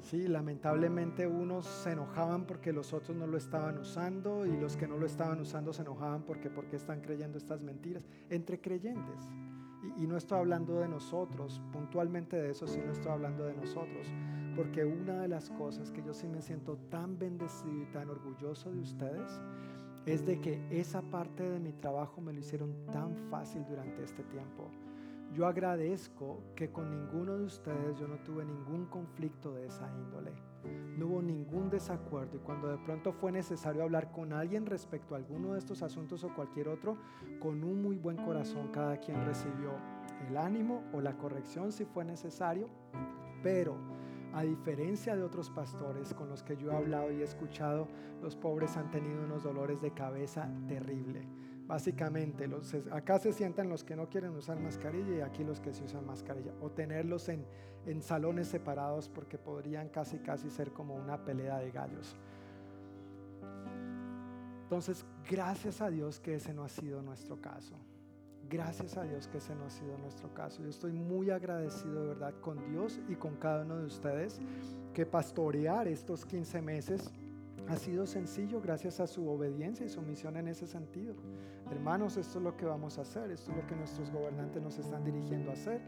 Sí, 0.00 0.26
lamentablemente 0.26 1.26
unos 1.26 1.66
se 1.66 1.92
enojaban 1.92 2.46
porque 2.46 2.72
los 2.72 2.92
otros 2.92 3.16
no 3.16 3.26
lo 3.26 3.36
estaban 3.36 3.78
usando 3.78 4.46
y 4.46 4.56
los 4.56 4.76
que 4.76 4.88
no 4.88 4.96
lo 4.96 5.06
estaban 5.06 5.40
usando 5.40 5.72
se 5.72 5.82
enojaban 5.82 6.22
porque 6.22 6.50
porque 6.50 6.76
están 6.76 7.00
creyendo 7.00 7.36
estas 7.36 7.60
mentiras 7.60 8.06
entre 8.30 8.60
creyentes. 8.60 9.28
Y, 9.96 10.04
y, 10.04 10.06
no 10.06 10.16
estoy 10.16 10.38
hablando 10.38 10.80
de 10.80 10.88
nosotros, 10.88 11.60
puntualmente 11.72 12.36
de 12.36 12.50
eso 12.50 12.66
sí 12.66 12.80
no 12.84 12.92
estoy 12.92 13.12
hablando 13.12 13.44
de 13.44 13.54
nosotros, 13.54 14.08
porque 14.58 14.84
una 14.84 15.20
de 15.20 15.28
las 15.28 15.50
cosas 15.50 15.92
que 15.92 16.02
yo 16.02 16.12
sí 16.12 16.26
me 16.26 16.42
siento 16.42 16.76
tan 16.90 17.16
bendecido 17.16 17.80
y 17.80 17.86
tan 17.92 18.10
orgulloso 18.10 18.72
de 18.72 18.80
ustedes 18.80 19.40
es 20.04 20.26
de 20.26 20.40
que 20.40 20.60
esa 20.70 21.00
parte 21.00 21.48
de 21.48 21.60
mi 21.60 21.72
trabajo 21.72 22.20
me 22.20 22.32
lo 22.32 22.40
hicieron 22.40 22.74
tan 22.90 23.14
fácil 23.30 23.64
durante 23.68 24.02
este 24.02 24.24
tiempo. 24.24 24.68
Yo 25.32 25.46
agradezco 25.46 26.40
que 26.56 26.72
con 26.72 26.90
ninguno 26.90 27.38
de 27.38 27.44
ustedes 27.44 28.00
yo 28.00 28.08
no 28.08 28.16
tuve 28.24 28.44
ningún 28.44 28.86
conflicto 28.86 29.54
de 29.54 29.68
esa 29.68 29.88
índole. 29.94 30.32
No 30.96 31.06
hubo 31.06 31.22
ningún 31.22 31.70
desacuerdo 31.70 32.38
y 32.38 32.40
cuando 32.40 32.66
de 32.66 32.78
pronto 32.78 33.12
fue 33.12 33.30
necesario 33.30 33.84
hablar 33.84 34.10
con 34.10 34.32
alguien 34.32 34.66
respecto 34.66 35.14
a 35.14 35.18
alguno 35.18 35.52
de 35.52 35.60
estos 35.60 35.82
asuntos 35.82 36.24
o 36.24 36.34
cualquier 36.34 36.66
otro, 36.66 36.98
con 37.38 37.62
un 37.62 37.80
muy 37.80 37.96
buen 37.96 38.16
corazón 38.16 38.72
cada 38.72 38.96
quien 38.96 39.24
recibió 39.24 39.70
el 40.28 40.36
ánimo 40.36 40.82
o 40.92 41.00
la 41.00 41.16
corrección 41.16 41.70
si 41.70 41.84
fue 41.84 42.04
necesario, 42.04 42.68
pero 43.40 43.97
a 44.34 44.42
diferencia 44.42 45.16
de 45.16 45.22
otros 45.22 45.50
pastores 45.50 46.14
con 46.14 46.28
los 46.28 46.42
que 46.42 46.56
yo 46.56 46.70
he 46.70 46.76
hablado 46.76 47.10
y 47.12 47.20
he 47.20 47.24
escuchado, 47.24 47.88
los 48.22 48.36
pobres 48.36 48.76
han 48.76 48.90
tenido 48.90 49.24
unos 49.24 49.42
dolores 49.42 49.80
de 49.80 49.92
cabeza 49.92 50.48
terrible 50.66 51.26
Básicamente, 51.68 52.48
acá 52.90 53.18
se 53.18 53.30
sientan 53.30 53.68
los 53.68 53.84
que 53.84 53.94
no 53.94 54.08
quieren 54.08 54.34
usar 54.34 54.58
mascarilla 54.58 55.16
y 55.16 55.20
aquí 55.20 55.44
los 55.44 55.60
que 55.60 55.74
sí 55.74 55.84
usan 55.84 56.06
mascarilla. 56.06 56.54
O 56.62 56.70
tenerlos 56.70 57.28
en, 57.28 57.44
en 57.84 58.00
salones 58.00 58.48
separados 58.48 59.10
porque 59.10 59.36
podrían 59.36 59.90
casi 59.90 60.18
casi 60.20 60.48
ser 60.48 60.72
como 60.72 60.94
una 60.94 61.22
pelea 61.22 61.58
de 61.58 61.70
gallos. 61.70 62.16
Entonces, 64.62 65.04
gracias 65.30 65.82
a 65.82 65.90
Dios 65.90 66.18
que 66.18 66.36
ese 66.36 66.54
no 66.54 66.64
ha 66.64 66.70
sido 66.70 67.02
nuestro 67.02 67.38
caso. 67.38 67.74
Gracias 68.50 68.96
a 68.96 69.02
Dios 69.02 69.28
que 69.28 69.38
ese 69.38 69.54
no 69.54 69.66
ha 69.66 69.70
sido 69.70 69.98
nuestro 69.98 70.32
caso. 70.32 70.62
Yo 70.62 70.70
estoy 70.70 70.92
muy 70.92 71.28
agradecido 71.28 72.00
de 72.00 72.08
verdad 72.08 72.34
con 72.40 72.58
Dios 72.70 72.98
y 73.06 73.14
con 73.14 73.36
cada 73.36 73.62
uno 73.62 73.76
de 73.76 73.84
ustedes 73.84 74.40
que 74.94 75.04
pastorear 75.04 75.86
estos 75.86 76.24
15 76.24 76.62
meses 76.62 77.12
ha 77.68 77.76
sido 77.76 78.06
sencillo 78.06 78.62
gracias 78.62 79.00
a 79.00 79.06
su 79.06 79.28
obediencia 79.28 79.84
y 79.84 79.90
su 79.90 80.00
misión 80.00 80.38
en 80.38 80.48
ese 80.48 80.66
sentido. 80.66 81.14
Hermanos, 81.70 82.16
esto 82.16 82.38
es 82.38 82.44
lo 82.44 82.56
que 82.56 82.64
vamos 82.64 82.96
a 82.96 83.02
hacer, 83.02 83.30
esto 83.30 83.50
es 83.50 83.58
lo 83.58 83.66
que 83.66 83.76
nuestros 83.76 84.10
gobernantes 84.10 84.62
nos 84.62 84.78
están 84.78 85.04
dirigiendo 85.04 85.50
a 85.50 85.52
hacer. 85.52 85.82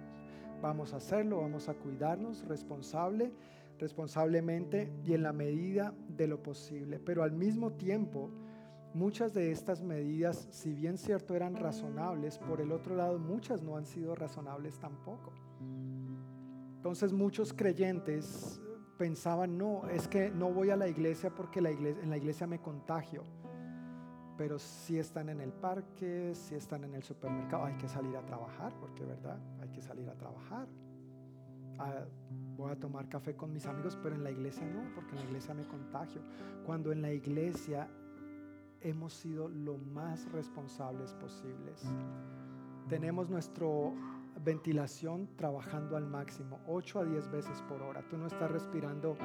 Vamos 0.60 0.92
a 0.92 0.98
hacerlo, 0.98 1.40
vamos 1.40 1.70
a 1.70 1.74
cuidarnos 1.74 2.46
responsable, 2.46 3.32
responsablemente 3.78 4.92
y 5.02 5.14
en 5.14 5.22
la 5.22 5.32
medida 5.32 5.94
de 6.08 6.26
lo 6.26 6.42
posible. 6.42 6.98
Pero 6.98 7.22
al 7.22 7.32
mismo 7.32 7.72
tiempo, 7.72 8.30
muchas 8.94 9.32
de 9.32 9.50
estas 9.50 9.82
medidas, 9.82 10.48
si 10.50 10.74
bien 10.74 10.98
cierto 10.98 11.34
eran 11.34 11.56
razonables, 11.56 12.38
por 12.38 12.60
el 12.60 12.72
otro 12.72 12.96
lado 12.96 13.18
muchas 13.18 13.62
no 13.62 13.76
han 13.76 13.86
sido 13.86 14.14
razonables 14.14 14.78
tampoco. 14.78 15.32
Entonces 16.76 17.12
muchos 17.12 17.52
creyentes 17.52 18.60
pensaban, 18.98 19.56
no, 19.56 19.88
es 19.88 20.08
que 20.08 20.30
no 20.30 20.52
voy 20.52 20.70
a 20.70 20.76
la 20.76 20.88
iglesia 20.88 21.34
porque 21.34 21.60
la 21.60 21.70
iglesia, 21.70 22.02
en 22.02 22.10
la 22.10 22.16
iglesia 22.16 22.46
me 22.46 22.60
contagio. 22.60 23.24
Pero 24.36 24.58
si 24.58 24.98
están 24.98 25.28
en 25.28 25.40
el 25.40 25.52
parque, 25.52 26.34
si 26.34 26.54
están 26.54 26.84
en 26.84 26.94
el 26.94 27.02
supermercado, 27.02 27.64
hay 27.64 27.74
que 27.74 27.88
salir 27.88 28.16
a 28.16 28.24
trabajar, 28.24 28.72
porque 28.80 29.04
verdad, 29.04 29.38
hay 29.60 29.68
que 29.68 29.82
salir 29.82 30.08
a 30.08 30.14
trabajar. 30.14 30.66
Ah, 31.78 32.04
voy 32.56 32.72
a 32.72 32.76
tomar 32.76 33.08
café 33.08 33.36
con 33.36 33.52
mis 33.52 33.66
amigos, 33.66 33.98
pero 34.02 34.14
en 34.14 34.24
la 34.24 34.30
iglesia 34.30 34.66
no, 34.66 34.94
porque 34.94 35.12
en 35.12 35.16
la 35.16 35.24
iglesia 35.24 35.54
me 35.54 35.66
contagio. 35.66 36.22
Cuando 36.64 36.92
en 36.92 37.02
la 37.02 37.12
iglesia 37.12 37.88
hemos 38.82 39.12
sido 39.12 39.48
lo 39.48 39.76
más 39.78 40.30
responsables 40.32 41.14
posibles. 41.14 41.82
Tenemos 42.88 43.30
nuestro 43.30 43.94
ventilación 44.44 45.28
trabajando 45.36 45.96
al 45.96 46.06
máximo, 46.06 46.60
8 46.66 47.00
a 47.00 47.04
10 47.04 47.30
veces 47.30 47.62
por 47.62 47.82
hora. 47.82 48.02
Tú 48.08 48.16
no 48.16 48.26
estás 48.26 48.50
respirando 48.50 49.16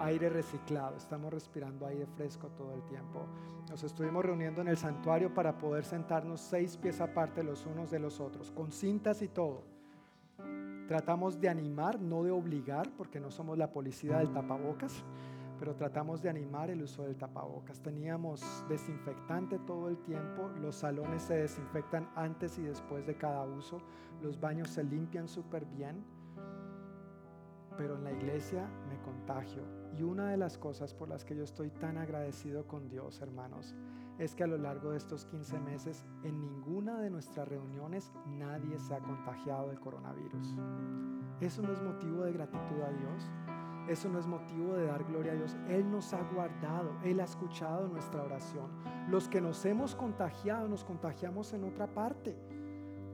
aire 0.00 0.28
reciclado, 0.28 0.96
estamos 0.96 1.32
respirando 1.32 1.86
aire 1.86 2.06
fresco 2.06 2.48
todo 2.48 2.74
el 2.74 2.82
tiempo. 2.84 3.26
Nos 3.70 3.82
estuvimos 3.84 4.24
reuniendo 4.24 4.60
en 4.60 4.68
el 4.68 4.76
santuario 4.76 5.32
para 5.32 5.56
poder 5.56 5.84
sentarnos 5.84 6.40
seis 6.40 6.76
pies 6.76 7.00
aparte 7.00 7.42
los 7.42 7.66
unos 7.66 7.90
de 7.90 7.98
los 7.98 8.20
otros, 8.20 8.50
con 8.50 8.72
cintas 8.72 9.22
y 9.22 9.28
todo. 9.28 9.62
Tratamos 10.88 11.40
de 11.40 11.48
animar, 11.48 12.00
no 12.00 12.22
de 12.24 12.30
obligar, 12.30 12.90
porque 12.96 13.20
no 13.20 13.30
somos 13.30 13.56
la 13.56 13.70
policía 13.70 14.18
del 14.18 14.32
tapabocas 14.32 15.02
pero 15.58 15.74
tratamos 15.74 16.22
de 16.22 16.30
animar 16.30 16.70
el 16.70 16.82
uso 16.82 17.04
del 17.04 17.16
tapabocas. 17.16 17.80
Teníamos 17.80 18.64
desinfectante 18.68 19.58
todo 19.60 19.88
el 19.88 19.98
tiempo, 19.98 20.48
los 20.60 20.76
salones 20.76 21.22
se 21.22 21.34
desinfectan 21.34 22.08
antes 22.16 22.58
y 22.58 22.62
después 22.62 23.06
de 23.06 23.16
cada 23.16 23.44
uso, 23.44 23.78
los 24.22 24.40
baños 24.40 24.70
se 24.70 24.84
limpian 24.84 25.28
súper 25.28 25.64
bien, 25.66 26.04
pero 27.76 27.96
en 27.96 28.04
la 28.04 28.12
iglesia 28.12 28.68
me 28.88 28.98
contagio. 29.02 29.62
Y 29.96 30.02
una 30.02 30.30
de 30.30 30.36
las 30.36 30.58
cosas 30.58 30.94
por 30.94 31.08
las 31.08 31.24
que 31.24 31.36
yo 31.36 31.44
estoy 31.44 31.70
tan 31.70 31.98
agradecido 31.98 32.66
con 32.66 32.88
Dios, 32.88 33.20
hermanos, 33.20 33.74
es 34.18 34.34
que 34.34 34.44
a 34.44 34.46
lo 34.46 34.58
largo 34.58 34.90
de 34.90 34.96
estos 34.96 35.24
15 35.26 35.58
meses, 35.60 36.04
en 36.22 36.40
ninguna 36.40 37.00
de 37.00 37.10
nuestras 37.10 37.48
reuniones 37.48 38.12
nadie 38.26 38.78
se 38.78 38.94
ha 38.94 39.00
contagiado 39.00 39.68
del 39.68 39.80
coronavirus. 39.80 40.54
Eso 41.40 41.62
no 41.62 41.72
es 41.72 41.82
motivo 41.82 42.22
de 42.22 42.32
gratitud 42.32 42.80
a 42.82 42.90
Dios. 42.90 43.30
Eso 43.88 44.08
no 44.08 44.18
es 44.18 44.26
motivo 44.26 44.74
de 44.74 44.86
dar 44.86 45.04
gloria 45.04 45.32
a 45.32 45.34
Dios. 45.34 45.56
Él 45.68 45.90
nos 45.90 46.14
ha 46.14 46.22
guardado, 46.22 46.92
Él 47.02 47.20
ha 47.20 47.24
escuchado 47.24 47.86
nuestra 47.88 48.22
oración. 48.22 48.66
Los 49.08 49.28
que 49.28 49.40
nos 49.40 49.64
hemos 49.66 49.94
contagiado, 49.94 50.68
nos 50.68 50.84
contagiamos 50.84 51.52
en 51.52 51.64
otra 51.64 51.86
parte. 51.86 52.34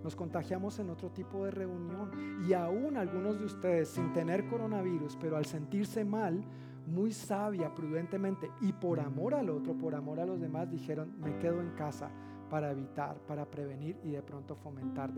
Nos 0.04 0.14
contagiamos 0.14 0.78
en 0.78 0.90
otro 0.90 1.10
tipo 1.10 1.44
de 1.44 1.50
reunión. 1.50 2.44
Y 2.48 2.52
aún 2.52 2.96
algunos 2.96 3.38
de 3.38 3.46
ustedes, 3.46 3.88
sin 3.88 4.12
tener 4.12 4.48
coronavirus, 4.48 5.16
pero 5.20 5.36
al 5.36 5.44
sentirse 5.44 6.04
mal, 6.04 6.44
muy 6.86 7.12
sabia, 7.12 7.74
prudentemente, 7.74 8.50
y 8.60 8.72
por 8.72 9.00
amor 9.00 9.34
al 9.34 9.50
otro, 9.50 9.74
por 9.76 9.94
amor 9.94 10.20
a 10.20 10.26
los 10.26 10.40
demás, 10.40 10.70
dijeron, 10.70 11.14
me 11.20 11.36
quedo 11.38 11.60
en 11.60 11.70
casa 11.70 12.10
para 12.48 12.70
evitar, 12.72 13.16
para 13.26 13.44
prevenir 13.44 13.98
y 14.02 14.10
de 14.10 14.22
pronto 14.22 14.56
fomentar, 14.56 15.12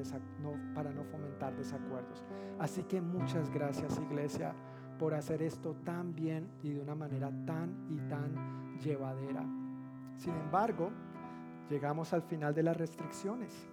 para 0.74 0.92
no 0.92 1.04
fomentar 1.04 1.56
desacuerdos. 1.56 2.24
Así 2.58 2.82
que 2.82 3.00
muchas 3.00 3.50
gracias, 3.50 3.98
iglesia 3.98 4.54
por 5.02 5.14
hacer 5.14 5.42
esto 5.42 5.74
tan 5.84 6.14
bien 6.14 6.48
y 6.62 6.70
de 6.70 6.80
una 6.80 6.94
manera 6.94 7.28
tan 7.44 7.74
y 7.90 7.96
tan 8.08 8.78
llevadera. 8.78 9.44
Sin 10.16 10.32
embargo, 10.36 10.92
llegamos 11.68 12.12
al 12.12 12.22
final 12.22 12.54
de 12.54 12.62
las 12.62 12.76
restricciones. 12.76 13.68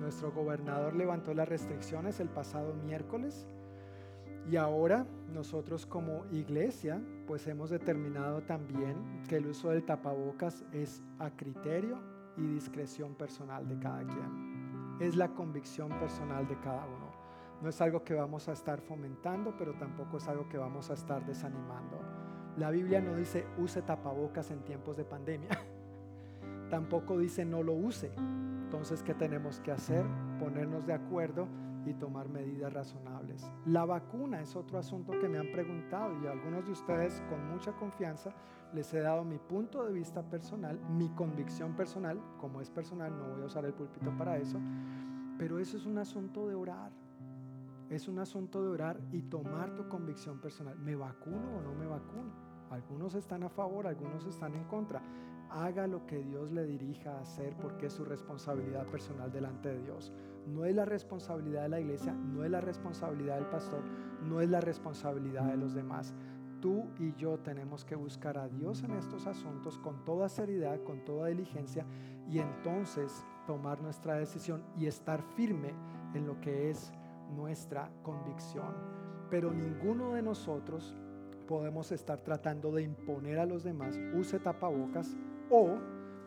Nuestro 0.00 0.32
gobernador 0.32 0.96
levantó 0.96 1.32
las 1.32 1.48
restricciones 1.48 2.18
el 2.18 2.28
pasado 2.28 2.74
miércoles 2.74 3.46
y 4.50 4.56
ahora 4.56 5.06
nosotros 5.32 5.86
como 5.86 6.26
iglesia 6.32 7.00
pues 7.28 7.46
hemos 7.46 7.70
determinado 7.70 8.42
también 8.42 9.22
que 9.28 9.36
el 9.36 9.46
uso 9.46 9.70
del 9.70 9.84
tapabocas 9.84 10.64
es 10.72 11.04
a 11.20 11.30
criterio 11.30 12.00
y 12.36 12.48
discreción 12.48 13.14
personal 13.14 13.68
de 13.68 13.78
cada 13.78 14.02
quien. 14.02 14.98
Es 14.98 15.14
la 15.14 15.28
convicción 15.28 15.90
personal 16.00 16.48
de 16.48 16.58
cada 16.58 16.84
uno. 16.84 17.03
No 17.62 17.68
es 17.68 17.80
algo 17.80 18.04
que 18.04 18.14
vamos 18.14 18.48
a 18.48 18.52
estar 18.52 18.80
fomentando, 18.80 19.54
pero 19.56 19.74
tampoco 19.74 20.18
es 20.18 20.28
algo 20.28 20.48
que 20.48 20.58
vamos 20.58 20.90
a 20.90 20.94
estar 20.94 21.24
desanimando. 21.24 21.98
La 22.56 22.70
Biblia 22.70 23.00
no 23.00 23.16
dice 23.16 23.46
use 23.58 23.82
tapabocas 23.82 24.50
en 24.50 24.62
tiempos 24.64 24.96
de 24.96 25.04
pandemia. 25.04 25.50
tampoco 26.70 27.18
dice 27.18 27.44
no 27.44 27.62
lo 27.62 27.72
use. 27.72 28.12
Entonces, 28.16 29.02
¿qué 29.02 29.14
tenemos 29.14 29.60
que 29.60 29.72
hacer? 29.72 30.04
Ponernos 30.38 30.86
de 30.86 30.92
acuerdo 30.92 31.46
y 31.86 31.94
tomar 31.94 32.28
medidas 32.28 32.72
razonables. 32.72 33.44
La 33.66 33.84
vacuna 33.84 34.40
es 34.40 34.56
otro 34.56 34.78
asunto 34.78 35.12
que 35.20 35.28
me 35.28 35.38
han 35.38 35.52
preguntado 35.52 36.18
y 36.22 36.26
a 36.26 36.32
algunos 36.32 36.64
de 36.64 36.72
ustedes 36.72 37.22
con 37.28 37.46
mucha 37.48 37.72
confianza 37.72 38.30
les 38.72 38.92
he 38.92 39.00
dado 39.00 39.24
mi 39.24 39.38
punto 39.38 39.84
de 39.84 39.92
vista 39.92 40.22
personal, 40.22 40.80
mi 40.90 41.08
convicción 41.10 41.76
personal, 41.76 42.20
como 42.38 42.60
es 42.60 42.70
personal, 42.70 43.16
no 43.16 43.30
voy 43.30 43.42
a 43.42 43.46
usar 43.46 43.64
el 43.64 43.72
púlpito 43.72 44.10
para 44.18 44.36
eso, 44.38 44.58
pero 45.38 45.58
eso 45.60 45.76
es 45.76 45.86
un 45.86 45.98
asunto 45.98 46.48
de 46.48 46.54
orar. 46.54 46.90
Es 47.90 48.08
un 48.08 48.18
asunto 48.18 48.62
de 48.62 48.68
orar 48.68 49.00
y 49.12 49.22
tomar 49.22 49.74
tu 49.74 49.88
convicción 49.88 50.40
personal. 50.40 50.78
¿Me 50.78 50.96
vacuno 50.96 51.58
o 51.58 51.60
no 51.60 51.74
me 51.74 51.86
vacuno? 51.86 52.32
Algunos 52.70 53.14
están 53.14 53.42
a 53.42 53.48
favor, 53.48 53.86
algunos 53.86 54.24
están 54.26 54.54
en 54.54 54.64
contra. 54.64 55.02
haga 55.50 55.86
lo 55.86 56.04
que 56.06 56.18
Dios 56.18 56.50
le 56.50 56.66
dirija 56.66 57.12
a 57.12 57.20
hacer 57.20 57.54
porque 57.60 57.86
es 57.86 57.92
su 57.92 58.04
responsabilidad 58.04 58.86
personal 58.86 59.30
delante 59.30 59.68
de 59.68 59.82
Dios. 59.82 60.12
No 60.48 60.64
es 60.64 60.74
la 60.74 60.84
responsabilidad 60.84 61.62
de 61.62 61.68
la 61.68 61.80
iglesia, 61.80 62.12
no 62.12 62.42
es 62.42 62.50
la 62.50 62.60
responsabilidad 62.60 63.36
del 63.36 63.46
pastor, 63.46 63.84
no 64.24 64.40
es 64.40 64.48
la 64.48 64.60
responsabilidad 64.60 65.44
de 65.44 65.56
los 65.56 65.74
demás. 65.74 66.12
Tú 66.60 66.86
y 66.98 67.14
yo 67.14 67.38
tenemos 67.38 67.84
que 67.84 67.94
buscar 67.94 68.38
a 68.38 68.48
Dios 68.48 68.82
en 68.82 68.92
estos 68.92 69.26
asuntos 69.26 69.78
con 69.78 70.04
toda 70.04 70.28
seriedad, 70.28 70.82
con 70.82 71.04
toda 71.04 71.28
diligencia 71.28 71.86
y 72.28 72.38
entonces 72.40 73.24
tomar 73.46 73.80
nuestra 73.80 74.14
decisión 74.14 74.64
y 74.76 74.86
estar 74.86 75.22
firme 75.36 75.74
en 76.14 76.26
lo 76.26 76.40
que 76.40 76.70
es 76.70 76.92
nuestra 77.34 77.90
convicción. 78.02 78.74
Pero 79.30 79.52
ninguno 79.52 80.12
de 80.12 80.22
nosotros 80.22 80.96
podemos 81.46 81.92
estar 81.92 82.20
tratando 82.20 82.72
de 82.72 82.82
imponer 82.82 83.38
a 83.38 83.46
los 83.46 83.64
demás, 83.64 83.98
use 84.14 84.38
tapabocas 84.38 85.16
o 85.50 85.76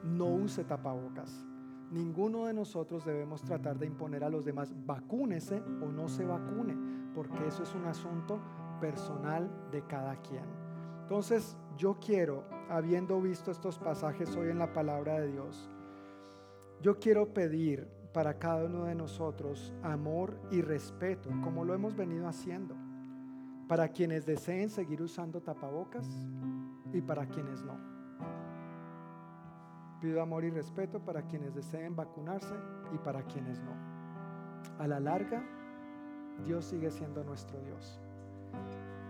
no 0.04 0.28
use 0.28 0.64
tapabocas. 0.64 1.46
Ninguno 1.92 2.46
de 2.46 2.54
nosotros 2.54 3.06
debemos 3.06 3.42
tratar 3.44 3.80
de 3.80 3.86
imponer 3.86 4.24
a 4.24 4.30
los 4.30 4.44
demás, 4.46 4.74
vacúnese 4.86 5.62
o 5.82 5.92
no 5.92 6.08
se 6.10 6.26
vacune, 6.26 6.76
porque 7.16 7.48
eso 7.48 7.64
es 7.64 7.74
un 7.74 7.86
asunto 7.86 8.40
personal 8.82 9.50
de 9.72 9.82
cada 9.84 10.16
quien. 10.18 10.44
Entonces 11.04 11.58
yo 11.78 11.98
quiero, 12.00 12.44
habiendo 12.70 13.22
visto 13.22 13.52
estos 13.52 13.80
pasajes 13.80 14.36
hoy 14.36 14.50
en 14.50 14.60
la 14.60 14.74
palabra 14.74 15.22
de 15.22 15.32
Dios, 15.32 15.70
yo 16.82 17.00
quiero 17.00 17.34
pedir 17.34 17.88
para 18.18 18.40
cada 18.40 18.66
uno 18.66 18.86
de 18.86 18.96
nosotros 18.96 19.72
amor 19.84 20.40
y 20.50 20.62
respeto, 20.62 21.30
como 21.44 21.64
lo 21.64 21.76
hemos 21.76 21.96
venido 21.96 22.28
haciendo 22.28 22.76
para 23.68 23.90
quienes 23.90 24.26
deseen 24.26 24.72
seguir 24.72 25.04
usando 25.04 25.40
tapabocas 25.40 26.10
y 26.92 27.00
para 27.00 27.28
quienes 27.28 27.64
no. 27.64 27.78
Pido 30.02 30.20
amor 30.20 30.46
y 30.46 30.50
respeto 30.50 31.00
para 31.00 31.28
quienes 31.28 31.54
deseen 31.54 31.96
vacunarse 31.96 32.56
y 32.92 32.98
para 32.98 33.22
quienes 33.22 33.62
no. 33.62 33.76
A 34.80 34.88
la 34.88 35.00
larga, 35.00 35.44
Dios 36.44 36.66
sigue 36.66 36.90
siendo 36.90 37.24
nuestro 37.24 37.62
Dios. 37.62 38.02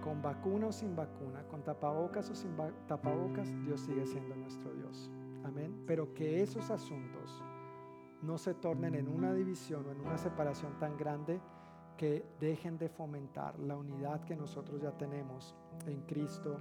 Con 0.04 0.22
vacuna 0.22 0.68
o 0.68 0.72
sin 0.74 0.98
vacuna, 0.98 1.44
con 1.44 1.64
tapabocas 1.64 2.30
o 2.30 2.36
sin 2.36 2.52
tapabocas, 2.90 3.48
Dios 3.64 3.80
sigue 3.80 4.06
siendo 4.06 4.36
nuestro 4.36 4.74
Dios. 4.74 5.10
Amén. 5.46 5.86
Pero 5.88 6.14
que 6.14 6.42
esos 6.42 6.70
asuntos 6.72 7.42
no 8.22 8.38
se 8.38 8.54
tornen 8.54 8.96
en 8.96 9.08
una 9.08 9.34
división 9.34 9.86
o 9.86 9.92
en 9.92 10.02
una 10.02 10.18
separación 10.18 10.78
tan 10.80 10.98
grande 10.98 11.40
que 11.98 12.26
dejen 12.40 12.78
de 12.78 12.90
fomentar 12.90 13.58
la 13.60 13.76
unidad 13.76 14.24
que 14.24 14.36
nosotros 14.36 14.82
ya 14.82 14.92
tenemos 14.92 15.56
en 15.86 16.02
Cristo 16.02 16.60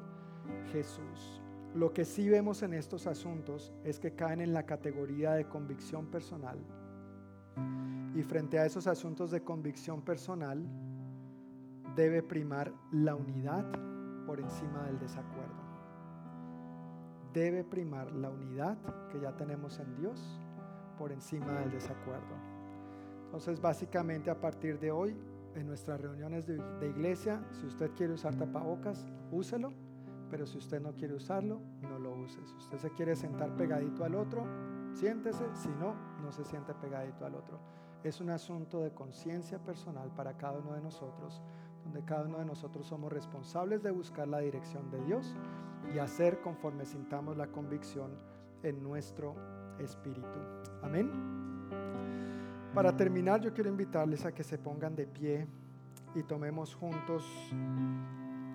Jesús. 0.73 1.43
Lo 1.75 1.93
que 1.93 2.05
sí 2.05 2.29
vemos 2.29 2.63
en 2.63 2.73
estos 2.73 3.07
asuntos 3.07 3.73
es 3.85 3.99
que 3.99 4.15
caen 4.15 4.41
en 4.41 4.55
la 4.55 4.65
categoría 4.65 5.33
de 5.33 5.47
convicción 5.47 6.07
personal. 6.07 6.59
Y 8.15 8.23
frente 8.23 8.59
a 8.59 8.65
esos 8.65 8.87
asuntos 8.87 9.31
de 9.31 9.43
convicción 9.43 10.01
personal, 10.01 10.67
debe 11.95 12.23
primar 12.23 12.73
la 12.93 13.15
unidad 13.15 13.67
por 14.25 14.41
encima 14.41 14.85
del 14.85 14.99
desacuerdo. 14.99 15.67
Debe 17.35 17.63
primar 17.63 18.11
la 18.13 18.31
unidad 18.31 18.79
que 19.11 19.21
ya 19.21 19.37
tenemos 19.37 19.79
en 19.79 19.95
Dios 19.97 20.41
por 20.99 21.13
encima 21.13 21.61
del 21.61 21.71
desacuerdo. 21.71 22.35
Entonces, 23.27 23.61
básicamente 23.61 24.31
a 24.31 24.41
partir 24.41 24.79
de 24.79 24.91
hoy, 24.91 25.17
en 25.55 25.67
nuestras 25.67 26.01
reuniones 26.01 26.47
de, 26.47 26.89
iglesia, 26.89 27.43
si 27.51 27.67
usted 27.67 27.91
quiere 27.93 28.13
usar 28.13 28.35
tapabocas, 28.37 29.07
úselo, 29.31 29.73
pero 30.31 30.47
si 30.47 30.59
usted 30.59 30.81
no 30.81 30.93
quiere 30.95 31.15
usarlo, 31.15 31.61
no 31.83 31.99
lo 31.99 32.15
use. 32.15 32.39
Si 32.47 32.57
usted 32.57 32.79
se 32.79 32.91
quiere 32.91 33.17
sentar 33.17 33.55
pegadito 33.57 34.05
al 34.05 34.15
otro, 34.15 34.45
siéntese, 34.93 35.45
si 35.55 35.69
no, 35.69 35.95
no 36.23 36.33
se 36.33 36.45
siente 36.45 36.75
pegadito 36.75 37.25
al 37.25 37.35
otro. 37.35 37.59
Es 38.05 38.21
un 38.21 38.31
asunto 38.31 38.81
de 38.81 38.93
conciencia 38.93 39.59
personal 39.59 40.11
para 40.15 40.37
cada 40.37 40.59
uno 40.59 40.75
de 40.75 40.81
nosotros, 40.81 41.43
donde 41.85 42.05
cada 42.05 42.27
uno 42.27 42.39
de 42.39 42.45
nosotros 42.45 42.87
somos 42.87 43.13
responsables 43.13 43.83
de 43.83 43.91
buscar 43.91 44.29
la 44.29 44.41
dirección 44.41 44.91
de 44.91 45.03
Dios 45.05 45.35
y 45.95 45.99
hacer 45.99 46.41
conforme 46.41 46.85
sintamos 46.85 47.37
la 47.37 47.47
convicción 47.47 48.11
en 48.63 48.83
nuestro 48.83 49.35
espíritu. 49.79 50.39
Amén. 50.83 51.11
Para 52.75 52.95
terminar, 52.95 53.41
yo 53.41 53.55
quiero 53.55 53.71
invitarles 53.71 54.25
a 54.27 54.35
que 54.35 54.45
se 54.45 54.59
pongan 54.59 54.95
de 54.95 55.07
pie 55.07 55.47
y 56.15 56.23
tomemos 56.23 56.75
juntos 56.75 57.25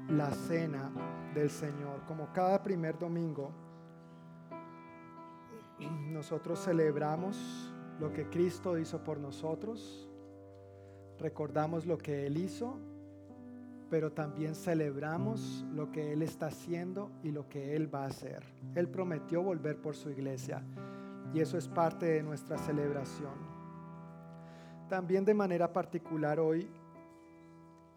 la 0.10 0.30
cena 0.32 0.92
del 1.34 1.50
Señor. 1.50 2.02
Como 2.08 2.32
cada 2.32 2.62
primer 2.62 3.00
domingo, 3.00 3.52
nosotros 6.12 6.60
celebramos 6.60 7.74
lo 8.00 8.14
que 8.14 8.30
Cristo 8.30 8.78
hizo 8.78 9.04
por 9.04 9.20
nosotros, 9.20 10.08
recordamos 11.18 11.86
lo 11.86 11.98
que 11.98 12.28
Él 12.28 12.38
hizo, 12.38 12.78
pero 13.90 14.12
también 14.12 14.56
celebramos 14.56 15.66
lo 15.74 15.92
que 15.92 16.14
Él 16.14 16.22
está 16.22 16.48
haciendo 16.48 17.12
y 17.24 17.32
lo 17.32 17.50
que 17.50 17.76
Él 17.76 17.94
va 17.94 18.04
a 18.04 18.08
hacer. 18.08 18.44
Él 18.76 18.88
prometió 18.88 19.42
volver 19.42 19.78
por 19.82 19.96
su 19.96 20.10
iglesia 20.10 20.64
y 21.34 21.40
eso 21.40 21.58
es 21.58 21.68
parte 21.68 22.06
de 22.06 22.24
nuestra 22.24 22.58
celebración. 22.58 23.34
También 24.90 25.24
de 25.24 25.34
manera 25.34 25.72
particular 25.72 26.40
hoy, 26.40 26.70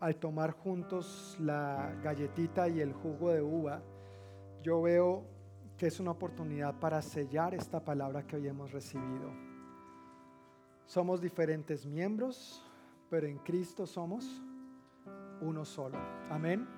al 0.01 0.16
tomar 0.16 0.52
juntos 0.52 1.36
la 1.40 1.93
galletita 2.02 2.69
y 2.69 2.81
el 2.81 2.93
jugo 2.93 3.31
de 3.31 3.43
uva, 3.43 3.82
yo 4.62 4.82
veo 4.82 5.24
que 5.77 5.89
es 5.89 5.98
una 5.98 6.12
oportunidad 6.12 6.78
para 6.78 7.02
sellar 7.02 7.55
esta 7.55 7.85
palabra 7.85 8.27
que 8.27 8.36
hoy 8.36 8.47
hemos 8.47 8.70
recibido. 8.70 9.32
Somos 10.86 11.20
diferentes 11.20 11.86
miembros, 11.86 12.62
pero 13.11 13.27
en 13.27 13.39
Cristo 13.39 13.86
somos 13.86 14.43
uno 15.40 15.65
solo. 15.65 15.98
Amén. 16.31 16.69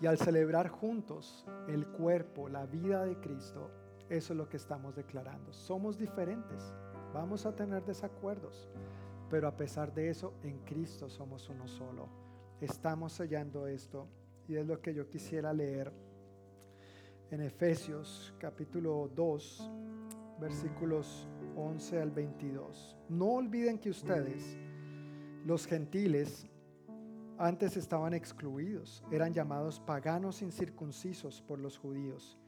Y 0.00 0.06
al 0.06 0.18
celebrar 0.18 0.68
juntos 0.68 1.46
el 1.68 1.86
cuerpo, 1.86 2.48
la 2.48 2.66
vida 2.66 3.04
de 3.04 3.16
Cristo, 3.20 3.70
eso 4.08 4.32
es 4.32 4.36
lo 4.36 4.48
que 4.48 4.56
estamos 4.56 4.94
declarando. 4.94 5.52
Somos 5.52 5.98
diferentes 5.98 6.74
Vamos 7.14 7.46
a 7.46 7.54
tener 7.54 7.84
desacuerdos, 7.84 8.68
pero 9.30 9.46
a 9.46 9.56
pesar 9.56 9.94
de 9.94 10.10
eso, 10.10 10.34
en 10.42 10.58
Cristo 10.64 11.08
somos 11.08 11.48
uno 11.48 11.68
solo. 11.68 12.08
Estamos 12.60 13.12
sellando 13.12 13.68
esto 13.68 14.08
y 14.48 14.56
es 14.56 14.66
lo 14.66 14.80
que 14.80 14.92
yo 14.92 15.08
quisiera 15.08 15.52
leer 15.52 15.92
en 17.30 17.40
Efesios 17.40 18.34
capítulo 18.40 19.08
2, 19.14 19.70
versículos 20.40 21.28
11 21.54 22.00
al 22.00 22.10
22. 22.10 22.96
No 23.08 23.34
olviden 23.34 23.78
que 23.78 23.90
ustedes, 23.90 24.58
los 25.46 25.68
gentiles, 25.68 26.48
antes 27.38 27.76
estaban 27.76 28.12
excluidos, 28.12 29.04
eran 29.12 29.32
llamados 29.32 29.78
paganos 29.78 30.42
incircuncisos 30.42 31.40
por 31.42 31.60
los 31.60 31.78
judíos 31.78 32.40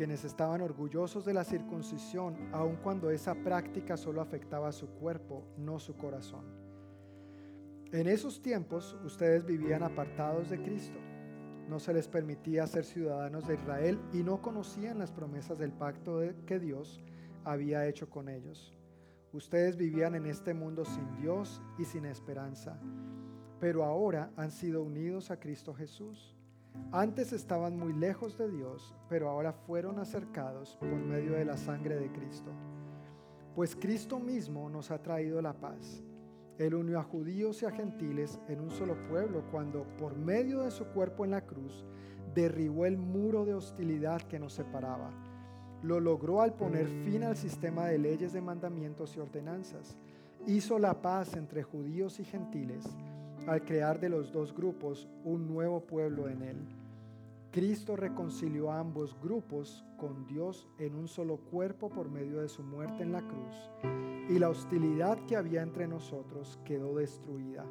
quienes 0.00 0.24
estaban 0.24 0.62
orgullosos 0.62 1.26
de 1.26 1.34
la 1.34 1.44
circuncisión, 1.44 2.34
aun 2.52 2.76
cuando 2.76 3.10
esa 3.10 3.34
práctica 3.34 3.98
solo 3.98 4.22
afectaba 4.22 4.72
su 4.72 4.88
cuerpo, 4.88 5.44
no 5.58 5.78
su 5.78 5.94
corazón. 5.98 6.46
En 7.92 8.06
esos 8.08 8.40
tiempos 8.40 8.96
ustedes 9.04 9.44
vivían 9.44 9.82
apartados 9.82 10.48
de 10.48 10.62
Cristo. 10.62 10.98
No 11.68 11.78
se 11.78 11.92
les 11.92 12.08
permitía 12.08 12.66
ser 12.66 12.86
ciudadanos 12.86 13.46
de 13.46 13.56
Israel 13.56 14.00
y 14.14 14.22
no 14.22 14.40
conocían 14.40 14.98
las 14.98 15.12
promesas 15.12 15.58
del 15.58 15.72
pacto 15.72 16.22
que 16.46 16.58
Dios 16.58 17.02
había 17.44 17.86
hecho 17.86 18.08
con 18.08 18.30
ellos. 18.30 18.72
Ustedes 19.34 19.76
vivían 19.76 20.14
en 20.14 20.24
este 20.24 20.54
mundo 20.54 20.86
sin 20.86 21.14
Dios 21.20 21.60
y 21.76 21.84
sin 21.84 22.06
esperanza, 22.06 22.80
pero 23.60 23.84
ahora 23.84 24.32
han 24.38 24.50
sido 24.50 24.82
unidos 24.82 25.30
a 25.30 25.38
Cristo 25.38 25.74
Jesús 25.74 26.39
antes 26.92 27.32
estaban 27.32 27.78
muy 27.78 27.92
lejos 27.92 28.36
de 28.36 28.50
Dios, 28.50 28.94
pero 29.08 29.28
ahora 29.28 29.52
fueron 29.52 29.98
acercados 29.98 30.76
por 30.76 30.88
medio 30.88 31.32
de 31.32 31.44
la 31.44 31.56
sangre 31.56 31.96
de 31.96 32.10
Cristo. 32.10 32.50
Pues 33.54 33.76
Cristo 33.76 34.18
mismo 34.18 34.68
nos 34.68 34.90
ha 34.90 35.02
traído 35.02 35.40
la 35.40 35.52
paz. 35.52 36.02
Él 36.58 36.74
unió 36.74 36.98
a 36.98 37.04
judíos 37.04 37.62
y 37.62 37.66
a 37.66 37.70
gentiles 37.70 38.40
en 38.48 38.60
un 38.60 38.70
solo 38.70 38.96
pueblo 39.08 39.44
cuando, 39.50 39.84
por 39.98 40.16
medio 40.16 40.62
de 40.62 40.70
su 40.70 40.84
cuerpo 40.86 41.24
en 41.24 41.30
la 41.30 41.46
cruz, 41.46 41.86
derribó 42.34 42.86
el 42.86 42.98
muro 42.98 43.44
de 43.44 43.54
hostilidad 43.54 44.20
que 44.22 44.38
nos 44.38 44.52
separaba. 44.52 45.10
Lo 45.82 46.00
logró 46.00 46.42
al 46.42 46.54
poner 46.54 46.86
fin 47.04 47.22
al 47.22 47.36
sistema 47.36 47.86
de 47.86 47.98
leyes 47.98 48.32
de 48.32 48.40
mandamientos 48.40 49.16
y 49.16 49.20
ordenanzas. 49.20 49.96
Hizo 50.46 50.78
la 50.78 51.00
paz 51.00 51.34
entre 51.34 51.62
judíos 51.62 52.20
y 52.20 52.24
gentiles 52.24 52.84
al 53.50 53.64
crear 53.64 53.98
de 53.98 54.08
los 54.08 54.30
dos 54.30 54.54
grupos 54.54 55.08
un 55.24 55.48
nuevo 55.48 55.80
pueblo 55.80 56.28
en 56.28 56.42
él. 56.42 56.56
Cristo 57.50 57.96
reconcilió 57.96 58.70
a 58.70 58.78
ambos 58.78 59.16
grupos 59.20 59.84
con 59.96 60.24
Dios 60.28 60.68
en 60.78 60.94
un 60.94 61.08
solo 61.08 61.36
cuerpo 61.36 61.90
por 61.90 62.08
medio 62.08 62.42
de 62.42 62.48
su 62.48 62.62
muerte 62.62 63.02
en 63.02 63.10
la 63.10 63.22
cruz, 63.22 63.70
y 64.28 64.38
la 64.38 64.50
hostilidad 64.50 65.18
que 65.26 65.34
había 65.34 65.62
entre 65.62 65.88
nosotros 65.88 66.60
quedó 66.64 66.94
destruida. 66.94 67.66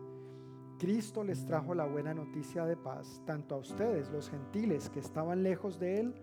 Cristo 0.80 1.24
les 1.24 1.46
trajo 1.46 1.74
la 1.74 1.86
buena 1.86 2.14
noticia 2.14 2.66
de 2.66 2.76
paz, 2.76 3.22
tanto 3.26 3.56
a 3.56 3.60
ustedes, 3.60 4.12
los 4.12 4.30
gentiles 4.30 4.90
que 4.90 5.00
estaban 5.00 5.44
lejos 5.44 5.80
de 5.80 6.02
Él, 6.02 6.14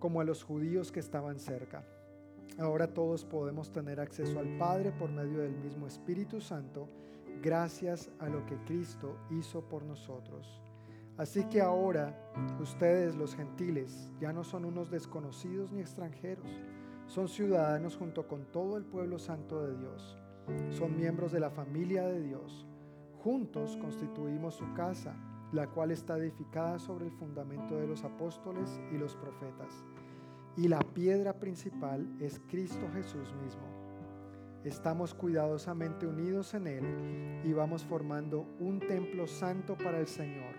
como 0.00 0.20
a 0.20 0.24
los 0.24 0.42
judíos 0.42 0.90
que 0.90 0.98
estaban 0.98 1.38
cerca. 1.38 1.84
Ahora 2.58 2.92
todos 2.92 3.24
podemos 3.24 3.70
tener 3.70 4.00
acceso 4.00 4.40
al 4.40 4.58
Padre 4.58 4.90
por 4.90 5.12
medio 5.12 5.38
del 5.38 5.56
mismo 5.56 5.86
Espíritu 5.86 6.40
Santo, 6.40 6.88
gracias 7.42 8.10
a 8.18 8.28
lo 8.28 8.44
que 8.46 8.56
Cristo 8.64 9.16
hizo 9.30 9.62
por 9.62 9.82
nosotros. 9.82 10.60
Así 11.16 11.44
que 11.44 11.60
ahora 11.60 12.16
ustedes 12.60 13.14
los 13.14 13.34
gentiles 13.34 14.10
ya 14.20 14.32
no 14.32 14.42
son 14.42 14.64
unos 14.64 14.90
desconocidos 14.90 15.70
ni 15.70 15.80
extranjeros, 15.80 16.48
son 17.06 17.28
ciudadanos 17.28 17.96
junto 17.96 18.26
con 18.26 18.46
todo 18.46 18.76
el 18.76 18.84
pueblo 18.84 19.18
santo 19.18 19.62
de 19.66 19.76
Dios, 19.76 20.16
son 20.70 20.96
miembros 20.96 21.32
de 21.32 21.40
la 21.40 21.50
familia 21.50 22.06
de 22.06 22.22
Dios. 22.22 22.66
Juntos 23.22 23.76
constituimos 23.76 24.54
su 24.54 24.72
casa, 24.72 25.14
la 25.52 25.66
cual 25.66 25.90
está 25.90 26.16
edificada 26.16 26.78
sobre 26.78 27.06
el 27.06 27.12
fundamento 27.12 27.76
de 27.76 27.86
los 27.86 28.02
apóstoles 28.04 28.80
y 28.90 28.96
los 28.96 29.14
profetas. 29.16 29.84
Y 30.56 30.68
la 30.68 30.80
piedra 30.80 31.34
principal 31.34 32.06
es 32.18 32.40
Cristo 32.48 32.88
Jesús 32.94 33.34
mismo. 33.42 33.79
Estamos 34.64 35.14
cuidadosamente 35.14 36.06
unidos 36.06 36.52
en 36.52 36.66
Él 36.66 37.40
y 37.44 37.52
vamos 37.54 37.82
formando 37.82 38.46
un 38.60 38.78
templo 38.78 39.26
santo 39.26 39.74
para 39.78 39.98
el 39.98 40.06
Señor. 40.06 40.54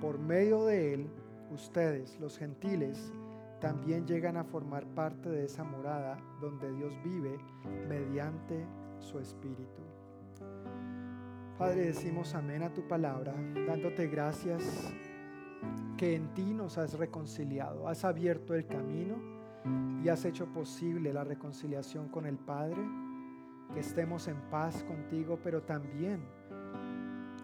Por 0.00 0.18
medio 0.18 0.64
de 0.64 0.94
Él, 0.94 1.10
ustedes, 1.50 2.18
los 2.18 2.38
gentiles, 2.38 3.12
también 3.60 4.06
llegan 4.06 4.38
a 4.38 4.44
formar 4.44 4.86
parte 4.86 5.28
de 5.28 5.44
esa 5.44 5.64
morada 5.64 6.18
donde 6.40 6.72
Dios 6.72 6.94
vive 7.04 7.36
mediante 7.86 8.66
su 9.00 9.18
Espíritu. 9.18 9.82
Padre, 11.58 11.86
decimos 11.86 12.34
amén 12.34 12.62
a 12.62 12.72
tu 12.72 12.88
palabra, 12.88 13.34
dándote 13.66 14.06
gracias 14.06 14.94
que 15.98 16.14
en 16.14 16.32
ti 16.32 16.54
nos 16.54 16.78
has 16.78 16.94
reconciliado, 16.94 17.86
has 17.86 18.02
abierto 18.04 18.54
el 18.54 18.66
camino 18.66 19.16
y 20.02 20.08
has 20.08 20.24
hecho 20.24 20.46
posible 20.46 21.12
la 21.12 21.24
reconciliación 21.24 22.08
con 22.08 22.26
el 22.26 22.38
Padre, 22.38 22.82
que 23.72 23.80
estemos 23.80 24.28
en 24.28 24.40
paz 24.50 24.84
contigo, 24.84 25.38
pero 25.42 25.62
también 25.62 26.22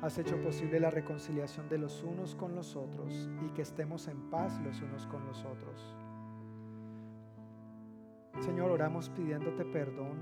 has 0.02 0.18
hecho 0.18 0.40
posible 0.42 0.80
la 0.80 0.90
reconciliación 0.90 1.68
de 1.68 1.78
los 1.78 2.02
unos 2.02 2.34
con 2.34 2.54
los 2.54 2.74
otros 2.74 3.30
y 3.46 3.50
que 3.50 3.62
estemos 3.62 4.08
en 4.08 4.30
paz 4.30 4.60
los 4.60 4.80
unos 4.82 5.06
con 5.06 5.24
los 5.26 5.44
otros. 5.44 5.96
Señor, 8.40 8.72
oramos 8.72 9.08
pidiéndote 9.10 9.64
perdón 9.64 10.18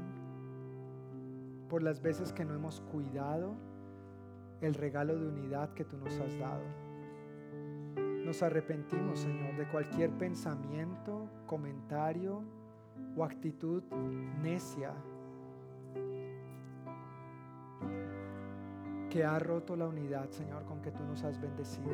por 1.70 1.82
las 1.82 2.02
veces 2.02 2.32
que 2.32 2.44
no 2.44 2.54
hemos 2.54 2.80
cuidado 2.80 3.54
el 4.60 4.74
regalo 4.74 5.16
de 5.18 5.28
unidad 5.28 5.72
que 5.72 5.84
tú 5.84 5.96
nos 5.96 6.18
has 6.20 6.38
dado. 6.38 6.64
Nos 7.96 8.42
arrepentimos, 8.42 9.20
Señor, 9.20 9.56
de 9.56 9.66
cualquier 9.68 10.10
pensamiento, 10.10 11.30
comentario 11.46 12.42
o 13.16 13.24
actitud 13.24 13.82
necia 14.42 14.92
que 19.10 19.24
ha 19.24 19.38
roto 19.38 19.76
la 19.76 19.86
unidad, 19.86 20.30
Señor, 20.30 20.64
con 20.64 20.80
que 20.80 20.92
tú 20.92 21.02
nos 21.04 21.22
has 21.24 21.38
bendecido. 21.40 21.90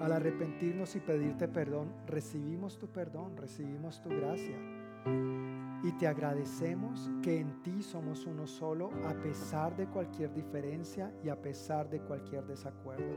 Al 0.00 0.12
arrepentirnos 0.12 0.96
y 0.96 1.00
pedirte 1.00 1.48
perdón, 1.48 1.92
recibimos 2.06 2.78
tu 2.78 2.86
perdón, 2.86 3.36
recibimos 3.36 4.00
tu 4.00 4.08
gracia. 4.08 4.56
Y 5.82 5.92
te 5.98 6.06
agradecemos 6.06 7.10
que 7.22 7.40
en 7.40 7.62
ti 7.62 7.82
somos 7.82 8.26
uno 8.26 8.46
solo 8.46 8.90
a 9.06 9.14
pesar 9.14 9.76
de 9.76 9.86
cualquier 9.86 10.32
diferencia 10.32 11.12
y 11.22 11.28
a 11.30 11.40
pesar 11.40 11.90
de 11.90 12.00
cualquier 12.00 12.46
desacuerdo. 12.46 13.12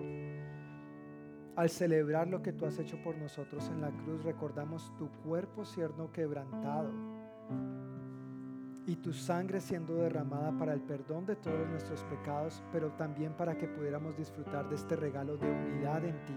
Al 1.55 1.69
celebrar 1.69 2.27
lo 2.27 2.41
que 2.41 2.51
tú 2.51 2.65
has 2.65 2.80
hecho 2.80 2.97
por 3.03 3.15
nosotros 3.15 3.69
en 3.69 3.81
la 3.81 3.91
cruz, 3.91 4.23
recordamos 4.23 4.91
tu 4.97 5.09
cuerpo 5.23 5.65
siendo 5.65 6.11
quebrantado 6.11 6.91
y 8.85 8.97
tu 8.97 9.14
sangre 9.14 9.61
siendo 9.61 9.95
derramada 9.95 10.51
para 10.57 10.73
el 10.73 10.81
perdón 10.81 11.26
de 11.26 11.38
todos 11.38 11.68
nuestros 11.69 12.03
pecados, 12.03 12.61
pero 12.72 12.91
también 12.91 13.34
para 13.34 13.57
que 13.57 13.68
pudiéramos 13.68 14.18
disfrutar 14.18 14.68
de 14.68 14.76
este 14.76 14.95
regalo 14.95 15.38
de 15.38 15.49
unidad 15.49 16.03
en 16.03 16.26
ti. 16.26 16.35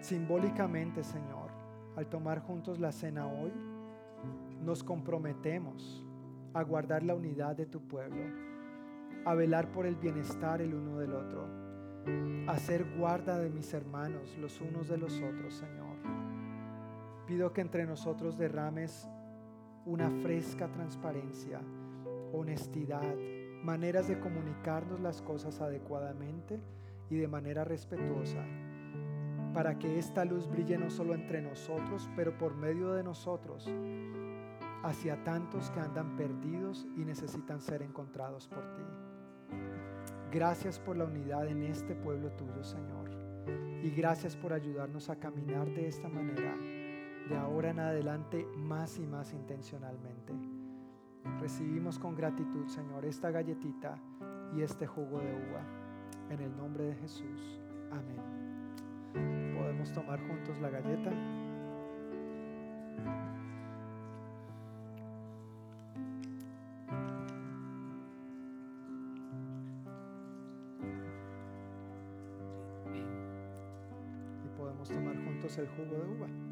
Simbólicamente, 0.00 1.04
Señor, 1.04 1.50
al 1.96 2.06
tomar 2.06 2.40
juntos 2.40 2.80
la 2.80 2.90
cena 2.90 3.26
hoy, 3.26 3.52
nos 4.62 4.82
comprometemos 4.82 6.04
a 6.54 6.62
guardar 6.62 7.02
la 7.02 7.14
unidad 7.14 7.54
de 7.56 7.66
tu 7.66 7.80
pueblo, 7.86 8.22
a 9.24 9.34
velar 9.34 9.70
por 9.70 9.86
el 9.86 9.96
bienestar 9.96 10.62
el 10.62 10.74
uno 10.74 10.98
del 10.98 11.14
otro, 11.14 11.46
a 12.46 12.58
ser 12.58 12.96
guarda 12.96 13.38
de 13.38 13.50
mis 13.50 13.72
hermanos 13.74 14.36
los 14.38 14.60
unos 14.60 14.88
de 14.88 14.96
los 14.96 15.20
otros, 15.20 15.54
Señor. 15.54 15.96
Pido 17.26 17.52
que 17.52 17.60
entre 17.60 17.86
nosotros 17.86 18.36
derrames 18.36 19.08
una 19.86 20.10
fresca 20.10 20.68
transparencia, 20.68 21.60
honestidad, 22.32 23.14
maneras 23.62 24.08
de 24.08 24.18
comunicarnos 24.18 25.00
las 25.00 25.22
cosas 25.22 25.60
adecuadamente 25.60 26.60
y 27.10 27.16
de 27.16 27.28
manera 27.28 27.64
respetuosa 27.64 28.44
para 29.52 29.78
que 29.78 29.98
esta 29.98 30.24
luz 30.24 30.48
brille 30.48 30.78
no 30.78 30.90
solo 30.90 31.14
entre 31.14 31.42
nosotros, 31.42 32.08
pero 32.16 32.36
por 32.38 32.56
medio 32.56 32.92
de 32.94 33.02
nosotros 33.02 33.70
hacia 34.82 35.22
tantos 35.22 35.70
que 35.70 35.80
andan 35.80 36.16
perdidos 36.16 36.86
y 36.96 37.04
necesitan 37.04 37.60
ser 37.60 37.82
encontrados 37.82 38.48
por 38.48 38.64
ti. 38.74 38.82
Gracias 40.32 40.78
por 40.78 40.96
la 40.96 41.04
unidad 41.04 41.46
en 41.46 41.62
este 41.62 41.94
pueblo 41.94 42.30
tuyo, 42.32 42.64
Señor. 42.64 43.10
Y 43.82 43.90
gracias 43.90 44.36
por 44.36 44.52
ayudarnos 44.52 45.10
a 45.10 45.16
caminar 45.16 45.66
de 45.66 45.86
esta 45.86 46.08
manera, 46.08 46.54
de 47.28 47.36
ahora 47.36 47.70
en 47.70 47.80
adelante, 47.80 48.46
más 48.56 48.98
y 48.98 49.06
más 49.06 49.32
intencionalmente. 49.32 50.32
Recibimos 51.40 51.98
con 51.98 52.14
gratitud, 52.14 52.66
Señor, 52.66 53.04
esta 53.04 53.30
galletita 53.30 53.96
y 54.54 54.62
este 54.62 54.86
jugo 54.86 55.20
de 55.20 55.32
uva. 55.50 55.64
En 56.30 56.40
el 56.40 56.56
nombre 56.56 56.84
de 56.84 56.94
Jesús. 56.96 57.60
Amén 57.90 58.42
podemos 59.62 59.92
tomar 59.92 60.20
juntos 60.28 60.60
la 60.60 60.70
galleta. 60.70 61.10
Y 74.44 74.48
podemos 74.58 74.88
tomar 74.88 75.16
juntos 75.24 75.58
el 75.58 75.68
jugo 75.68 75.96
de 75.96 76.08
uva. 76.16 76.51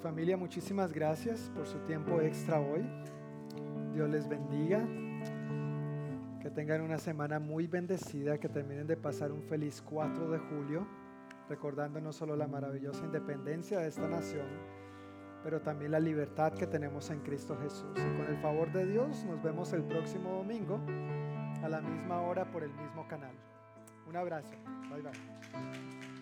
Familia, 0.00 0.36
muchísimas 0.36 0.92
gracias 0.92 1.50
por 1.54 1.66
su 1.66 1.78
tiempo 1.80 2.20
extra 2.20 2.58
hoy. 2.58 2.82
Dios 3.92 4.08
les 4.08 4.28
bendiga. 4.28 4.86
Que 6.40 6.50
tengan 6.50 6.80
una 6.80 6.98
semana 6.98 7.38
muy 7.38 7.66
bendecida, 7.66 8.38
que 8.38 8.48
terminen 8.48 8.86
de 8.86 8.96
pasar 8.96 9.30
un 9.30 9.42
feliz 9.42 9.82
4 9.82 10.30
de 10.30 10.38
julio, 10.38 10.86
recordando 11.48 12.00
no 12.00 12.12
solo 12.12 12.34
la 12.34 12.46
maravillosa 12.46 13.04
independencia 13.04 13.78
de 13.78 13.88
esta 13.88 14.08
nación, 14.08 14.46
pero 15.44 15.60
también 15.60 15.92
la 15.92 16.00
libertad 16.00 16.54
que 16.54 16.66
tenemos 16.66 17.10
en 17.10 17.20
Cristo 17.20 17.58
Jesús. 17.60 17.92
Y 17.94 18.16
con 18.16 18.26
el 18.26 18.38
favor 18.38 18.72
de 18.72 18.86
Dios 18.86 19.22
nos 19.24 19.42
vemos 19.42 19.72
el 19.74 19.84
próximo 19.84 20.32
domingo 20.32 20.80
a 21.62 21.68
la 21.68 21.82
misma 21.82 22.22
hora 22.22 22.50
por 22.50 22.62
el 22.62 22.70
mismo 22.70 23.06
canal. 23.06 23.34
Un 24.08 24.16
abrazo. 24.16 24.54
Bye 24.90 25.02
bye. 25.02 26.19